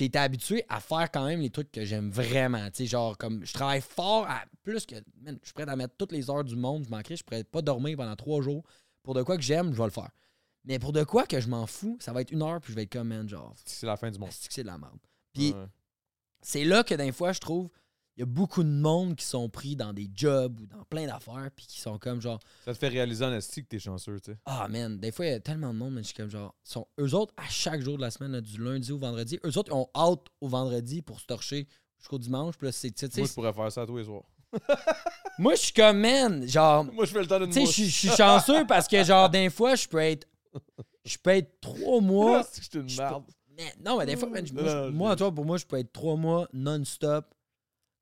été 0.00 0.18
habitué 0.18 0.64
à 0.68 0.80
faire 0.80 1.10
quand 1.10 1.24
même 1.26 1.40
les 1.40 1.50
trucs 1.50 1.70
que 1.72 1.84
j'aime 1.84 2.10
vraiment. 2.10 2.66
Tu 2.70 2.76
sais, 2.78 2.86
genre, 2.86 3.16
comme 3.16 3.44
je 3.44 3.52
travaille 3.52 3.80
fort 3.80 4.26
à 4.28 4.44
plus 4.62 4.84
que. 4.86 4.96
man, 5.22 5.38
je 5.40 5.46
suis 5.46 5.54
prêt 5.54 5.68
à 5.68 5.76
mettre 5.76 5.94
toutes 5.96 6.12
les 6.12 6.28
heures 6.30 6.44
du 6.44 6.56
monde, 6.56 6.84
je 6.84 6.90
manquerais, 6.90 7.16
je 7.16 7.24
pourrais 7.24 7.44
pas 7.44 7.62
dormir 7.62 7.96
pendant 7.96 8.16
trois 8.16 8.42
jours 8.42 8.62
Pour 9.02 9.14
de 9.14 9.22
quoi 9.22 9.36
que 9.36 9.42
j'aime, 9.42 9.72
je 9.72 9.78
vais 9.78 9.84
le 9.84 9.90
faire. 9.90 10.10
Mais 10.64 10.78
pour 10.78 10.92
de 10.92 11.02
quoi 11.04 11.26
que 11.26 11.40
je 11.40 11.48
m'en 11.48 11.66
fous, 11.66 11.96
ça 12.00 12.12
va 12.12 12.20
être 12.20 12.30
une 12.30 12.42
heure, 12.42 12.60
puis 12.60 12.72
je 12.72 12.76
vais 12.76 12.82
être 12.82 12.92
comme, 12.92 13.08
man, 13.08 13.26
genre, 13.28 13.54
C'est 13.64 13.86
la 13.86 13.96
fin 13.96 14.10
du 14.10 14.18
monde. 14.18 14.28
c'est 14.32 14.62
de 14.62 14.66
la 14.66 14.76
merde. 14.76 14.98
Puis 15.32 15.52
Ouais. 15.52 15.66
c'est 16.42 16.64
là 16.64 16.84
que 16.84 16.94
des 16.94 17.12
fois, 17.12 17.32
je 17.32 17.40
trouve, 17.40 17.70
il 18.20 18.24
y 18.24 18.24
a 18.24 18.26
beaucoup 18.26 18.62
de 18.62 18.68
monde 18.68 19.16
qui 19.16 19.24
sont 19.24 19.48
pris 19.48 19.76
dans 19.76 19.94
des 19.94 20.10
jobs 20.14 20.60
ou 20.60 20.66
dans 20.66 20.84
plein 20.84 21.06
d'affaires, 21.06 21.48
puis 21.56 21.64
qui 21.66 21.80
sont 21.80 21.98
comme 21.98 22.20
genre, 22.20 22.38
Ça 22.66 22.74
te 22.74 22.78
fait 22.78 22.88
réaliser 22.88 23.24
en 23.24 23.32
esti 23.32 23.62
que 23.62 23.68
t'es 23.68 23.78
chanceux, 23.78 24.20
tu 24.20 24.32
sais. 24.32 24.38
ah 24.44 24.68
man, 24.68 24.98
des 24.98 25.10
fois, 25.10 25.24
il 25.24 25.30
y 25.30 25.34
a 25.34 25.40
tellement 25.40 25.72
de 25.72 25.78
monde, 25.78 25.94
mais 25.94 26.02
je 26.02 26.08
suis 26.08 26.16
comme 26.16 26.28
genre, 26.28 26.54
sont, 26.62 26.86
eux 27.00 27.14
autres, 27.14 27.32
à 27.38 27.48
chaque 27.48 27.80
jour 27.80 27.96
de 27.96 28.02
la 28.02 28.10
semaine, 28.10 28.32
là, 28.32 28.42
du 28.42 28.62
lundi 28.62 28.92
au 28.92 28.98
vendredi, 28.98 29.40
eux 29.42 29.56
autres, 29.56 29.70
ils 29.72 29.74
ont 29.74 29.88
out 29.98 30.26
au 30.42 30.48
vendredi 30.48 31.00
pour 31.00 31.18
se 31.18 31.24
torcher 31.24 31.66
jusqu'au 31.98 32.18
dimanche, 32.18 32.58
puis 32.58 32.66
là, 32.66 32.72
c'est, 32.72 32.94
Moi, 33.16 33.26
je 33.26 33.32
pourrais 33.32 33.54
faire 33.54 33.72
ça 33.72 33.86
tous 33.86 33.96
les 33.96 34.04
soirs. 34.04 34.24
moi, 35.38 35.54
je 35.54 35.60
suis 35.60 35.72
comme, 35.72 36.00
man, 36.00 36.46
genre, 36.46 36.84
Moi, 36.92 37.06
je 37.06 37.12
fais 37.12 37.20
le 37.20 37.26
temps 37.26 37.40
d'une 37.40 37.48
tu 37.48 37.64
sais, 37.64 37.84
je 37.84 37.90
suis- 37.90 38.08
chanceux 38.10 38.66
parce 38.66 38.86
que, 38.86 39.02
genre, 39.02 39.30
des 39.30 39.48
fois, 39.48 39.76
je 39.76 39.88
peux 39.88 39.96
être, 39.96 40.28
je 41.06 41.16
peux 41.16 41.30
être 41.30 41.58
trois 41.62 42.02
mois, 42.02 42.42
C'est 42.52 42.60
que 42.60 42.66
je 42.66 42.70
suis 42.70 42.78
une 42.80 42.96
merde. 43.02 43.24
mais 43.56 43.72
non, 43.82 43.96
mais 43.96 44.04
des 44.04 44.16
fois, 44.18 44.28
man, 44.28 44.44
moi, 44.92 45.16
toi, 45.16 45.34
pour 45.34 45.46
moi, 45.46 45.56
je 45.56 45.64
peux 45.64 45.78
être 45.78 45.90
trois 45.94 46.16
mois 46.16 46.46
non-stop, 46.52 47.34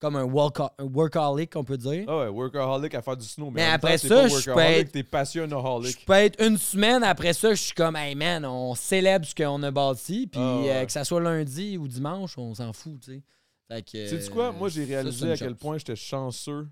comme 0.01 0.17
un, 0.17 0.25
workaholic, 0.25 1.57
on 1.57 1.65
peut 1.65 1.77
dire. 1.79 2.05
Ah 2.09 2.19
ouais, 2.21 2.29
workaholic 2.29 2.95
à 2.95 3.03
faire 3.03 3.17
du 3.17 3.27
snow. 3.27 3.51
Mais, 3.51 3.65
après 3.65 3.99
temps, 3.99 4.09
ça, 4.09 4.23
pas 4.23 4.29
je 4.29 4.51
peux 4.53 4.61
être- 4.61 4.93
T'es 4.93 5.03
passionaholic. 5.03 6.01
Je 6.01 6.05
peux 6.07 6.13
être 6.13 6.41
une 6.45 6.57
semaine 6.57 7.03
après 7.03 7.33
ça, 7.33 7.51
je 7.55 7.61
suis 7.63 7.75
comme, 7.75 7.97
hey 7.97 8.15
man, 8.15 8.45
on 8.45 8.75
célèbre 8.75 9.27
ce 9.27 9.35
qu'on 9.35 9.63
a 9.63 9.71
bâti, 9.71 10.27
puis 10.27 10.41
Ah 10.41 10.61
ouais. 10.61 10.71
euh, 10.71 10.85
que 10.87 10.93
ça 10.93 11.05
soit 11.05 11.21
lundi 11.21 11.77
ou 11.79 11.89
dimanche, 11.89 12.39
on 12.39 12.55
s'en 12.55 12.73
fout, 12.73 13.01
tu 13.01 13.13
sais. 13.15 13.23
Fait 13.67 13.83
que. 13.83 14.07
Sais-tu 14.07 14.31
quoi? 14.31 14.53
Moi, 14.53 14.69
j'ai 14.69 14.85
réalisé 14.85 15.33
à 15.33 15.37
quel 15.37 15.51
chance. 15.51 15.59
point 15.59 15.79
j'étais 15.79 15.97
chanceux 15.97 16.69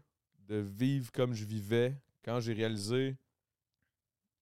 de 0.48 0.56
vivre 0.56 1.10
comme 1.12 1.34
je 1.34 1.44
vivais 1.44 1.94
quand 2.24 2.38
j'ai 2.40 2.52
réalisé 2.52 3.16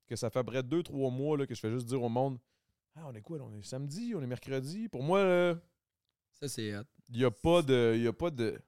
que 0.07 0.17
ça 0.17 0.29
fait 0.31 0.39
après 0.39 0.63
deux, 0.63 0.83
trois 0.83 1.11
mois 1.11 1.39
là, 1.39 1.47
que 1.47 1.55
je 1.55 1.61
fais 1.61 1.71
juste 1.71 1.87
dire 1.87 2.03
au 2.03 2.09
monde 2.11 2.39
Ah, 2.95 3.07
on 3.09 3.15
est 3.15 3.23
quoi? 3.23 3.39
là? 3.39 3.45
On 3.49 3.53
est 3.55 3.63
samedi, 3.65 4.13
on 4.15 4.23
est 4.23 4.27
mercredi. 4.27 4.89
Pour 4.89 5.03
moi, 5.03 5.25
là, 5.25 5.55
Ça, 6.39 6.47
c'est 6.49 6.77
hot. 6.77 6.83
il 7.09 7.17
n'y 7.19 7.25
a 7.25 7.31
pas 7.31 7.63
de. 7.63 7.95
Il 7.97 8.03
y 8.03 8.07
a 8.07 8.13
pas 8.13 8.31
de. 8.31 8.61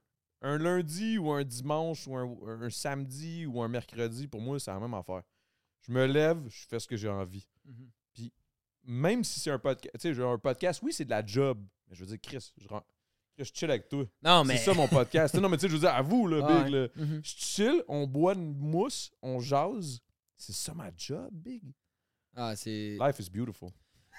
Un 0.46 0.58
lundi 0.58 1.18
ou 1.18 1.32
un 1.32 1.42
dimanche 1.42 2.06
ou 2.06 2.16
un, 2.16 2.62
un 2.62 2.70
samedi 2.70 3.46
ou 3.46 3.60
un 3.62 3.68
mercredi, 3.68 4.28
pour 4.28 4.40
moi, 4.40 4.60
c'est 4.60 4.70
la 4.70 4.78
même 4.78 4.94
affaire. 4.94 5.22
Je 5.80 5.92
me 5.92 6.06
lève, 6.06 6.40
je 6.48 6.66
fais 6.68 6.78
ce 6.78 6.86
que 6.86 6.96
j'ai 6.96 7.08
envie. 7.08 7.46
Même 8.84 9.24
si 9.24 9.40
c'est 9.40 9.50
un 9.50 9.58
podcast, 9.58 9.94
tu 10.00 10.14
sais, 10.14 10.22
un 10.22 10.38
podcast, 10.38 10.80
oui, 10.82 10.92
c'est 10.92 11.04
de 11.04 11.10
la 11.10 11.26
job. 11.26 11.58
Mais 11.88 11.96
je 11.96 12.04
veux 12.04 12.06
dire, 12.06 12.18
Chris, 12.22 12.52
je, 12.56 12.66
je 13.38 13.50
chill 13.52 13.70
avec 13.70 13.88
toi. 13.88 14.04
Non, 14.22 14.44
mais. 14.44 14.56
C'est 14.56 14.66
ça 14.66 14.74
mon 14.74 14.86
podcast. 14.86 15.34
non, 15.40 15.48
mais 15.48 15.56
tu 15.56 15.62
sais, 15.62 15.68
je 15.68 15.74
veux 15.74 15.80
dire, 15.80 15.94
à 15.94 16.02
vous, 16.02 16.28
là. 16.28 16.62
Big, 16.62 16.72
là. 16.72 16.88
Mhm. 16.94 17.20
Je 17.24 17.34
chill, 17.36 17.82
on 17.88 18.06
boit 18.06 18.34
une 18.34 18.56
mousse, 18.56 19.10
on 19.22 19.40
jase. 19.40 20.00
C'est 20.36 20.52
ça 20.52 20.74
ma 20.74 20.90
job, 20.96 21.28
Big. 21.32 21.62
Ah, 22.36 22.54
c'est. 22.54 22.96
Life 23.00 23.18
is 23.18 23.30
beautiful. 23.30 23.70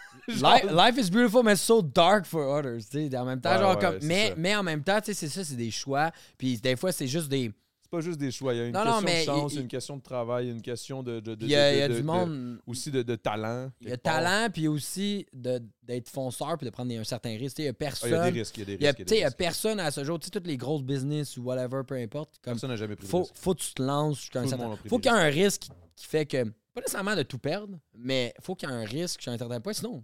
Life, 0.27 0.65
life 0.71 0.97
is 0.97 1.09
beautiful, 1.09 1.41
mais 1.43 1.55
so 1.55 1.81
dark 1.81 2.25
for 2.25 2.41
others. 2.47 2.83
En 3.15 3.23
même 3.25 3.39
temps, 3.39 3.51
Ouais, 3.51 3.59
genre 3.59 3.75
ouais, 3.77 3.81
comme. 3.81 3.97
Mais, 4.01 4.33
mais 4.37 4.55
en 4.55 4.63
même 4.63 4.83
temps, 4.83 4.99
c'est 5.03 5.13
ça, 5.13 5.43
c'est 5.43 5.55
des 5.55 5.71
choix. 5.71 6.11
Puis 6.37 6.57
des 6.57 6.75
fois, 6.75 6.91
c'est 6.91 7.07
juste 7.07 7.29
des. 7.29 7.51
C'est 7.81 7.89
pas 7.91 8.01
juste 8.01 8.19
des 8.19 8.31
choix. 8.31 8.53
Il 8.53 8.57
y 8.57 8.59
a 8.59 8.65
une 8.65 8.73
Non, 8.73 8.83
question 8.83 9.01
de 9.01 9.23
chance, 9.39 9.53
il- 9.53 9.61
une 9.61 9.67
question 9.69 9.95
de 9.95 10.01
travail, 10.01 10.49
une 10.49 10.61
question 10.61 11.01
de. 11.03 11.21
de, 11.21 11.35
de- 11.35 11.45
Il 11.45 11.51
y 11.51 11.55
a, 11.55 11.69
de- 11.71 11.75
il 11.75 11.79
y 11.79 11.81
a 11.81 11.87
de- 11.87 11.93
du 11.93 12.01
de- 12.01 12.05
monde. 12.05 12.59
aussi 12.67 12.91
de, 12.91 13.01
de 13.03 13.15
talent. 13.15 13.71
Il 13.79 13.87
y 13.87 13.91
a 13.93 13.97
talent, 13.97 14.49
puis 14.51 14.67
aussi 14.67 15.25
de- 15.31 15.61
d'être 15.83 16.09
fonceur, 16.09 16.57
puis 16.57 16.65
de 16.65 16.71
prendre 16.71 16.89
des- 16.89 16.97
un 16.97 17.05
certain 17.05 17.29
risque. 17.37 17.59
Il 17.59 17.65
y 17.65 17.67
a 17.69 17.71
Ah, 17.71 17.73
personne. 17.73 18.09
il 18.09 18.13
y 18.13 18.15
a 18.17 18.31
des 18.31 18.39
risques. 18.39 18.57
Il 18.57 18.59
y 18.59 18.63
a 18.63 18.65
des 18.65 18.73
Il 18.73 18.81
y 18.81 18.87
a, 18.87 18.89
risques. 18.91 18.99
il 19.11 19.17
y 19.19 19.23
a 19.23 19.27
il 19.27 19.31
y 19.31 19.35
personne 19.35 19.79
à 19.79 19.91
ce 19.91 20.03
jour, 20.03 20.19
tu 20.19 20.25
sais, 20.25 20.31
toutes 20.31 20.47
les 20.47 20.57
grosses 20.57 20.83
business 20.83 21.37
ou 21.37 21.43
whatever, 21.43 21.83
peu 21.87 21.95
importe. 21.95 22.31
Comme, 22.41 22.55
Personne 22.55 22.71
n'a 22.71 22.75
jamais 22.75 22.97
pris 22.97 23.05
de 23.05 23.09
faut, 23.09 23.19
risque. 23.21 23.33
faut 23.37 23.53
que 23.55 23.61
tu 23.61 23.73
te 23.73 23.81
lances 23.81 24.19
jusqu'à 24.19 24.41
un 24.41 24.47
certain 24.47 24.75
Faut 24.89 24.99
qu'il 24.99 25.09
y 25.09 25.15
ait 25.15 25.17
un 25.17 25.23
risque 25.29 25.67
qui 25.95 26.05
fait 26.05 26.25
que, 26.25 26.43
pas 26.77 26.81
nécessairement 26.81 27.15
de 27.15 27.23
tout 27.23 27.39
perdre, 27.39 27.79
mais 27.95 28.33
faut 28.39 28.53
qu'il 28.55 28.69
y 28.69 28.71
ait 28.71 28.75
un 28.75 28.85
risque 28.85 29.19
jusqu'à 29.19 29.31
un 29.31 29.37
certain 29.37 29.59
point. 29.59 29.73
Sinon, 29.73 30.03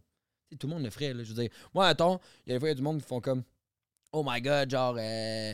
tu 0.52 0.58
tout 0.58 0.68
le 0.68 0.74
monde 0.74 0.84
le 0.84 0.90
ferait. 0.90 1.14
Là, 1.14 1.24
je 1.24 1.30
veux 1.34 1.42
dire, 1.42 1.52
moi, 1.74 1.88
attends, 1.88 2.20
il 2.46 2.50
y 2.50 2.52
a 2.54 2.56
des 2.56 2.60
fois, 2.60 2.70
il 2.70 2.72
y 2.72 2.74
a 2.74 2.76
du 2.76 2.82
monde 2.82 3.00
qui 3.02 3.08
font 3.08 3.22
comme 3.22 3.44
Oh 4.12 4.24
my 4.28 4.42
god, 4.42 4.70
genre, 4.72 4.96
euh, 5.00 5.54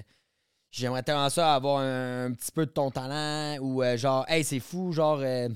j'aimerais 0.71 1.03
tellement 1.03 1.29
ça 1.29 1.55
avoir 1.55 1.79
un, 1.79 2.25
un 2.27 2.31
petit 2.33 2.51
peu 2.53 2.65
de 2.65 2.71
ton 2.71 2.89
talent, 2.91 3.57
ou 3.61 3.83
euh, 3.83 3.97
genre, 3.97 4.25
hey, 4.29 4.43
c'est 4.45 4.59
fou, 4.61 4.91
genre, 4.93 5.19
euh, 5.21 5.49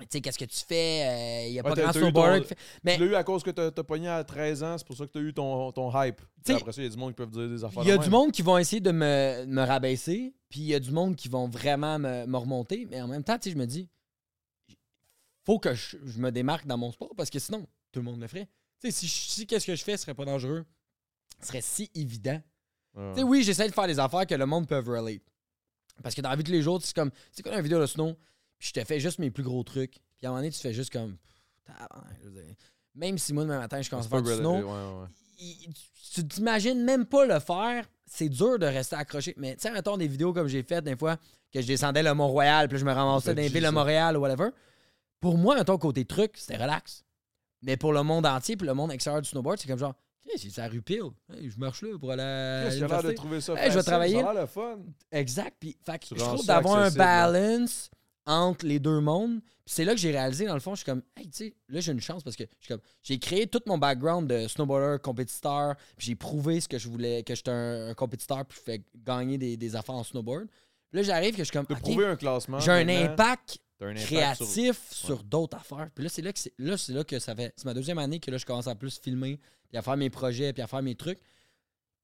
tu 0.00 0.06
sais, 0.10 0.20
qu'est-ce 0.22 0.38
que 0.38 0.44
tu 0.46 0.64
fais? 0.66 1.48
Il 1.50 1.52
y 1.54 1.60
a 1.60 1.62
Ouais, 1.62 1.74
pas 1.74 1.82
grand 1.82 1.92
snowboarder 1.92 2.44
fait. 2.44 2.56
Mais 2.82 2.96
Tu 2.96 3.04
l'as 3.04 3.10
eu 3.10 3.14
à 3.16 3.24
cause 3.24 3.42
que 3.42 3.50
t'as 3.50 3.66
as 3.66 3.84
pogné 3.84 4.08
à 4.08 4.24
13 4.24 4.62
ans, 4.62 4.78
c'est 4.78 4.86
pour 4.86 4.96
ça 4.96 5.04
que 5.06 5.12
t'as 5.12 5.20
eu 5.20 5.34
ton, 5.34 5.72
ton 5.72 5.90
hype. 6.02 6.20
T'sais, 6.42 6.54
après 6.54 6.72
ça, 6.72 6.80
il 6.80 6.84
y 6.84 6.88
a 6.88 6.90
du 6.90 6.96
monde 6.96 7.10
qui 7.10 7.16
peuvent 7.16 7.30
dire 7.30 7.48
des 7.50 7.62
affaires 7.64 7.82
Il 7.82 7.88
y 7.88 7.92
a 7.92 7.98
du 7.98 8.04
même. 8.04 8.10
monde 8.10 8.32
qui 8.32 8.40
vont 8.40 8.56
essayer 8.56 8.80
de 8.80 8.92
me, 8.92 9.44
me 9.46 9.62
rabaisser, 9.62 10.32
puis 10.48 10.60
il 10.60 10.66
y 10.66 10.74
a 10.74 10.80
du 10.80 10.90
monde 10.90 11.16
qui 11.16 11.28
vont 11.28 11.48
vraiment 11.48 11.98
me, 11.98 12.24
me 12.26 12.36
remonter, 12.38 12.86
mais 12.90 13.02
en 13.02 13.08
même 13.08 13.22
temps, 13.22 13.36
tu 13.38 13.50
sais, 13.50 13.54
je 13.54 13.58
me 13.58 13.66
dis, 13.66 13.88
faut 15.44 15.58
que 15.58 15.74
je, 15.74 15.96
je 16.04 16.18
me 16.18 16.30
démarque 16.30 16.66
dans 16.66 16.76
mon 16.78 16.92
sport 16.92 17.10
parce 17.16 17.30
que 17.30 17.38
sinon, 17.38 17.66
tout 17.92 18.00
le 18.00 18.04
monde 18.04 18.20
le 18.20 18.26
ferait. 18.28 18.48
Tu 18.80 18.90
sais, 18.90 19.06
si, 19.08 19.46
qu'est-ce 19.46 19.66
que 19.66 19.74
je 19.74 19.82
fais 19.84 19.96
serait 19.96 20.14
pas 20.14 20.24
dangereux, 20.24 20.64
ce 21.40 21.48
serait 21.48 21.60
si 21.60 21.90
évident. 21.94 22.40
Tu 23.14 23.20
sais, 23.20 23.22
oui, 23.22 23.42
j'essaie 23.42 23.68
de 23.68 23.72
faire 23.74 23.86
des 23.86 23.98
affaires 23.98 24.26
que 24.26 24.34
le 24.34 24.46
monde 24.46 24.66
peut 24.66 24.78
relate. 24.78 25.22
Parce 26.02 26.14
que 26.14 26.20
dans 26.22 26.30
la 26.30 26.36
vie 26.36 26.42
de 26.42 26.48
tous 26.48 26.52
les 26.54 26.62
jours, 26.62 26.80
c'est 26.82 26.94
comme, 26.94 27.10
c'est 27.30 27.42
comme 27.42 27.52
une 27.54 27.60
vidéo 27.62 27.78
de 27.80 27.86
snow, 27.86 28.14
puis 28.58 28.68
je 28.68 28.72
te 28.80 28.84
fais 28.84 28.98
juste 29.00 29.18
mes 29.18 29.30
plus 29.30 29.42
gros 29.42 29.62
trucs, 29.62 29.92
puis 30.16 30.26
à 30.26 30.28
un 30.28 30.30
moment 30.30 30.40
donné, 30.40 30.50
tu 30.50 30.58
fais 30.58 30.72
juste 30.72 30.90
comme, 30.92 31.16
même 32.94 33.18
si 33.18 33.32
moi, 33.32 33.44
demain 33.44 33.58
matin, 33.58 33.80
je 33.80 33.88
commence 33.90 34.06
à 34.06 34.08
faire 34.08 34.22
du 34.22 34.28
snow, 34.40 34.56
ouais, 34.56 34.62
ouais. 35.02 35.06
il- 35.38 35.72
tu 36.12 36.26
t'imagines 36.26 36.82
même 36.82 37.06
pas 37.06 37.24
le 37.24 37.38
faire. 37.38 37.86
C'est 38.04 38.28
dur 38.28 38.58
de 38.58 38.66
rester 38.66 38.96
accroché. 38.96 39.32
Mais 39.36 39.54
tu 39.54 39.60
sais, 39.62 39.70
mettons 39.70 39.96
des 39.96 40.08
vidéos 40.08 40.32
comme 40.32 40.48
j'ai 40.48 40.64
fait 40.64 40.82
des 40.82 40.96
fois, 40.96 41.16
que 41.52 41.60
je 41.60 41.66
descendais 41.68 42.02
le 42.02 42.12
Mont-Royal, 42.14 42.66
puis 42.68 42.78
je 42.78 42.84
me 42.84 42.90
ramassais 42.92 43.26
fait 43.30 43.34
dans 43.36 43.42
les 43.42 43.48
villes 43.48 43.62
de. 43.62 43.68
Montréal 43.68 44.16
ou 44.16 44.20
whatever. 44.20 44.48
Pour 45.20 45.38
moi, 45.38 45.54
mettons, 45.56 45.78
côté 45.78 46.04
truc, 46.04 46.32
c'était 46.36 46.56
relax. 46.56 47.04
Mais 47.62 47.76
pour 47.76 47.92
le 47.92 48.02
monde 48.02 48.26
entier, 48.26 48.56
puis 48.56 48.66
le 48.66 48.74
monde 48.74 48.90
extérieur 48.90 49.20
du 49.22 49.28
snowboard, 49.28 49.58
c'est 49.58 49.68
comme 49.68 49.78
genre, 49.78 49.94
c'est 50.36 50.56
la 50.56 50.68
rue 50.68 50.82
Peel. 50.82 51.10
Hey, 51.32 51.50
je 51.50 51.58
marche 51.58 51.82
là 51.82 51.98
pour 51.98 52.12
aller 52.12 52.22
à 52.22 52.68
l'air 52.70 53.02
de 53.02 53.12
trouver 53.12 53.40
ça 53.40 53.54
Hey, 53.54 53.70
je 53.70 53.76
vais 53.76 53.82
travailler. 53.82 54.20
Ça 54.20 54.30
a 54.30 54.34
le 54.34 54.46
fun. 54.46 54.78
Exact. 55.10 55.56
Puis, 55.58 55.76
fait 55.84 56.00
je 56.10 56.14
trouve 56.14 56.40
ça 56.40 56.54
d'avoir 56.54 56.78
un 56.78 56.90
balance 56.90 57.90
entre 58.26 58.64
les 58.66 58.78
deux 58.78 59.00
mondes. 59.00 59.40
Puis 59.42 59.74
c'est 59.74 59.84
là 59.84 59.92
que 59.92 59.98
j'ai 60.00 60.10
réalisé, 60.12 60.46
dans 60.46 60.54
le 60.54 60.60
fond, 60.60 60.74
je 60.74 60.82
suis 60.82 60.84
comme, 60.86 61.02
hey, 61.16 61.28
tu 61.28 61.36
sais, 61.46 61.54
là, 61.68 61.80
j'ai 61.80 61.92
une 61.92 62.00
chance 62.00 62.22
parce 62.22 62.36
que 62.36 62.44
j'ai 63.02 63.18
créé 63.18 63.46
tout 63.46 63.60
mon 63.66 63.78
background 63.78 64.28
de 64.28 64.46
snowboarder, 64.46 65.02
compétiteur, 65.02 65.74
puis 65.96 66.06
j'ai 66.08 66.14
prouvé 66.14 66.60
ce 66.60 66.68
que 66.68 66.78
je 66.78 66.88
voulais, 66.88 67.22
que 67.22 67.34
j'étais 67.34 67.50
un, 67.50 67.88
un 67.88 67.94
compétiteur, 67.94 68.44
puis 68.46 68.58
je 68.58 68.62
fais 68.72 68.84
gagner 68.94 69.36
des, 69.38 69.56
des 69.56 69.76
affaires 69.76 69.96
en 69.96 70.04
snowboard. 70.04 70.46
Là, 70.92 71.02
j'arrive 71.02 71.32
que 71.32 71.38
je 71.38 71.44
suis 71.44 71.52
comme, 71.52 71.66
De 71.66 71.74
OK, 71.74 71.80
prouver 71.80 72.06
un 72.06 72.16
classement. 72.16 72.58
j'ai 72.58 72.72
un 72.72 72.88
impact 72.88 73.58
un 73.86 73.94
créatif 73.94 74.78
sur- 74.90 75.06
sur, 75.06 75.22
d'autres 75.24 75.56
affaires. 75.56 75.88
Puis 75.94 76.04
là, 76.04 76.10
c'est 76.10 76.22
là 76.22 76.32
que 76.32 76.38
c'est 76.38 76.52
là, 76.58 76.76
c'est 76.76 76.92
là 76.92 77.04
que 77.04 77.18
ça 77.18 77.34
fait. 77.34 77.52
C'est 77.56 77.64
ma 77.64 77.74
deuxième 77.74 77.98
année 77.98 78.20
que 78.20 78.30
là, 78.30 78.36
je 78.38 78.44
commence 78.46 78.66
à 78.66 78.74
plus 78.74 78.98
filmer, 78.98 79.38
puis 79.68 79.78
à 79.78 79.82
faire 79.82 79.96
mes 79.96 80.10
projets, 80.10 80.52
puis 80.52 80.62
à 80.62 80.66
faire 80.66 80.82
mes 80.82 80.94
trucs. 80.94 81.18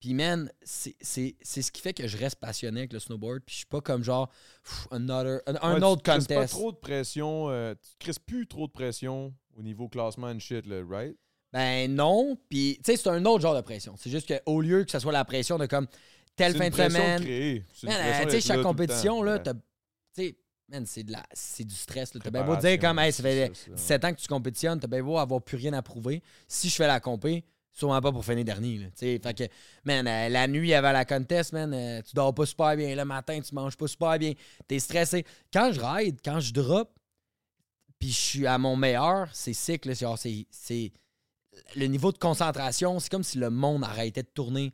Puis 0.00 0.12
man, 0.14 0.50
c'est 0.62 0.94
c'est- 1.00 1.36
c'est 1.40 1.62
ce 1.62 1.72
qui 1.72 1.80
fait 1.80 1.94
que 1.94 2.06
je 2.06 2.16
reste 2.18 2.36
passionné 2.36 2.80
avec 2.80 2.92
le 2.92 2.98
snowboard. 2.98 3.40
Puis 3.44 3.54
je 3.54 3.56
suis 3.58 3.66
pas 3.66 3.80
comme 3.80 4.02
genre 4.04 4.28
pff, 4.62 4.88
another, 4.90 5.40
un, 5.46 5.54
un 5.62 5.80
Ouais, 5.80 5.84
autre 5.86 6.02
tu 6.02 6.10
crisses 6.10 6.26
pas 6.26 6.34
contest. 6.34 6.52
trop 6.52 6.72
de 6.72 6.76
pression. 6.76 7.48
euh, 7.50 7.74
tu 7.74 7.90
crises 7.98 8.18
plus 8.18 8.46
trop 8.46 8.66
de 8.66 8.72
pression 8.72 9.32
au 9.56 9.62
niveau 9.62 9.88
classement 9.88 10.26
and 10.28 10.38
shit, 10.40 10.66
là, 10.66 10.82
right? 10.86 11.16
Ben 11.52 11.90
non. 11.94 12.36
Puis 12.50 12.78
tu 12.84 12.90
sais, 12.92 12.96
c'est 12.98 13.08
un 13.08 13.24
autre 13.24 13.40
genre 13.40 13.54
de 13.56 13.62
pression. 13.62 13.94
C'est 13.96 14.10
juste 14.10 14.28
qu'au 14.44 14.60
lieu 14.60 14.84
que 14.84 14.90
ce 14.90 14.98
soit 14.98 15.12
la 15.12 15.24
pression 15.24 15.56
de 15.56 15.64
comme 15.64 15.86
telle 16.36 16.54
fin 16.54 16.64
une 16.64 16.70
de 16.70 16.76
semaine. 16.76 16.92
Man, 16.92 17.22
pression 17.22 17.88
tu 17.88 17.88
sais, 17.88 18.26
d'être 18.26 18.40
chaque 18.44 18.62
compétition, 18.62 19.22
là, 19.22 19.34
Ouais. 19.36 19.42
t'as. 19.42 19.54
Man, 20.68 20.84
c'est 20.86 21.04
de 21.04 21.12
la. 21.12 21.22
C'est 21.32 21.64
du 21.64 21.74
stress. 21.74 22.10
T'as 22.10 22.30
bien 22.30 22.42
beau 22.44 22.56
dire 22.56 22.78
comme 22.80 22.98
hey, 22.98 23.12
ça 23.12 23.22
fait 23.22 23.52
c'est 23.54 23.70
ça, 23.70 23.74
17 23.76 24.04
ans 24.04 24.14
que 24.14 24.20
tu 24.20 24.26
compétitionnes, 24.26 24.80
t'as 24.80 24.88
bien 24.88 25.02
beau 25.02 25.16
avoir 25.18 25.40
plus 25.40 25.56
rien 25.56 25.72
à 25.74 25.82
prouver. 25.82 26.22
Si 26.48 26.68
je 26.68 26.74
fais 26.74 26.88
la 26.88 26.98
compé, 26.98 27.44
sûrement 27.72 28.00
pas 28.00 28.10
pour 28.10 28.24
finir 28.24 28.44
dernier. 28.44 28.78
Là, 28.78 28.86
t'sais. 28.92 29.20
fait 29.22 29.34
que, 29.34 29.44
man, 29.84 30.06
euh, 30.08 30.28
la 30.28 30.48
nuit 30.48 30.74
avant 30.74 30.90
la 30.90 31.04
contest, 31.04 31.52
man, 31.52 31.72
euh, 31.72 32.02
tu 32.02 32.14
dors 32.16 32.34
pas 32.34 32.46
super 32.46 32.76
bien. 32.76 32.96
Le 32.96 33.04
matin, 33.04 33.40
tu 33.40 33.54
manges 33.54 33.76
pas 33.76 33.86
super 33.86 34.18
bien. 34.18 34.32
T'es 34.66 34.80
stressé. 34.80 35.24
Quand 35.52 35.70
je 35.72 35.80
ride, 35.80 36.18
quand 36.24 36.40
je 36.40 36.52
drop, 36.52 36.90
puis 38.00 38.08
je 38.10 38.18
suis 38.18 38.46
à 38.46 38.58
mon 38.58 38.74
meilleur, 38.74 39.28
c'est 39.32 39.52
c'est- 39.54 40.46
c'est 40.50 40.92
le 41.76 41.86
niveau 41.86 42.10
de 42.12 42.18
concentration, 42.18 42.98
c'est 42.98 43.08
comme 43.10 43.22
si 43.22 43.38
le 43.38 43.50
monde 43.50 43.84
arrêtait 43.84 44.22
de 44.24 44.28
tourner. 44.34 44.72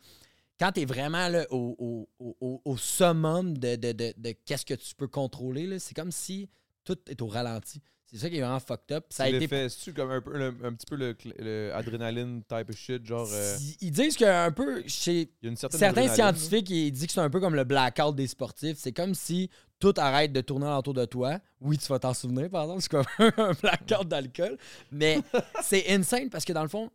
Quand 0.59 0.73
tu 0.73 0.81
es 0.81 0.85
vraiment 0.85 1.29
là, 1.29 1.45
au, 1.51 1.77
au- 2.19 2.37
au- 2.41 2.61
au- 2.65 2.77
summum 2.77 3.57
de, 3.59 3.77
de, 3.77 3.93
de- 3.93 4.15
de 4.17 4.35
qu'est-ce 4.45 4.65
que 4.67 4.75
tu 4.75 4.95
peux 4.95 5.09
contrôler, 5.09 5.79
c'est 5.79 5.95
comme 5.95 6.13
si 6.13 6.49
tout 6.85 6.99
est 7.09 7.21
au 7.21 7.27
ralenti. 7.27 7.81
C'est 8.07 8.19
ça 8.19 8.29
qui 8.29 8.37
est 8.37 8.41
vraiment 8.43 8.61
fucked 8.61 8.95
up. 8.95 9.07
Ça 9.09 9.23
a 9.25 9.29
été 9.29 9.49
C'est-tu 9.71 9.95
comme 9.95 10.11
un, 10.11 10.21
peu, 10.21 10.37
le- 10.37 10.55
un 10.65 10.73
petit 10.75 10.85
peu 10.87 10.97
le, 10.97 11.17
le 11.39 11.73
adrénaline 11.75 12.43
type 12.47 12.69
of 12.69 12.77
shit, 12.77 13.05
genre. 13.07 13.27
euh, 13.33 13.57
Ils 13.81 13.91
disent 13.91 14.17
qu'un 14.19 14.53
peu, 14.53 14.83
chez 14.87 15.21
Il 15.41 15.45
y 15.45 15.47
a 15.47 15.51
une 15.51 15.57
certaine 15.57 15.79
certains 15.81 16.03
scientifiques, 16.15 16.69
ils 16.71 16.93
disent 16.93 17.07
que 17.07 17.13
c'est 17.13 17.21
un 17.21 17.31
peu 17.31 17.41
comme 17.41 17.55
le 17.55 17.65
blackout 17.65 18.15
des 18.15 18.27
sportifs. 18.27 18.77
C'est 18.79 18.93
comme 18.93 19.15
si 19.15 19.49
tout 19.79 19.95
arrête 19.97 20.31
de 20.33 20.43
tourner 20.43 20.67
autour 20.67 20.93
de 20.93 21.07
toi. 21.07 21.39
Oui, 21.63 21.79
tu 21.79 21.87
vas 21.89 21.99
t'en 21.99 22.13
souvenir, 22.13 22.51
par 22.51 22.65
exemple, 22.65 22.83
c'est 22.83 22.91
comme 22.91 23.05
un 23.49 23.53
blackout 23.55 24.07
d'alcool. 24.07 24.59
Mais 24.91 25.19
c'est 25.63 25.89
insane 25.91 26.29
parce 26.29 26.45
que 26.45 26.53
dans 26.53 26.63
le 26.63 26.69
fond, 26.69 26.91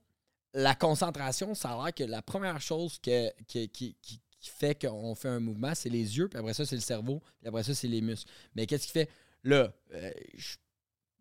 la 0.59 0.75
concentration, 0.75 1.53
ça 1.55 1.71
a 1.71 1.84
l'air 1.85 1.93
que 1.93 2.03
la 2.03 2.21
première 2.21 2.59
chose 2.61 2.97
que, 2.99 3.29
que- 3.51 3.65
qui, 3.67 3.95
qui- 4.01 4.21
qui 4.39 4.49
fait 4.49 4.79
qu'on 4.79 5.13
fait 5.15 5.29
un 5.29 5.39
mouvement, 5.39 5.73
c'est 5.75 5.89
les 5.89 6.17
yeux, 6.17 6.27
puis 6.29 6.39
après 6.39 6.53
ça, 6.53 6.65
c'est 6.65 6.75
le 6.75 6.81
cerveau, 6.81 7.21
puis 7.39 7.47
après 7.47 7.63
ça, 7.63 7.73
c'est 7.73 7.88
les 7.88 8.01
muscles. 8.01 8.29
Mais 8.55 8.65
qu'est-ce 8.65 8.85
qui 8.88 8.93
fait? 8.93 9.09
Là, 9.43 9.71
euh, 9.93 10.11
je 10.35 10.55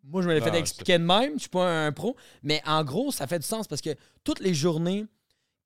moi, 0.05 0.23
je 0.23 0.29
me 0.29 0.35
l'ai 0.35 0.41
fait 0.41 0.51
Ah, 0.53 0.59
expliquer 0.59 0.99
de 0.99 1.05
même. 1.05 1.33
Je 1.35 1.41
suis 1.41 1.49
pas 1.49 1.87
un 1.87 1.91
pro. 1.91 2.15
Mais 2.45 2.63
en 2.65 2.85
gros, 2.85 3.11
ça 3.11 3.27
fait 3.27 3.41
du 3.41 3.47
sens 3.47 3.67
parce 3.67 3.81
que 3.81 3.91
toutes 4.23 4.39
les 4.39 4.55
journées 4.55 5.05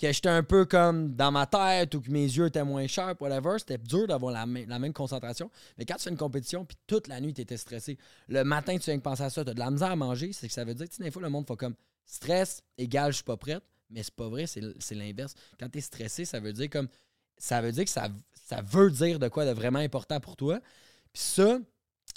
que 0.00 0.10
j'étais 0.10 0.30
un 0.30 0.42
peu 0.42 0.64
comme 0.64 1.14
dans 1.14 1.30
ma 1.30 1.44
tête 1.46 1.94
ou 1.94 2.00
que 2.00 2.10
mes 2.10 2.24
yeux 2.24 2.46
étaient 2.46 2.64
moins 2.64 2.86
sharp, 2.86 3.20
whatever, 3.20 3.58
c'était 3.58 3.76
dur 3.76 4.06
d'avoir 4.06 4.32
la, 4.32 4.46
même- 4.46 4.66
la 4.66 4.78
même 4.78 4.94
concentration. 4.94 5.50
Mais 5.76 5.84
quand 5.84 5.96
tu 5.96 6.04
fais 6.04 6.10
une 6.10 6.16
compétition, 6.16 6.64
puis 6.64 6.78
toute 6.86 7.06
la 7.06 7.20
nuit, 7.20 7.34
tu 7.34 7.42
étais 7.42 7.58
stressé, 7.58 7.98
le 8.28 8.42
matin, 8.42 8.78
tu 8.78 8.84
viens 8.86 8.96
de 8.96 9.02
penser 9.02 9.24
à 9.24 9.28
ça, 9.28 9.44
tu 9.44 9.50
as 9.50 9.54
de 9.54 9.58
la 9.58 9.70
misère 9.70 9.90
à 9.90 9.96
manger, 9.96 10.32
c'est 10.32 10.48
que 10.48 10.54
ça 10.54 10.64
veut 10.64 10.72
dire, 10.74 10.88
tu 10.88 10.96
sais, 10.96 11.02
des 11.02 11.10
fois, 11.10 11.20
le 11.20 11.28
monde 11.28 11.46
fait 11.46 11.56
comme 11.56 11.74
stress 12.14 12.62
égale 12.78 13.12
je 13.12 13.16
suis 13.16 13.24
pas 13.24 13.36
prête, 13.36 13.62
mais 13.88 14.02
c'est 14.02 14.14
pas 14.14 14.28
vrai, 14.28 14.46
c'est 14.46 14.94
l'inverse. 14.94 15.34
Quand 15.58 15.68
tu 15.68 15.78
es 15.78 15.80
stressé, 15.80 16.24
ça 16.24 16.40
veut 16.40 16.52
dire 16.52 16.68
comme 16.70 16.88
ça 17.38 17.60
veut 17.62 17.72
dire 17.72 17.84
que 17.84 17.90
ça, 17.90 18.08
ça 18.46 18.60
veut 18.62 18.90
dire 18.90 19.18
de 19.18 19.28
quoi 19.28 19.46
de 19.46 19.52
vraiment 19.52 19.78
important 19.78 20.20
pour 20.20 20.36
toi. 20.36 20.60
Puis 21.12 21.22
ça, 21.22 21.58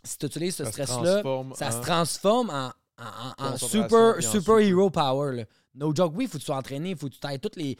si 0.04 0.18
tu 0.18 0.26
utilises 0.26 0.56
ce 0.56 0.64
stress-là, 0.72 1.22
ça 1.56 1.72
se 1.72 1.78
transforme 1.82 2.50
en, 2.50 2.72
en- 2.98 3.04
en- 3.04 3.30
en 3.30 3.52
Concentration, 3.52 3.68
super, 3.84 4.32
super 4.32 4.58
hero 4.60 4.90
power. 4.90 5.36
là. 5.38 5.46
No 5.76 5.94
joke, 5.96 6.14
oui, 6.16 6.26
il 6.26 6.28
faut 6.28 6.34
que 6.38 6.44
tu 6.44 6.46
sois 6.46 6.58
entraîné, 6.58 6.92
il 6.92 6.98
faut 6.98 7.10
que 7.10 7.16
tu 7.16 7.26
ailles 7.28 7.40
toutes 7.40 7.56
les. 7.56 7.78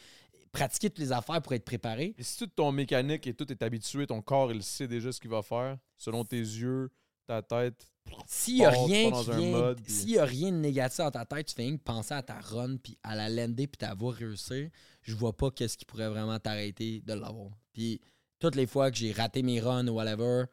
pratiquer 0.52 0.90
toutes 0.90 1.00
les 1.00 1.12
affaires 1.12 1.42
pour 1.42 1.54
être 1.54 1.66
préparé. 1.66 2.14
Et 2.18 2.24
si 2.24 2.38
tout 2.38 2.48
ton 2.48 2.72
mécanique 2.72 3.26
et 3.28 3.34
tout 3.34 3.52
est 3.52 3.62
habitué, 3.64 4.06
ton 4.08 4.22
corps, 4.22 4.52
il 4.52 4.62
sait 4.64 4.88
déjà 4.88 5.12
ce 5.12 5.20
qu'il 5.20 5.30
va 5.32 5.42
faire, 5.42 5.78
selon 5.98 6.24
tes 6.24 6.40
yeux, 6.40 6.90
ta 7.28 7.42
tête. 7.42 7.88
S'il 8.28 8.56
n'y 8.56 8.66
a 8.66 8.70
rien 8.86 9.10
qui 9.24 9.30
vient. 9.38 9.52
puis- 9.76 9.94
S'il 9.94 10.10
y 10.12 10.18
a 10.20 10.26
rien 10.26 10.52
de 10.52 10.58
négatif 10.58 10.98
dans 11.00 11.12
ta 11.12 11.26
tête, 11.26 11.48
tu 11.48 11.56
fais 11.56 11.64
rien 11.64 11.78
que 11.78 11.82
penser 11.84 12.14
à 12.14 12.22
ta 12.22 12.40
run, 12.40 12.78
puis 12.78 12.98
à 13.04 13.16
la 13.16 13.30
lander, 13.30 13.68
puis 13.68 13.78
ta 13.78 13.94
voix 13.94 14.14
réussir, 14.14 14.70
je 15.02 15.16
vois 15.16 15.36
pas 15.36 15.52
qu'est-ce 15.52 15.78
qui 15.78 15.86
pourrait 15.86 16.10
vraiment 16.10 16.40
t'arrêter 16.40 17.02
de 17.06 17.14
l'avoir. 17.14 17.50
Puis 17.74 18.00
toutes 18.40 18.56
les 18.56 18.68
fois 18.68 18.92
que 18.92 18.98
j'ai 18.98 19.12
raté 19.12 19.42
mes 19.44 19.60
runs 19.60 19.88
ou 19.88 19.94
whatever, 19.96 20.46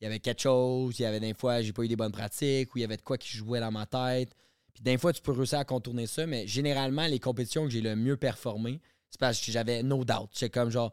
il 0.00 0.04
y 0.04 0.06
avait 0.06 0.20
quelque 0.20 0.40
chose, 0.42 0.98
il 0.98 1.02
y 1.02 1.04
avait 1.06 1.20
des 1.20 1.34
fois 1.34 1.60
j'ai 1.62 1.72
pas 1.72 1.82
eu 1.82 1.88
des 1.88 1.96
bonnes 1.96 2.12
pratiques, 2.12 2.74
ou 2.74 2.78
il 2.78 2.82
y 2.82 2.84
avait 2.84 2.96
de 2.96 3.02
quoi 3.02 3.18
qui 3.18 3.28
jouait 3.36 3.60
dans 3.60 3.72
ma 3.72 3.86
tête. 3.86 4.32
Puis 4.72 4.82
des 4.82 4.96
fois, 4.96 5.12
tu 5.12 5.20
peux 5.20 5.32
réussir 5.32 5.58
à 5.58 5.64
contourner 5.64 6.06
ça, 6.06 6.24
mais 6.26 6.46
généralement, 6.46 7.06
les 7.06 7.18
compétitions 7.18 7.64
que 7.64 7.70
j'ai 7.70 7.80
le 7.80 7.96
mieux 7.96 8.16
performé, 8.16 8.80
c'est 9.10 9.18
parce 9.18 9.40
que 9.44 9.50
j'avais 9.50 9.82
no 9.82 10.04
doubt. 10.04 10.28
C'est 10.32 10.50
comme 10.50 10.70
genre, 10.70 10.92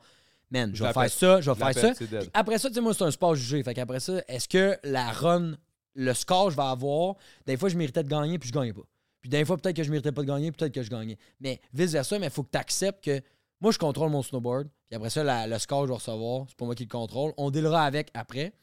man, 0.49 0.71
je 0.73 0.81
vais 0.83 0.89
faire 0.93 1.11
ça, 1.19 1.41
je 1.41 1.51
vais 1.51 1.55
faire 1.57 1.73
ça. 1.81 1.93
Puis 2.21 2.29
Après 2.33 2.57
ça, 2.57 2.69
tu 2.69 2.75
sais, 2.75 2.81
moi, 2.81 2.93
c'est 2.95 3.03
un 3.03 3.11
sport 3.11 3.35
jugé. 3.35 3.61
Fait 3.61 3.75
qu'après 3.75 3.99
ça, 3.99 4.23
est-ce 4.27 4.47
que 4.47 4.75
la 4.83 5.11
run, 5.11 5.55
le 5.95 6.13
score 6.13 6.45
que 6.45 6.51
je 6.51 6.55
vais 6.57 6.63
avoir, 6.63 7.15
des 7.45 7.57
fois, 7.57 7.69
je 7.69 7.77
méritais 7.77 8.03
de 8.03 8.09
gagner, 8.09 8.37
puis 8.37 8.49
je 8.49 8.53
gagnais 8.53 8.73
pas. 8.73 8.83
Puis 9.21 9.29
des 9.29 9.43
fois, 9.43 9.57
peut-être 9.57 9.75
que 9.75 9.83
je 9.83 9.89
méritais 9.89 10.11
pas 10.11 10.21
de 10.21 10.27
gagner, 10.27 10.51
peut-être 10.51 10.73
que 10.73 10.83
je 10.83 10.89
gagnais. 10.89 11.17
Mais 11.39 11.59
vice-versa, 11.73 12.19
mais 12.19 12.27
il 12.27 12.31
faut 12.31 12.43
que 12.43 12.51
tu 12.51 12.57
acceptes 12.57 13.03
que 13.03 13.21
moi, 13.59 13.71
je 13.71 13.79
contrôle 13.79 14.11
mon 14.11 14.21
snowboard. 14.21 14.67
Puis 14.87 14.95
après 14.95 15.09
ça, 15.09 15.23
la- 15.23 15.47
le 15.47 15.57
score 15.57 15.81
que 15.81 15.87
je 15.87 15.91
vais 15.91 15.97
recevoir, 15.97 16.45
c'est 16.47 16.57
pas 16.57 16.65
moi 16.65 16.75
qui 16.75 16.83
le 16.83 16.89
contrôle. 16.89 17.33
On 17.37 17.49
dealera 17.49 17.85
avec 17.85 18.11
après. 18.13 18.53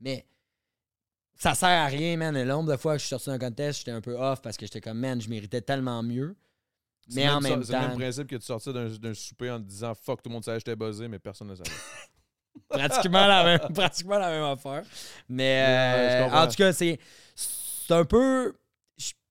Mais 0.00 0.26
ça 1.36 1.54
sert 1.54 1.68
à 1.68 1.86
rien, 1.86 2.16
man. 2.16 2.34
Le 2.34 2.44
nombre 2.44 2.72
de 2.72 2.76
fois 2.76 2.94
que 2.94 2.98
je 2.98 3.04
suis 3.06 3.10
sorti 3.10 3.26
d'un 3.30 3.38
contest, 3.38 3.78
j'étais 3.78 3.90
un 3.92 4.00
peu 4.00 4.16
off 4.16 4.42
parce 4.42 4.56
que 4.56 4.66
j'étais 4.66 4.80
comme, 4.80 4.98
man, 4.98 5.20
je 5.20 5.28
méritais 5.28 5.60
tellement 5.60 6.02
mieux. 6.02 6.34
Mais 7.14 7.28
en 7.28 7.40
ça- 7.40 7.48
même 7.48 7.62
C'est 7.64 7.72
le 7.72 7.78
même 7.78 7.90
temps, 7.90 7.96
principe 7.96 8.26
que 8.28 8.36
tu 8.36 8.42
sortais 8.46 8.72
d'un 8.72 9.14
souper 9.14 9.50
en 9.50 9.58
te 9.58 9.64
disant 9.64 9.94
fuck, 9.94 10.22
tout 10.22 10.28
le 10.28 10.34
monde 10.34 10.44
savait 10.44 10.58
que 10.58 10.64
j'étais 10.66 10.76
buzzé, 10.76 11.06
mais 11.08 11.18
personne 11.18 11.48
ne 11.48 11.54
savait. 11.54 11.70
pratiquement, 12.68 13.26
la 13.26 13.44
même, 13.44 13.60
pratiquement 13.74 14.18
la 14.18 14.30
même 14.30 14.44
affaire. 14.44 14.82
Mais 15.28 15.62
euh, 15.66 16.28
en 16.28 16.46
tout 16.48 16.56
cas, 16.56 16.72
c'est 16.72 16.98
c'est 17.34 17.94
un 17.94 18.04
peu. 18.04 18.54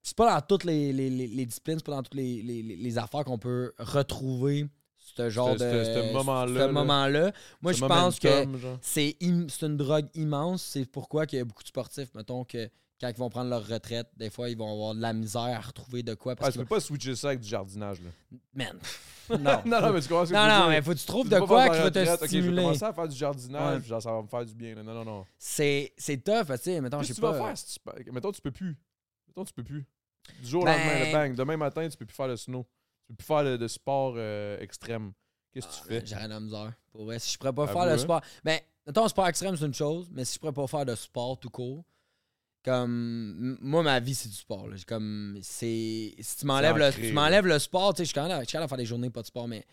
C'est 0.01 0.15
pas 0.17 0.33
dans 0.33 0.41
toutes 0.45 0.63
les, 0.63 0.91
les, 0.91 1.09
les- 1.09 1.27
les 1.27 1.45
disciplines, 1.45 1.77
c'est 1.77 1.85
pas 1.85 1.91
dans 1.91 2.01
toutes 2.03 2.15
les, 2.15 2.41
les- 2.41 2.63
les- 2.63 2.75
les 2.77 2.97
affaires 2.97 3.23
qu'on 3.23 3.37
peut 3.37 3.73
retrouver 3.77 4.65
ce 4.97 5.29
genre 5.29 5.55
de. 5.55 5.69
ce- 5.85 6.13
ce 6.47 6.53
moment-là. 6.71 7.31
Moi, 7.61 7.73
je 7.73 7.81
pense 8.03 8.19
que 8.19 8.27
im- 9.21 9.47
c'est 9.49 9.65
une 9.67 9.77
drogue 9.77 10.07
immense. 10.15 10.63
C'est 10.63 10.85
pourquoi 10.85 11.25
qu'il 11.27 11.37
y 11.37 11.41
a 11.41 11.45
beaucoup 11.45 11.61
de 11.63 11.67
sportifs, 11.67 12.09
mettons, 12.15 12.43
que 12.43 12.69
quand 12.99 13.07
ils 13.09 13.15
vont 13.15 13.29
prendre 13.29 13.49
leur 13.49 13.65
retraite, 13.67 14.07
des 14.17 14.29
fois, 14.29 14.49
ils 14.49 14.57
vont 14.57 14.71
avoir 14.71 14.93
de 14.95 15.01
la 15.01 15.13
misère 15.13 15.41
à 15.41 15.59
retrouver 15.59 16.03
de 16.03 16.13
quoi. 16.15 16.33
Ah, 16.33 16.35
Parce 16.35 16.51
tu 16.53 16.59
que, 16.59 16.63
peux 16.63 16.75
pas 16.75 16.79
switcher 16.81 17.15
ça 17.15 17.27
avec 17.29 17.39
du 17.39 17.47
jardinage. 17.47 18.01
Là. 18.01 18.09
man, 18.53 18.79
non. 19.29 19.37
non, 19.65 19.81
non, 19.81 19.93
mais 19.93 20.01
tu 20.01 20.07
comprends 20.09 20.25
ce 20.25 20.31
que 20.31 20.35
non, 20.35 20.47
non, 20.47 20.57
dire? 20.61 20.67
mais 20.69 20.81
faut 20.81 20.91
que 20.91 20.97
tu 20.97 21.05
trouves 21.05 21.29
Tu 21.29 21.35
de 21.35 21.39
quoi 21.39 21.63
qui 21.69 21.69
va 21.69 21.91
te 21.91 21.99
retraite, 21.99 22.07
ok, 22.09 22.15
je 22.15 22.21
vais 22.21 22.27
stimuler. 22.27 22.61
commencer 22.63 22.83
à 22.83 22.93
faire 22.93 23.07
du 23.07 23.15
jardinage, 23.15 23.81
Ouais. 23.81 23.87
genre 23.87 24.01
ça 24.01 24.11
va 24.11 24.21
me 24.21 24.27
faire 24.27 24.45
du 24.45 24.53
bien. 24.55 24.75
là. 24.75 24.83
Non, 24.83 24.93
non, 24.93 25.05
non. 25.05 25.25
C'est 25.37 25.93
c'est 25.97 26.17
tough, 26.23 26.45
tu 26.47 26.57
sais, 26.57 26.81
mettons, 26.81 27.01
je 27.01 27.07
sais 27.07 27.13
tu 27.13 27.21
vas 27.21 27.31
pas. 27.33 27.45
faire 27.47 27.57
si 27.57 27.73
tu 27.73 27.79
peux- 27.79 28.11
Mettons, 28.11 28.31
tu 28.31 28.41
peux 28.41 28.51
plus. 28.51 28.77
Mettons, 29.27 29.45
tu 29.45 29.53
peux 29.53 29.63
plus. 29.63 29.85
Du 30.41 30.47
jour 30.49 30.61
au 30.63 30.65
Ben- 30.65 30.77
lendemain, 30.77 31.05
le 31.05 31.11
bang. 31.11 31.35
Demain 31.35 31.57
matin, 31.57 31.87
tu 31.87 31.97
peux 31.97 32.05
plus 32.05 32.15
faire 32.15 32.27
le 32.27 32.37
snow. 32.37 32.63
Tu 33.07 33.07
peux 33.13 33.15
plus 33.15 33.25
faire 33.25 33.57
de, 33.57 33.67
sport 33.67 34.13
euh, 34.17 34.59
extrême. 34.59 35.13
Qu'est-ce 35.53 35.67
que 35.67 35.71
Ah, 35.73 35.81
tu 35.81 35.87
fais? 35.87 36.05
J'aurais 36.05 36.23
de 36.25 36.29
la 36.29 36.39
misère. 36.39 36.73
Pour 36.91 37.05
vrai, 37.05 37.17
si 37.19 37.31
je 37.33 37.37
pourrais 37.37 37.53
pas 37.53 37.65
faire 37.67 37.85
le 37.85 37.91
hein? 37.93 37.97
sport. 37.97 38.21
Ben, 38.43 38.59
mettons, 38.85 39.07
sport 39.07 39.27
extrême, 39.27 39.55
c'est 39.55 39.65
une 39.65 39.73
chose, 39.73 40.09
mais 40.11 40.25
si 40.25 40.35
je 40.35 40.39
pourrais 40.39 40.53
pas 40.53 40.67
faire 40.67 40.85
de 40.85 40.93
sport 40.95 41.39
tout 41.39 41.49
court, 41.49 41.83
comme. 42.63 43.57
Moi, 43.61 43.83
ma 43.83 43.99
vie, 43.99 44.15
c'est 44.15 44.29
du 44.29 44.35
sport. 44.35 44.67
là. 44.67 44.75
Comme. 44.87 45.37
C'est. 45.41 46.13
Si 46.19 46.37
tu 46.39 46.45
m'enlèves 46.45 46.77
le, 46.77 46.91
tu 46.91 47.11
m'enlèves 47.13 47.45
le 47.47 47.59
sport, 47.59 47.93
tu 47.93 47.99
sais, 47.99 48.03
je 48.03 48.07
suis 48.09 48.13
quand 48.15 48.27
même 48.27 48.37
je 48.39 48.45
suis 48.45 48.51
capable 48.53 48.65
de 48.67 48.69
faire 48.69 48.77
des 48.77 48.85
journées 48.85 49.09
pas 49.09 49.21
de 49.21 49.27
sport, 49.27 49.47
mais 49.47 49.65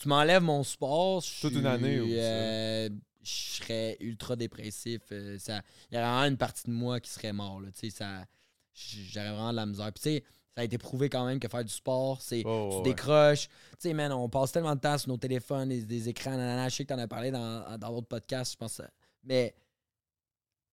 tu 0.00 0.08
m'enlèves 0.08 0.42
mon 0.42 0.62
sport. 0.64 1.20
je 1.22 1.40
Toute 1.42 1.54
une 1.54 1.66
année, 1.66 2.00
ou 2.00 2.06
euh, 2.12 2.88
Je 3.22 3.30
serais 3.30 3.96
ultra 4.00 4.34
dépressif. 4.36 5.02
euh, 5.12 5.38
ça- 5.38 5.60
Il 5.90 5.94
y 5.94 5.98
aurait 5.98 6.06
vraiment 6.08 6.24
une 6.28 6.38
partie 6.38 6.64
de 6.66 6.72
moi 6.72 7.00
qui 7.00 7.10
serait 7.10 7.32
mort. 7.32 7.60
là, 7.60 7.68
Tu 7.72 7.90
sais, 7.90 7.96
ça. 7.96 8.24
J'aurais 8.72 9.28
vraiment 9.30 9.50
de 9.50 9.56
la 9.56 9.66
misère. 9.66 9.92
Puis, 9.92 10.02
tu 10.02 10.08
sais, 10.18 10.24
ça 10.56 10.62
a 10.62 10.64
été 10.64 10.78
prouvé 10.78 11.08
quand 11.10 11.26
même 11.26 11.38
que 11.38 11.48
faire 11.48 11.64
du 11.64 11.72
sport, 11.72 12.20
c'est 12.22 12.42
Oh, 12.46 12.68
tu 12.70 12.76
ouais. 12.78 12.82
décroches. 12.94 13.48
Tu 13.72 13.88
sais, 13.88 13.92
man, 13.94 14.10
on 14.12 14.28
passe 14.28 14.52
tellement 14.52 14.74
de 14.74 14.80
temps 14.80 14.96
sur 14.96 15.08
nos 15.10 15.16
téléphones, 15.18 15.68
des, 15.68 15.82
des 15.84 16.08
écrans, 16.08 16.30
nanana. 16.30 16.68
Je 16.70 16.76
sais 16.76 16.84
que 16.84 16.92
t'en 16.94 16.98
as 16.98 17.06
parlé 17.08 17.30
dans, 17.30 17.76
dans 17.78 17.90
d'autres 17.92 18.06
podcasts, 18.08 18.52
je 18.52 18.56
pense. 18.56 18.80
Mais 19.22 19.54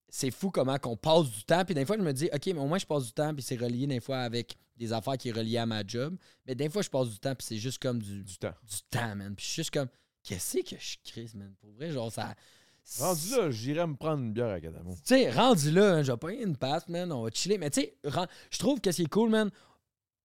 c'est 0.09 0.31
fou 0.31 0.51
comment 0.51 0.77
qu'on 0.77 0.95
passe 0.95 1.29
du 1.29 1.43
temps. 1.43 1.65
Puis 1.65 1.75
des 1.75 1.85
fois, 1.85 1.97
je 1.97 2.03
me 2.03 2.13
dis, 2.13 2.29
OK, 2.34 2.45
mais 2.47 2.59
au 2.59 2.67
moins, 2.67 2.77
je 2.77 2.85
passe 2.85 3.05
du 3.05 3.11
temps, 3.13 3.34
puis 3.34 3.43
c'est 3.43 3.57
relié 3.57 3.88
des 3.88 3.99
fois 3.99 4.19
avec 4.19 4.57
des 4.77 4.93
affaires 4.93 5.17
qui 5.17 5.29
est 5.29 5.34
reliées 5.34 5.57
à 5.57 5.65
ma 5.65 5.85
job. 5.85 6.15
Mais 6.45 6.55
des 6.55 6.69
fois, 6.69 6.81
je 6.81 6.89
passe 6.89 7.09
du 7.09 7.19
temps, 7.19 7.35
puis 7.35 7.45
c'est 7.45 7.57
juste 7.57 7.81
comme 7.81 8.01
du, 8.01 8.23
du 8.23 8.23
Du 8.23 8.38
temps. 8.38 8.53
temps, 8.89 9.15
man. 9.15 9.35
Puis 9.35 9.45
je 9.45 9.51
suis 9.51 9.61
juste 9.63 9.71
comme, 9.71 9.89
qu'est-ce 10.23 10.59
que 10.59 10.75
je 10.79 10.97
crise, 11.03 11.35
man? 11.35 11.53
Pour 11.59 11.71
vrai, 11.71 11.91
genre, 11.91 12.11
ça. 12.11 12.35
Rendu 12.99 13.31
là, 13.31 13.51
j'irais 13.51 13.85
me 13.85 13.95
prendre 13.95 14.23
une 14.23 14.31
bière 14.31 14.47
à 14.47 14.61
Cadamo. 14.61 14.93
Tu 14.95 15.01
sais, 15.03 15.29
rendu 15.29 15.71
là, 15.71 15.95
hein, 15.95 16.03
je 16.03 16.11
vais 16.11 16.17
pas 16.17 16.31
une 16.31 16.55
passe, 16.55 16.88
man. 16.88 17.11
On 17.11 17.23
va 17.23 17.29
chiller. 17.31 17.57
Mais 17.57 17.69
tu 17.69 17.81
sais, 17.81 17.97
je 18.49 18.57
trouve 18.59 18.79
que 18.79 18.91
ce 18.91 18.97
qui 18.97 19.03
est 19.03 19.09
cool, 19.09 19.29
man. 19.29 19.51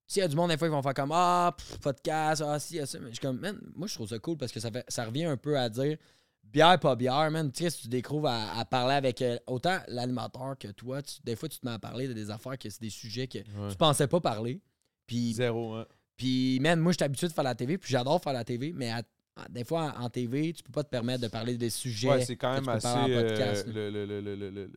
S'il 0.07 0.21
y 0.21 0.25
a 0.25 0.29
du 0.29 0.37
monde, 0.37 0.51
des 0.51 0.59
fois, 0.59 0.69
ils 0.69 0.71
vont 0.71 0.83
faire 0.83 0.95
comme 0.95 1.11
Ah, 1.13 1.55
pff, 1.57 1.79
podcast, 1.81 2.43
ah, 2.47 2.61
si, 2.61 2.79
ah, 2.79 2.87
ça. 2.87 3.01
Mais 3.01 3.07
je 3.09 3.15
suis 3.15 3.21
comme, 3.21 3.41
man, 3.41 3.59
moi, 3.75 3.89
je 3.89 3.95
trouve 3.95 4.09
ça 4.09 4.19
cool 4.21 4.37
parce 4.37 4.53
que 4.53 4.61
ça, 4.61 4.71
fait, 4.71 4.85
ça 4.87 5.07
revient 5.07 5.25
un 5.25 5.37
peu 5.37 5.59
à 5.59 5.69
dire 5.69 5.97
bière, 6.45 6.79
pas 6.79 6.97
bière, 6.97 7.31
man. 7.31 7.51
Tu 7.53 7.65
sais, 7.65 7.71
si 7.71 7.83
tu 7.83 7.89
découvres 7.89 8.29
à, 8.29 8.59
à 8.59 8.65
parler 8.65 8.95
avec 8.95 9.23
euh, 9.23 9.39
autant 9.47 9.79
l'animateur 9.89 10.57
que 10.59 10.69
toi, 10.69 11.03
tu- 11.03 11.21
des 11.25 11.37
fois, 11.37 11.49
tu 11.49 11.59
te 11.59 11.67
mets 11.67 11.73
à 11.73 11.79
parler 11.79 12.09
de 12.09 12.13
des 12.13 12.31
affaires 12.31 12.59
que 12.59 12.69
c'est 12.69 12.81
des 12.83 12.91
sujets 12.91 13.27
que 13.27 13.39
Ouais. 13.39 13.71
tu 13.71 13.77
pensais 13.77 14.07
pas 14.07 14.21
parler. 14.21 14.61
Puis, 15.07 15.33
Zéro, 15.35 15.75
hein. 15.75 15.87
puis 16.17 16.59
man, 16.61 16.79
moi, 16.81 16.93
je 16.93 16.97
suis 16.99 17.05
habitué 17.05 17.27
de 17.29 17.33
faire 17.33 17.45
la 17.45 17.55
TV, 17.55 17.79
puis 17.79 17.91
j'adore 17.91 18.23
faire 18.23 18.33
la 18.33 18.45
TV, 18.45 18.73
mais 18.75 18.91
à- 18.91 19.03
à- 19.37 19.49
des 19.49 19.65
fois, 19.65 19.95
en, 19.99 20.05
en 20.05 20.11
TV, 20.11 20.53
tu 20.53 20.63
peux 20.63 20.73
pas 20.73 20.85
te 20.85 20.91
permettre 20.91 21.23
de 21.23 21.29
parler 21.29 21.57
des 21.57 21.71
sujets. 21.71 22.09
Ouais, 22.09 22.25
c'est 22.25 22.37
quand 22.37 22.51
que 22.51 22.55
même 22.57 22.65
tu 22.65 22.83
peux 22.83 22.89
assez. 22.89 23.69
euh, 23.69 23.91
le, 23.91 24.07
le, 24.07 24.51
le, 24.51 24.71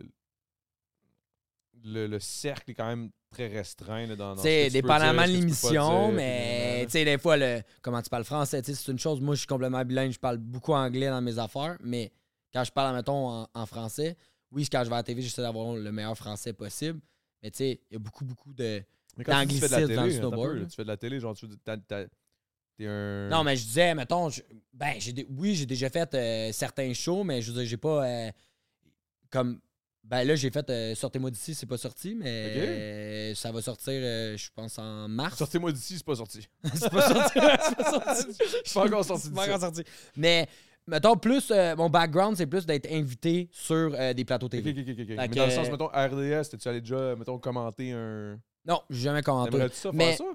le, 1.84 1.90
le, 1.92 1.92
le, 1.92 1.94
le- 1.94 2.02
le- 2.02 2.08
le 2.08 2.20
cercle 2.20 2.72
est 2.72 2.74
quand 2.74 2.88
même 2.88 3.10
très 3.32 3.48
restreint 3.48 4.06
là, 4.08 4.16
dans, 4.16 4.36
dans 4.36 4.42
sais, 4.42 4.70
dépendamment 4.70 5.22
de 5.24 5.28
l'émission, 5.34 6.12
mais 6.16 6.86
tu 6.86 6.92
sais, 6.92 7.06
des 7.06 7.18
fois, 7.18 7.36
le, 7.38 7.62
comment 7.82 8.02
tu 8.02 8.10
parles 8.10 8.24
français, 8.24 8.62
c'est 8.64 8.92
une 8.92 9.00
chose. 9.00 9.20
Moi, 9.20 9.36
je 9.36 9.40
suis 9.40 9.48
complètement 9.48 9.84
bilingue, 9.84 10.12
je 10.12 10.20
parle 10.20 10.38
beaucoup 10.38 10.74
anglais 10.74 11.10
dans 11.10 11.22
mes 11.22 11.38
affaires, 11.38 11.78
mais 11.82 12.12
quand 12.54 12.64
je 12.64 12.72
parle, 12.72 12.96
mettons, 12.96 13.28
en, 13.28 13.50
en 13.54 13.66
français, 13.66 14.16
oui, 14.52 14.68
quand 14.72 14.84
je 14.84 14.90
vais 14.90 14.96
à 14.96 15.00
la 15.00 15.04
TV, 15.04 15.22
j'essaie 15.22 15.42
d'avoir 15.42 15.74
le 15.76 15.92
meilleur 15.92 16.16
français 16.18 16.54
possible, 16.54 17.00
mais 17.44 17.52
tu 17.52 17.58
sais, 17.58 17.82
il 17.90 17.94
y 17.94 17.96
a 17.98 18.00
beaucoup, 18.00 18.24
beaucoup 18.24 18.54
de. 18.54 18.82
Mais 19.18 19.24
quand 19.26 19.46
tu 19.46 19.56
fais 19.60 19.68
de 19.68 19.72
la 19.74 19.82
d'anglicisme 19.82 19.96
dans 19.96 20.04
le 20.04 20.10
télé, 20.10 20.16
un 20.16 20.20
snowboard, 20.20 20.50
peu, 20.50 20.56
là. 20.56 20.62
là, 20.62 20.68
tu 20.68 20.76
fais 20.76 20.84
de 20.84 20.88
la 20.88 20.98
télé, 20.98 21.20
genre, 21.20 21.36
tu 21.36 21.48
t'es 22.78 22.88
un. 22.88 23.30
Non, 23.30 23.44
mais 23.44 23.56
je 23.58 23.64
disais, 23.66 23.94
mettons, 23.96 24.30
je- 24.30 24.42
ben, 24.74 24.94
j'ai 25.00 25.14
oui, 25.30 25.56
j'ai 25.56 25.66
déjà 25.66 25.90
fait 25.90 26.14
euh, 26.14 26.52
certains 26.52 26.94
shows, 26.94 27.24
mais 27.24 27.42
je 27.42 27.52
veux 27.52 27.58
dire, 27.60 27.68
j'ai 27.70 27.78
pas. 27.78 28.06
euh, 28.06 28.32
comme. 29.30 29.60
Ben 30.07 30.23
là, 30.23 30.36
j'ai 30.36 30.52
fait 30.52 30.69
euh, 30.69 30.94
Sortez-moi 30.94 31.32
d'ici, 31.32 31.56
c'est 31.56 31.65
pas 31.65 31.77
sorti, 31.77 32.14
mais 32.14 32.45
Ok. 32.52 32.57
euh, 32.57 33.34
ça 33.36 33.52
va 33.52 33.60
sortir, 33.61 33.94
euh, 33.95 34.38
je 34.38 34.49
pense, 34.53 34.77
en 34.77 35.07
mars. 35.07 35.36
Sortez-moi 35.38 35.72
d'ici, 35.72 35.95
c'est 35.98 36.06
pas 36.06 36.15
sorti. 36.15 36.48
c'est 36.76 36.91
pas 36.91 37.02
sorti. 37.11 37.32
c'est 37.34 37.76
pas 37.76 38.15
sorti. 38.15 38.38
C'est 38.65 38.73
pas 38.76 38.86
encore 38.86 39.03
sorti 39.06 39.23
C'est 39.23 39.30
d'ici. 39.30 39.36
pas 39.41 39.48
encore 39.48 39.61
sorti. 39.61 39.84
Mais, 40.15 40.48
mettons, 40.86 41.15
plus, 41.18 41.49
euh, 41.49 41.76
mon 41.76 41.90
background, 41.90 42.38
c'est 42.38 42.45
plus 42.45 42.68
d'être 42.68 42.91
invité 42.91 43.49
sur 43.52 43.95
euh, 43.95 44.14
des 44.14 44.23
plateaux 44.26 44.45
Ok, 44.45 44.52
TV. 44.52 44.69
ok, 44.72 44.77
ok, 44.77 44.90
ok. 44.90 44.99
ok. 44.99 45.07
Fait 45.07 45.15
Mais 45.15 45.30
que- 45.30 45.36
dans 45.36 45.45
le 45.45 45.52
sens, 45.52 45.69
mettons, 45.72 45.88
RDS, 45.88 46.49
t'es-tu 46.52 46.68
allé 46.68 46.82
déjà, 46.82 47.15
mettons, 47.15 47.40
commenter 47.40 47.91
un. 47.94 48.40
Non, 48.68 48.82
j'ai 48.91 49.02
jamais 49.02 49.23
commenté. 49.23 49.52
T'aimerais-tu 49.52 49.76
ça 49.76 49.90
Mais- 49.91 50.15
faire 50.15 50.27
ça? 50.27 50.34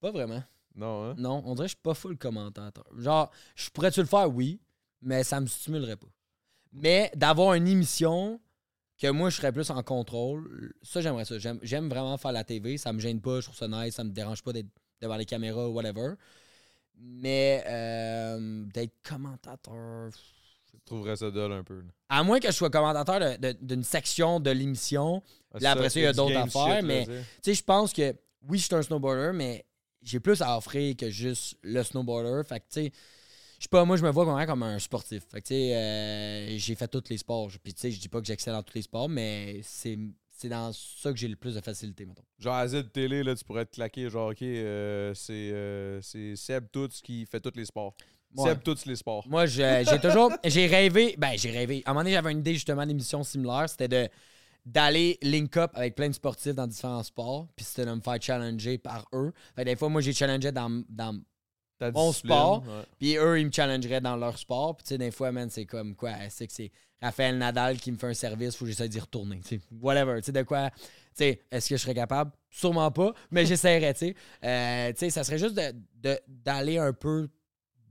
Pas 0.00 0.10
vraiment. 0.10 0.42
Non, 0.74 1.10
hein? 1.10 1.14
Non, 1.18 1.42
on 1.44 1.54
dirait 1.54 1.66
que 1.66 1.70
je 1.72 1.74
suis 1.74 1.82
pas 1.82 1.94
full 1.94 2.16
commentateur. 2.16 2.84
Genre, 2.96 3.30
je 3.56 3.68
pourrais-tu 3.70 4.00
le 4.00 4.06
faire? 4.06 4.34
Oui, 4.34 4.58
mais 5.02 5.22
ça 5.22 5.38
me 5.40 5.46
stimulerait 5.46 5.96
pas. 5.96 6.06
Mais 6.72 7.10
d'avoir 7.14 7.54
une 7.54 7.66
émission 7.68 8.40
que 9.00 9.10
moi, 9.10 9.30
je 9.30 9.36
serais 9.36 9.52
plus 9.52 9.70
en 9.70 9.82
contrôle, 9.82 10.72
ça, 10.82 11.00
j'aimerais 11.00 11.24
ça. 11.24 11.36
J'aime 11.62 11.88
vraiment 11.88 12.16
faire 12.16 12.32
la 12.32 12.44
TV. 12.44 12.78
Ça 12.78 12.92
me 12.92 12.98
gêne 13.00 13.20
pas, 13.20 13.40
je 13.40 13.46
trouve 13.46 13.56
ça 13.56 13.68
nice, 13.68 13.94
ça 13.94 14.04
me 14.04 14.10
dérange 14.10 14.42
pas 14.42 14.52
d'être 14.52 14.68
devant 15.00 15.16
les 15.16 15.26
caméras 15.26 15.68
ou 15.68 15.72
whatever. 15.72 16.14
Mais 16.98 17.62
euh, 17.66 18.64
d'être 18.72 18.94
commentateur, 19.02 20.10
je 20.10 20.16
Tu 20.70 20.78
trouverais 20.86 21.16
ça 21.16 21.30
dull 21.30 21.52
un 21.52 21.62
peu. 21.62 21.76
là. 21.80 21.86
À 22.08 22.22
moins 22.22 22.40
que 22.40 22.48
je 22.48 22.52
sois 22.52 22.70
commentateur 22.70 23.20
d'une 23.60 23.84
section 23.84 24.40
de 24.40 24.50
l'émission. 24.50 25.22
Ah, 25.52 25.58
Là, 25.60 25.70
après 25.72 25.90
ça, 25.90 26.00
il 26.00 26.04
y 26.04 26.06
a 26.06 26.12
d'autres 26.12 26.36
affaires, 26.36 26.76
shit, 26.78 26.84
mais- 26.86 27.04
tu 27.04 27.12
sais. 27.12 27.18
Tu 27.20 27.26
sais, 27.42 27.54
je 27.54 27.62
pense 27.64 27.92
que 27.92 28.14
oui, 28.48 28.58
je 28.58 28.64
suis 28.64 28.74
un 28.74 28.82
snowboarder, 28.82 29.32
mais 29.36 29.66
j'ai 30.02 30.20
plus 30.20 30.40
à 30.40 30.56
offrir 30.56 30.96
que 30.96 31.10
juste 31.10 31.56
le 31.62 31.82
snowboarder. 31.82 32.46
Fait 32.48 32.60
que, 32.60 32.64
tu 32.70 32.84
sais, 32.86 32.92
je 33.58 33.64
sais 33.64 33.68
pas, 33.70 33.84
moi, 33.84 33.96
je 33.96 34.02
me 34.02 34.10
vois 34.10 34.24
vraiment 34.24 34.44
comme 34.46 34.62
un 34.62 34.78
sportif. 34.78 35.24
Fait 35.30 35.40
que, 35.40 35.46
tu 35.46 35.54
sais, 35.54 35.74
euh, 35.74 36.58
j'ai 36.58 36.74
fait 36.74 36.88
tous 36.88 37.04
les 37.08 37.18
sports. 37.18 37.50
Puis, 37.62 37.72
tu 37.72 37.80
sais, 37.80 37.90
je 37.90 37.98
dis 38.00 38.08
pas 38.08 38.20
que 38.20 38.26
j'excelle 38.26 38.54
dans 38.54 38.62
tous 38.62 38.74
les 38.74 38.82
sports, 38.82 39.08
mais 39.08 39.60
c'est 39.62 39.98
c'est 40.38 40.50
dans 40.50 40.70
ça 40.72 41.10
que 41.12 41.18
j'ai 41.18 41.28
le 41.28 41.36
plus 41.36 41.54
de 41.54 41.62
facilité, 41.62 42.04
mettons. 42.04 42.22
Genre, 42.38 42.54
à 42.54 42.68
Z 42.68 42.92
télé, 42.92 43.22
là, 43.22 43.34
tu 43.34 43.42
pourrais 43.42 43.64
te 43.64 43.74
claquer, 43.74 44.10
genre, 44.10 44.30
OK, 44.32 44.42
euh, 44.42 45.14
c'est 45.14 45.32
euh, 45.32 46.00
c'est 46.02 46.36
Seb 46.36 46.66
Toots 46.70 47.00
qui 47.02 47.24
fait 47.24 47.40
tous 47.40 47.56
les 47.56 47.64
sports. 47.64 47.94
Ouais. 48.36 48.50
Seb 48.50 48.62
Toots 48.62 48.84
les 48.86 48.96
sports. 48.96 49.26
Moi, 49.28 49.46
j'ai 49.46 49.84
toujours. 50.02 50.32
J'ai 50.44 50.66
rêvé. 50.66 51.14
Ben, 51.16 51.32
j'ai 51.36 51.50
rêvé. 51.50 51.82
À 51.86 51.90
un 51.90 51.94
moment 51.94 52.02
donné, 52.02 52.14
j'avais 52.14 52.32
une 52.32 52.40
idée 52.40 52.54
justement 52.54 52.84
d'émission 52.84 53.22
similaire. 53.22 53.68
C'était 53.68 53.88
de 53.88 54.08
d'aller 54.66 55.16
link 55.22 55.56
up 55.56 55.70
avec 55.74 55.94
plein 55.94 56.08
de 56.08 56.14
sportifs 56.14 56.54
dans 56.54 56.66
différents 56.66 57.04
sports. 57.04 57.46
Puis 57.56 57.64
c'était 57.64 57.86
de 57.86 57.94
me 57.94 58.00
faire 58.00 58.20
challenger 58.20 58.78
par 58.78 59.06
eux. 59.14 59.32
Fait 59.54 59.62
que 59.62 59.70
des 59.70 59.76
fois, 59.76 59.88
moi, 59.88 60.00
j'ai 60.00 60.12
challengé 60.12 60.50
dans, 60.52 60.82
dans 60.88 61.18
Mon 61.92 62.12
sport. 62.12 62.62
Puis 62.98 63.16
eux, 63.16 63.40
ils 63.40 63.46
me 63.46 63.52
challengeraient 63.52 64.00
dans 64.00 64.16
leur 64.16 64.38
sport. 64.38 64.76
Puis 64.76 64.84
tu 64.84 64.88
sais, 64.90 64.98
des 64.98 65.10
fois, 65.10 65.32
man, 65.32 65.48
c'est 65.50 65.66
comme 65.66 65.94
quoi, 65.94 66.12
c'est 66.30 66.46
que 66.46 66.52
c'est 66.52 66.70
Raphaël 67.02 67.36
Nadal 67.36 67.78
qui 67.78 67.92
me 67.92 67.98
fait 67.98 68.06
un 68.08 68.14
service, 68.14 68.56
faut 68.56 68.64
que 68.64 68.70
j'essaie 68.70 68.88
d'y 68.88 68.98
retourner. 69.00 69.40
tu 69.40 69.56
sais. 69.56 69.60
Whatever. 69.80 70.16
Tu 70.20 70.26
sais, 70.26 70.32
de 70.32 70.42
quoi. 70.42 70.70
Tu 70.70 70.78
sais, 71.14 71.40
est-ce 71.50 71.68
que 71.68 71.76
je 71.76 71.82
serais 71.82 71.94
capable? 71.94 72.32
Sûrement 72.50 72.90
pas, 72.90 73.12
mais 73.30 73.44
j'essaierais, 73.46 73.92
tu 73.94 73.98
sais. 74.00 74.14
Euh, 74.44 74.92
tu 74.92 74.98
sais, 75.00 75.10
ça 75.10 75.22
serait 75.24 75.38
juste 75.38 75.54
de- 75.54 75.74
de- 76.02 76.20
d'aller 76.26 76.78
un 76.78 76.92
peu 76.92 77.28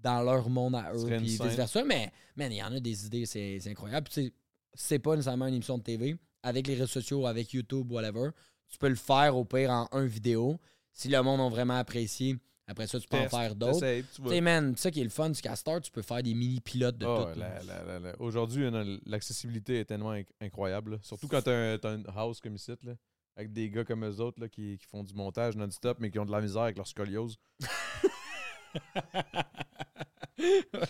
dans 0.02 0.22
leur 0.22 0.50
monde 0.50 0.76
à 0.76 0.92
eux, 0.94 1.00
puis 1.18 1.28
vice-versa. 1.50 1.84
Mais, 1.84 2.12
man, 2.36 2.52
il 2.52 2.58
y 2.58 2.64
en 2.64 2.72
a 2.74 2.80
des 2.80 3.06
idées, 3.06 3.26
c'est 3.26 3.60
c'est 3.60 3.70
incroyable. 3.72 4.08
Puis 4.10 4.14
tu 4.24 4.28
sais, 4.30 4.34
c'est 4.74 5.00
pas 5.00 5.12
nécessairement 5.16 5.48
une 5.48 5.56
émission 5.56 5.78
de 5.78 5.84
TV. 5.84 6.16
Avec 6.44 6.68
les 6.68 6.74
réseaux 6.76 6.86
sociaux, 6.88 7.26
avec 7.26 7.54
YouTube, 7.54 7.92
whatever, 7.92 8.30
tu 8.70 8.78
peux 8.78 8.90
le 8.90 8.96
faire 8.96 9.36
au 9.36 9.46
pire 9.46 9.72
en 9.72 9.88
un 9.92 10.06
vidéo. 10.06 10.60
Si 10.92 11.08
le 11.08 11.20
monde 11.24 11.42
a 11.42 11.50
vraiment 11.50 11.78
apprécié, 11.78 12.36
après 12.68 12.88
ça, 12.88 13.00
tu 13.00 13.08
peux 13.08 13.18
en 13.18 13.30
faire 13.30 13.56
d'autres. 13.56 13.80
tu 14.02 14.22
Tu 14.22 14.30
sais, 14.30 14.42
man, 14.42 14.76
ça 14.76 14.90
qui 14.92 15.02
est 15.02 15.04
le 15.04 15.10
fun 15.10 15.30
du 15.30 15.40
castor, 15.42 15.82
tu 15.82 15.92
peux 15.92 16.02
faire 16.02 16.24
des 16.24 16.34
mini-pilotes 16.34 16.98
de 16.98 17.06
Ah, 17.06 17.34
tout. 17.34 18.24
Aujourd'hui, 18.24 18.70
l'accessibilité 19.06 19.80
est 19.80 19.86
tellement 19.86 20.14
inc- 20.14 20.26
incroyable. 20.42 20.92
là. 20.94 20.98
Surtout 21.04 21.28
quand 21.28 21.42
t'as 21.42 21.74
un, 21.74 21.78
t'as 21.78 21.96
une 21.96 22.06
house 22.16 22.40
comme 22.40 22.56
ici, 22.56 22.72
là, 22.84 22.94
avec 23.36 23.52
des 23.54 23.70
gars 23.70 23.84
comme 23.84 24.04
eux 24.06 24.20
autres 24.20 24.40
là, 24.42 24.50
qui, 24.50 24.78
qui 24.78 24.86
font 24.86 25.04
du 25.04 25.14
montage 25.14 25.56
non-stop, 25.56 25.98
mais 26.00 26.10
qui 26.10 26.18
ont 26.20 26.26
de 26.26 26.32
la 26.32 26.42
misère 26.42 26.64
avec 26.64 26.78
leur 26.78 26.88
scoliose. 26.88 27.38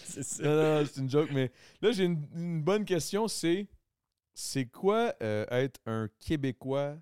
c'est 0.04 0.24
ça. 0.24 0.44
Non, 0.44 0.56
non, 0.56 0.80
non, 0.80 0.86
c'est 0.92 1.02
une 1.02 1.10
joke, 1.10 1.30
mais 1.32 1.52
là, 1.82 1.92
j'ai 1.92 2.06
une, 2.06 2.26
une 2.36 2.62
bonne 2.62 2.86
question, 2.86 3.28
c'est 3.28 3.68
c'est 4.34 4.66
quoi 4.66 5.14
euh, 5.24 5.46
être 5.50 5.80
un 5.86 6.10
Québécois 6.20 6.98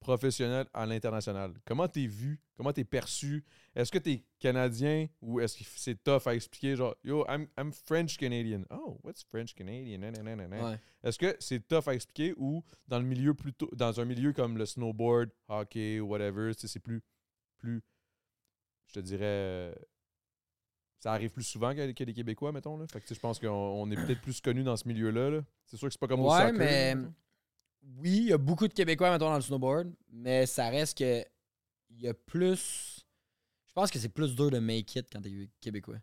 professionnel 0.00 0.66
à 0.74 0.84
l'international? 0.86 1.54
Comment 1.64 1.88
t'es 1.88 2.06
vu? 2.06 2.40
Comment 2.56 2.72
t'es 2.72 2.84
perçu? 2.84 3.44
Est-ce 3.74 3.92
que 3.92 3.98
t'es 3.98 4.24
Canadien 4.38 5.08
ou 5.20 5.40
est-ce 5.40 5.58
que 5.58 5.64
c'est 5.76 6.02
tough 6.02 6.26
à 6.26 6.34
expliquer? 6.34 6.74
Genre, 6.76 6.94
yo, 7.04 7.24
I'm, 7.28 7.46
I'm 7.58 7.72
French 7.72 8.16
Canadian. 8.16 8.62
Oh, 8.70 8.98
what's 9.04 9.22
French 9.24 9.54
Canadian? 9.54 10.00
Ouais. 10.02 10.80
Est-ce 11.02 11.18
que 11.18 11.36
c'est 11.38 11.68
tough 11.68 11.86
à 11.86 11.94
expliquer 11.94 12.32
ou 12.38 12.64
dans 12.88 12.98
le 12.98 13.04
milieu 13.04 13.34
plutôt 13.34 13.68
dans 13.74 14.00
un 14.00 14.04
milieu 14.06 14.32
comme 14.32 14.56
le 14.56 14.64
snowboard, 14.64 15.30
hockey, 15.48 16.00
whatever, 16.00 16.52
c'est 16.56 16.80
plus 16.80 17.02
plus 17.58 17.82
je 18.86 18.94
te 18.94 19.00
dirais 19.00 19.74
ça 21.06 21.12
arrive 21.12 21.30
plus 21.30 21.44
souvent 21.44 21.70
y 21.70 21.80
a 21.80 21.86
des 21.86 21.94
Québécois, 21.94 22.52
mettons. 22.52 22.78
Là. 22.78 22.86
Fait 22.90 23.00
que, 23.00 23.14
je 23.14 23.20
pense 23.20 23.38
qu'on 23.38 23.48
on 23.48 23.90
est 23.90 23.96
peut-être 23.96 24.20
plus 24.22 24.40
connus 24.40 24.64
dans 24.64 24.76
ce 24.76 24.88
milieu-là. 24.88 25.30
là. 25.30 25.40
C'est 25.66 25.76
sûr 25.76 25.88
que 25.88 25.92
c'est 25.92 26.00
pas 26.00 26.08
comme 26.08 26.20
au 26.20 26.30
soccer. 26.30 26.52
mais- 26.54 26.94
là, 26.94 26.94
mettons. 26.96 27.14
Oui, 27.98 28.16
il 28.16 28.28
y 28.30 28.32
a 28.32 28.38
beaucoup 28.38 28.66
de 28.66 28.72
Québécois, 28.72 29.12
mettons, 29.12 29.28
dans 29.28 29.36
le 29.36 29.42
snowboard, 29.42 29.92
mais 30.10 30.46
ça 30.46 30.68
reste 30.68 30.98
que. 30.98 31.24
Il 31.96 32.02
y 32.04 32.08
a 32.08 32.14
plus. 32.14 33.04
Je 33.66 33.72
pense 33.72 33.90
que 33.90 33.98
c'est 33.98 34.08
plus 34.08 34.34
dur 34.34 34.50
de 34.50 34.58
make 34.58 34.94
it 34.96 35.06
quand 35.12 35.20
t'es 35.20 35.50
Québécois. 35.60 35.96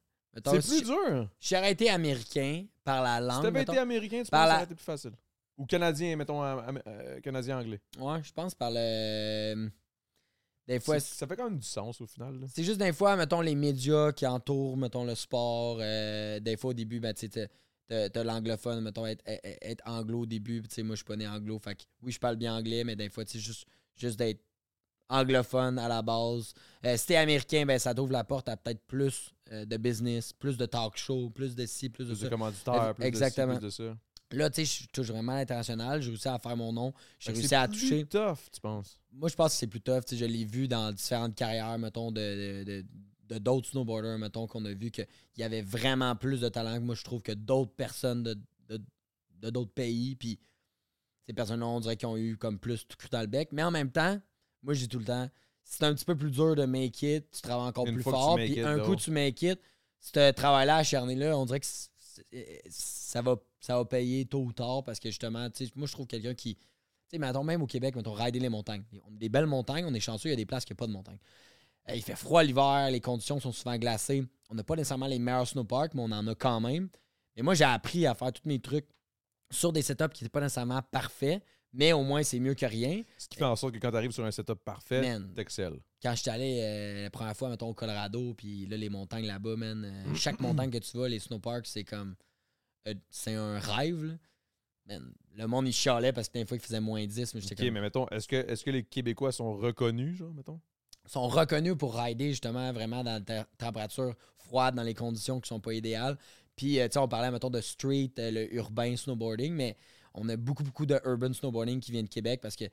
C'est 0.46 0.62
si 0.62 0.82
plus 0.82 0.84
dur. 0.90 1.30
si 1.40 1.54
j'aurais 1.54 1.72
été 1.74 1.90
américain 1.90 2.66
par 2.84 3.04
la 3.04 3.18
Si 3.20 3.28
langue. 3.28 3.42
t'avais 3.44 3.60
mettons- 3.60 3.74
été 3.74 3.82
américain, 3.82 4.24
tu 4.24 4.32
penses 4.32 4.42
que 4.42 4.48
ça 4.50 4.56
aurait 4.56 4.64
été 4.64 4.76
plus 4.76 4.84
facile. 4.84 5.12
Ou 5.58 5.66
canadien, 5.68 6.16
mettons, 6.16 6.44
euh, 6.44 7.20
canadien-anglais. 7.22 7.80
Ouais, 8.00 8.24
je 8.24 8.34
pense 8.34 8.56
par 8.56 8.72
le. 8.74 9.70
Des 10.66 10.80
fois, 10.80 11.00
Ça 11.00 11.28
fait 11.28 11.36
quand 11.36 11.50
même 11.50 11.60
du 11.60 11.68
sens 11.68 12.00
au 12.02 12.08
final. 12.08 12.40
C'est 12.48 12.64
juste 12.64 12.80
des 12.80 12.94
fois, 12.94 13.16
mettons, 13.18 13.42
les 13.42 13.54
médias 13.54 14.12
qui 14.14 14.26
entourent, 14.26 14.78
mettons, 14.78 15.04
le 15.04 15.14
sport. 15.14 15.78
euh, 15.82 16.40
des 16.40 16.56
fois, 16.58 16.72
au 16.72 16.74
début, 16.74 17.00
ben, 17.00 17.14
tu 17.14 17.30
t'as- 17.30 18.24
l'anglophone, 18.24 18.82
mettons, 18.82 19.06
être, 19.06 19.22
être- 19.28 19.58
être 19.62 19.84
anglo 19.86 20.22
au 20.22 20.26
début. 20.26 20.62
puis 20.62 20.70
Tu 20.70 20.76
sais, 20.76 20.84
moi, 20.84 20.96
je 20.96 21.00
suis 21.00 21.06
pas 21.06 21.18
né 21.18 21.28
anglo. 21.28 21.60
Fait 21.60 21.76
que 21.76 21.84
oui, 22.02 22.12
je 22.14 22.20
parle 22.20 22.38
bien 22.38 22.56
anglais, 22.56 22.84
mais 22.84 22.96
des 22.96 23.10
fois, 23.10 23.24
tu 23.26 23.34
sais, 23.34 23.40
juste, 23.40 23.68
juste 23.96 24.18
d'être 24.18 24.42
anglophone 25.10 25.78
à 25.80 25.88
la 25.88 26.02
base. 26.02 26.54
Euh, 26.86 26.98
si 26.98 27.08
t'es 27.08 27.16
américain, 27.16 27.66
ben, 27.66 27.78
ça 27.80 27.94
t'ouvre 27.94 28.12
la 28.14 28.24
porte 28.24 28.50
à 28.50 28.58
peut-être 28.58 28.82
plus 28.88 29.32
euh, 29.52 29.66
de 29.66 29.78
business, 29.78 30.34
plus 30.34 30.58
de 30.58 30.66
talk 30.66 30.98
show, 30.98 31.30
plus 31.30 31.56
de 31.56 31.66
ci, 31.66 31.90
plus 31.90 32.06
de 32.06 32.10
Plus 32.12 32.20
de 32.20 32.26
ça. 32.26 32.30
commanditaires, 32.30 32.94
plus 32.96 33.06
Exactement. 33.06 33.60
de 33.60 33.70
ci, 33.70 33.78
plus 33.78 33.84
de 33.86 33.90
ça. 33.92 33.98
Là, 34.32 34.50
tu 34.50 34.56
sais, 34.56 34.66
je 34.66 34.72
suis 34.72 34.88
toujours 34.88 35.16
vraiment 35.18 35.34
à 35.34 35.36
l'international. 35.36 36.02
J'ai 36.02 36.10
réussi 36.10 36.28
à 36.28 36.40
faire 36.40 36.58
mon 36.58 36.74
nom. 36.74 36.92
J'ai 37.20 37.26
Fait 37.28 37.32
que 37.34 37.38
réussi 37.38 37.50
c'est 37.50 37.56
à 37.56 37.68
plus 37.68 37.80
toucher. 37.80 38.06
tough, 38.06 38.38
tu 38.52 38.60
penses? 38.62 39.00
Moi, 39.12 39.30
je 39.30 39.36
pense 39.36 39.52
que 39.54 39.58
c'est 39.60 39.68
plus 39.68 39.82
tough. 39.82 40.02
Je 40.12 40.26
l'ai 40.26 40.44
vu 40.46 40.68
dans 40.68 40.92
différentes 40.92 41.36
carrières, 41.36 41.78
mettons, 41.78 42.12
de, 42.12 42.64
de, 42.64 42.64
de- 42.64 42.86
de 43.30 43.38
d'autres 43.38 43.70
snowboarders, 43.70 44.18
mettons, 44.18 44.48
qu'on 44.48 44.66
a 44.66 44.74
vu 44.74 44.90
qu'il 44.92 45.08
y 45.38 45.44
avait 45.44 45.62
vraiment 45.62 46.16
plus 46.16 46.42
de 46.42 46.50
talent 46.50 46.76
que 46.76 46.84
moi, 46.84 46.96
je 46.96 47.04
trouve, 47.04 47.22
que 47.22 47.32
d'autres 47.32 47.74
personnes 47.74 48.24
de, 48.24 48.34
de, 48.70 48.82
de 49.40 49.50
d'autres 49.52 49.72
pays. 49.72 50.16
Puis 50.16 50.40
ces 51.28 51.34
personnes-là, 51.34 51.68
on 51.68 51.80
dirait 51.80 51.96
qu'ils 51.96 52.08
ont 52.10 52.18
eu 52.18 52.36
comme 52.36 52.58
plus 52.60 52.88
tout 52.88 52.98
cru 52.98 53.10
dans 53.12 53.22
le 53.22 53.28
bec. 53.28 53.50
Mais 53.52 53.62
en 53.64 53.72
même 53.72 53.92
temps, 53.92 54.20
moi, 54.64 54.74
je 54.74 54.80
dis 54.82 54.88
tout 54.88 55.00
le 55.00 55.06
temps, 55.06 55.30
c'est 55.64 55.84
un 55.84 55.94
petit 55.94 56.06
peu 56.06 56.16
plus 56.16 56.32
dur 56.32 56.56
de 56.56 56.66
make 56.66 57.02
it, 57.04 57.30
tu 57.32 57.42
travailles 57.42 57.68
encore 57.68 57.88
Une 57.88 57.96
plus 57.96 58.04
fort. 58.04 58.36
Puis 58.36 58.60
un 58.62 58.78
though. 58.78 58.86
coup, 58.86 58.96
tu 58.96 59.12
make 59.12 59.42
it, 59.42 59.60
ce 60.00 60.32
travail-là 60.32 60.78
acharné-là, 60.78 61.38
on 61.38 61.46
dirait 61.46 61.60
que 61.60 61.68
ça 62.70 63.22
va, 63.22 63.36
ça 63.60 63.78
va 63.78 63.86
payer 63.86 64.26
tôt 64.26 64.42
ou 64.42 64.54
tard 64.54 64.84
parce 64.84 65.00
que 65.00 65.10
justement, 65.10 65.48
moi, 65.76 65.88
je 65.88 65.92
trouve 65.92 66.08
quelqu'un 66.08 66.34
qui. 66.34 66.56
Tu 66.56 66.62
sais, 67.08 67.18
mettons, 67.18 67.44
même 67.44 67.62
au 67.62 67.68
Québec, 67.68 67.96
mettons, 67.96 68.14
rider 68.14 68.40
les 68.40 68.50
montagnes. 68.50 68.84
On 69.06 69.14
a 69.14 69.18
des 69.18 69.30
belles 69.30 69.46
montagnes, 69.46 69.86
on 69.86 69.94
est 69.94 70.00
chanceux, 70.00 70.30
il 70.30 70.32
y 70.32 70.34
a 70.34 70.38
des 70.38 70.46
places 70.46 70.66
qui 70.66 70.74
n'ont 70.74 70.78
pas 70.78 70.88
de 70.88 70.92
montagnes. 70.92 71.20
Euh, 71.90 71.96
il 71.96 72.02
fait 72.02 72.16
froid 72.16 72.44
l'hiver, 72.44 72.90
les 72.92 73.02
conditions 73.02 73.40
sont 73.40 73.52
souvent 73.52 73.78
glacées. 73.78 74.26
On 74.50 74.56
n'a 74.56 74.64
pas 74.64 74.76
nécessairement 74.76 75.08
les 75.08 75.20
meilleurs 75.20 75.48
snowparks, 75.48 75.94
mais 75.94 76.02
on 76.02 76.12
en 76.12 76.28
a 76.28 76.36
quand 76.36 76.60
même. 76.60 76.90
Et 77.36 77.42
moi, 77.42 77.56
j'ai 77.56 77.66
appris 77.66 78.06
à 78.06 78.16
faire 78.16 78.32
tous 78.32 78.48
mes 78.48 78.60
trucs 78.60 78.88
sur 79.52 79.74
des 79.74 79.82
setups 79.82 80.10
qui 80.10 80.24
n'étaient 80.24 80.32
pas 80.32 80.42
nécessairement 80.42 80.82
parfaits, 80.92 81.44
mais 81.74 81.92
au 81.94 82.04
moins, 82.04 82.24
c'est 82.24 82.40
mieux 82.40 82.54
que 82.54 82.66
rien. 82.66 83.02
Ce 83.18 83.28
qui 83.28 83.38
fait 83.38 83.44
en 83.44 83.56
sorte 83.56 83.74
que 83.74 83.80
quand 83.80 83.92
tu 83.92 83.98
arrives 83.98 84.12
sur 84.12 84.24
un 84.24 84.32
setup 84.32 84.60
parfait, 84.64 85.20
t'excelles. 85.36 85.80
Quand 86.02 86.14
je 86.16 86.22
suis 86.22 86.30
allé 86.30 86.60
euh, 86.62 87.04
la 87.04 87.10
première 87.10 87.36
fois, 87.36 87.50
mettons, 87.50 87.70
au 87.70 87.74
Colorado, 87.74 88.34
puis 88.34 88.66
là, 88.68 88.78
les 88.78 88.90
montagnes 88.90 89.26
là-bas, 89.26 89.56
man, 89.56 89.84
euh, 89.86 90.16
chaque 90.16 90.40
montagne 90.40 90.70
que 90.70 90.78
tu 90.78 90.98
vas, 90.98 91.08
les 91.08 91.20
snowparks, 91.20 91.66
c'est 91.68 91.84
comme. 91.84 92.16
euh, 92.88 92.94
c'est 93.10 93.36
un 93.36 93.58
rêve, 93.60 94.04
là. 94.04 94.14
Man, 94.86 95.14
le 95.38 95.48
monde, 95.48 95.66
il 95.68 95.72
chialait 95.74 96.12
parce 96.12 96.28
que 96.28 96.38
des 96.40 96.46
fois, 96.46 96.58
il 96.58 96.60
faisait 96.60 96.82
moins 96.82 97.06
10, 97.06 97.34
mais 97.36 97.42
j'étais 97.42 97.54
Ok, 97.56 97.60
comme. 97.66 97.74
mais 97.74 97.82
mettons, 97.82 98.06
est-ce 98.10 98.28
que, 98.28 98.36
est 98.36 98.62
que 98.64 98.70
les 98.70 98.84
Québécois 98.84 99.32
sont 99.32 99.56
reconnus, 99.56 100.18
genre, 100.18 100.34
mettons? 100.34 100.60
sont 101.06 101.28
reconnus 101.28 101.76
pour 101.78 101.96
rider 101.98 102.30
justement 102.30 102.72
vraiment 102.72 103.04
dans 103.04 103.22
la 103.28 103.44
température 103.58 104.14
froide, 104.38 104.76
dans 104.76 104.84
les 104.84 104.94
conditions 104.94 105.42
qui 105.42 105.50
sont 105.50 105.60
pas 105.60 105.74
idéales. 105.74 106.18
Puis, 106.56 106.80
euh, 106.80 106.88
tu 106.88 106.94
sais, 106.94 107.00
on 107.00 107.08
parlait, 107.10 107.30
mettons, 107.32 107.50
de 107.50 107.60
street, 107.62 108.12
euh, 108.20 108.32
le 108.32 108.54
urbain 108.56 108.96
snowboarding, 108.96 109.54
mais 109.54 109.76
on 110.14 110.28
a 110.30 110.36
beaucoup, 110.38 110.64
beaucoup 110.64 110.86
de 110.86 111.00
urban 111.06 111.34
snowboarding 111.34 111.80
qui 111.80 111.92
vient 111.92 112.04
de 112.04 112.10
Québec 112.10 112.40
parce 112.42 112.56
que 112.56 112.66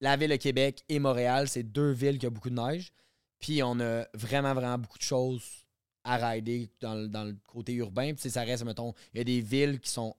la 0.00 0.16
ville 0.16 0.30
de 0.30 0.36
Québec 0.36 0.82
et 0.88 0.98
Montréal, 0.98 1.48
c'est 1.48 1.62
deux 1.62 1.92
villes 1.92 2.18
qui 2.18 2.26
ont 2.26 2.30
beaucoup 2.30 2.50
de 2.50 2.54
neige. 2.60 2.92
Puis, 3.38 3.62
on 3.62 3.78
a 3.80 4.06
vraiment, 4.14 4.54
vraiment 4.54 4.78
beaucoup 4.78 4.98
de 4.98 5.02
choses 5.02 5.42
à 6.04 6.16
rider 6.16 6.70
dans, 6.80 6.94
le- 6.94 7.08
dans 7.08 7.24
le 7.24 7.36
côté 7.46 7.72
urbain. 7.74 8.12
Puis, 8.14 8.30
ça 8.30 8.42
reste, 8.42 8.64
mettons, 8.64 8.94
il 9.14 9.18
y 9.18 9.20
a 9.20 9.24
des 9.24 9.40
villes 9.40 9.78
qui 9.80 9.90
sont. 9.90 10.14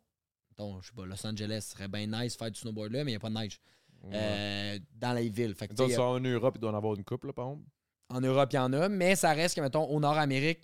Mettons, 0.51 0.79
je 0.81 0.87
sais 0.87 0.93
pas, 0.95 1.05
Los 1.05 1.25
Angeles 1.25 1.67
serait 1.71 1.87
bien 1.87 2.05
nice 2.07 2.33
de 2.33 2.37
faire 2.37 2.51
du 2.51 2.59
snowboard 2.59 2.91
là, 2.91 3.03
mais 3.03 3.11
il 3.11 3.13
n'y 3.13 3.17
a 3.17 3.19
pas 3.19 3.29
de 3.29 3.35
neige 3.35 3.59
Ouais. 4.03 4.11
euh, 4.15 4.79
dans 4.95 5.13
les 5.13 5.29
villes. 5.29 5.53
Fait 5.53 5.67
que, 5.67 5.75
ça, 5.75 6.01
en 6.01 6.19
Europe, 6.19 6.53
il 6.57 6.61
doit 6.61 6.71
en 6.71 6.75
avoir 6.75 6.95
une 6.95 7.03
couple, 7.03 7.27
là, 7.27 7.33
par 7.33 7.49
exemple. 7.49 7.65
en 8.09 8.21
Europe, 8.21 8.49
il 8.51 8.55
y 8.55 8.59
en 8.59 8.73
a, 8.73 8.89
mais 8.89 9.15
ça 9.15 9.31
reste 9.33 9.55
que, 9.55 9.61
mettons, 9.61 9.85
au 9.85 9.99
Nord-Amérique, 9.99 10.61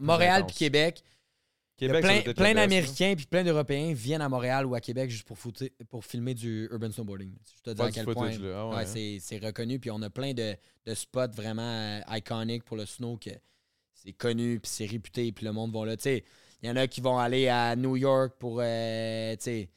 Montréal 0.00 0.46
puis 0.46 0.56
Québec, 0.56 1.02
Québec, 1.76 2.34
plein, 2.36 2.54
d'Américains 2.54 3.14
puis 3.16 3.26
plein 3.26 3.42
d'Européens 3.42 3.92
viennent 3.92 4.20
à 4.20 4.28
Montréal 4.28 4.66
ou 4.66 4.74
à 4.74 4.80
Québec 4.80 5.10
juste 5.10 5.24
pour, 5.26 5.36
pour 5.88 6.04
filmer 6.04 6.34
du 6.34 6.68
urban 6.70 6.92
snowboarding. 6.92 7.34
Je 7.56 7.62
te 7.62 7.74
dis 7.74 7.82
à 7.82 7.90
quel 7.90 8.04
point. 8.06 8.30
Ah 8.30 8.68
ouais, 8.68 8.76
ouais, 8.76 8.82
hein. 8.82 9.18
c'est, 9.20 9.38
reconnu. 9.38 9.80
Puis 9.80 9.90
on 9.90 10.00
a 10.02 10.10
plein 10.10 10.32
de, 10.34 10.54
de 10.86 10.94
spots 10.94 11.32
vraiment 11.34 11.62
euh, 11.62 12.00
iconiques 12.10 12.64
pour 12.64 12.76
le 12.76 12.86
snow 12.86 13.16
que 13.16 13.30
c'est 13.94 14.12
connu 14.12 14.60
puis 14.60 14.70
c'est 14.70 14.86
réputé 14.86 15.32
puis 15.32 15.44
le 15.44 15.52
monde 15.52 15.72
va 15.72 15.86
là. 15.86 15.96
Tu 15.96 16.02
sais, 16.02 16.24
il 16.62 16.68
y 16.68 16.70
en 16.70 16.76
a 16.76 16.86
qui 16.86 17.00
vont 17.00 17.18
aller 17.18 17.48
à 17.48 17.74
New 17.74 17.96
York 17.96 18.34
pour, 18.38 18.60
euh, 18.62 19.32
tu 19.36 19.42
sais, 19.42 19.68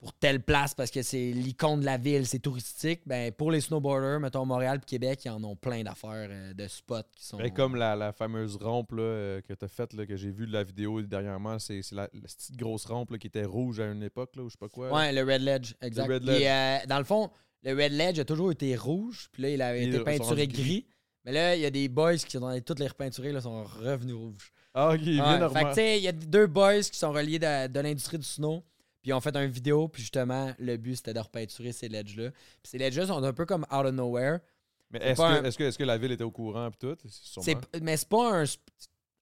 pour 0.00 0.14
telle 0.14 0.40
place 0.40 0.72
parce 0.74 0.90
que 0.90 1.02
c'est 1.02 1.30
l'icône 1.32 1.80
de 1.80 1.84
la 1.84 1.98
ville, 1.98 2.26
c'est 2.26 2.38
touristique. 2.38 3.02
Ben, 3.06 3.30
pour 3.32 3.50
les 3.50 3.60
snowboarders, 3.60 4.18
mettons 4.18 4.46
Montréal 4.46 4.80
et 4.82 4.86
Québec, 4.86 5.20
ils 5.26 5.30
en 5.30 5.44
ont 5.44 5.56
plein 5.56 5.82
d'affaires 5.82 6.28
euh, 6.30 6.54
de 6.54 6.66
spots 6.68 7.02
qui 7.14 7.24
sont. 7.26 7.36
Ben, 7.36 7.52
comme 7.52 7.76
la, 7.76 7.94
la 7.96 8.12
fameuse 8.12 8.56
rampe 8.56 8.92
là, 8.92 9.02
euh, 9.02 9.40
que 9.42 9.52
tu 9.52 9.64
as 9.64 9.68
faite, 9.68 9.94
que 10.06 10.16
j'ai 10.16 10.30
vu 10.30 10.46
de 10.46 10.52
la 10.52 10.64
vidéo 10.64 11.02
dernièrement, 11.02 11.58
c'est 11.58 11.82
la, 11.92 12.08
la 12.14 12.20
petite 12.22 12.56
grosse 12.56 12.86
rampe 12.86 13.10
là, 13.10 13.18
qui 13.18 13.26
était 13.26 13.44
rouge 13.44 13.78
à 13.78 13.86
une 13.92 14.02
époque, 14.02 14.34
là, 14.36 14.42
ou 14.42 14.48
je 14.48 14.52
sais 14.52 14.58
pas 14.58 14.68
quoi. 14.68 14.90
Ouais, 14.90 15.12
le 15.12 15.22
Red 15.22 15.42
Ledge, 15.42 15.74
exact. 15.82 16.08
Red 16.10 16.22
Puis, 16.24 16.30
Ledge. 16.30 16.44
euh, 16.46 16.78
dans 16.88 16.98
le 16.98 17.04
fond, 17.04 17.30
le 17.62 17.72
Red 17.74 17.92
Ledge 17.92 18.18
a 18.18 18.24
toujours 18.24 18.52
été 18.52 18.74
rouge, 18.76 19.28
puis 19.32 19.42
là, 19.42 19.50
il 19.50 19.60
avait 19.60 19.84
été 19.84 20.00
peinturé 20.00 20.48
gris. 20.48 20.62
gris. 20.62 20.86
Mais 21.26 21.32
là, 21.32 21.54
il 21.54 21.60
y 21.60 21.66
a 21.66 21.70
des 21.70 21.88
boys 21.90 22.16
qui 22.16 22.30
sont 22.38 22.46
allés 22.46 22.62
toutes 22.62 22.78
les 22.78 22.88
repeinturer, 22.88 23.32
là, 23.32 23.42
sont 23.42 23.64
revenus 23.64 24.14
rouges. 24.14 24.50
Ah, 24.72 24.94
ok, 24.94 25.00
bien 25.00 25.22
Ouais, 25.22 25.28
fait 25.30 25.34
que, 25.34 25.40
normal. 25.40 25.66
tu 25.68 25.74
sais, 25.74 25.98
il 25.98 26.04
y 26.04 26.08
a 26.08 26.12
deux 26.12 26.46
boys 26.46 26.80
qui 26.80 26.98
sont 26.98 27.12
reliés 27.12 27.38
de, 27.38 27.66
de 27.66 27.80
l'industrie 27.80 28.16
du 28.16 28.24
snow. 28.24 28.64
Puis 29.02 29.10
ils 29.10 29.12
ont 29.14 29.20
fait 29.20 29.34
une 29.36 29.50
vidéo, 29.50 29.88
puis 29.88 30.02
justement, 30.02 30.52
le 30.58 30.76
but 30.76 30.96
c'était 30.96 31.14
de 31.14 31.20
repeinturer 31.20 31.72
ces 31.72 31.88
ledges-là. 31.88 32.30
Puis 32.30 32.70
ces 32.70 32.78
ledges-là 32.78 33.06
sont 33.06 33.22
un 33.22 33.32
peu 33.32 33.46
comme 33.46 33.62
out 33.72 33.86
of 33.86 33.92
nowhere. 33.92 34.40
Mais 34.90 34.98
est-ce 35.00 35.18
que, 35.20 35.22
un- 35.22 35.42
que, 35.50 35.62
est-ce 35.64 35.78
que 35.78 35.84
la 35.84 35.96
ville 35.98 36.12
était 36.12 36.24
au 36.24 36.30
courant 36.30 36.70
pis 36.70 36.78
tout? 36.78 36.96
Mais 37.82 37.96
c'est 37.96 38.08
pas 38.08 38.42
un. 38.42 38.44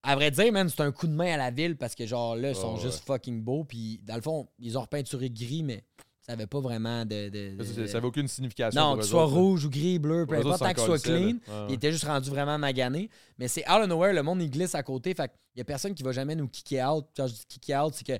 À 0.02 0.14
vrai 0.14 0.30
dire, 0.30 0.52
man, 0.52 0.68
c'est 0.68 0.80
un 0.80 0.92
coup 0.92 1.06
de 1.08 1.12
main 1.12 1.34
à 1.34 1.36
la 1.36 1.50
ville 1.50 1.76
parce 1.76 1.94
que, 1.94 2.06
genre, 2.06 2.36
là, 2.36 2.50
ils 2.50 2.56
sont 2.56 2.76
juste 2.78 3.04
fucking 3.04 3.42
beaux. 3.42 3.64
Puis, 3.64 4.00
dans 4.04 4.14
le 4.14 4.22
fond, 4.22 4.48
ils 4.58 4.78
ont 4.78 4.80
repeinturé 4.80 5.28
gris, 5.28 5.62
mais 5.64 5.82
ça 6.22 6.32
avait 6.32 6.46
pas 6.46 6.60
vraiment 6.60 7.04
de. 7.04 7.28
de- 7.28 7.56
de- 7.56 7.64
Ça, 7.64 7.72
c'est- 7.74 7.86
ça 7.88 7.98
avait 7.98 8.06
aucune 8.06 8.28
signification. 8.28 8.80
non, 8.80 8.92
qu'il 8.94 9.02
eux 9.02 9.06
soit 9.06 9.24
autres, 9.26 9.34
rouge 9.34 9.64
ou 9.66 9.70
gris, 9.70 9.98
bleu, 9.98 10.24
peu 10.24 10.36
importe, 10.36 10.60
tant 10.60 10.74
s'en 10.76 10.86
soit 10.86 10.98
clean. 11.02 11.36
Ouais, 11.48 11.66
Il 11.68 11.74
était 11.74 11.90
juste 11.92 12.04
rendu 12.04 12.30
vraiment 12.30 12.58
magané. 12.58 13.10
Mais 13.38 13.48
c'est 13.48 13.68
out 13.68 13.82
of 13.82 13.88
nowhere, 13.88 14.12
le 14.14 14.22
monde 14.22 14.40
il 14.40 14.50
glisse 14.50 14.74
à 14.74 14.82
côté. 14.82 15.12
Fait 15.14 15.28
qu'il 15.28 15.58
y 15.58 15.60
a 15.60 15.64
personne 15.64 15.94
qui 15.94 16.02
va 16.04 16.12
jamais 16.12 16.34
nous 16.36 16.48
kicker 16.48 16.82
out. 16.84 17.06
Quand 17.16 17.26
je 17.26 17.34
dis 17.34 17.44
kicker 17.48 17.84
out, 17.84 17.92
c'est 17.94 18.06
que 18.06 18.18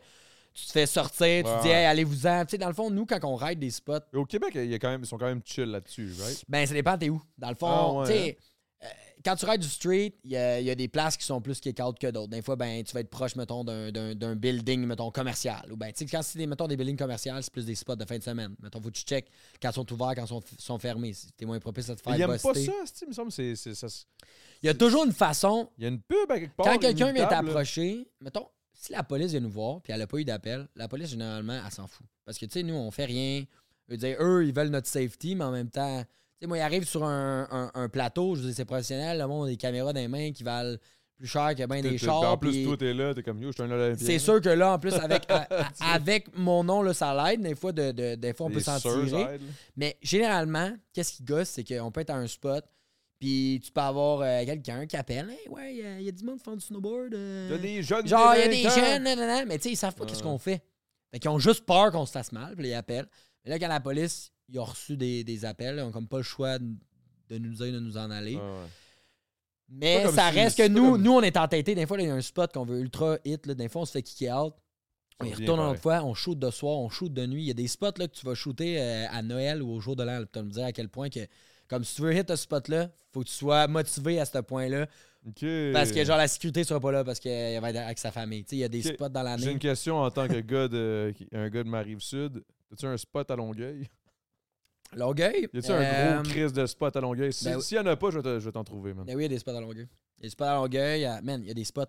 tu 0.60 0.66
te 0.66 0.72
fais 0.72 0.86
sortir, 0.86 1.44
tu 1.44 1.50
te 1.50 1.56
Ouais, 1.56 1.62
dis, 1.62 1.68
hey, 1.68 1.84
allez-vous-en. 1.86 2.44
Tu 2.44 2.50
sais, 2.52 2.58
dans 2.58 2.68
le 2.68 2.74
fond, 2.74 2.90
nous, 2.90 3.06
quand 3.06 3.22
on 3.24 3.36
ride 3.36 3.58
des 3.58 3.70
spots, 3.70 3.98
Au 4.14 4.24
Québec, 4.24 4.52
il 4.54 4.66
y 4.66 4.74
a 4.74 4.78
quand 4.78 4.90
même, 4.90 5.02
ils 5.02 5.06
sont 5.06 5.18
quand 5.18 5.26
même 5.26 5.42
chill 5.44 5.64
là-dessus, 5.66 6.12
right? 6.18 6.44
ben 6.48 6.66
ça 6.66 6.74
dépend 6.74 6.98
t'es 6.98 7.08
où? 7.10 7.22
Dans 7.36 7.50
le 7.50 7.54
fond, 7.54 7.66
Ah, 7.68 7.92
ouais, 8.02 8.06
tu 8.06 8.12
sais, 8.12 8.38
euh, 8.84 8.86
quand 9.24 9.34
tu 9.34 9.44
rides 9.46 9.60
du 9.60 9.68
street, 9.68 10.14
il 10.24 10.30
y 10.30 10.36
a, 10.36 10.60
il 10.60 10.66
y 10.66 10.70
a 10.70 10.74
des 10.74 10.86
places 10.88 11.16
qui 11.16 11.24
sont 11.24 11.40
plus 11.40 11.58
kick-out 11.60 11.98
que 11.98 12.06
d'autres. 12.08 12.28
Des 12.28 12.42
fois, 12.42 12.54
ben, 12.56 12.82
tu 12.84 12.92
vas 12.94 13.00
être 13.00 13.10
proche, 13.10 13.34
mettons, 13.34 13.64
d'un- 13.64 14.36
building, 14.36 14.86
mettons, 14.86 15.10
commercial. 15.10 15.64
Ou 15.72 15.76
ben, 15.76 15.92
tu 15.92 15.98
sais, 15.98 16.06
quand 16.06 16.22
c'est, 16.22 16.38
des- 16.38 16.46
mettons, 16.46 16.66
des 16.68 16.76
buildings 16.76 16.96
commerciaux, 16.96 17.32
c'est 17.40 17.52
plus 17.52 17.66
des 17.66 17.74
spots 17.74 17.96
de 17.96 18.04
fin 18.04 18.18
de 18.18 18.22
semaine. 18.22 18.54
Mettons, 18.62 18.80
faut 18.80 18.88
que 18.88 18.94
tu 18.94 19.02
check 19.02 19.28
quand 19.60 19.70
ils 19.70 19.74
sont 19.74 19.92
ouverts, 19.92 20.14
quand 20.14 20.24
ils 20.24 20.28
sont, 20.28 20.42
sont 20.58 20.78
fermés. 20.78 21.12
T'es 21.36 21.44
moins 21.44 21.58
propice 21.58 21.90
à 21.90 21.96
te 21.96 22.02
faire 22.02 22.14
aiment 22.14 22.38
pas 22.38 22.54
ça, 22.54 22.72
il 23.02 23.08
me 23.08 23.12
semble. 23.12 23.32
Il 24.62 24.66
y 24.66 24.68
a 24.68 24.74
toujours 24.74 25.04
une 25.04 25.12
façon, 25.12 25.70
Il 25.78 25.82
y 25.82 25.86
a 25.86 25.90
une 25.90 26.00
pub 26.00 26.30
à 26.30 26.38
quelque 26.38 26.56
part. 26.56 26.66
quand 26.66 26.78
quelqu'un 26.78 27.12
vient 27.12 27.26
t'approcher, 27.26 28.08
mettons, 28.20 28.46
si 28.80 28.92
la 28.92 29.02
police 29.02 29.32
vient 29.32 29.40
nous 29.40 29.50
voir, 29.50 29.80
puis 29.82 29.92
elle 29.92 29.98
n'a 29.98 30.06
pas 30.06 30.18
eu 30.18 30.24
d'appel, 30.24 30.68
la 30.76 30.86
police, 30.88 31.10
généralement, 31.10 31.58
elle 31.64 31.72
s'en 31.72 31.86
fout. 31.86 32.06
Parce 32.24 32.38
que, 32.38 32.46
tu 32.46 32.52
sais, 32.52 32.62
nous, 32.62 32.74
on 32.74 32.90
fait 32.90 33.06
rien. 33.06 33.44
Dire, 33.90 34.16
eux, 34.20 34.46
ils 34.46 34.54
veulent 34.54 34.68
notre 34.68 34.86
safety, 34.86 35.34
mais 35.34 35.44
en 35.44 35.50
même 35.50 35.70
temps, 35.70 36.00
tu 36.02 36.06
sais, 36.42 36.46
moi, 36.46 36.58
ils 36.58 36.62
arrivent 36.62 36.86
sur 36.86 37.04
un, 37.04 37.48
un- 37.50 37.70
un 37.74 37.88
plateau, 37.88 38.34
je 38.36 38.40
veux 38.42 38.46
dire, 38.48 38.56
c'est 38.56 38.64
professionnel, 38.64 39.18
le 39.18 39.26
monde 39.26 39.46
a 39.46 39.50
des 39.50 39.56
caméras 39.56 39.92
dans 39.92 40.00
les 40.00 40.08
mains 40.08 40.30
qui 40.32 40.42
valent 40.44 40.76
plus 41.16 41.26
cher 41.26 41.52
que 41.56 41.66
bien 41.66 41.80
des 41.82 41.98
chars. 41.98 42.20
En 42.32 42.36
plus, 42.38 42.50
puis 42.52 42.64
toi, 42.64 42.76
t'es 42.76 42.94
là, 42.94 43.12
t'es 43.14 43.22
comme 43.24 43.40
yo, 43.42 43.48
je 43.48 43.54
suis 43.54 43.62
un 43.62 43.70
Olympien. 43.72 44.06
C'est 44.06 44.18
sûr 44.20 44.40
que 44.40 44.50
là, 44.50 44.74
en 44.74 44.78
plus, 44.78 44.92
avec, 44.94 45.26
avec 45.80 46.36
mon 46.36 46.62
nom, 46.62 46.82
là, 46.82 46.94
ça 46.94 47.12
l'aide. 47.14 47.40
Des 47.40 47.54
fois, 47.56 47.72
de, 47.72 47.90
de- 47.92 48.14
des 48.14 48.32
fois 48.34 48.46
on 48.46 48.50
peut 48.50 48.60
s'en 48.60 48.78
tirer. 49.06 49.38
Mais 49.76 49.96
généralement, 50.02 50.70
qu'est-ce 50.92 51.14
qui 51.14 51.24
gosse, 51.24 51.48
c'est 51.48 51.64
qu'on 51.64 51.90
peut 51.90 52.02
être 52.02 52.10
à 52.10 52.16
un 52.16 52.26
spot, 52.28 52.64
puis 53.18 53.60
tu 53.64 53.72
peux 53.72 53.80
avoir 53.80 54.20
euh, 54.20 54.44
quelqu'un 54.44 54.86
qui 54.86 54.96
appelle 54.96 55.28
Hey, 55.30 55.48
ouais, 55.48 55.74
il 56.00 56.02
y 56.04 56.08
a 56.08 56.12
du 56.12 56.24
monde 56.24 56.38
qui 56.38 56.44
font 56.44 56.54
du 56.56 56.64
snowboard. 56.64 57.14
euh, 57.14 57.48
Il 57.50 57.56
y 57.56 57.58
a 57.58 57.58
des 57.76 57.82
jeunes. 57.82 58.06
Genre, 58.06 58.34
il 58.36 58.40
y 58.40 58.42
a 58.42 58.48
des 58.48 58.62
jeunes, 58.62 59.02
nan, 59.02 59.18
nan, 59.18 59.26
nan, 59.26 59.48
mais 59.48 59.56
tu 59.58 59.64
sais, 59.64 59.70
ils 59.72 59.76
savent 59.76 59.94
pas 59.94 60.06
qu'est-ce 60.06 60.22
qu'on 60.22 60.38
fait. 60.38 60.62
Fait 61.10 61.18
qu'ils 61.18 61.30
ont 61.30 61.38
juste 61.38 61.64
peur 61.64 61.90
qu'on 61.90 62.06
se 62.06 62.12
fasse 62.12 62.32
mal, 62.32 62.54
puis 62.54 62.68
ils 62.68 62.74
appellent. 62.74 63.08
Mais 63.44 63.50
là, 63.50 63.58
quand 63.58 63.68
la 63.68 63.80
police, 63.80 64.30
ils 64.48 64.58
ont 64.60 64.64
reçu 64.64 64.96
des, 64.96 65.24
des 65.24 65.44
appels, 65.44 65.76
ils 65.78 65.82
ont 65.82 65.90
comme 65.90 66.06
pas 66.08 66.18
le 66.18 66.22
choix 66.22 66.58
de, 66.58 67.38
nous 67.38 67.54
dire 67.54 67.72
de 67.72 67.80
nous 67.80 67.96
en 67.96 68.10
aller. 68.10 68.36
Ouais. 68.36 68.42
Mais 69.70 70.06
ça 70.12 70.30
si- 70.30 70.38
reste 70.38 70.58
que 70.58 70.68
nous, 70.68 70.92
comme- 70.92 71.02
nous, 71.02 71.12
on 71.12 71.20
est 71.22 71.36
entêtés. 71.36 71.74
Des 71.74 71.86
fois, 71.86 72.00
il 72.00 72.06
y 72.06 72.10
a 72.10 72.14
un 72.14 72.20
spot 72.22 72.52
qu'on 72.52 72.64
veut 72.64 72.78
ultra 72.80 73.18
hit. 73.24 73.46
Là. 73.46 73.54
Des 73.54 73.68
fois, 73.68 73.82
on 73.82 73.84
se 73.84 73.92
fait 73.92 74.02
kicker 74.02 74.32
out. 74.32 74.54
On 75.20 75.24
y 75.26 75.34
retourne 75.34 75.58
une 75.60 75.66
autre 75.66 75.80
fois, 75.80 76.02
on 76.04 76.14
shoot 76.14 76.38
de 76.38 76.48
soir, 76.50 76.78
on 76.78 76.88
shoot 76.88 77.12
de 77.12 77.26
nuit. 77.26 77.42
Il 77.42 77.48
y 77.48 77.50
a 77.50 77.54
des 77.54 77.66
spots 77.66 77.86
là, 77.98 78.06
que 78.06 78.14
tu 78.14 78.24
vas 78.24 78.34
shooter 78.34 78.80
euh, 78.80 79.06
à 79.10 79.20
Noël 79.22 79.62
ou 79.62 79.70
au 79.72 79.80
jour 79.80 79.96
de 79.96 80.04
l'an. 80.04 80.22
Tu 80.32 80.38
vas 80.38 80.44
me 80.44 80.50
dire 80.50 80.64
à 80.64 80.72
quel 80.72 80.88
point 80.88 81.08
que, 81.10 81.20
comme 81.68 81.84
si 81.84 81.94
tu 81.96 82.02
veux 82.02 82.14
hit 82.16 82.28
ce 82.28 82.36
spot-là, 82.36 82.90
faut 83.12 83.20
que 83.20 83.26
tu 83.28 83.34
sois 83.34 83.66
motivé 83.68 84.18
à 84.20 84.24
ce 84.24 84.38
point-là. 84.38 84.86
Parce 85.72 85.92
que, 85.92 86.04
genre, 86.04 86.16
la 86.16 86.28
sécurité 86.28 86.64
sera 86.64 86.80
pas 86.80 86.90
là 86.92 87.04
parce 87.04 87.20
qu'il 87.20 87.30
va 87.60 87.70
être 87.70 87.76
avec 87.76 87.98
sa 87.98 88.10
famille. 88.10 88.44
Il 88.50 88.58
y 88.58 88.64
a 88.64 88.68
des 88.68 88.80
spots 88.82 89.08
dans 89.10 89.20
J'ai 89.20 89.24
l'année. 89.44 89.52
une 89.52 89.58
question 89.58 89.98
en 89.98 90.10
tant 90.10 90.26
que 90.26 90.40
gars 90.40 90.68
de, 90.68 91.12
un 91.32 91.48
gars 91.50 91.62
de 91.64 91.68
ma 91.68 91.80
rive 91.80 92.00
sud. 92.00 92.42
As-tu 92.72 92.86
un 92.86 92.96
spot 92.96 93.30
à 93.30 93.36
Longueuil? 93.36 93.86
Longueuil? 94.94 95.48
Y 95.52 95.58
a-tu 95.58 95.70
euh, 95.70 96.18
un 96.18 96.22
gros 96.22 96.30
crise 96.30 96.52
de 96.52 96.64
spot 96.66 96.96
à 96.96 97.00
Longueuil? 97.00 97.32
Si- 97.32 97.44
ben- 97.44 97.60
S'il 97.60 97.76
y 97.76 97.80
en 97.80 97.86
a 97.86 97.96
pas, 97.96 98.10
je 98.10 98.18
vais 98.20 98.52
t'en 98.52 98.64
trouver, 98.64 98.94
man. 98.94 99.04
Ben 99.04 99.16
oui, 99.16 99.22
il 99.22 99.24
y 99.24 99.26
a 99.26 99.28
des 99.28 99.38
spots 99.38 99.50
à 99.50 99.60
Longueuil. 99.60 99.86
Il 100.18 100.22
y 100.22 100.24
a 100.24 100.26
des 100.26 100.30
spots 100.30 100.44
à 100.44 100.54
Longueuil. 100.54 101.04
à- 101.04 101.20
Man, 101.20 101.40
il 101.42 101.48
y 101.48 101.50
a 101.50 101.54
des 101.54 101.64
spots 101.64 101.82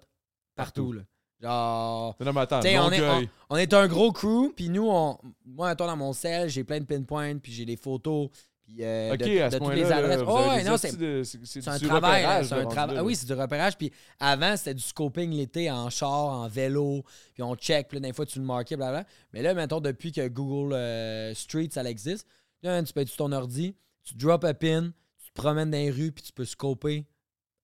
partout. 0.56 0.92
là. 0.94 1.02
Genre. 1.42 2.18
Non, 2.20 2.34
mais 2.34 2.42
attends, 2.42 2.60
on, 2.60 2.64
est, 2.64 2.76
Longueuil. 2.76 3.30
on, 3.50 3.56
on 3.56 3.58
est 3.58 3.74
un 3.74 3.88
gros 3.88 4.12
crew, 4.12 4.52
puis 4.54 4.68
nous, 4.68 4.90
on, 4.90 5.18
moi, 5.46 5.70
mettons, 5.70 5.88
dans 5.88 5.96
mon 5.96 6.12
sel, 6.12 6.50
j'ai 6.50 6.66
plein 6.66 6.82
de 6.82 6.86
pinpoints, 6.86 7.38
puis 7.38 7.54
j'ai 7.54 7.64
des 7.66 7.78
photos, 7.78 8.30
puis 8.70 8.84
euh, 8.86 9.14
Ok, 9.14 9.20
de, 9.20 9.40
à 9.40 9.48
de 9.48 9.54
ce 9.54 9.58
toutes 9.58 9.66
point-là, 9.66 9.76
les 9.76 9.92
adresses. 9.92 10.22
Oh, 10.28 10.50
ouais, 10.50 10.64
non, 10.64 10.78
c'est 10.78 11.68
un 11.68 11.80
travail. 11.80 12.46
C'est 12.46 12.54
un 12.54 12.66
travail. 12.66 12.98
Ah 13.00 13.04
oui, 13.04 13.16
c'est 13.16 13.26
du 13.26 13.34
repérage. 13.34 13.78
Puis 13.78 13.92
avant, 14.20 14.56
c'était 14.56 14.76
du 14.76 14.84
scoping 14.84 15.32
l'été 15.32 15.72
en 15.72 15.90
char, 15.90 16.12
en 16.12 16.48
vélo, 16.48 17.04
puis 17.34 17.42
on 17.42 17.56
check, 17.56 17.88
puis 17.88 18.00
là, 18.00 18.08
des 18.08 18.14
fois, 18.14 18.26
tu 18.26 18.40
le 18.40 18.46
marquais, 18.46 18.76
blablabla. 18.76 19.08
Mais 19.34 19.42
là, 19.42 19.54
mettons, 19.54 19.80
depuis 19.80 20.12
que 20.12 20.28
Google 20.28 20.74
euh, 20.74 21.34
Street, 21.34 21.70
ça 21.72 21.84
existe, 21.84 22.28
là, 22.62 22.82
tu 22.84 22.94
peux 22.94 23.02
être 23.02 23.08
sur 23.08 23.18
ton 23.18 23.32
ordi, 23.32 23.76
tu 24.04 24.14
drop 24.16 24.44
a 24.44 24.54
pin, 24.54 24.92
tu 25.24 25.32
te 25.32 25.34
promènes 25.34 25.72
dans 25.72 25.78
les 25.78 25.92
rues, 25.92 26.12
puis 26.12 26.24
tu 26.24 26.32
peux 26.32 26.46
scoper 26.46 27.06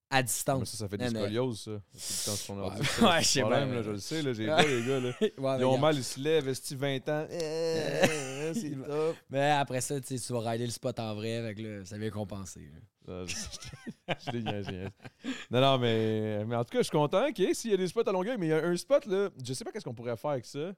à 0.10 0.18
Mais 0.18 0.23
distance. 0.23 0.69
ça, 0.72 0.77
ça 0.77 0.88
fait 0.88 0.98
des 0.98 1.10
scolioses, 1.10 1.60
ça. 1.95 2.53
Le 2.53 2.61
ordi, 2.61 2.80
Ouais, 3.02 3.07
ouais, 3.07 3.23
c'est 3.23 3.23
je 3.23 3.27
sais 3.27 3.40
le 3.40 3.45
problème, 3.45 3.73
là, 3.73 3.82
je 3.82 3.91
le 3.91 3.98
sais, 3.99 4.22
là, 4.22 4.34
j'ai 4.34 4.45
pas 4.48 4.64
les 4.64 4.86
gars, 4.86 4.99
là. 4.99 5.10
Ouais, 5.22 5.32
Ils 5.38 5.41
ont 5.44 5.52
regarde. 5.72 5.82
mal, 5.82 5.95
ils 5.98 6.03
se 6.03 6.19
lèvent, 6.19 6.48
esti 6.48 6.76
20 6.76 7.10
ans? 7.10 7.27
Eh, 7.30 8.52
c'est 8.53 8.72
top. 8.88 9.15
Mais 9.30 9.52
après 9.52 9.82
ça, 9.82 9.99
tu 9.99 10.15
vas 10.30 10.49
rider 10.52 10.65
le 10.65 10.72
spot 10.72 10.99
en 10.99 11.15
vrai, 11.15 11.36
avec 11.38 11.60
là, 11.60 11.84
ça 11.86 11.98
vient 11.98 12.10
compenser. 12.11 12.69
là. 12.72 12.80
Ah, 13.07 13.23
Je 13.27 14.38
hein. 14.38 14.90
Non, 15.52 15.61
non, 15.61 15.77
mais, 15.77 16.44
mais 16.45 16.56
en 16.56 16.64
tout 16.64 16.72
cas, 16.72 16.80
je 16.80 16.84
suis 16.84 16.91
content. 16.91 17.27
OK, 17.27 17.41
s'il 17.53 17.72
y 17.72 17.73
a 17.73 17.77
des 17.77 17.88
spots 17.88 18.07
à 18.07 18.11
Longueuil, 18.11 18.38
mais 18.40 18.48
il 18.48 18.49
y 18.49 18.53
a 18.53 18.64
un 18.65 18.76
spot, 18.77 19.06
là, 19.06 19.30
je 19.44 19.53
sais 19.53 19.64
pas 19.64 19.72
qu'est-ce 19.72 19.86
qu'on 19.86 19.94
pourrait 19.94 20.18
faire 20.18 20.32
avec 20.32 20.45
ça. 20.45 20.72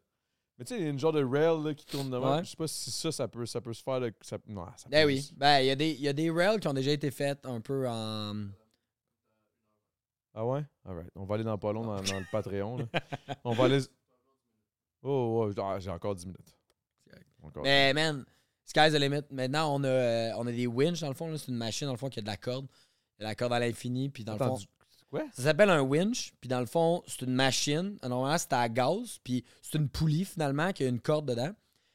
Mais 0.60 0.66
tu 0.66 0.74
sais, 0.74 0.80
il 0.80 0.84
y 0.86 0.88
a 0.88 0.90
une 0.90 0.99
genre 0.99 1.14
de 1.14 1.24
rail 1.24 1.64
là, 1.64 1.74
qui 1.74 1.86
tourne 1.86 2.10
devant. 2.10 2.38
Ouais. 2.38 2.44
Je 2.44 2.49
sais 2.49 2.56
pas 2.58 2.68
si 2.68 2.90
ça, 2.91 3.12
ça 3.12 3.28
peut, 3.28 3.45
ça 3.45 3.62
peut 3.62 3.74
se 3.74 3.84
faire. 3.84 3.99
là, 3.99 4.10
que 4.10 4.26
ça, 4.26 4.38
non, 4.48 4.66
ça 4.76 4.90
Ben 4.90 5.04
peut- 5.06 5.14
oui. 5.14 5.32
Ben, 5.38 5.60
il 5.60 5.68
y, 5.68 5.70
a 5.70 5.76
des- 5.76 5.91
il 5.91 6.02
y 6.02 6.08
a 6.08 6.14
des 6.14 6.32
rails 6.32 6.60
qui 6.60 6.68
ont 6.68 6.74
déjà 6.74 6.91
été 6.91 7.12
faites 7.12 7.45
un 7.45 7.62
peu 7.62 7.88
en. 7.88 8.34
Ah 10.40 10.46
ouais? 10.46 10.64
Alright. 10.86 11.10
On 11.16 11.26
va 11.26 11.34
aller 11.36 11.44
dans 11.44 11.58
pas 11.58 11.74
long 11.74 11.82
dans, 11.82 11.96
dans 12.00 12.20
le 12.20 12.26
Patreon. 12.32 12.78
là. 12.78 12.86
On 13.44 13.54
va 13.54 13.66
aller. 13.66 13.80
Oh, 15.04 15.46
ouais, 15.48 15.54
ah, 15.64 15.80
j'ai 15.80 15.92
encore 15.92 16.16
10 16.16 16.26
minutes. 16.26 16.58
Encore. 17.44 17.64
Mais 17.64 17.94
man, 17.94 18.26
sky's 18.66 18.92
the 18.92 19.00
limit. 19.00 19.22
Maintenant, 19.32 19.74
on 19.76 19.84
a, 19.84 19.88
euh, 19.88 20.32
on 20.38 20.46
a 20.48 20.52
des 20.52 20.66
winch 20.68 21.00
dans 21.00 21.08
le 21.08 21.14
fond. 21.14 21.30
là. 21.30 21.38
C'est 21.38 21.50
une 21.50 21.56
machine 21.58 21.86
dans 21.86 21.94
le 21.94 22.00
fond 22.00 22.10
qui 22.10 22.20
a 22.20 22.22
de 22.24 22.28
la 22.28 22.36
corde. 22.36 22.66
Il 23.18 23.22
y 23.22 23.26
a 23.26 23.30
la 23.30 23.36
corde 23.36 23.54
à 23.54 23.60
l'infini. 23.60 24.10
Puis 24.10 24.24
dans 24.24 24.34
Attends, 24.34 24.46
le 24.56 24.60
fond. 24.60 24.66
Quoi? 25.12 25.24
Ça 25.34 25.44
s'appelle 25.44 25.70
un 25.70 25.82
winch. 25.82 26.34
Puis 26.42 26.48
dans 26.50 26.60
le 26.60 26.66
fond, 26.66 27.04
c'est 27.08 27.22
une 27.22 27.34
machine. 27.34 27.98
Normalement, 28.04 28.38
c'est 28.38 28.52
à 28.54 28.68
gaz. 28.68 29.20
Puis 29.24 29.46
c'est 29.62 29.78
une 29.78 29.88
poulie 29.88 30.26
finalement 30.26 30.74
qui 30.74 30.84
a 30.84 30.88
une 30.88 31.00
corde 31.00 31.28
dedans. 31.30 31.52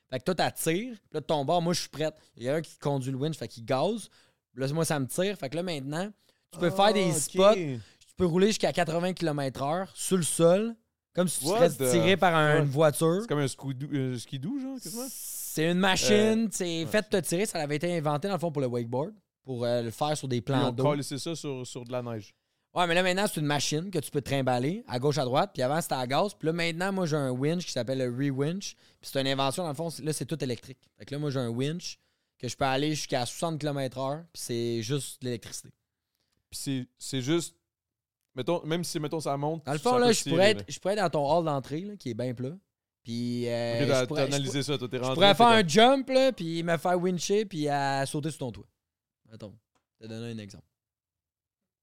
Fait 0.09 0.21
que 0.21 0.25
toi, 0.25 0.35
t'attires. 0.37 0.95
Puis 0.95 1.11
là, 1.13 1.21
de 1.21 1.27
ton 1.27 1.45
bord, 1.45 1.61
moi, 1.61 1.75
je 1.75 1.81
suis 1.81 1.91
prête. 1.91 2.15
Il 2.37 2.45
y 2.45 2.49
a 2.49 2.55
un 2.55 2.61
qui 2.63 2.79
conduit 2.79 3.11
le 3.11 3.19
winch. 3.19 3.37
Fait 3.37 3.49
qu'il 3.49 3.65
gaze. 3.65 4.09
Là, 4.55 4.69
moi, 4.73 4.85
ça 4.85 4.99
me 5.01 5.07
tire. 5.07 5.37
Fait 5.37 5.51
que 5.51 5.57
là, 5.57 5.63
maintenant, 5.65 6.11
tu 6.53 6.59
peux 6.61 6.71
faire 6.71 6.93
des 6.95 7.05
Ah, 7.11 7.17
ok. 7.17 7.21
spots. 7.21 7.81
Tu 8.13 8.17
peux 8.19 8.27
rouler 8.27 8.49
jusqu'à 8.49 8.73
80 8.73 9.15
km/h 9.15 9.89
sur 9.95 10.17
le 10.17 10.23
sol. 10.23 10.75
Comme 11.15 11.29
si 11.29 11.41
tu 11.41 11.47
What 11.47 11.71
serais 11.71 11.71
the 11.71 11.91
tiré 11.91 12.17
par 12.17 12.35
un- 12.35 12.61
une 12.61 12.65
voiture. 12.71 13.19
C'est 13.21 13.29
comme 13.29 13.39
un 13.41 13.49
skidoo, 13.49 13.87
un 13.95 14.19
skidoo, 14.19 14.59
genre? 14.59 14.79
C'est 15.11 15.71
une 15.71 15.79
machine, 15.79 16.49
c'est 16.51 16.85
ouais, 16.85 16.87
fait 16.91 17.03
te 17.03 17.19
tirer. 17.19 17.45
Ça 17.45 17.59
avait 17.59 17.77
été 17.77 17.95
inventé 17.97 18.29
dans 18.29 18.35
le 18.35 18.41
fond 18.41 18.51
pour 18.51 18.63
le 18.63 18.69
wakeboard, 18.69 19.13
pour 19.45 19.65
euh, 19.65 19.83
le 19.83 19.91
faire 19.91 20.17
sur 20.17 20.27
des 20.29 20.41
plans 20.41 20.73
d'eau. 20.73 20.95
laisser 20.95 21.19
ça 21.19 21.35
sur, 21.35 21.67
sur 21.67 21.85
de 21.85 21.93
la 21.93 22.01
neige. 22.03 22.35
Ouais, 22.75 22.87
mais 22.87 22.95
là 22.95 23.03
maintenant, 23.03 23.27
c'est 23.31 23.39
une 23.41 23.47
machine 23.47 23.91
que 23.91 23.99
tu 23.99 24.11
peux 24.11 24.23
trimballer 24.23 24.83
à 24.89 24.99
gauche, 24.99 25.19
à 25.19 25.25
droite. 25.27 25.51
Puis 25.53 25.63
avant, 25.63 25.79
c'était 25.83 25.95
à 25.97 26.07
gaz. 26.07 26.33
Puis 26.33 26.47
là, 26.47 26.55
maintenant, 26.55 26.91
moi, 26.91 27.05
j'ai 27.05 27.17
un 27.17 27.31
winch 27.31 27.67
qui 27.67 27.73
s'appelle 27.73 27.99
le 27.99 28.09
Re-Winch. 28.09 28.75
Puis 28.99 29.11
c'est 29.13 29.21
une 29.21 29.27
invention, 29.27 29.65
dans 29.65 29.69
le 29.69 29.75
fond, 29.75 29.91
là, 30.03 30.13
c'est 30.15 30.25
tout 30.25 30.43
électrique. 30.43 30.79
Fait 30.99 31.05
que 31.05 31.15
là, 31.15 31.19
moi, 31.19 31.29
j'ai 31.31 31.41
un 31.41 31.49
winch 31.51 31.99
que 32.39 32.49
je 32.49 32.57
peux 32.57 32.65
aller 32.65 32.95
jusqu'à 32.95 33.27
60 33.27 33.61
km/h. 33.61 34.21
Puis 34.33 34.43
c'est 34.43 34.83
juste 34.83 35.21
de 35.21 35.27
l'électricité. 35.27 35.69
Puis 36.51 36.87
c'est 36.99 37.21
juste. 37.21 37.55
Mettons, 38.35 38.65
même 38.65 38.83
si, 38.85 38.99
mettons, 38.99 39.21
ça 39.21 39.37
monte. 39.37 39.65
Dans 39.67 39.73
le 39.73 39.79
fond, 39.79 39.99
là, 39.99 40.13
je 40.13 40.25
pourrais, 40.31 40.51
être, 40.53 40.65
je 40.69 40.79
pourrais 40.79 40.95
être 40.95 41.01
dans 41.03 41.11
ton 41.11 41.31
hall 41.39 41.45
d'entrée, 41.45 41.87
qui 41.99 42.11
est 42.11 42.15
bien 42.15 42.33
plat. 42.35 42.53
Puis. 43.03 43.49
euh, 43.49 43.81
je 44.03 44.07
pourrais- 44.07 44.31
je 44.31 44.61
ça, 44.63 44.79
toi, 44.79 44.89
t'es 44.89 44.97
rentré. 44.99 45.11
Je 45.11 45.15
pourrais 45.15 45.35
faire 45.35 45.47
un 45.49 45.67
jump, 45.69 46.09
là, 46.09 46.33
puis 46.33 46.63
me 46.63 46.77
faire 46.79 46.99
wincher, 46.99 47.45
puis 47.45 47.69
à 47.69 48.07
sauter 48.07 48.31
sur 48.31 48.39
ton 48.39 48.53
toit. 48.53 48.67
Attends, 49.33 49.53
je 50.01 50.07
te 50.07 50.11
donner 50.13 50.33
un 50.33 50.39
exemple. 50.39 50.65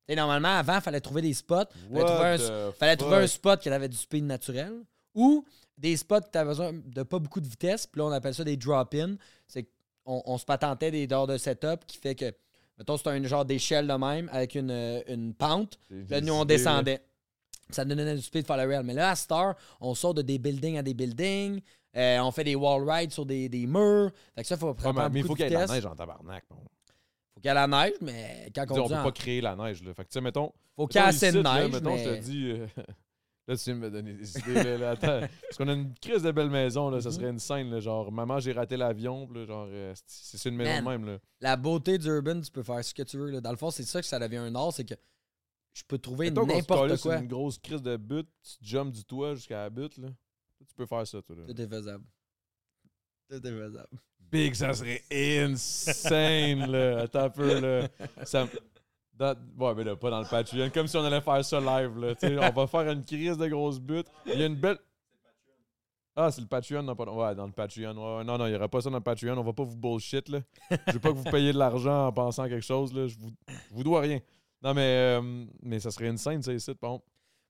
Et 0.07 0.15
normalement, 0.15 0.57
avant, 0.57 0.75
il 0.75 0.81
fallait 0.81 1.01
trouver 1.01 1.21
des 1.21 1.33
spots. 1.33 1.65
Fallait 1.93 2.03
trouver 2.05 2.25
un, 2.25 2.71
fallait 2.71 2.97
trouver 2.97 3.15
un 3.17 3.27
spot 3.27 3.59
qui 3.61 3.69
avait 3.69 3.89
du 3.89 3.97
speed 3.97 4.23
naturel. 4.23 4.73
Ou 5.13 5.45
des 5.77 5.95
spots 5.97 6.21
que 6.21 6.29
tu 6.39 6.45
besoin 6.45 6.73
de 6.73 7.03
pas 7.03 7.19
beaucoup 7.19 7.39
de 7.41 7.47
vitesse, 7.47 7.85
puis 7.85 7.99
là, 7.99 8.05
on 8.07 8.11
appelle 8.11 8.33
ça 8.33 8.43
des 8.43 8.57
drop-in. 8.57 9.17
C'est 9.47 9.63
qu'on 10.03 10.21
on 10.25 10.37
se 10.37 10.45
patentait 10.45 10.89
des 10.91 11.05
dehors 11.05 11.27
de 11.27 11.37
setup 11.37 11.85
qui 11.85 11.97
fait 11.97 12.15
que, 12.15 12.33
mettons, 12.79 12.97
c'est 12.97 13.07
un 13.09 13.21
genre 13.23 13.45
d'échelle 13.45 13.85
de 13.87 13.93
même 13.93 14.29
avec 14.33 14.55
une, 14.55 14.71
euh, 14.71 15.01
une 15.07 15.33
pente. 15.35 15.77
Là, 16.09 16.21
nous, 16.21 16.33
on 16.33 16.45
descendait. 16.45 17.01
Ça 17.69 17.85
donnait 17.85 18.15
du 18.15 18.21
speed 18.23 18.47
faire 18.47 18.57
le 18.57 18.67
rail. 18.73 18.83
Mais 18.83 18.93
là, 18.95 19.11
à 19.11 19.15
Star, 19.15 19.55
on 19.79 19.93
sort 19.93 20.15
de 20.15 20.23
des 20.23 20.39
buildings 20.39 20.77
à 20.79 20.81
des 20.81 20.95
buildings. 20.95 21.61
Euh, 21.95 22.19
on 22.21 22.31
fait 22.31 22.43
des 22.43 22.55
wall 22.55 22.89
rides 22.89 23.11
sur 23.11 23.25
des, 23.25 23.47
des 23.49 23.67
murs. 23.67 24.11
Fait 24.35 24.41
que 24.41 24.47
ça, 24.47 24.55
il 24.55 24.57
faut 24.59 24.69
Ouais, 24.69 24.73
prendre 24.73 25.01
mais 25.03 25.09
mais 25.09 25.19
il 25.19 25.25
faut 25.25 25.33
de 25.33 25.37
qu'il 25.37 25.45
y 25.45 25.47
ait 25.47 25.55
de 25.55 25.67
la 25.67 25.67
neige 25.67 25.85
en 25.85 25.95
tabarnak. 25.95 26.45
bon. 26.49 26.55
faut 26.55 27.41
qu'il 27.41 27.45
y 27.47 27.51
ait 27.51 27.53
la 27.53 27.67
neige, 27.67 27.93
mais 28.01 28.51
quand 28.55 28.65
on 28.71 28.79
On 28.79 28.83
dit, 28.87 28.93
peut 28.93 28.99
en- 28.99 29.03
pas 29.03 29.11
créer 29.11 29.41
la 29.41 29.55
neige. 29.55 29.83
Là. 29.83 29.93
Fait 29.93 30.03
que, 30.03 30.09
tu 30.09 30.13
sais, 30.13 30.21
mettons, 30.21 30.51
faut 30.75 30.87
qu'il 30.87 30.99
y 31.01 31.03
ait 31.03 31.07
assez 31.07 31.31
de 31.31 31.41
là, 31.41 31.61
neige. 31.63 31.71
mettons, 31.73 31.97
je 31.97 32.03
te 32.03 32.09
mais... 32.09 32.19
dis. 32.19 32.45
euh, 32.51 32.67
Là, 33.49 33.57
tu 33.57 33.63
viens 33.63 33.75
de 33.75 33.79
me 33.79 33.89
donner 33.89 34.13
des 34.13 34.37
idées. 34.37 34.53
Là, 34.53 34.77
là, 34.77 34.89
attends. 34.91 35.19
Parce 35.41 35.57
qu'on 35.57 35.67
a 35.67 35.73
une 35.73 35.93
crise 35.95 36.21
de 36.21 36.31
belle 36.31 36.51
maison. 36.51 36.89
Là, 36.91 37.01
ça 37.01 37.09
Mhm. 37.09 37.15
serait 37.15 37.29
une 37.31 37.39
scène. 37.39 37.71
Là, 37.71 37.79
genre, 37.79 38.11
maman, 38.11 38.39
j'ai 38.39 38.51
raté 38.51 38.77
l'avion. 38.77 39.27
Genre, 39.45 39.67
euh, 39.71 39.93
c'est 40.05 40.49
une 40.49 40.55
maison 40.55 40.83
Man. 40.83 40.83
de 40.83 40.89
même. 41.05 41.13
Là. 41.13 41.19
La 41.41 41.55
beauté 41.57 41.97
d'Urban, 41.97 42.39
tu 42.41 42.51
peux 42.51 42.61
faire 42.61 42.85
ce 42.85 42.93
que 42.93 43.01
tu 43.01 43.17
veux. 43.17 43.31
là. 43.31 43.41
Dans 43.41 43.49
le 43.51 43.57
fond, 43.57 43.71
c'est 43.71 43.83
ça 43.83 44.01
que 44.01 44.07
ça 44.07 44.19
devient 44.19 44.37
un 44.37 44.53
art, 44.53 44.71
c'est 44.71 44.85
que 44.85 44.93
je 45.73 45.81
peux 45.87 45.97
trouver 45.97 46.29
n'importe 46.29 47.01
quoi. 47.01 47.17
une 47.17 47.27
grosse 47.27 47.57
crise 47.57 47.81
de 47.81 47.97
but, 47.97 48.27
tu 48.43 48.57
jumps 48.61 48.91
du 48.95 49.03
toit 49.03 49.33
jusqu'à 49.33 49.63
la 49.63 49.69
butte. 49.71 49.97
Là. 49.97 50.09
Tu 50.67 50.75
peux 50.75 50.85
faire 50.85 51.07
ça, 51.07 51.19
toi. 51.21 51.35
Là. 51.35 51.43
Tout 51.47 51.59
est 51.61 51.67
faisable. 51.67 52.03
Tout 53.29 53.35
est 53.47 53.51
faisable. 53.51 53.89
Big, 54.31 54.53
ça 54.53 54.73
serait 54.73 55.01
insane, 55.11 56.69
là. 56.71 56.99
Attends 57.01 57.23
un 57.23 57.29
peu, 57.31 57.59
là. 57.59 57.87
Ça... 58.25 58.47
Dans... 59.19 59.35
Ouais, 59.57 59.75
mais 59.75 59.83
là, 59.83 59.97
pas 59.97 60.09
dans 60.09 60.21
le 60.21 60.27
Patreon. 60.27 60.69
Comme 60.73 60.87
si 60.87 60.95
on 60.95 61.03
allait 61.03 61.19
faire 61.19 61.43
ça 61.43 61.59
live, 61.59 61.97
là. 61.99 62.13
On 62.49 62.53
va 62.53 62.67
faire 62.67 62.89
une 62.89 63.03
crise 63.03 63.37
de 63.37 63.47
grosse 63.47 63.77
butte. 63.77 64.07
Il 64.25 64.39
y 64.39 64.43
a 64.43 64.45
une 64.45 64.55
belle... 64.55 64.77
Ah, 66.15 66.31
c'est 66.31 66.41
le 66.41 66.47
Patreon, 66.47 66.83
non, 66.83 66.95
pas... 66.95 67.03
Ouais, 67.11 67.35
dans 67.35 67.45
le 67.45 67.51
Patreon. 67.51 67.91
Ouais, 67.91 68.23
non, 68.23 68.37
non, 68.37 68.45
il 68.47 68.51
n'y 68.51 68.55
aura 68.55 68.69
pas 68.69 68.79
ça 68.81 68.89
dans 68.89 68.97
le 68.97 69.03
Patreon. 69.03 69.37
On 69.37 69.43
va 69.43 69.53
pas 69.53 69.63
vous 69.63 69.75
bullshit, 69.75 70.27
là. 70.29 70.39
Je 70.87 70.93
veux 70.93 70.99
pas 70.99 71.09
que 71.09 71.17
vous 71.17 71.29
payiez 71.29 71.51
de 71.51 71.57
l'argent 71.57 72.07
en 72.07 72.13
pensant 72.13 72.43
à 72.43 72.49
quelque 72.49 72.65
chose, 72.65 72.93
là. 72.93 73.07
Je 73.07 73.17
vous, 73.17 73.31
je 73.47 73.73
vous 73.73 73.83
dois 73.83 74.01
rien. 74.01 74.19
Non, 74.61 74.73
mais, 74.73 75.17
euh, 75.19 75.45
mais 75.61 75.79
ça 75.79 75.91
serait 75.91 76.07
insane, 76.07 76.41
ça, 76.41 76.53
ici, 76.53 76.73
par 76.75 76.91
exemple. 76.91 77.05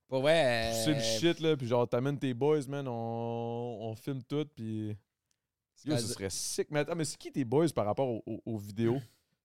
Pour 0.07 0.21
vrai. 0.21 0.71
C'est 0.73 0.93
du 0.93 0.99
euh, 0.99 1.03
shit, 1.03 1.39
là. 1.39 1.55
Puis 1.55 1.67
genre, 1.67 1.87
t'amènes 1.87 2.17
tes 2.17 2.33
boys, 2.33 2.61
man. 2.67 2.87
On, 2.87 3.77
on 3.81 3.95
filme 3.95 4.23
tout, 4.23 4.45
puis... 4.55 4.97
Yo, 5.85 5.95
ce 5.97 6.07
serait 6.07 6.29
sick. 6.29 6.67
Mais 6.71 6.79
attends, 6.79 6.95
mais 6.95 7.05
c'est 7.05 7.17
qui 7.17 7.31
tes 7.31 7.45
boys 7.45 7.69
par 7.73 7.85
rapport 7.85 8.21
aux 8.25 8.57
vidéos? 8.57 8.99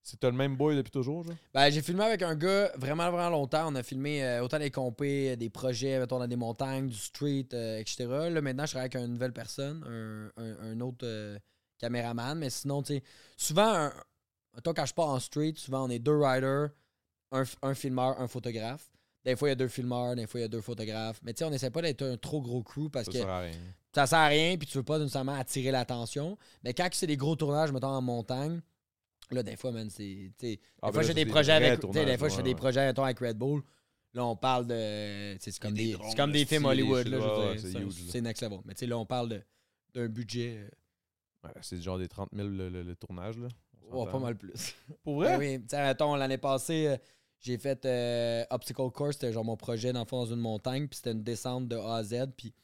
C'est 0.06 0.22
le 0.22 0.32
même 0.32 0.54
boy 0.54 0.76
depuis 0.76 0.90
toujours, 0.90 1.24
genre? 1.24 1.34
Ben, 1.54 1.70
j'ai 1.70 1.80
filmé 1.80 2.04
avec 2.04 2.20
un 2.20 2.34
gars 2.34 2.70
vraiment, 2.76 3.10
vraiment 3.10 3.30
longtemps. 3.30 3.72
On 3.72 3.74
a 3.74 3.82
filmé 3.82 4.22
euh, 4.22 4.42
autant 4.44 4.58
des 4.58 4.70
compés, 4.70 5.30
euh, 5.32 5.36
des 5.36 5.48
projets, 5.48 5.98
mettons, 5.98 6.18
dans 6.18 6.26
des 6.26 6.36
montagnes, 6.36 6.88
du 6.88 6.94
street, 6.96 7.46
euh, 7.54 7.78
etc. 7.78 8.04
Là, 8.30 8.40
maintenant, 8.42 8.66
je 8.66 8.72
travaille 8.72 8.90
avec 8.92 9.02
une 9.02 9.14
nouvelle 9.14 9.32
personne, 9.32 9.82
un, 9.88 10.30
un- 10.42 10.72
un 10.72 10.80
autre 10.80 11.06
euh, 11.06 11.38
caméraman. 11.78 12.38
Mais 12.38 12.50
sinon, 12.50 12.82
tu 12.82 12.96
sais, 12.96 13.02
souvent, 13.38 13.66
un, 13.74 13.92
mettons, 14.54 14.74
quand 14.74 14.84
je 14.84 14.92
pars 14.92 15.08
en 15.08 15.18
street, 15.20 15.54
souvent, 15.56 15.86
on 15.86 15.88
est 15.88 15.98
deux 15.98 16.18
riders, 16.20 16.68
un, 17.32 17.44
un 17.62 17.74
filmeur, 17.74 18.20
un 18.20 18.28
photographe. 18.28 18.90
Des 19.24 19.36
fois, 19.36 19.48
il 19.48 19.52
y 19.52 19.52
a 19.52 19.56
deux 19.56 19.68
filmeurs, 19.68 20.14
des 20.16 20.26
fois, 20.26 20.40
il 20.40 20.42
y 20.42 20.46
a 20.46 20.48
deux 20.48 20.60
photographes. 20.60 21.18
Mais 21.22 21.32
tu 21.32 21.38
sais, 21.38 21.44
on 21.46 21.52
essaie 21.52 21.70
pas 21.70 21.80
d'être 21.80 22.02
un 22.02 22.18
trop 22.18 22.42
gros 22.42 22.62
crew 22.62 22.90
parce 22.92 23.06
Ça 23.06 23.12
que 23.12 23.18
sert 23.18 23.28
à 23.30 23.40
rien. 23.40 23.52
ça 23.94 24.06
sert 24.06 24.18
à 24.18 24.26
rien, 24.26 24.58
puis 24.58 24.68
tu 24.68 24.76
veux 24.76 24.84
pas 24.84 24.98
nécessairement 24.98 25.32
attirer 25.34 25.70
l'attention. 25.70 26.36
Mais 26.62 26.74
quand 26.74 26.86
c'est 26.92 27.06
des 27.06 27.16
gros 27.16 27.34
tournages, 27.36 27.72
mettons 27.72 27.86
en 27.86 28.02
montagne, 28.02 28.60
là, 29.32 29.42
des 29.42 29.56
fois, 29.56 29.72
man, 29.72 29.88
c'est. 29.90 30.30
Des 30.38 30.60
Ah, 30.82 30.86
ben 30.88 30.92
fois, 30.92 31.02
là, 31.02 31.08
j'ai 31.08 31.14
des 31.14 31.26
projets 31.26 31.52
avec. 31.52 31.80
Des 31.80 32.18
fois, 32.18 32.28
je 32.28 32.34
fais 32.36 32.42
des 32.42 32.54
projets, 32.54 32.80
avec 32.80 33.18
Red 33.18 33.36
Bull. 33.38 33.62
Là, 34.12 34.24
on 34.24 34.36
parle 34.36 34.66
de. 34.66 35.36
C'est 35.40 35.58
comme 35.58 35.74
des 35.74 35.86
des, 35.86 35.92
drones, 35.94 36.14
comme 36.14 36.32
des 36.32 36.44
films 36.44 36.66
Hollywood, 36.66 37.08
là, 37.08 37.56
c'est 37.58 38.20
next 38.20 38.42
level. 38.42 38.60
Mais 38.64 38.74
tu 38.74 38.80
sais, 38.80 38.86
là, 38.86 38.98
on 38.98 39.06
parle 39.06 39.42
d'un 39.94 40.06
budget. 40.08 40.58
euh, 40.58 40.68
Ouais, 41.44 41.50
c'est 41.60 41.80
genre 41.82 41.98
des 41.98 42.08
30 42.08 42.30
000 42.34 42.48
le, 42.48 42.68
le- 42.70 42.82
le 42.82 42.96
tournage, 42.96 43.36
là. 43.38 43.48
Oh, 43.92 44.06
pas 44.06 44.18
mal 44.18 44.34
plus. 44.36 44.74
Pour 45.02 45.20
Ben 45.20 45.36
vrai? 45.36 45.36
oui, 45.36 45.60
tu 45.60 45.68
sais, 45.76 45.82
mettons, 45.82 46.14
l'année 46.14 46.38
passée, 46.38 46.86
euh, 46.86 46.96
j'ai 47.40 47.58
fait 47.58 47.84
euh, 47.84 48.44
Obstacle 48.50 48.90
Course, 48.90 49.12
c'était 49.16 49.30
genre 49.32 49.44
mon 49.44 49.56
projet 49.56 49.92
fond 50.06 50.24
dans 50.24 50.32
une 50.32 50.40
montagne, 50.40 50.88
puis 50.88 50.96
c'était 50.96 51.12
une 51.12 51.22
descente 51.22 51.68
de 51.68 51.76
A 51.76 51.96
à 51.96 52.02
Z, 52.02 52.28
puis 52.36 52.54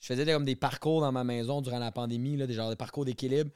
je 0.00 0.06
faisais 0.08 0.26
des- 0.26 0.32
comme 0.32 0.44
des 0.44 0.54
parcours 0.54 1.00
dans 1.00 1.12
ma 1.12 1.24
maison 1.24 1.62
durant 1.62 1.78
la 1.78 1.90
pandémie, 1.92 2.36
là, 2.36 2.46
des 2.46 2.52
genre 2.52 2.68
des 2.68 2.76
parcours 2.76 3.06
d'équilibre. 3.06 3.50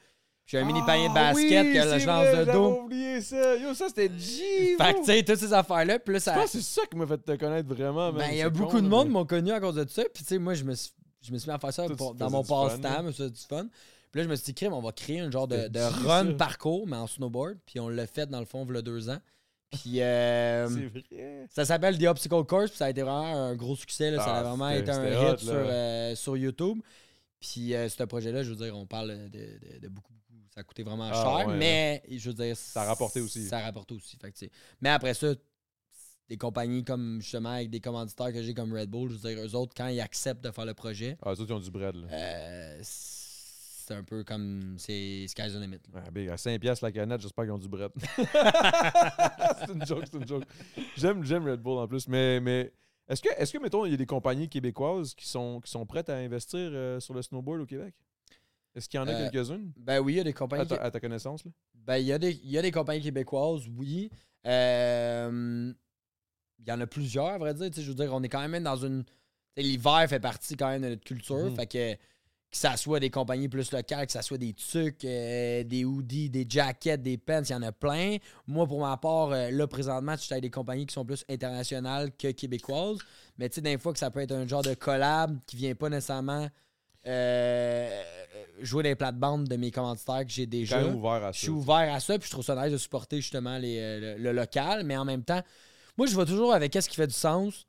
J'ai 0.51 0.59
un 0.59 0.65
mini 0.65 0.81
panier 0.85 1.07
de 1.07 1.13
Ah 1.15 1.31
basket 1.31 1.65
oui, 1.65 1.73
que 1.73 1.81
c'est 1.81 1.99
je 2.01 2.07
lance 2.07 2.27
vrai, 2.27 2.45
de 2.45 2.51
dos. 2.51 2.81
oublié 2.83 3.21
ça. 3.21 3.55
Yo, 3.55 3.73
ça, 3.73 3.87
c'était 3.87 4.11
G. 4.17 4.75
Fait 4.77 4.93
que, 4.95 4.99
tu 4.99 5.05
sais, 5.05 5.23
toutes 5.23 5.37
ces 5.39 5.53
affaires-là, 5.53 5.97
puis 5.99 6.11
là, 6.13 6.19
Je 6.19 6.23
ça. 6.25 6.33
pense 6.33 6.51
que 6.51 6.59
c'est 6.59 6.61
ça 6.61 6.81
qui 6.91 6.97
m'a 6.97 7.07
fait 7.07 7.17
te 7.19 7.35
connaître 7.37 7.69
vraiment. 7.73 8.11
Ben, 8.11 8.27
il 8.31 8.37
y 8.37 8.41
a 8.41 8.45
C'est 8.45 8.49
beaucoup 8.49 8.71
con, 8.77 8.81
de 8.81 8.87
monde 8.89 9.07
mais- 9.07 9.13
m'ont 9.13 9.25
connu 9.25 9.51
à 9.51 9.61
cause 9.61 9.75
de 9.75 9.87
ça. 9.87 10.03
Puis, 10.13 10.23
tu 10.23 10.29
sais, 10.29 10.37
moi, 10.39 10.53
je 10.53 10.65
me 10.65 10.73
suis, 10.75 10.91
je 11.21 11.31
me 11.31 11.37
suis 11.37 11.49
mis 11.49 11.55
à 11.55 11.59
faire 11.59 11.71
ça 11.71 11.85
pour- 11.95 12.15
dans 12.15 12.29
mon 12.29 12.43
passe-temps, 12.43 13.01
mais 13.03 13.11
du 13.11 13.39
fun. 13.47 13.67
Puis 14.11 14.19
là, 14.19 14.23
je 14.25 14.27
me 14.29 14.35
suis 14.35 14.43
dit, 14.43 14.53
crime, 14.53 14.73
on 14.73 14.81
va 14.81 14.91
créer 14.91 15.21
un 15.21 15.31
genre 15.31 15.47
de, 15.47 15.69
run 16.05 16.27
ça. 16.27 16.33
parcours, 16.33 16.85
mais 16.85 16.97
en 16.97 17.07
snowboard. 17.07 17.57
Puis 17.65 17.79
on 17.79 17.87
l'a 17.87 18.05
fait, 18.05 18.25
dans 18.29 18.41
le 18.41 18.45
fond, 18.45 18.65
il 18.69 18.75
y 18.75 18.77
a 18.77 18.81
deux 18.81 19.09
ans. 19.09 19.19
Puis 19.71 19.81
euh, 20.01 20.67
C'est 20.67 20.85
vrai. 20.87 21.47
ça 21.49 21.63
s'appelle 21.63 21.97
The 21.97 22.07
Obstacle 22.07 22.43
Course. 22.43 22.71
Puis 22.71 22.77
ça 22.77 22.85
a 22.87 22.89
été 22.89 23.03
vraiment 23.03 23.23
un 23.45 23.55
gros 23.55 23.77
succès. 23.77 24.11
là. 24.11 24.17
ça 24.21 24.35
a 24.35 24.39
Ah, 24.39 24.43
vraiment 24.43 24.67
c'était- 24.69 24.81
été 24.81 24.91
un 24.91 25.05
hit 25.29 25.33
hot, 25.33 25.37
sur, 25.37 25.53
là. 25.53 25.59
euh, 25.59 26.15
sur 26.15 26.35
YouTube. 26.35 26.79
Puis 27.39 27.73
euh, 27.73 27.87
ce 27.87 28.03
projet-là, 28.03 28.43
je 28.43 28.49
veux 28.49 28.57
dire, 28.65 28.75
on 28.77 28.85
parle 28.85 29.11
de, 29.29 29.37
de- 29.37 29.79
de 29.79 29.87
beaucoup. 29.87 30.11
Ça 30.53 30.59
a 30.61 30.63
coûté 30.63 30.83
vraiment 30.83 31.09
Ah, 31.11 31.13
cher, 31.39 31.47
ouais, 31.47 31.57
mais 31.57 32.03
je 32.09 32.29
veux 32.29 32.35
dire. 32.35 32.57
Ça 32.57 32.81
a 32.81 32.85
rapporté 32.85 33.21
aussi. 33.21 33.45
Ça 33.47 33.59
a 33.59 33.61
rapporté 33.63 33.93
aussi. 33.95 34.17
Fait 34.17 34.31
que, 34.31 34.45
mais 34.81 34.89
après 34.89 35.13
ça, 35.13 35.33
des 36.27 36.37
compagnies 36.37 36.83
comme 36.83 37.19
justement 37.21 37.49
avec 37.51 37.69
des 37.69 37.79
commanditaires 37.79 38.31
que 38.33 38.41
j'ai 38.41 38.53
comme 38.53 38.73
Red 38.73 38.89
Bull, 38.89 39.09
je 39.09 39.15
veux 39.15 39.33
dire, 39.33 39.43
eux 39.45 39.55
autres, 39.55 39.73
quand 39.75 39.87
ils 39.87 40.01
acceptent 40.01 40.43
de 40.43 40.51
faire 40.51 40.65
le 40.65 40.73
projet, 40.73 41.17
Ah, 41.21 41.29
eux 41.31 41.39
autres, 41.39 41.49
ils 41.49 41.53
ont 41.53 41.59
du 41.59 41.71
bread, 41.71 41.95
là. 41.95 42.07
euh, 42.11 42.79
c'est 42.83 43.93
un 43.93 44.03
peu 44.03 44.23
comme. 44.23 44.75
C'est 44.77 45.25
Sky's 45.27 45.53
the 45.53 45.57
limit. 45.59 45.77
Ouais, 45.93 46.29
à 46.29 46.37
5 46.37 46.59
piastres 46.59 46.83
la 46.85 46.91
canette, 46.91 47.21
j'espère 47.21 47.45
qu'ils 47.45 47.53
ont 47.53 47.57
du 47.57 47.69
bread. 47.69 47.91
c'est 48.17 49.73
une 49.73 49.85
joke, 49.85 50.03
c'est 50.11 50.17
une 50.17 50.27
joke. 50.27 50.43
J'aime, 50.97 51.23
j'aime 51.23 51.47
Red 51.47 51.61
Bull 51.61 51.77
en 51.79 51.87
plus, 51.87 52.07
mais, 52.07 52.39
mais 52.39 52.71
est-ce 53.07 53.21
que, 53.21 53.29
est-ce 53.37 53.53
que, 53.53 53.57
mettons, 53.61 53.85
il 53.85 53.91
y 53.91 53.93
a 53.93 53.97
des 53.97 54.05
compagnies 54.05 54.47
québécoises 54.47 55.13
qui 55.13 55.27
sont, 55.27 55.59
qui 55.61 55.71
sont 55.71 55.85
prêtes 55.85 56.09
à 56.09 56.15
investir 56.15 56.59
euh, 56.59 56.99
sur 56.99 57.13
le 57.13 57.21
snowboard 57.21 57.61
au 57.61 57.65
Québec? 57.65 57.93
Est-ce 58.75 58.87
qu'il 58.87 58.99
y 58.99 59.03
en 59.03 59.07
a 59.07 59.11
Euh, 59.11 59.29
quelques-unes? 59.29 59.71
Ben 59.77 59.99
oui, 59.99 60.13
il 60.13 60.17
y 60.17 60.19
a 60.19 60.23
des 60.23 60.29
À 60.29 60.33
compagnies. 60.33 60.67
ta, 60.67 60.75
à 60.75 60.91
ta 60.91 60.99
connaissance, 60.99 61.43
là? 61.45 61.51
Ben, 61.75 61.97
il 61.97 62.05
y, 62.05 62.13
a 62.13 62.17
des- 62.19 62.39
il 62.43 62.51
y 62.51 62.57
a 62.57 62.61
des 62.61 62.71
compagnies 62.71 63.01
québécoises, 63.01 63.63
oui. 63.77 64.09
Euh, 64.75 65.73
Il 66.63 66.67
y 66.69 66.71
en 66.71 66.79
a 66.79 66.85
plusieurs, 66.85 67.25
à 67.25 67.37
vrai 67.39 67.53
dire. 67.55 67.69
Je 67.75 67.81
veux 67.81 67.95
dire, 67.95 68.13
on 68.13 68.21
est 68.21 68.29
quand 68.29 68.47
même 68.47 68.63
dans 68.63 68.77
une. 68.77 69.03
L'hiver 69.57 70.05
fait 70.07 70.19
partie 70.19 70.55
quand 70.55 70.69
même 70.69 70.83
de 70.83 70.89
notre 70.89 71.03
culture. 71.03 71.35
Mhm. 71.49 71.55
Fait 71.55 71.65
que 71.65 71.93
que 71.95 72.57
ça 72.57 72.75
soit 72.77 72.99
des 72.99 73.09
compagnies 73.09 73.47
plus 73.47 73.71
locales, 73.71 74.05
que 74.05 74.11
ça 74.11 74.21
soit 74.21 74.37
des 74.37 74.53
tucs, 74.53 75.05
euh, 75.05 75.63
des 75.63 75.85
hoodies, 75.85 76.29
des 76.29 76.45
jackets, 76.47 76.97
des 76.97 77.17
pants, 77.17 77.41
il 77.41 77.49
y 77.51 77.55
en 77.55 77.61
a 77.63 77.71
plein. 77.71 78.17
Moi, 78.45 78.67
pour 78.67 78.81
ma 78.81 78.95
part, 78.97 79.31
euh, 79.31 79.49
là, 79.51 79.67
présentement, 79.67 80.15
je 80.17 80.21
suis 80.23 80.33
avec 80.33 80.43
des 80.43 80.49
compagnies 80.51 80.85
qui 80.85 80.93
sont 80.93 81.05
plus 81.05 81.23
internationales 81.29 82.11
que 82.17 82.27
québécoises. 82.31 82.97
Mais 83.37 83.47
tu 83.49 83.55
sais, 83.55 83.61
des 83.61 83.77
fois 83.77 83.93
que 83.93 83.99
ça 83.99 84.11
peut 84.11 84.19
être 84.19 84.33
un 84.33 84.45
genre 84.47 84.61
de 84.63 84.73
collab 84.73 85.39
qui 85.47 85.55
vient 85.55 85.73
pas 85.75 85.87
nécessairement 85.89 86.47
euh, 87.07 88.01
jouer 88.61 88.83
des 88.83 88.95
plates-bandes 88.95 89.47
de 89.47 89.55
mes 89.55 89.71
commanditaires 89.71 90.25
que 90.25 90.31
j'ai 90.31 90.45
déjà. 90.45 90.85
Ouvert 90.85 91.11
à 91.25 91.31
Je 91.31 91.37
ça. 91.37 91.41
suis 91.41 91.49
ouvert 91.49 91.93
à 91.93 91.99
ça, 91.99 92.17
puis 92.19 92.27
je 92.27 92.31
trouve 92.31 92.45
ça 92.45 92.55
nice 92.61 92.71
de 92.71 92.77
supporter 92.77 93.17
justement 93.21 93.57
les, 93.57 93.77
euh, 93.79 94.17
le, 94.17 94.23
le 94.23 94.31
local, 94.31 94.83
mais 94.83 94.97
en 94.97 95.05
même 95.05 95.23
temps, 95.23 95.41
moi, 95.97 96.07
je 96.07 96.15
vais 96.15 96.25
toujours 96.25 96.53
avec 96.53 96.71
qu'est-ce 96.71 96.89
qui 96.89 96.95
fait 96.95 97.07
du 97.07 97.13
sens. 97.13 97.67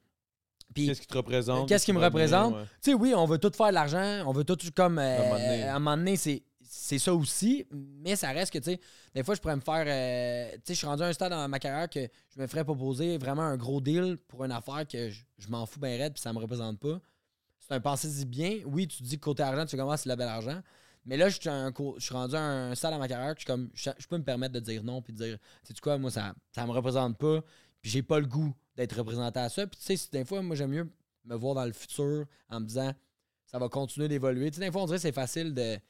Qu'est-ce 0.74 1.00
qui 1.02 1.06
te 1.06 1.16
représente? 1.16 1.68
Qu'est-ce 1.68 1.84
qui 1.84 1.92
me 1.92 2.00
représente? 2.00 2.54
ouais. 2.54 2.62
tu 2.82 2.90
sais, 2.92 2.94
oui, 2.94 3.12
on 3.14 3.26
veut 3.26 3.38
tout 3.38 3.50
faire 3.54 3.68
de 3.68 3.74
l'argent, 3.74 4.24
on 4.26 4.32
veut 4.32 4.44
tout 4.44 4.56
comme. 4.74 4.98
euh, 4.98 5.68
À 5.70 5.76
un 5.76 5.78
moment 5.78 5.96
donné. 5.96 6.16
c'est. 6.16 6.42
C'est 6.74 6.98
ça 6.98 7.12
aussi, 7.12 7.66
mais 7.70 8.16
ça 8.16 8.30
reste 8.30 8.50
que, 8.50 8.56
tu 8.58 8.70
sais, 8.70 8.80
des 9.14 9.22
fois, 9.22 9.34
je 9.34 9.40
pourrais 9.42 9.56
me 9.56 9.60
faire. 9.60 9.84
euh, 9.86 10.50
tu 10.54 10.60
sais, 10.68 10.72
je 10.72 10.78
suis 10.78 10.86
rendu 10.86 11.02
à 11.02 11.06
un 11.08 11.12
stade 11.12 11.30
dans 11.30 11.46
ma 11.46 11.58
carrière 11.58 11.90
que 11.90 12.08
je 12.34 12.40
me 12.40 12.46
ferais 12.46 12.64
proposer 12.64 13.18
vraiment 13.18 13.42
un 13.42 13.58
gros 13.58 13.78
deal 13.82 14.16
pour 14.26 14.42
une 14.42 14.52
affaire 14.52 14.86
que 14.88 15.10
je, 15.10 15.20
je 15.36 15.48
m'en 15.48 15.66
fous 15.66 15.78
bien 15.80 15.98
raide 15.98 16.14
puis 16.14 16.22
ça 16.22 16.32
me 16.32 16.38
représente 16.38 16.80
pas. 16.80 16.98
C'est 17.72 17.76
un 17.76 17.80
pensée-y 17.80 18.26
bien. 18.26 18.58
Oui, 18.66 18.86
tu 18.86 18.98
te 18.98 19.02
dis 19.04 19.18
que 19.18 19.24
côté 19.24 19.42
argent, 19.42 19.64
tu 19.64 19.76
commences, 19.78 20.02
c'est 20.02 20.10
le 20.10 20.16
bel 20.16 20.28
argent. 20.28 20.60
Mais 21.06 21.16
là, 21.16 21.30
je 21.30 21.40
suis, 21.40 21.48
un 21.48 21.72
je 21.96 22.04
suis 22.04 22.14
rendu 22.14 22.34
à 22.36 22.40
un 22.42 22.74
stade 22.74 22.92
dans 22.92 22.98
ma 22.98 23.08
carrière 23.08 23.34
que 23.34 23.40
je, 23.40 23.44
suis 23.44 23.46
comme, 23.46 23.70
je, 23.74 23.90
je 23.98 24.06
peux 24.06 24.18
me 24.18 24.22
permettre 24.22 24.52
de 24.52 24.60
dire 24.60 24.84
non 24.84 25.00
puis 25.00 25.12
de 25.14 25.18
dire, 25.24 25.38
tu 25.64 25.72
sais 25.74 25.80
quoi, 25.80 25.96
moi, 25.96 26.10
ça, 26.10 26.34
ça 26.54 26.66
me 26.66 26.70
représente 26.72 27.16
pas. 27.16 27.40
Puis 27.80 27.90
j'ai 27.90 28.02
pas 28.02 28.20
le 28.20 28.26
goût 28.26 28.54
d'être 28.76 28.94
représenté 28.96 29.40
à 29.40 29.48
ça. 29.48 29.66
Puis 29.66 29.80
tu 29.84 29.96
sais, 29.96 30.08
des 30.12 30.24
fois, 30.26 30.42
moi, 30.42 30.54
j'aime 30.54 30.70
mieux 30.70 30.92
me 31.24 31.34
voir 31.34 31.54
dans 31.54 31.64
le 31.64 31.72
futur 31.72 32.26
en 32.50 32.60
me 32.60 32.66
disant, 32.66 32.92
ça 33.46 33.58
va 33.58 33.68
continuer 33.70 34.06
d'évoluer. 34.08 34.50
Tu 34.50 34.58
sais, 34.58 34.64
des 34.66 34.70
fois, 34.70 34.82
on 34.82 34.86
dirait 34.86 34.98
que 34.98 35.02
c'est 35.02 35.12
facile 35.12 35.54
de. 35.54 35.76
tu 35.76 35.80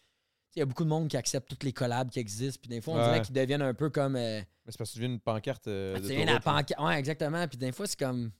Il 0.56 0.59
y 0.60 0.62
a 0.62 0.66
beaucoup 0.66 0.84
de 0.84 0.88
monde 0.88 1.09
qui 1.09 1.16
accepte 1.16 1.48
toutes 1.50 1.64
les 1.64 1.72
collabs 1.72 2.09
qui 2.10 2.20
existent. 2.20 2.60
Puis 2.62 2.68
des 2.70 2.80
fois, 2.80 2.94
on 2.94 2.98
Ouais. 2.98 3.04
dirait 3.06 3.22
qu'ils 3.22 3.34
deviennent 3.34 3.60
un 3.62 3.74
peu 3.74 3.90
comme. 3.90 4.14
euh, 4.16 4.40
Mais 4.64 4.72
c'est 4.72 4.78
parce 4.78 4.90
que 4.90 4.94
tu 4.94 5.00
deviens 5.00 5.14
une 5.14 5.20
pancarte. 5.20 5.66
euh, 5.66 5.96
tu 5.96 6.02
de 6.02 6.06
sais, 6.09 6.14
ton 6.14 6.24
la 6.26 6.32
route, 6.36 6.44
là. 6.46 6.62
panca- 6.62 6.86
Ouais, 6.86 6.98
exactement. 6.98 7.48
Puis 7.48 7.59
des 7.59 7.72
fois, 7.72 7.86
c'est 7.88 7.98
comme. 7.98 8.30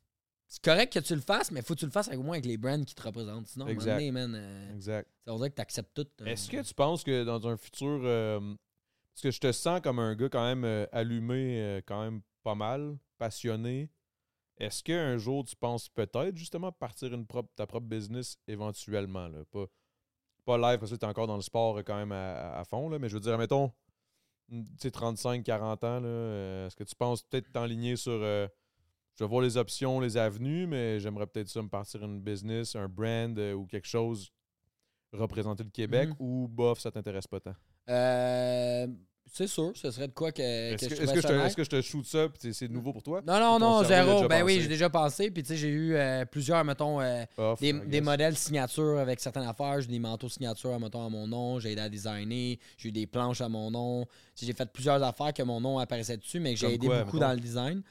C'est 0.53 0.63
correct 0.63 0.93
que 0.93 0.99
tu 0.99 1.15
le 1.15 1.23
fasses, 1.23 1.51
mais 1.51 1.63
faut 1.63 1.73
que 1.73 1.79
tu 1.79 1.87
le 1.87 1.91
fasses 1.91 2.09
avec, 2.09 2.21
au 2.21 2.23
moins 2.23 2.35
avec 2.35 2.45
les 2.45 2.59
brands 2.59 2.85
qui 2.85 2.95
te 2.95 3.01
représentent. 3.03 3.47
Sinon, 3.47 3.69
Exact. 3.69 3.95
donné, 3.95 4.11
man, 4.13 4.35
euh, 4.35 4.75
Exact. 4.75 5.09
on 5.27 5.37
dirait 5.37 5.49
que 5.49 5.55
tu 5.55 5.63
acceptes 5.63 5.95
tout. 5.95 6.07
euh. 6.21 6.27
Est-ce 6.27 6.51
que 6.51 6.61
tu 6.61 6.75
penses 6.75 7.03
que 7.05 7.25
dans 7.25 7.49
un 7.49 7.57
futur. 7.57 8.03
euh, 8.05 8.39
parce 9.15 9.23
que 9.23 9.31
je 9.31 9.41
te 9.41 9.51
sens 9.51 9.81
comme 9.81 9.99
un 9.99 10.15
gars 10.15 10.29
quand 10.29 10.45
même 10.45 10.65
euh, 10.65 10.85
allumé, 10.93 11.59
euh, 11.63 11.81
quand 11.87 12.03
même 12.03 12.21
pas 12.43 12.55
mal, 12.55 12.99
passionné. 13.17 13.89
Est-ce 14.59 14.83
qu'un 14.83 15.17
jour 15.17 15.43
tu 15.47 15.57
penses 15.57 15.89
peut-être 15.89 16.37
justement 16.37 16.71
partir 16.71 17.15
une 17.15 17.27
propre, 17.27 17.49
ta 17.57 17.67
propre 17.67 17.87
business 17.87 18.37
éventuellement? 18.47 19.29
Là? 19.29 19.47
Pas, 19.51 19.65
pas 20.45 20.59
live 20.59 20.81
parce 20.81 20.93
que 20.93 20.97
tu 20.97 21.07
es 21.07 21.09
encore 21.09 21.29
dans 21.29 21.37
le 21.37 21.43
sport 21.43 21.79
quand 21.79 21.97
même 21.97 22.13
à, 22.13 22.63
fond. 22.67 22.91
Là, 22.91 22.99
mais 22.99 23.09
je 23.09 23.15
veux 23.15 23.21
dire, 23.21 23.39
mettons, 23.39 23.73
tu 24.51 24.63
sais, 24.79 24.91
35, 24.91 25.43
40 25.45 25.85
ans, 25.85 25.97
est-ce 26.67 26.77
que 26.77 26.85
tu 26.85 26.95
penses 26.95 27.23
peut-être 27.23 27.51
t'enligner 27.51 27.97
sur. 27.97 28.21
Je 29.19 29.25
vais 29.25 29.29
voir 29.29 29.43
les 29.43 29.57
options, 29.57 30.01
les 30.01 30.17
avenues, 30.17 30.67
mais 30.67 30.99
j'aimerais 31.01 31.27
peut-être 31.27 31.49
ça 31.49 31.63
me 31.63 31.69
partir 31.69 32.03
une 32.05 32.21
business, 32.21 32.75
un 32.77 32.89
brand 32.89 33.39
euh, 33.39 33.53
ou 33.55 33.67
quelque 33.67 33.89
chose, 33.89 34.31
représenter 35.13 35.63
le 35.65 35.71
Québec 35.71 36.09
Mhm. 36.11 36.17
ou 36.19 36.49
bof, 36.49 36.81
ça 36.81 36.91
t'intéresse 36.91 37.27
pas 37.27 37.41
tant? 37.41 37.55
Euh, 37.91 38.87
c'est 39.31 39.47
sûr, 39.47 39.73
ce 39.75 39.91
serait 39.91 40.09
de 40.09 40.13
quoi 40.13 40.33
que, 40.33 40.43
Est-ce 40.43 40.73
je 40.73 40.77
que, 40.89 40.95
est-ce 40.95 41.21
trouverais 41.23 41.51
que 41.51 41.55
que 41.57 41.65
je 41.65 41.69
te 41.71 41.81
shoot 41.81 42.05
ça 42.05 42.29
puis 42.29 42.53
c'est- 42.53 42.69
nouveau 42.69 42.93
pour 42.93 43.03
toi? 43.03 43.23
Non, 43.27 43.39
non, 43.39 43.59
non, 43.59 43.83
zéro. 43.85 44.27
Ben 44.29 44.43
oui, 44.43 44.61
j'ai 44.61 44.69
déjà 44.69 44.91
pensé. 44.91 45.31
Puis 45.31 45.43
tu 45.43 45.51
sais, 45.51 45.57
j'ai 45.57 45.69
eu 45.69 45.95
euh, 45.95 46.25
plusieurs, 46.25 46.65
mettons, 46.65 47.01
euh, 47.01 47.25
Off, 47.37 47.61
des, 47.61 47.73
des 47.73 48.01
modèles 48.01 48.37
signature 48.37 48.99
avec 48.99 49.21
certaines 49.21 49.47
affaires. 49.47 49.81
J'ai 49.81 49.89
des 49.89 49.99
manteaux 49.99 50.29
signature, 50.29 50.79
mettons, 50.81 51.07
à 51.07 51.09
mon 51.09 51.27
nom. 51.27 51.59
J'ai 51.61 51.73
aidé 51.73 51.81
à 51.83 51.89
designer. 51.89 52.59
J'ai 52.77 52.89
eu 52.89 52.93
des 52.93 53.07
planches 53.07 53.41
à 53.41 53.49
mon 53.49 53.71
nom. 53.71 54.07
J'ai 54.41 54.53
fait 54.53 54.71
plusieurs 54.73 55.03
affaires 55.03 55.33
que 55.33 55.43
mon 55.43 55.61
nom 55.61 55.79
apparaissait 55.79 56.17
dessus, 56.17 56.41
mais 56.41 56.55
que 56.55 56.61
j'ai 56.61 56.75
aidé 56.75 56.87
quoi, 56.87 57.05
beaucoup 57.05 57.17
mettons? 57.19 57.29
dans 57.29 57.35
le 57.35 57.41
design. 57.41 57.83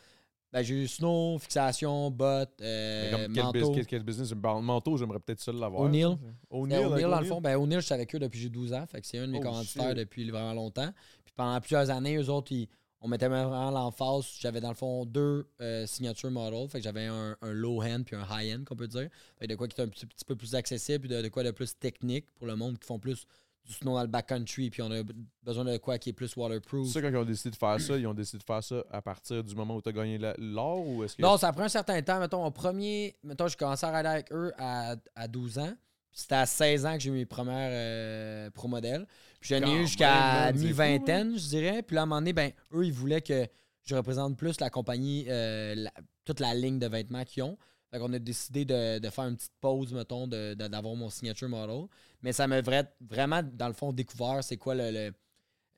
Ben, 0.53 0.64
j'ai 0.64 0.84
eu 0.84 0.88
snow, 0.88 1.38
fixation, 1.40 2.11
bottes, 2.11 2.60
euh, 2.61 3.28
quel, 3.34 3.44
manteau. 3.44 3.52
bus- 3.69 3.69
quel, 3.76 3.86
quel 3.88 4.03
business? 4.03 4.34
Manteau, 4.36 4.98
j'aimerais 4.98 5.19
peut-être 5.19 5.40
ça 5.40 5.52
l'avoir. 5.53 5.84
O'Neill. 5.84 6.18
O'Neill, 6.49 6.80
O'Neill, 6.88 7.10
dans 7.10 7.19
le 7.22 7.26
fond. 7.26 7.40
Ben, 7.40 7.56
O'Neill, 7.56 7.80
je 7.80 7.86
suis 7.86 7.94
avec 7.94 8.14
eux 8.14 8.19
depuis 8.19 8.40
j'ai 8.40 8.49
12 8.49 8.73
ans. 8.73 8.86
Fait 8.86 8.99
que 8.99 9.07
c'est 9.07 9.18
un 9.18 9.28
de 9.28 9.32
mes 9.32 9.38
Oh, 9.40 9.44
commanditaires 9.44 9.95
depuis 9.95 10.30
vraiment 10.30 10.53
longtemps. 10.53 10.91
Puis 11.23 11.34
pendant 11.38 11.60
plusieurs 11.61 11.90
années, 11.90 12.18
eux 12.18 12.30
autres, 12.30 12.52
ils- 12.52 12.68
on 12.99 13.07
mettait 13.07 13.30
vraiment 13.30 13.72
l'emphase. 13.72 14.26
J'avais 14.40 14.60
dans 14.61 14.69
le 14.69 14.76
fond 14.76 15.06
deux 15.06 15.48
euh, 15.61 15.86
signature 15.88 16.30
models. 16.30 16.68
Fait 16.69 16.80
que 16.80 16.84
j'avais 16.84 17.06
un, 17.07 17.36
un 17.41 17.52
low-end 17.53 18.03
puis 18.06 18.15
un 18.18 18.26
high-end, 18.30 18.64
qu'on 18.65 18.76
peut 18.76 18.88
dire. 18.90 19.07
Fait 19.40 19.45
que 19.48 19.52
de 19.52 19.56
quoi 19.56 19.68
qui 19.69 19.80
est 19.80 19.84
un 19.84 19.88
petit, 19.88 20.06
petit 20.06 20.26
peu 20.26 20.36
plus 20.36 20.53
accessible, 20.53 21.07
puis 21.07 21.10
de, 21.10 21.22
de 21.22 21.28
quoi 21.30 21.44
de 21.44 21.52
plus 21.52 21.73
technique 21.80 22.26
pour 22.36 22.45
le 22.45 22.56
monde 22.57 22.78
qui 22.78 22.86
font 22.86 22.99
plus 22.99 23.26
du 23.66 23.74
snow 23.74 23.94
dans 23.94 24.02
le 24.02 24.08
backcountry, 24.08 24.70
puis 24.70 24.82
on 24.82 24.92
a 24.92 25.02
besoin 25.44 25.64
de 25.66 25.78
quoi 25.78 25.98
qui 25.98 26.10
est 26.10 26.14
plus 26.14 26.36
waterproof. 26.36 26.88
C'est 26.88 26.94
ça, 26.94 27.02
quand 27.02 27.10
ils 27.10 27.18
ont 27.18 27.24
décidé 27.26 27.52
de 27.52 27.56
faire 27.56 27.80
ça, 27.80 27.98
ils 27.98 28.08
ont 28.08 28.14
décidé 28.14 28.40
de 28.40 28.44
faire 28.44 28.64
ça 28.64 28.84
à 28.92 29.02
partir 29.02 29.44
du 29.44 29.56
moment 29.56 29.76
où 29.76 29.82
tu 29.82 29.90
as 29.90 29.94
gagné 29.94 30.18
l'or 30.40 30.86
ou 30.88 31.04
est-ce 31.04 31.16
que. 31.16 31.22
Non, 31.22 31.38
ça 31.38 31.52
prend 31.54 31.64
un 31.64 31.70
certain 31.70 32.02
temps. 32.02 32.20
Mettons, 32.20 32.46
au 32.46 32.52
premier, 32.52 33.16
mettons, 33.24 33.48
j'ai 33.48 33.56
commencé 33.56 33.86
à 33.86 33.96
rider 33.96 34.10
avec 34.10 34.32
eux 34.32 34.52
à, 34.58 34.96
à 35.16 35.28
12 35.28 35.60
ans. 35.60 35.74
C'était 36.14 36.36
à 36.36 36.46
16 36.46 36.86
ans 36.86 36.94
que 36.96 37.00
j'ai 37.00 37.10
eu 37.10 37.14
mes 37.14 37.26
premières 37.26 37.70
euh, 37.72 38.50
pro 38.50 38.68
modèles. 38.68 39.08
Puis 39.40 39.56
j'en 39.56 39.66
ai 39.66 39.76
eu 39.76 39.82
jusqu'à 39.88 40.48
c'est 40.48 40.54
mi-vingtaine, 40.66 41.38
je 41.38 41.48
dirais. 41.48 41.82
Puis 41.84 41.96
là, 41.96 42.02
à 42.02 42.04
un 42.04 42.08
moment 42.08 42.20
donné, 42.20 42.34
ben, 42.34 42.52
eux, 42.74 42.86
ils 42.86 42.92
voulaient 42.92 43.22
que 43.22 43.48
je 43.86 43.96
représente 43.96 44.36
plus 44.38 44.60
la 44.60 44.70
compagnie, 44.70 45.26
euh, 45.30 45.74
la- 45.76 45.94
toute 46.26 46.40
la 46.42 46.54
ligne 46.54 46.80
de 46.80 46.88
vêtements 46.88 47.24
qu'ils 47.24 47.44
ont. 47.44 47.58
Fait 47.91 47.99
qu'on 47.99 48.13
a 48.13 48.19
décidé 48.19 48.63
de, 48.63 48.99
de 48.99 49.09
faire 49.09 49.26
une 49.26 49.35
petite 49.35 49.51
pause, 49.59 49.93
mettons, 49.93 50.26
d'avoir 50.27 50.95
mon 50.95 51.09
signature 51.09 51.49
model. 51.49 51.88
Mais 52.22 52.31
ça 52.31 52.47
m'a 52.47 52.61
vra- 52.61 52.88
vraiment, 53.01 53.41
dans 53.43 53.68
le 53.68 53.73
fond, 53.73 53.91
découvert 53.91 54.43
c'est 54.43 54.57
quoi 54.57 54.76
le, 54.76 55.11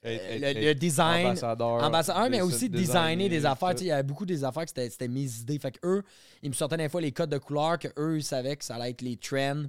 le, 0.04 0.74
design. 0.74 1.28
Ambassadeur. 1.28 1.84
Ambassadeur, 1.84 2.30
mais 2.30 2.42
aussi 2.42 2.70
designer, 2.70 3.30
des 3.30 3.46
affaires. 3.46 3.74
Il 3.80 3.88
y 3.88 3.92
avait 3.92 4.04
beaucoup 4.04 4.26
des 4.26 4.44
affaires 4.44 4.66
que 4.66 4.72
c'était 4.72 5.08
mes 5.08 5.40
idées. 5.40 5.58
Fait 5.58 5.72
que 5.72 5.80
eux, 5.88 6.04
ils 6.42 6.50
me 6.50 6.54
sortaient 6.54 6.78
des 6.78 6.90
fois 6.90 7.02
les 7.02 7.12
codes 7.12 7.32
de 7.32 7.38
couleurs 7.38 7.80
que 7.80 7.88
eux, 7.98 8.18
ils 8.18 8.24
savaient 8.24 8.58
que 8.58 8.66
ça 8.66 8.76
allait 8.76 8.92
être 8.92 9.02
les 9.02 9.18
trends 9.18 9.64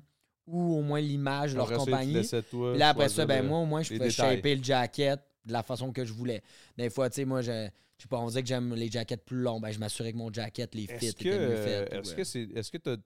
ou 0.47 0.75
au 0.77 0.83
moins 0.83 1.01
l'image 1.01 1.53
de 1.53 1.57
leur 1.57 1.73
compagnie. 1.73 2.21
Puis 2.21 2.79
là, 2.79 2.91
après 2.91 3.09
ça, 3.09 3.25
ben 3.25 3.47
moi, 3.47 3.59
au 3.61 3.65
moins, 3.65 3.83
je 3.83 3.95
pouvais 3.95 4.11
shaper 4.11 4.57
le 4.57 4.63
jacket 4.63 5.21
de 5.47 5.53
la 5.53 5.63
façon 5.63 5.93
que 5.93 6.05
je 6.05 6.13
voulais. 6.13 6.43
Des 6.77 6.91
fois, 6.91 7.09
tu 7.09 7.17
sais, 7.17 7.25
moi, 7.25 7.41
je, 7.41 7.69
je 7.99 8.03
sais 8.03 8.09
pas, 8.09 8.19
on 8.19 8.27
disait 8.29 8.43
que 8.43 8.49
j'aime 8.49 8.75
les 8.75 8.91
jackets 8.91 9.25
plus 9.25 9.41
longs? 9.43 9.61
Ben, 9.61 9.71
je 9.71 9.79
m'assurais 9.79 10.13
que 10.13 10.17
mon 10.19 10.33
jacket, 10.33 10.75
les 10.75 10.87
fits 10.87 11.07
Est-ce 11.07 11.17
que, 11.17 11.21
étaient 11.29 11.39
mieux 11.39 11.51
euh, 11.57 11.65
faits. 11.87 11.93
est-ce 11.93 12.15
que 12.15 12.25
c'est, 12.25 12.43
est-ce 12.55 12.71
que 12.71 12.79
t'as- 12.79 12.97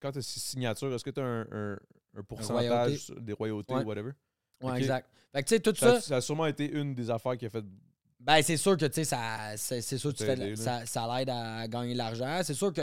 quand 0.00 0.12
tu 0.12 0.18
as 0.18 0.22
signature, 0.22 0.92
est-ce 0.94 1.04
que 1.04 1.10
tu 1.10 1.20
as 1.20 1.24
un, 1.24 1.72
un, 2.14 2.22
pourcentage 2.26 3.10
des 3.20 3.32
royautés 3.32 3.74
Ouais. 3.74 3.82
ou 3.84 3.86
whatever? 3.86 4.10
ouais, 4.62 4.78
exact. 4.78 5.08
Fait 5.32 5.42
que, 5.42 5.48
tu 5.48 5.54
sais, 5.56 5.60
tout 5.60 5.74
Ça, 5.74 5.94
ça, 5.96 6.00
ça 6.00 6.16
a 6.16 6.20
sûrement 6.20 6.46
été 6.46 6.70
une 6.70 6.94
des 6.94 7.10
affaires 7.10 7.36
qui 7.36 7.46
a 7.46 7.50
fait. 7.50 7.64
Ben, 8.20 8.42
c'est 8.42 8.56
sûr 8.56 8.76
que, 8.76 8.86
tu 8.86 8.94
sais, 8.94 9.04
ça, 9.04 9.56
c'est, 9.56 9.80
sûr 9.98 10.12
que 10.12 10.16
tu 10.18 10.24
Ça 10.26 10.36
fais 10.36 10.56
ça, 10.56 10.86
ça 10.86 11.16
l'aide 11.18 11.30
à 11.30 11.68
gagner 11.68 11.92
de 11.92 11.98
l'argent. 11.98 12.40
C'est 12.42 12.54
sûr 12.54 12.72
que, 12.72 12.80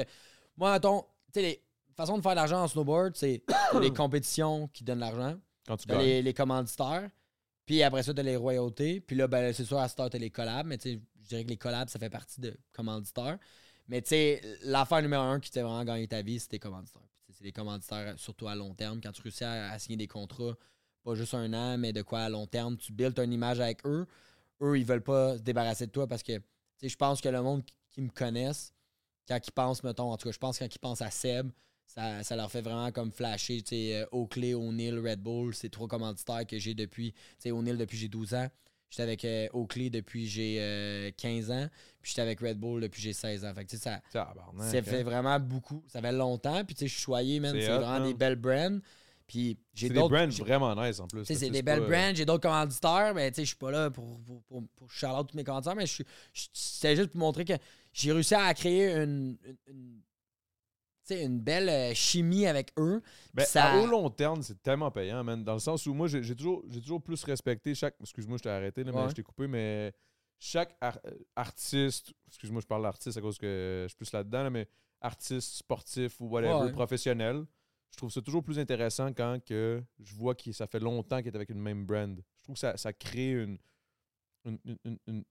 moi, 0.55 0.71
mettons, 0.73 1.01
tu 1.01 1.07
sais, 1.33 1.41
les 1.41 1.61
façons 1.95 2.17
de 2.17 2.21
faire 2.21 2.31
de 2.31 2.37
l'argent 2.37 2.61
en 2.63 2.67
snowboard, 2.67 3.15
c'est 3.17 3.43
les 3.81 3.91
compétitions 3.93 4.67
qui 4.69 4.83
donnent 4.85 4.99
l'argent, 4.99 5.37
Quand 5.67 5.75
tu 5.77 5.87
gagnes. 5.87 5.99
les, 5.99 6.21
les 6.21 6.33
commanditaires, 6.33 7.09
puis 7.65 7.81
après 7.83 8.03
ça, 8.03 8.13
t'as 8.13 8.23
les 8.23 8.35
royautés, 8.37 9.01
puis 9.01 9.15
là, 9.17 9.27
ben, 9.27 9.51
c'est 9.53 9.65
sûr, 9.65 9.77
à 9.79 9.89
ce 9.89 9.95
temps, 9.95 10.07
t'as 10.07 10.17
les 10.17 10.29
collabs, 10.29 10.67
mais 10.67 10.77
tu 10.77 10.93
sais, 10.93 10.99
je 11.25 11.29
dirais 11.29 11.43
que 11.43 11.49
les 11.49 11.57
collabs, 11.57 11.89
ça 11.89 11.99
fait 11.99 12.09
partie 12.09 12.39
de 12.39 12.55
commanditaires. 12.71 13.39
Mais 13.87 14.01
tu 14.01 14.09
sais, 14.09 14.41
l'affaire 14.61 15.01
numéro 15.01 15.23
un 15.23 15.39
qui 15.39 15.51
t'a 15.51 15.63
vraiment 15.63 15.83
gagné 15.83 16.07
ta 16.07 16.21
vie, 16.21 16.39
c'est 16.39 16.49
tes 16.49 16.59
C'est 17.29 17.43
les 17.43 17.51
commanditaires, 17.51 18.17
surtout 18.17 18.47
à 18.47 18.55
long 18.55 18.73
terme, 18.73 19.01
quand 19.01 19.11
tu 19.11 19.21
réussis 19.21 19.43
à, 19.43 19.77
signer 19.79 19.97
des 19.97 20.07
contrats, 20.07 20.55
pas 21.03 21.15
juste 21.15 21.33
un 21.33 21.51
an, 21.53 21.77
mais 21.77 21.93
de 21.93 22.01
quoi 22.01 22.21
à 22.21 22.29
long 22.29 22.47
terme, 22.47 22.77
tu 22.77 22.93
builds 22.93 23.19
une 23.19 23.33
image 23.33 23.59
avec 23.59 23.85
eux. 23.85 24.07
Eux, 24.61 24.79
ils 24.79 24.85
veulent 24.85 25.03
pas 25.03 25.37
se 25.37 25.41
débarrasser 25.41 25.87
de 25.87 25.91
toi 25.91 26.07
parce 26.07 26.23
que 26.23 26.41
je 26.81 26.95
pense 26.95 27.21
que 27.21 27.29
le 27.29 27.41
monde 27.41 27.63
qui, 27.91 28.01
me 28.01 28.09
connaissent, 28.09 28.73
quand 29.27 29.39
ils 29.45 29.51
pensent, 29.51 29.83
mettons, 29.83 30.11
en 30.11 30.17
tout 30.17 30.27
cas, 30.27 30.31
je 30.31 30.39
pense 30.39 30.59
quand 30.59 30.73
ils 30.73 30.79
pensent 30.79 31.01
à 31.01 31.11
Seb, 31.11 31.49
ça, 31.87 32.23
ça 32.23 32.35
leur 32.35 32.51
fait 32.51 32.61
vraiment 32.61 32.91
comme 32.91 33.11
flasher. 33.11 33.61
Tu 33.61 33.69
sais, 33.69 33.95
euh, 33.95 34.05
Oakley, 34.11 34.53
O'Neill, 34.53 34.99
Red 34.99 35.21
Bull, 35.21 35.53
c'est 35.53 35.69
trois 35.69 35.87
commanditaires 35.87 36.45
que 36.45 36.57
j'ai 36.57 36.73
depuis. 36.73 37.13
Tu 37.13 37.19
sais, 37.39 37.51
O'Neill 37.51 37.77
depuis 37.77 37.97
j'ai 37.97 38.07
12 38.07 38.33
ans. 38.33 38.47
J'étais 38.95 39.03
avec 39.03 39.25
euh, 39.25 39.47
Oakley 39.51 39.89
depuis 39.89 40.25
j'ai 40.25 40.57
euh, 40.61 41.11
15 41.17 41.51
ans. 41.51 41.67
Puis 42.01 42.11
j'étais 42.11 42.21
avec 42.21 42.39
Red 42.39 42.57
Bull 42.57 42.81
depuis 42.81 43.01
j'ai 43.01 43.11
16 43.11 43.43
ans. 43.43 43.53
Fait 43.53 43.65
que, 43.65 43.69
tu 43.71 43.75
sais, 43.77 43.83
ça, 43.83 43.99
ça 44.09 44.33
hein. 44.57 44.81
fait 44.83 45.03
vraiment 45.03 45.37
beaucoup. 45.37 45.83
Ça 45.87 45.99
fait 45.99 46.13
longtemps. 46.13 46.63
Puis, 46.63 46.75
tu 46.75 46.79
sais, 46.79 46.87
je 46.87 46.93
suis 46.93 47.01
choyé, 47.03 47.39
man. 47.41 47.53
C'est 47.59 47.67
vraiment 47.67 48.05
des 48.05 48.13
belles 48.13 48.35
brands. 48.37 48.79
Puis, 49.27 49.57
j'ai 49.73 49.87
C'est 49.87 49.93
des 49.93 49.99
d'autres. 49.99 50.15
brands 50.15 50.45
vraiment 50.45 50.75
nice 50.75 50.99
en 51.01 51.07
plus. 51.07 51.25
c'est 51.25 51.49
des 51.49 51.61
belles 51.61 51.81
pas- 51.81 51.87
brands. 51.89 52.11
J'ai 52.15 52.25
d'autres 52.25 52.43
commanditaires. 52.43 53.11
Mais, 53.15 53.31
tu 53.31 53.35
sais, 53.37 53.41
je 53.41 53.47
suis 53.47 53.57
pas 53.57 53.71
là 53.71 53.89
pour, 53.89 54.19
pour, 54.21 54.41
pour, 54.43 54.63
pour 54.77 54.89
shout-out 54.91 55.27
tous 55.29 55.35
mes 55.35 55.43
commanditaires. 55.43 55.75
Mais 55.75 55.87
je 55.87 55.93
suis. 55.93 56.05
je- 56.31 56.47
C'était 56.53 56.95
juste 56.95 57.09
pour 57.09 57.19
montrer 57.19 57.43
que 57.43 57.53
j'ai 57.91 58.13
réussi 58.13 58.35
à 58.35 58.53
créer 58.53 58.91
une. 58.93 59.37
une- 59.45 59.57
une- 59.67 60.01
tu 60.01 60.14
sais, 61.13 61.23
une 61.23 61.39
belle 61.39 61.69
euh, 61.69 61.93
chimie 61.93 62.45
avec 62.47 62.71
eux. 62.77 63.01
Ben, 63.33 63.43
ça- 63.45 63.73
à- 63.73 63.77
Au 63.79 63.85
long 63.87 64.09
terme, 64.09 64.41
c'est 64.41 64.61
tellement 64.61 64.89
payant, 64.91 65.23
man. 65.23 65.43
Dans 65.43 65.53
le 65.53 65.59
sens 65.59 65.85
où 65.85 65.93
moi, 65.93 66.07
j'ai 66.07 66.35
toujours, 66.35 66.63
toujours 66.83 67.01
plus 67.01 67.23
respecté 67.23 67.75
chaque. 67.75 67.95
Excuse-moi, 68.01 68.37
je 68.37 68.43
t'ai 68.43 68.49
arrêté, 68.49 68.83
là, 68.83 68.91
mais 68.91 69.01
Ouais. 69.01 69.09
je 69.09 69.15
t'ai 69.15 69.23
coupé, 69.23 69.47
mais 69.47 69.93
chaque 70.39 70.75
ar- 70.81 70.99
euh, 71.05 71.11
artiste, 71.35 72.13
excuse-moi, 72.27 72.61
je 72.61 72.67
parle 72.67 72.83
d'artiste 72.83 73.17
à 73.17 73.21
cause 73.21 73.37
que 73.37 73.81
je 73.83 73.87
suis 73.89 73.97
plus 73.97 74.11
là-dedans, 74.11 74.43
là, 74.43 74.49
mais 74.49 74.67
artiste, 75.01 75.53
sportif 75.55 76.19
ou 76.21 76.25
whatever, 76.27 76.65
Ouais. 76.65 76.71
professionnel, 76.71 77.45
je 77.91 77.97
trouve 77.97 78.09
ça 78.11 78.21
toujours 78.21 78.43
plus 78.43 78.59
intéressant 78.59 79.13
quand 79.13 79.37
que 79.45 79.81
je 80.03 80.15
vois 80.15 80.35
que 80.35 80.51
ça 80.51 80.67
fait 80.67 80.79
longtemps 80.79 81.17
qu'il 81.19 81.27
est 81.27 81.35
avec 81.35 81.49
une 81.49 81.61
même 81.61 81.85
brand. 81.85 82.19
Je 82.37 82.43
trouve 82.43 82.55
que 82.55 82.59
ça, 82.59 82.75
ça 82.77 82.91
crée 82.93 83.31
une. 83.31 83.57
une- 84.45 84.59
une- 84.65 84.77
une- 84.85 84.99
une- 85.07 85.23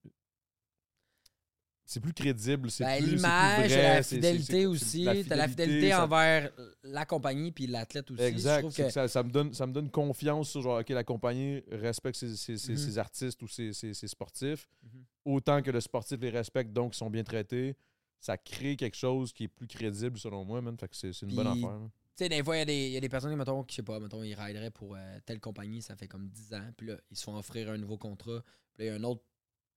c'est 1.87 2.01
plus 2.01 2.13
crédible, 2.13 2.71
c'est 2.71 2.85
Ben, 2.85 3.03
plus. 3.03 3.17
L'image, 3.17 3.71
la 3.77 4.03
fidélité 4.03 4.67
aussi. 4.67 5.05
T'as 5.29 5.37
la 5.37 5.49
fidélité 5.49 5.91
ça- 5.91 6.05
envers 6.05 6.51
la 6.83 7.05
compagnie 7.05 7.53
puis 7.53 7.67
l'athlète 7.67 8.11
aussi. 8.11 8.23
Je 8.23 8.27
Exact. 8.29 8.61
trouve 8.61 8.73
c'est 8.73 8.83
que- 8.83 8.87
que 8.89 8.93
ça, 8.93 9.09
ça 9.09 9.23
me 9.23 9.31
donne, 9.31 9.53
ça 9.55 9.67
me 9.67 9.73
donne 9.73 9.91
confiance 9.91 10.51
sur 10.51 10.63
genre, 10.63 10.81
OK, 10.81 10.89
la 10.91 11.05
compagnie 11.05 11.63
respecte 11.71 12.17
ses, 12.17 12.37
ses- 12.37 12.57
ses- 12.59 12.73
Mhm. 12.73 12.79
ses 12.79 12.99
artistes 12.99 13.43
ou 13.43 13.49
ses, 13.49 13.73
sportifs, 14.09 14.67
Mhm. 14.83 15.05
autant 15.25 15.63
que 15.63 15.71
le 15.71 15.81
sportif 15.81 16.21
les 16.21 16.31
respecte, 16.31 16.73
donc 16.73 16.95
ils 16.95 16.99
sont 16.99 17.11
bien 17.11 17.25
traités. 17.25 17.77
Ça 18.21 18.39
crée 18.39 18.77
quelque 18.77 18.97
chose 18.97 19.33
qui 19.33 19.45
est 19.45 19.49
plus 19.49 19.67
crédible 19.67 20.19
selon 20.19 20.45
moi, 20.45 20.63
man. 20.63 20.77
Fait 20.79 20.89
que 20.89 20.97
c'est 20.97 21.11
une 21.23 21.35
bonne 21.35 21.47
affaire. 21.47 21.61
man. 21.79 21.91
Tu 22.17 22.23
sais, 22.25 22.29
des 22.29 22.43
fois, 22.45 22.57
il 22.57 22.61
y 22.61 22.63
a 22.63 22.65
des- 22.65 22.87
il 22.87 22.93
y, 22.93 22.97
a 22.97 23.01
des 23.01 23.09
personnes, 23.09 23.35
mettons, 23.37 23.63
qui, 23.65 23.73
je 23.73 23.77
sais 23.77 23.83
pas, 23.83 23.99
mettons, 23.99 24.23
ils 24.23 24.35
rideraient 24.35 24.71
pour 24.71 24.95
euh, 24.97 25.19
telle 25.27 25.41
compagnie, 25.41 25.83
ça 25.83 25.97
fait 25.97 26.07
comme 26.07 26.29
10 26.29 26.55
ans, 26.55 26.71
puis 26.77 26.87
là, 26.87 26.97
ils 27.11 27.17
se 27.17 27.25
font 27.25 27.37
offrir 27.37 27.69
un 27.71 27.77
nouveau 27.77 27.99
contrat, 27.99 28.41
puis 28.73 28.85
là, 28.85 28.85
il 28.85 28.87
y 28.87 28.97
a 28.97 28.99
un 29.01 29.03
autre 29.05 29.23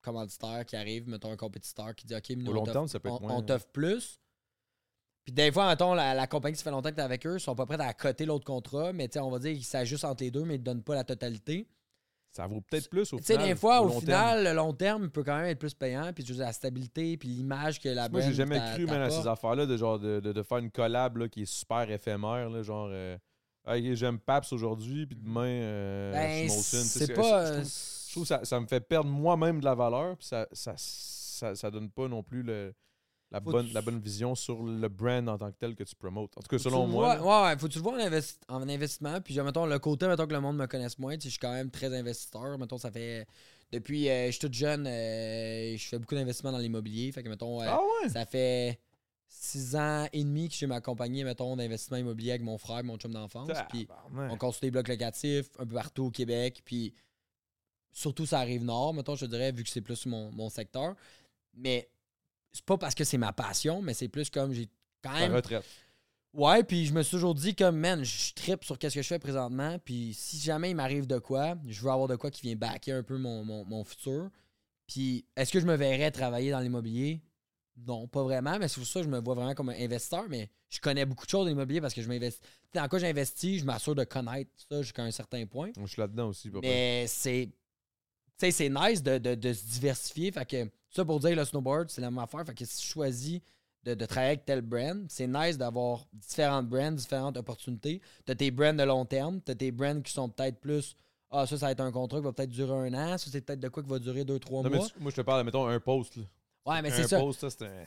commanditaire 0.01 0.65
qui 0.65 0.75
arrive, 0.75 1.07
mettons, 1.09 1.31
un 1.31 1.37
compétiteur 1.37 1.93
qui 1.95 2.05
dit, 2.05 2.15
OK, 2.15 2.29
mais 2.29 2.35
nous, 2.43 2.51
Au 2.51 2.55
on 2.55 2.65
long 2.65 2.71
terme, 2.71 2.87
ça 2.87 2.99
peut 2.99 3.09
être 3.09 3.21
on, 3.21 3.27
moins, 3.27 3.35
on 3.37 3.41
t'offre 3.41 3.67
plus. 3.67 4.19
Puis 5.25 5.33
des 5.33 5.51
fois, 5.51 5.67
mettons, 5.67 5.93
la, 5.93 6.13
la 6.13 6.25
compagnie 6.27 6.55
qui 6.55 6.63
fait 6.63 6.71
longtemps 6.71 6.89
que 6.89 6.95
t'es 6.95 7.01
avec 7.01 7.25
eux, 7.27 7.35
ils 7.35 7.39
sont 7.41 7.55
pas 7.55 7.65
prêts 7.65 7.79
à 7.81 7.93
coter 7.93 8.25
l'autre 8.25 8.45
contrat, 8.45 8.93
mais 8.93 9.09
tu 9.09 9.19
on 9.19 9.29
va 9.29 9.39
dire 9.39 9.53
qu'ils 9.53 9.65
s'ajustent 9.65 10.05
entre 10.05 10.23
les 10.23 10.31
deux, 10.31 10.43
mais 10.45 10.55
ils 10.55 10.59
ne 10.59 10.63
donnent 10.63 10.83
pas 10.83 10.95
la 10.95 11.03
totalité. 11.03 11.67
Ça 12.31 12.45
vaut 12.47 12.61
peut-être 12.61 12.89
plus 12.89 13.11
au 13.13 13.17
Tu 13.17 13.23
sais, 13.23 13.33
final. 13.33 13.47
des 13.49 13.55
fois, 13.55 13.81
au, 13.81 13.89
terme. 13.89 14.01
final, 14.01 14.43
le 14.43 14.53
long 14.53 14.71
terme 14.73 15.09
peut 15.09 15.23
quand 15.23 15.35
même 15.37 15.47
être 15.47 15.59
plus 15.59 15.73
payant, 15.73 16.11
puis 16.13 16.25
juste 16.25 16.39
la 16.39 16.53
stabilité, 16.53 17.17
puis 17.17 17.27
l'image 17.29 17.79
que 17.81 17.89
la 17.89 18.07
Moi, 18.09 18.21
j'ai 18.21 18.33
jamais 18.33 18.59
cru, 18.73 18.85
man, 18.85 19.01
à 19.01 19.09
ces 19.09 19.25
affaires-là, 19.27 19.65
de, 19.65 19.75
genre, 19.75 19.99
de, 19.99 20.19
de, 20.19 20.31
de 20.31 20.43
faire 20.43 20.59
une 20.59 20.69
collab 20.71 21.17
là, 21.17 21.27
qui 21.27 21.41
est 21.41 21.45
super 21.45 21.89
éphémère. 21.89 22.49
Là, 22.49 22.61
genre, 22.61 22.89
euh, 22.91 23.17
ok, 23.67 23.93
j'aime 23.95 24.19
Paps 24.19 24.53
aujourd'hui, 24.53 25.07
puis 25.07 25.15
demain, 25.17 25.45
euh, 25.45 26.11
Ben. 26.13 26.47
Tu 26.47 26.53
c'est 26.53 26.83
c'est- 26.83 27.13
pas... 27.13 27.47
je 27.47 27.59
trouve- 27.61 27.63
Je 28.07 28.11
trouve 28.11 28.23
que 28.23 28.27
ça, 28.29 28.43
ça 28.45 28.59
me 28.59 28.67
fait 28.67 28.79
perdre 28.81 29.09
moi-même 29.09 29.59
de 29.59 29.65
la 29.65 29.75
valeur, 29.75 30.17
puis 30.17 30.27
ça, 30.27 30.47
ça, 30.51 30.73
ça, 30.77 31.55
ça 31.55 31.69
donne 31.71 31.89
pas 31.89 32.07
non 32.07 32.23
plus 32.23 32.41
le, 32.43 32.73
la, 33.31 33.41
Faut 33.41 33.51
bonne, 33.51 33.67
tu- 33.67 33.73
la 33.73 33.81
bonne 33.81 33.99
vision 33.99 34.33
sur 34.35 34.63
le 34.63 34.87
brand 34.87 35.27
en 35.29 35.37
tant 35.37 35.51
que 35.51 35.57
tel 35.57 35.75
que 35.75 35.83
tu 35.83 35.95
promotes. 35.95 36.31
En 36.37 36.41
tout 36.41 36.47
cas, 36.47 36.57
Faut 36.57 36.69
selon 36.69 36.87
moi. 36.87 37.17
vois- 37.17 37.43
ouais, 37.43 37.49
ouais, 37.53 37.57
faut 37.59 37.67
que 37.67 37.73
tu 37.73 37.79
le 37.79 37.83
vois 37.83 37.93
en, 37.93 37.97
investi- 38.09 38.37
en 38.47 38.67
investissement. 38.69 39.19
Puis, 39.21 39.39
mettons, 39.41 39.65
le 39.65 39.77
côté, 39.79 40.07
mettons 40.07 40.25
que 40.25 40.33
le 40.33 40.39
monde 40.39 40.57
me 40.57 40.65
connaisse 40.67 40.97
moins, 40.97 41.15
tu 41.15 41.21
sais, 41.23 41.27
je 41.29 41.31
suis 41.31 41.39
quand 41.39 41.51
même 41.53 41.69
très 41.69 41.93
investisseur. 41.95 42.57
Mettons, 42.57 42.77
ça 42.77 42.91
fait. 42.91 43.27
Depuis, 43.71 44.09
euh, 44.09 44.27
je 44.27 44.31
suis 44.31 44.39
toute 44.39 44.53
jeune, 44.53 44.87
euh, 44.87 45.75
je 45.77 45.85
fais 45.87 45.99
beaucoup 45.99 46.15
d'investissements 46.15 46.53
dans 46.53 46.57
l'immobilier. 46.57 47.11
Fait 47.11 47.21
que, 47.21 47.27
mettons, 47.29 47.61
euh, 47.61 47.65
Ah 47.67 47.79
ouais? 48.03 48.09
ça 48.09 48.25
fait. 48.25 48.79
six 49.29 49.75
ans 49.75 50.07
et 50.13 50.23
demi 50.23 50.47
que 50.47 50.55
j'ai 50.55 50.67
ma 50.67 50.79
compagnie, 50.79 51.25
mettons, 51.25 51.57
d'investissement 51.57 51.97
immobilier 51.97 52.31
avec 52.31 52.43
mon 52.43 52.57
frère, 52.57 52.81
mon 52.85 52.95
chum 52.97 53.11
d'enfance. 53.11 53.49
Puis 53.69 53.85
on 54.31 54.37
construit 54.37 54.67
des 54.67 54.71
blocs 54.71 54.87
locatifs 54.87 55.49
un 55.59 55.65
peu 55.65 55.75
partout 55.75 56.05
au 56.05 56.11
Québec. 56.11 56.61
Puis 56.63 56.93
surtout, 57.97 58.27
ça 58.27 58.39
arrive 58.39 58.63
nord, 58.63 58.93
mettons, 58.93 59.15
je 59.15 59.25
dirais, 59.25 59.51
vu 59.51 59.63
que 59.63 59.69
c'est 59.69 59.81
plus 59.81 60.05
mon, 60.05 60.31
mon 60.31 60.49
secteur. 60.49 60.95
Mais 61.55 61.89
c'est 62.51 62.63
pas 62.63 62.77
parce 62.77 62.93
que 62.93 63.03
c'est 63.03 63.17
ma 63.17 63.33
passion, 63.33 63.81
mais 63.81 63.93
c'est 63.93 64.07
plus 64.07 64.29
comme 64.29 64.53
j'ai 64.53 64.69
quand 65.01 65.13
même. 65.13 65.33
retraite. 65.33 65.65
Ouais, 66.33 66.63
puis 66.63 66.85
je 66.85 66.93
me 66.93 67.01
suis 67.01 67.11
toujours 67.17 67.33
dit 67.33 67.55
comme, 67.55 67.77
man, 67.77 68.03
je 68.03 68.33
tripe 68.35 68.63
sur 68.63 68.77
qu'est-ce 68.77 68.93
que 68.93 69.01
je 69.01 69.07
fais 69.07 69.17
présentement. 69.17 69.79
Puis 69.83 70.13
si 70.13 70.37
jamais 70.37 70.69
il 70.69 70.75
m'arrive 70.75 71.07
de 71.07 71.17
quoi, 71.17 71.55
je 71.65 71.81
veux 71.81 71.89
avoir 71.89 72.07
de 72.07 72.15
quoi 72.15 72.29
qui 72.29 72.43
vient 72.43 72.55
backer 72.55 72.91
un 72.91 73.01
peu 73.01 73.17
mon, 73.17 73.43
mon, 73.43 73.65
mon 73.65 73.83
futur. 73.83 74.29
Puis 74.85 75.25
est-ce 75.35 75.51
que 75.51 75.59
je 75.59 75.65
me 75.65 75.75
verrais 75.75 76.11
travailler 76.11 76.51
dans 76.51 76.59
l'immobilier? 76.59 77.21
Non, 77.77 78.07
pas 78.07 78.21
vraiment, 78.23 78.59
mais 78.59 78.67
c'est 78.67 78.79
pour 78.79 78.87
ça 78.87 78.99
que 78.99 79.05
je 79.05 79.09
me 79.09 79.19
vois 79.19 79.33
vraiment 79.33 79.55
comme 79.55 79.69
un 79.69 79.79
investisseur. 79.79 80.25
Mais 80.29 80.51
je 80.69 80.79
connais 80.79 81.05
beaucoup 81.05 81.25
de 81.25 81.29
choses 81.31 81.45
dans 81.45 81.49
l'immobilier 81.49 81.81
parce 81.81 81.95
que 81.95 82.01
je 82.03 82.07
m'investis. 82.07 82.41
Dans 82.73 82.87
quoi 82.87 82.99
j'investis, 82.99 83.61
je 83.61 83.65
m'assure 83.65 83.95
de 83.95 84.03
connaître 84.03 84.51
ça 84.69 84.81
jusqu'à 84.83 85.01
un 85.03 85.11
certain 85.11 85.45
point. 85.47 85.71
Je 85.75 85.85
suis 85.87 85.99
là-dedans 85.99 86.27
aussi. 86.27 86.51
papa. 86.51 86.67
Mais 86.67 87.05
c'est. 87.07 87.49
Tu 88.39 88.45
sais, 88.45 88.51
c'est 88.51 88.69
nice 88.69 89.01
de, 89.01 89.17
de- 89.17 89.35
de 89.35 89.53
se 89.53 89.65
diversifier. 89.65 90.31
Fait 90.31 90.45
que 90.45 90.69
ça 90.89 91.03
pour 91.03 91.19
dire 91.19 91.35
le 91.35 91.43
snowboard, 91.45 91.89
c'est 91.89 92.01
la 92.01 92.11
même 92.11 92.19
affaire. 92.19 92.45
Fait 92.45 92.53
que 92.53 92.65
si 92.65 92.85
je 92.85 92.91
choisis 92.91 93.39
de, 93.83 93.93
de 93.93 94.05
travailler 94.05 94.33
avec 94.33 94.45
tel 94.45 94.61
brand, 94.61 95.05
c'est 95.09 95.27
nice 95.27 95.57
d'avoir 95.57 96.05
différentes 96.13 96.67
brands, 96.67 96.91
différentes 96.91 97.37
opportunités. 97.37 98.01
T'as 98.25 98.35
tes 98.35 98.51
brands 98.51 98.73
de 98.73 98.83
long 98.83 99.05
terme, 99.05 99.41
t'as 99.41 99.55
tes 99.55 99.71
brands 99.71 100.01
qui 100.01 100.11
sont 100.13 100.29
peut-être 100.29 100.59
plus. 100.59 100.95
Ah, 101.31 101.45
ça, 101.45 101.57
ça 101.57 101.65
va 101.65 101.71
être 101.73 101.81
un 101.81 101.91
contrat 101.91 102.19
qui 102.19 102.23
va 102.25 102.31
peut-être 102.31 102.49
durer 102.51 102.89
un 102.89 102.93
an. 102.93 103.17
Ça, 103.17 103.27
c'est 103.31 103.41
peut-être 103.41 103.59
de 103.59 103.67
quoi 103.69 103.83
qui 103.83 103.89
va 103.89 103.99
durer 103.99 104.23
deux, 104.23 104.39
trois 104.39 104.63
Non, 104.63 104.69
mais 104.69 104.77
mois. 104.77 104.87
tu- 104.87 104.99
moi, 104.99 105.11
je 105.11 105.15
te 105.17 105.21
parle, 105.21 105.43
mettons, 105.43 105.67
un 105.67 105.79
post. 105.79 106.15
Là. 106.15 106.23
Ouais, 106.65 106.81
mais 106.81 106.91
un 106.91 106.95
c'est 106.95 107.07
ça. 107.07 107.19
post, 107.19 107.39
ça, 107.41 107.49
c'est 107.49 107.63
un. 107.65 107.85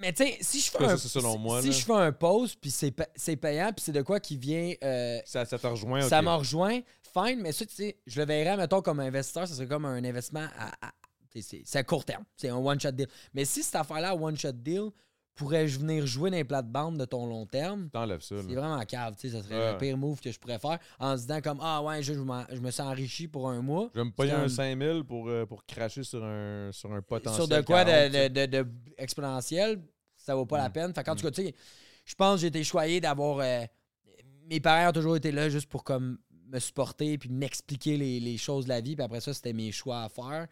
Mais 0.00 0.12
tu 0.14 0.24
sais, 0.24 0.38
si 0.40 0.60
je 0.60 0.70
fais 0.70 0.78
Ça, 0.78 0.92
un. 0.92 0.96
c'est 0.96 1.08
selon 1.08 1.36
moi, 1.36 1.60
si 1.60 1.68
là. 1.68 1.72
je 1.74 1.84
fais 1.84 1.92
un 1.92 2.10
post, 2.12 2.56
puis 2.60 2.70
c'est 2.70 2.90
pa- 2.90 3.08
c'est 3.14 3.36
payant, 3.36 3.70
puis 3.72 3.84
c'est 3.84 3.92
de 3.92 4.00
quoi 4.02 4.18
qui 4.18 4.36
vient. 4.36 4.72
euh, 4.82 5.18
Ça, 5.26 5.44
ça 5.44 5.58
te 5.58 5.66
rejoint. 5.66 6.00
Ça 6.08 6.18
ok. 6.20 6.24
m'a 6.24 6.34
rejoint, 6.36 6.80
fine, 7.12 7.40
mais 7.40 7.52
ça, 7.52 7.64
tu 7.66 7.74
sais, 7.74 7.96
je 8.06 8.20
le 8.20 8.26
verrais, 8.26 8.56
mettons, 8.56 8.82
comme 8.82 9.00
investisseur, 9.00 9.46
ça 9.48 9.54
serait 9.54 9.66
comme 9.68 9.84
un 9.84 10.02
investissement 10.04 10.46
à, 10.58 10.92
c'est 11.40 11.76
à 11.76 11.84
court 11.84 12.04
terme. 12.04 12.24
C'est 12.36 12.48
un 12.48 12.56
one-shot 12.56 12.90
deal. 12.92 13.06
Mais 13.34 13.44
si 13.44 13.62
cette 13.62 13.76
affaire-là, 13.76 14.16
one-shot 14.16 14.52
deal, 14.52 14.90
pourrais-je 15.36 15.78
venir 15.78 16.04
jouer 16.06 16.28
dans 16.30 16.36
les 16.36 16.44
plates-bandes 16.44 16.98
de 16.98 17.04
ton 17.04 17.24
long 17.26 17.46
terme? 17.46 17.88
T'enlèves 17.90 18.20
ça. 18.20 18.34
C'est 18.46 18.54
vraiment 18.54 18.80
cave, 18.84 19.14
tu 19.16 19.28
sais, 19.30 19.36
ça 19.36 19.42
serait 19.42 19.58
Ouais. 19.58 19.72
le 19.72 19.78
pire 19.78 19.96
move 19.96 20.20
que 20.20 20.30
je 20.32 20.38
pourrais 20.38 20.58
faire 20.58 20.78
en 20.98 21.16
se 21.16 21.22
disant 21.22 21.40
comme 21.40 21.58
Ah 21.62 21.82
ouais, 21.82 22.02
je, 22.02 22.12
je 22.14 22.60
me 22.60 22.70
suis 22.70 22.82
enrichi 22.82 23.28
pour 23.28 23.48
un 23.48 23.62
mois. 23.62 23.90
Je 23.94 24.00
vais 24.00 24.04
me 24.04 24.10
payer 24.10 24.32
un 24.32 24.40
comme- 24.40 24.48
5000 24.48 25.04
pour, 25.04 25.28
euh, 25.28 25.46
pour 25.46 25.64
cracher 25.64 26.02
sur 26.02 26.22
un, 26.24 26.70
sur 26.72 26.92
un 26.92 27.00
potentiel. 27.00 27.46
Sur 27.46 27.48
de 27.56 27.62
quoi 27.62 27.84
40, 27.84 28.12
de, 28.12 28.28
de, 28.28 28.46
de- 28.46 28.62
de 28.64 28.68
exponentiel, 28.98 29.80
ça 30.16 30.34
vaut 30.34 30.46
pas 30.46 30.58
la 30.58 30.68
Mm. 30.68 30.72
peine. 30.72 30.94
Fait 30.94 31.04
qu'en 31.04 31.14
tout 31.14 31.20
Mm. 31.26 31.30
cas, 31.30 31.42
tu 31.42 31.46
sais, 31.46 31.54
je 32.04 32.14
pense 32.16 32.34
que 32.34 32.40
j'ai 32.42 32.46
été 32.48 32.64
choyé 32.64 33.00
d'avoir. 33.00 33.38
euh, 33.38 33.64
mes 34.48 34.60
parents 34.60 34.88
ont 34.90 34.92
toujours 34.92 35.16
été 35.16 35.30
là 35.32 35.48
juste 35.48 35.68
pour 35.68 35.84
comme 35.84 36.18
me 36.50 36.58
supporter 36.58 37.16
puis 37.18 37.28
m'expliquer 37.30 37.96
les, 37.96 38.20
les 38.20 38.36
choses 38.38 38.64
de 38.64 38.70
la 38.70 38.80
vie. 38.80 38.96
Puis 38.96 39.04
après 39.04 39.20
ça, 39.20 39.32
c'était 39.34 39.52
mes 39.52 39.72
choix 39.72 40.02
à 40.02 40.08
faire. 40.08 40.46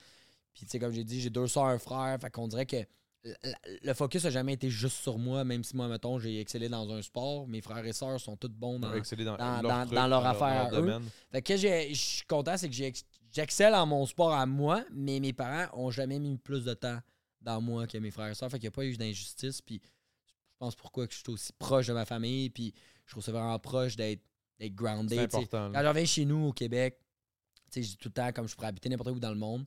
Puis 0.55 0.65
tu 0.65 0.70
sais, 0.73 0.79
comme 0.79 0.93
j'ai 0.93 1.05
dit, 1.05 1.20
j'ai 1.20 1.31
deux 1.31 1.47
soeurs, 1.47 1.66
un 1.66 1.79
frère. 1.79 2.19
Fait 2.20 2.31
qu'on 2.31 2.49
dirait 2.49 2.66
que 2.66 2.77
le- 3.83 3.95
focus 3.95 4.25
a 4.25 4.31
jamais 4.31 4.55
été 4.55 4.70
juste 4.70 4.99
sur 4.99 5.19
moi, 5.19 5.45
même 5.45 5.62
si 5.65 5.77
moi, 5.77 5.89
mettons, 5.89 6.19
j'ai 6.19 6.41
excellé 6.41 6.69
dans 6.69 6.89
un 6.91 7.03
sport. 7.03 7.47
Mes 7.47 7.61
frères 7.61 7.85
et 7.85 7.93
sœurs 7.93 8.20
sont 8.20 8.37
tous 8.37 8.49
bons 8.49 8.79
dans, 8.79 8.89
dans, 9.37 9.37
dans- 9.37 9.62
leur 9.62 9.70
dans- 9.79 9.85
truc, 9.87 9.95
dans 9.99 10.07
leur 10.07 10.27
affaire 10.27 10.66
à 10.66 10.69
eux. 10.70 10.77
domaine. 10.77 11.03
fait 11.31 11.43
que 11.43 11.57
je 11.57 11.93
suis 11.95 12.27
content, 12.27 12.57
c'est 12.57 12.70
que 12.70 12.77
j'excelle 13.33 13.75
en 13.75 13.87
mon 13.87 14.07
sport 14.07 14.33
à 14.33 14.47
moi, 14.47 14.85
mais 14.93 15.20
mes 15.20 15.33
parents 15.33 15.66
ont 15.79 15.91
jamais 15.91 16.19
mis 16.19 16.37
plus 16.39 16.65
de 16.65 16.75
temps 16.75 16.99
dans 17.41 17.61
moi 17.61 17.87
que 17.87 17.99
mes 17.99 18.11
frères 18.11 18.29
et 18.31 18.35
sœurs. 18.35 18.51
Fait 18.51 18.59
qu'il 18.59 18.69
n'y 18.69 18.75
a 18.75 18.77
pas 18.77 18.85
eu 18.85 18.97
d'injustice. 18.97 19.61
Puis 19.62 19.81
je 19.85 20.57
pense 20.59 20.75
pourquoi 20.77 21.07
que 21.07 21.12
je 21.12 21.19
suis 21.19 21.31
aussi 21.31 21.53
proche 21.53 21.89
de 21.89 21.93
ma 21.93 22.05
famille. 22.05 22.51
Puis 22.51 22.73
je 23.05 23.12
trouve 23.12 23.23
ça 23.25 23.33
vraiment 23.33 23.59
proche 23.59 23.97
d'être 23.97 24.23
d'être 24.59 24.75
grounded. 24.75 25.11
C'est 25.11 25.37
important. 25.37 25.69
Quand 25.69 25.79
là. 25.79 25.83
je 25.83 25.89
reviens 25.89 26.05
chez 26.05 26.25
nous 26.25 26.47
au 26.49 26.53
Québec, 26.53 26.99
je 27.75 27.81
dis 27.81 27.97
tout 27.97 28.09
le 28.09 28.15
temps 28.15 28.33
comme 28.33 28.49
je 28.49 28.55
pourrais 28.55 28.69
habiter 28.69 28.89
n'importe 28.89 29.11
où 29.11 29.21
dans 29.21 29.31
le 29.31 29.37
monde. 29.37 29.65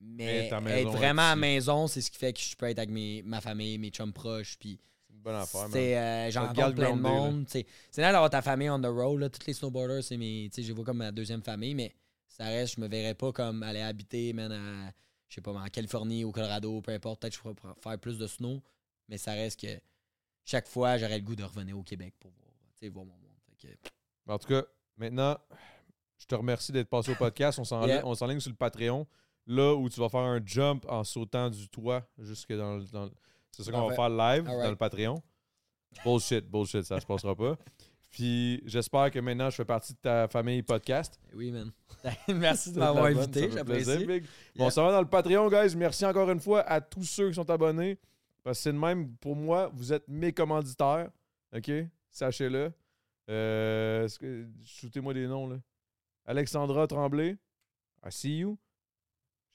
Mais 0.00 0.48
être 0.48 0.90
vraiment 0.90 1.22
à 1.22 1.30
la 1.30 1.36
maison, 1.36 1.86
c'est 1.86 2.00
ce 2.00 2.10
qui 2.10 2.18
fait 2.18 2.32
que 2.32 2.40
je 2.40 2.56
peux 2.56 2.66
être 2.66 2.78
avec 2.78 2.90
mes, 2.90 3.22
ma 3.22 3.40
famille, 3.40 3.78
mes 3.78 3.90
chums 3.90 4.12
proches. 4.12 4.56
Puis 4.58 4.80
C'est 5.06 5.14
une 5.14 5.20
bonne 5.22 5.36
affaire, 5.36 5.68
c'est, 5.70 5.96
euh, 5.96 6.30
j'en 6.30 6.48
rencontre 6.48 6.74
plein 6.74 6.96
de 6.96 7.02
là. 7.02 7.08
monde. 7.08 7.44
C'est 7.48 7.58
nice 7.58 7.96
d'avoir 7.96 8.28
ta 8.30 8.42
famille 8.42 8.68
on 8.68 8.80
the 8.80 8.86
road. 8.86 9.20
Là. 9.20 9.28
Tous 9.28 9.46
les 9.46 9.52
snowboarders, 9.52 10.02
c'est 10.02 10.16
mes. 10.16 10.50
Je 10.56 10.62
les 10.62 10.72
vois 10.72 10.84
comme 10.84 10.96
ma 10.96 11.12
deuxième 11.12 11.42
famille, 11.42 11.74
mais 11.74 11.94
ça 12.26 12.46
reste, 12.46 12.76
je 12.76 12.80
me 12.80 12.88
verrais 12.88 13.14
pas 13.14 13.32
comme 13.32 13.62
aller 13.62 13.80
habiter, 13.80 14.32
man, 14.32 14.50
à, 14.50 14.92
je 15.28 15.36
sais 15.36 15.40
pas, 15.40 15.52
en 15.52 15.66
Californie, 15.66 16.24
au 16.24 16.32
Colorado, 16.32 16.80
peu 16.80 16.92
importe. 16.92 17.20
Peut-être 17.20 17.40
que 17.40 17.48
je 17.48 17.54
pourrais 17.54 17.74
faire 17.80 17.98
plus 17.98 18.18
de 18.18 18.26
snow, 18.26 18.60
mais 19.08 19.18
ça 19.18 19.32
reste 19.34 19.60
que 19.60 19.80
chaque 20.44 20.66
fois, 20.66 20.98
j'aurais 20.98 21.18
le 21.18 21.24
goût 21.24 21.36
de 21.36 21.44
revenir 21.44 21.78
au 21.78 21.84
Québec 21.84 22.14
pour 22.18 22.32
voir, 22.32 22.92
voir 22.92 23.04
mon 23.04 23.12
monde. 23.12 23.38
Fait 23.60 23.68
que- 23.68 23.88
En 24.26 24.38
tout 24.38 24.48
cas, 24.48 24.62
maintenant, 24.96 25.36
je 26.18 26.26
te 26.26 26.34
remercie 26.34 26.72
d'être 26.72 26.88
passé 26.88 27.12
au 27.12 27.14
podcast. 27.16 27.58
On 27.58 27.64
s'enligne 27.64 27.88
Yeah. 28.02 28.40
sur 28.40 28.50
le 28.50 28.56
Patreon, 28.56 29.06
là 29.46 29.74
où 29.74 29.88
tu 29.88 29.98
vas 30.00 30.08
faire 30.08 30.20
un 30.20 30.40
jump 30.44 30.84
en 30.88 31.02
sautant 31.04 31.50
du 31.50 31.68
toit 31.68 32.02
jusque 32.18 32.52
dans 32.52 32.76
le. 32.76 32.84
dans 32.92 33.04
le- 33.06 33.12
C'est 33.50 33.64
ça 33.64 33.72
qu'on 33.72 33.88
va 33.88 33.94
faire 33.94 34.08
live 34.08 34.44
dans 34.44 34.70
le 34.70 34.76
Patreon. 34.76 35.22
Bullshit, 36.04 36.46
bullshit, 36.48 36.84
ça 36.84 36.98
se 37.00 37.06
passera 37.06 37.34
pas. 37.36 37.56
Puis 38.10 38.62
j'espère 38.66 39.10
que 39.10 39.18
maintenant 39.18 39.48
je 39.50 39.56
fais 39.56 39.64
partie 39.64 39.92
de 39.94 39.98
ta 39.98 40.28
famille 40.28 40.62
podcast. 40.62 41.18
Oui, 41.34 41.50
man. 41.50 41.70
Merci 42.28 42.72
de 42.72 42.78
m'avoir 42.78 43.06
invité, 43.06 43.50
j'apprécie. 43.50 44.06
Bon, 44.56 44.70
ça 44.70 44.82
va 44.82 44.92
dans 44.92 45.00
le 45.00 45.08
Patreon, 45.08 45.48
guys. 45.48 45.74
Merci 45.76 46.04
encore 46.06 46.30
une 46.30 46.40
fois 46.40 46.60
à 46.62 46.80
tous 46.80 47.04
ceux 47.04 47.28
qui 47.28 47.34
sont 47.34 47.48
abonnés. 47.50 47.98
Parce 48.42 48.58
que 48.58 48.62
c'est 48.64 48.72
de 48.72 48.78
même, 48.78 49.14
pour 49.16 49.36
moi, 49.36 49.70
vous 49.74 49.92
êtes 49.92 50.06
mes 50.08 50.32
commanditaires. 50.32 51.10
OK? 51.56 51.70
Sachez-le. 52.10 52.72
Euh, 53.30 54.08
Shootez-moi 54.64 55.14
des 55.14 55.26
noms, 55.26 55.48
là. 55.48 55.58
Alexandra 56.24 56.86
Tremblay. 56.86 57.36
I 58.04 58.10
see 58.10 58.38
you. 58.38 58.58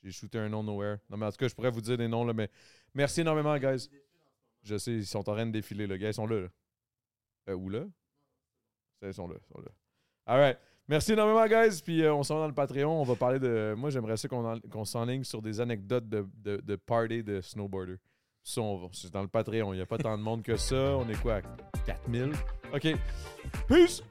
J'ai 0.03 0.11
shooté 0.11 0.37
un 0.37 0.49
nom 0.49 0.63
nowhere. 0.63 0.97
Non, 1.09 1.17
mais 1.17 1.25
en 1.25 1.31
tout 1.31 1.37
cas, 1.37 1.47
je 1.47 1.55
pourrais 1.55 1.71
vous 1.71 1.81
dire 1.81 1.97
des 1.97 2.07
noms, 2.07 2.23
là, 2.23 2.33
mais 2.33 2.49
merci 2.93 3.21
énormément, 3.21 3.57
guys. 3.57 3.89
Je 4.63 4.77
sais, 4.77 4.93
ils 4.93 5.05
sont 5.05 5.19
en 5.29 5.33
train 5.33 5.45
de 5.45 5.51
défiler, 5.51 5.87
là. 5.87 5.97
Gars, 5.97 6.09
ils 6.09 6.13
sont 6.13 6.27
là, 6.27 6.41
là. 6.41 6.47
Euh, 7.49 7.55
où, 7.55 7.69
là? 7.69 7.85
Ils 9.01 9.13
sont 9.13 9.27
là, 9.27 9.35
ils 9.39 9.53
sont 9.53 9.61
là. 9.61 9.71
All 10.25 10.39
right. 10.39 10.57
Merci 10.87 11.13
énormément, 11.13 11.45
guys. 11.47 11.81
Puis 11.83 12.01
euh, 12.03 12.13
on 12.13 12.23
s'en 12.23 12.35
va 12.35 12.41
dans 12.41 12.47
le 12.47 12.53
Patreon. 12.53 13.01
On 13.01 13.03
va 13.03 13.15
parler 13.15 13.39
de. 13.39 13.75
Moi, 13.77 13.89
j'aimerais 13.89 14.17
ça 14.17 14.27
qu'on 14.27 14.59
qu'on 14.59 14.85
s'enligne 14.85 15.23
sur 15.23 15.41
des 15.41 15.59
anecdotes 15.59 16.07
de, 16.07 16.25
de, 16.35 16.57
de 16.57 16.75
party 16.75 17.23
de 17.23 17.41
snowboarder. 17.41 17.97
C'est 18.49 19.11
dans 19.11 19.21
le 19.21 19.27
Patreon. 19.27 19.73
Il 19.73 19.75
n'y 19.75 19.81
a 19.81 19.85
pas 19.85 19.97
tant 19.97 20.17
de 20.17 20.23
monde 20.23 20.41
que 20.41 20.55
ça. 20.55 20.75
On 20.75 21.07
est 21.09 21.21
quoi? 21.21 21.35
à 21.35 21.41
4000? 21.85 22.31
OK. 22.73 22.87
Peace! 23.67 24.01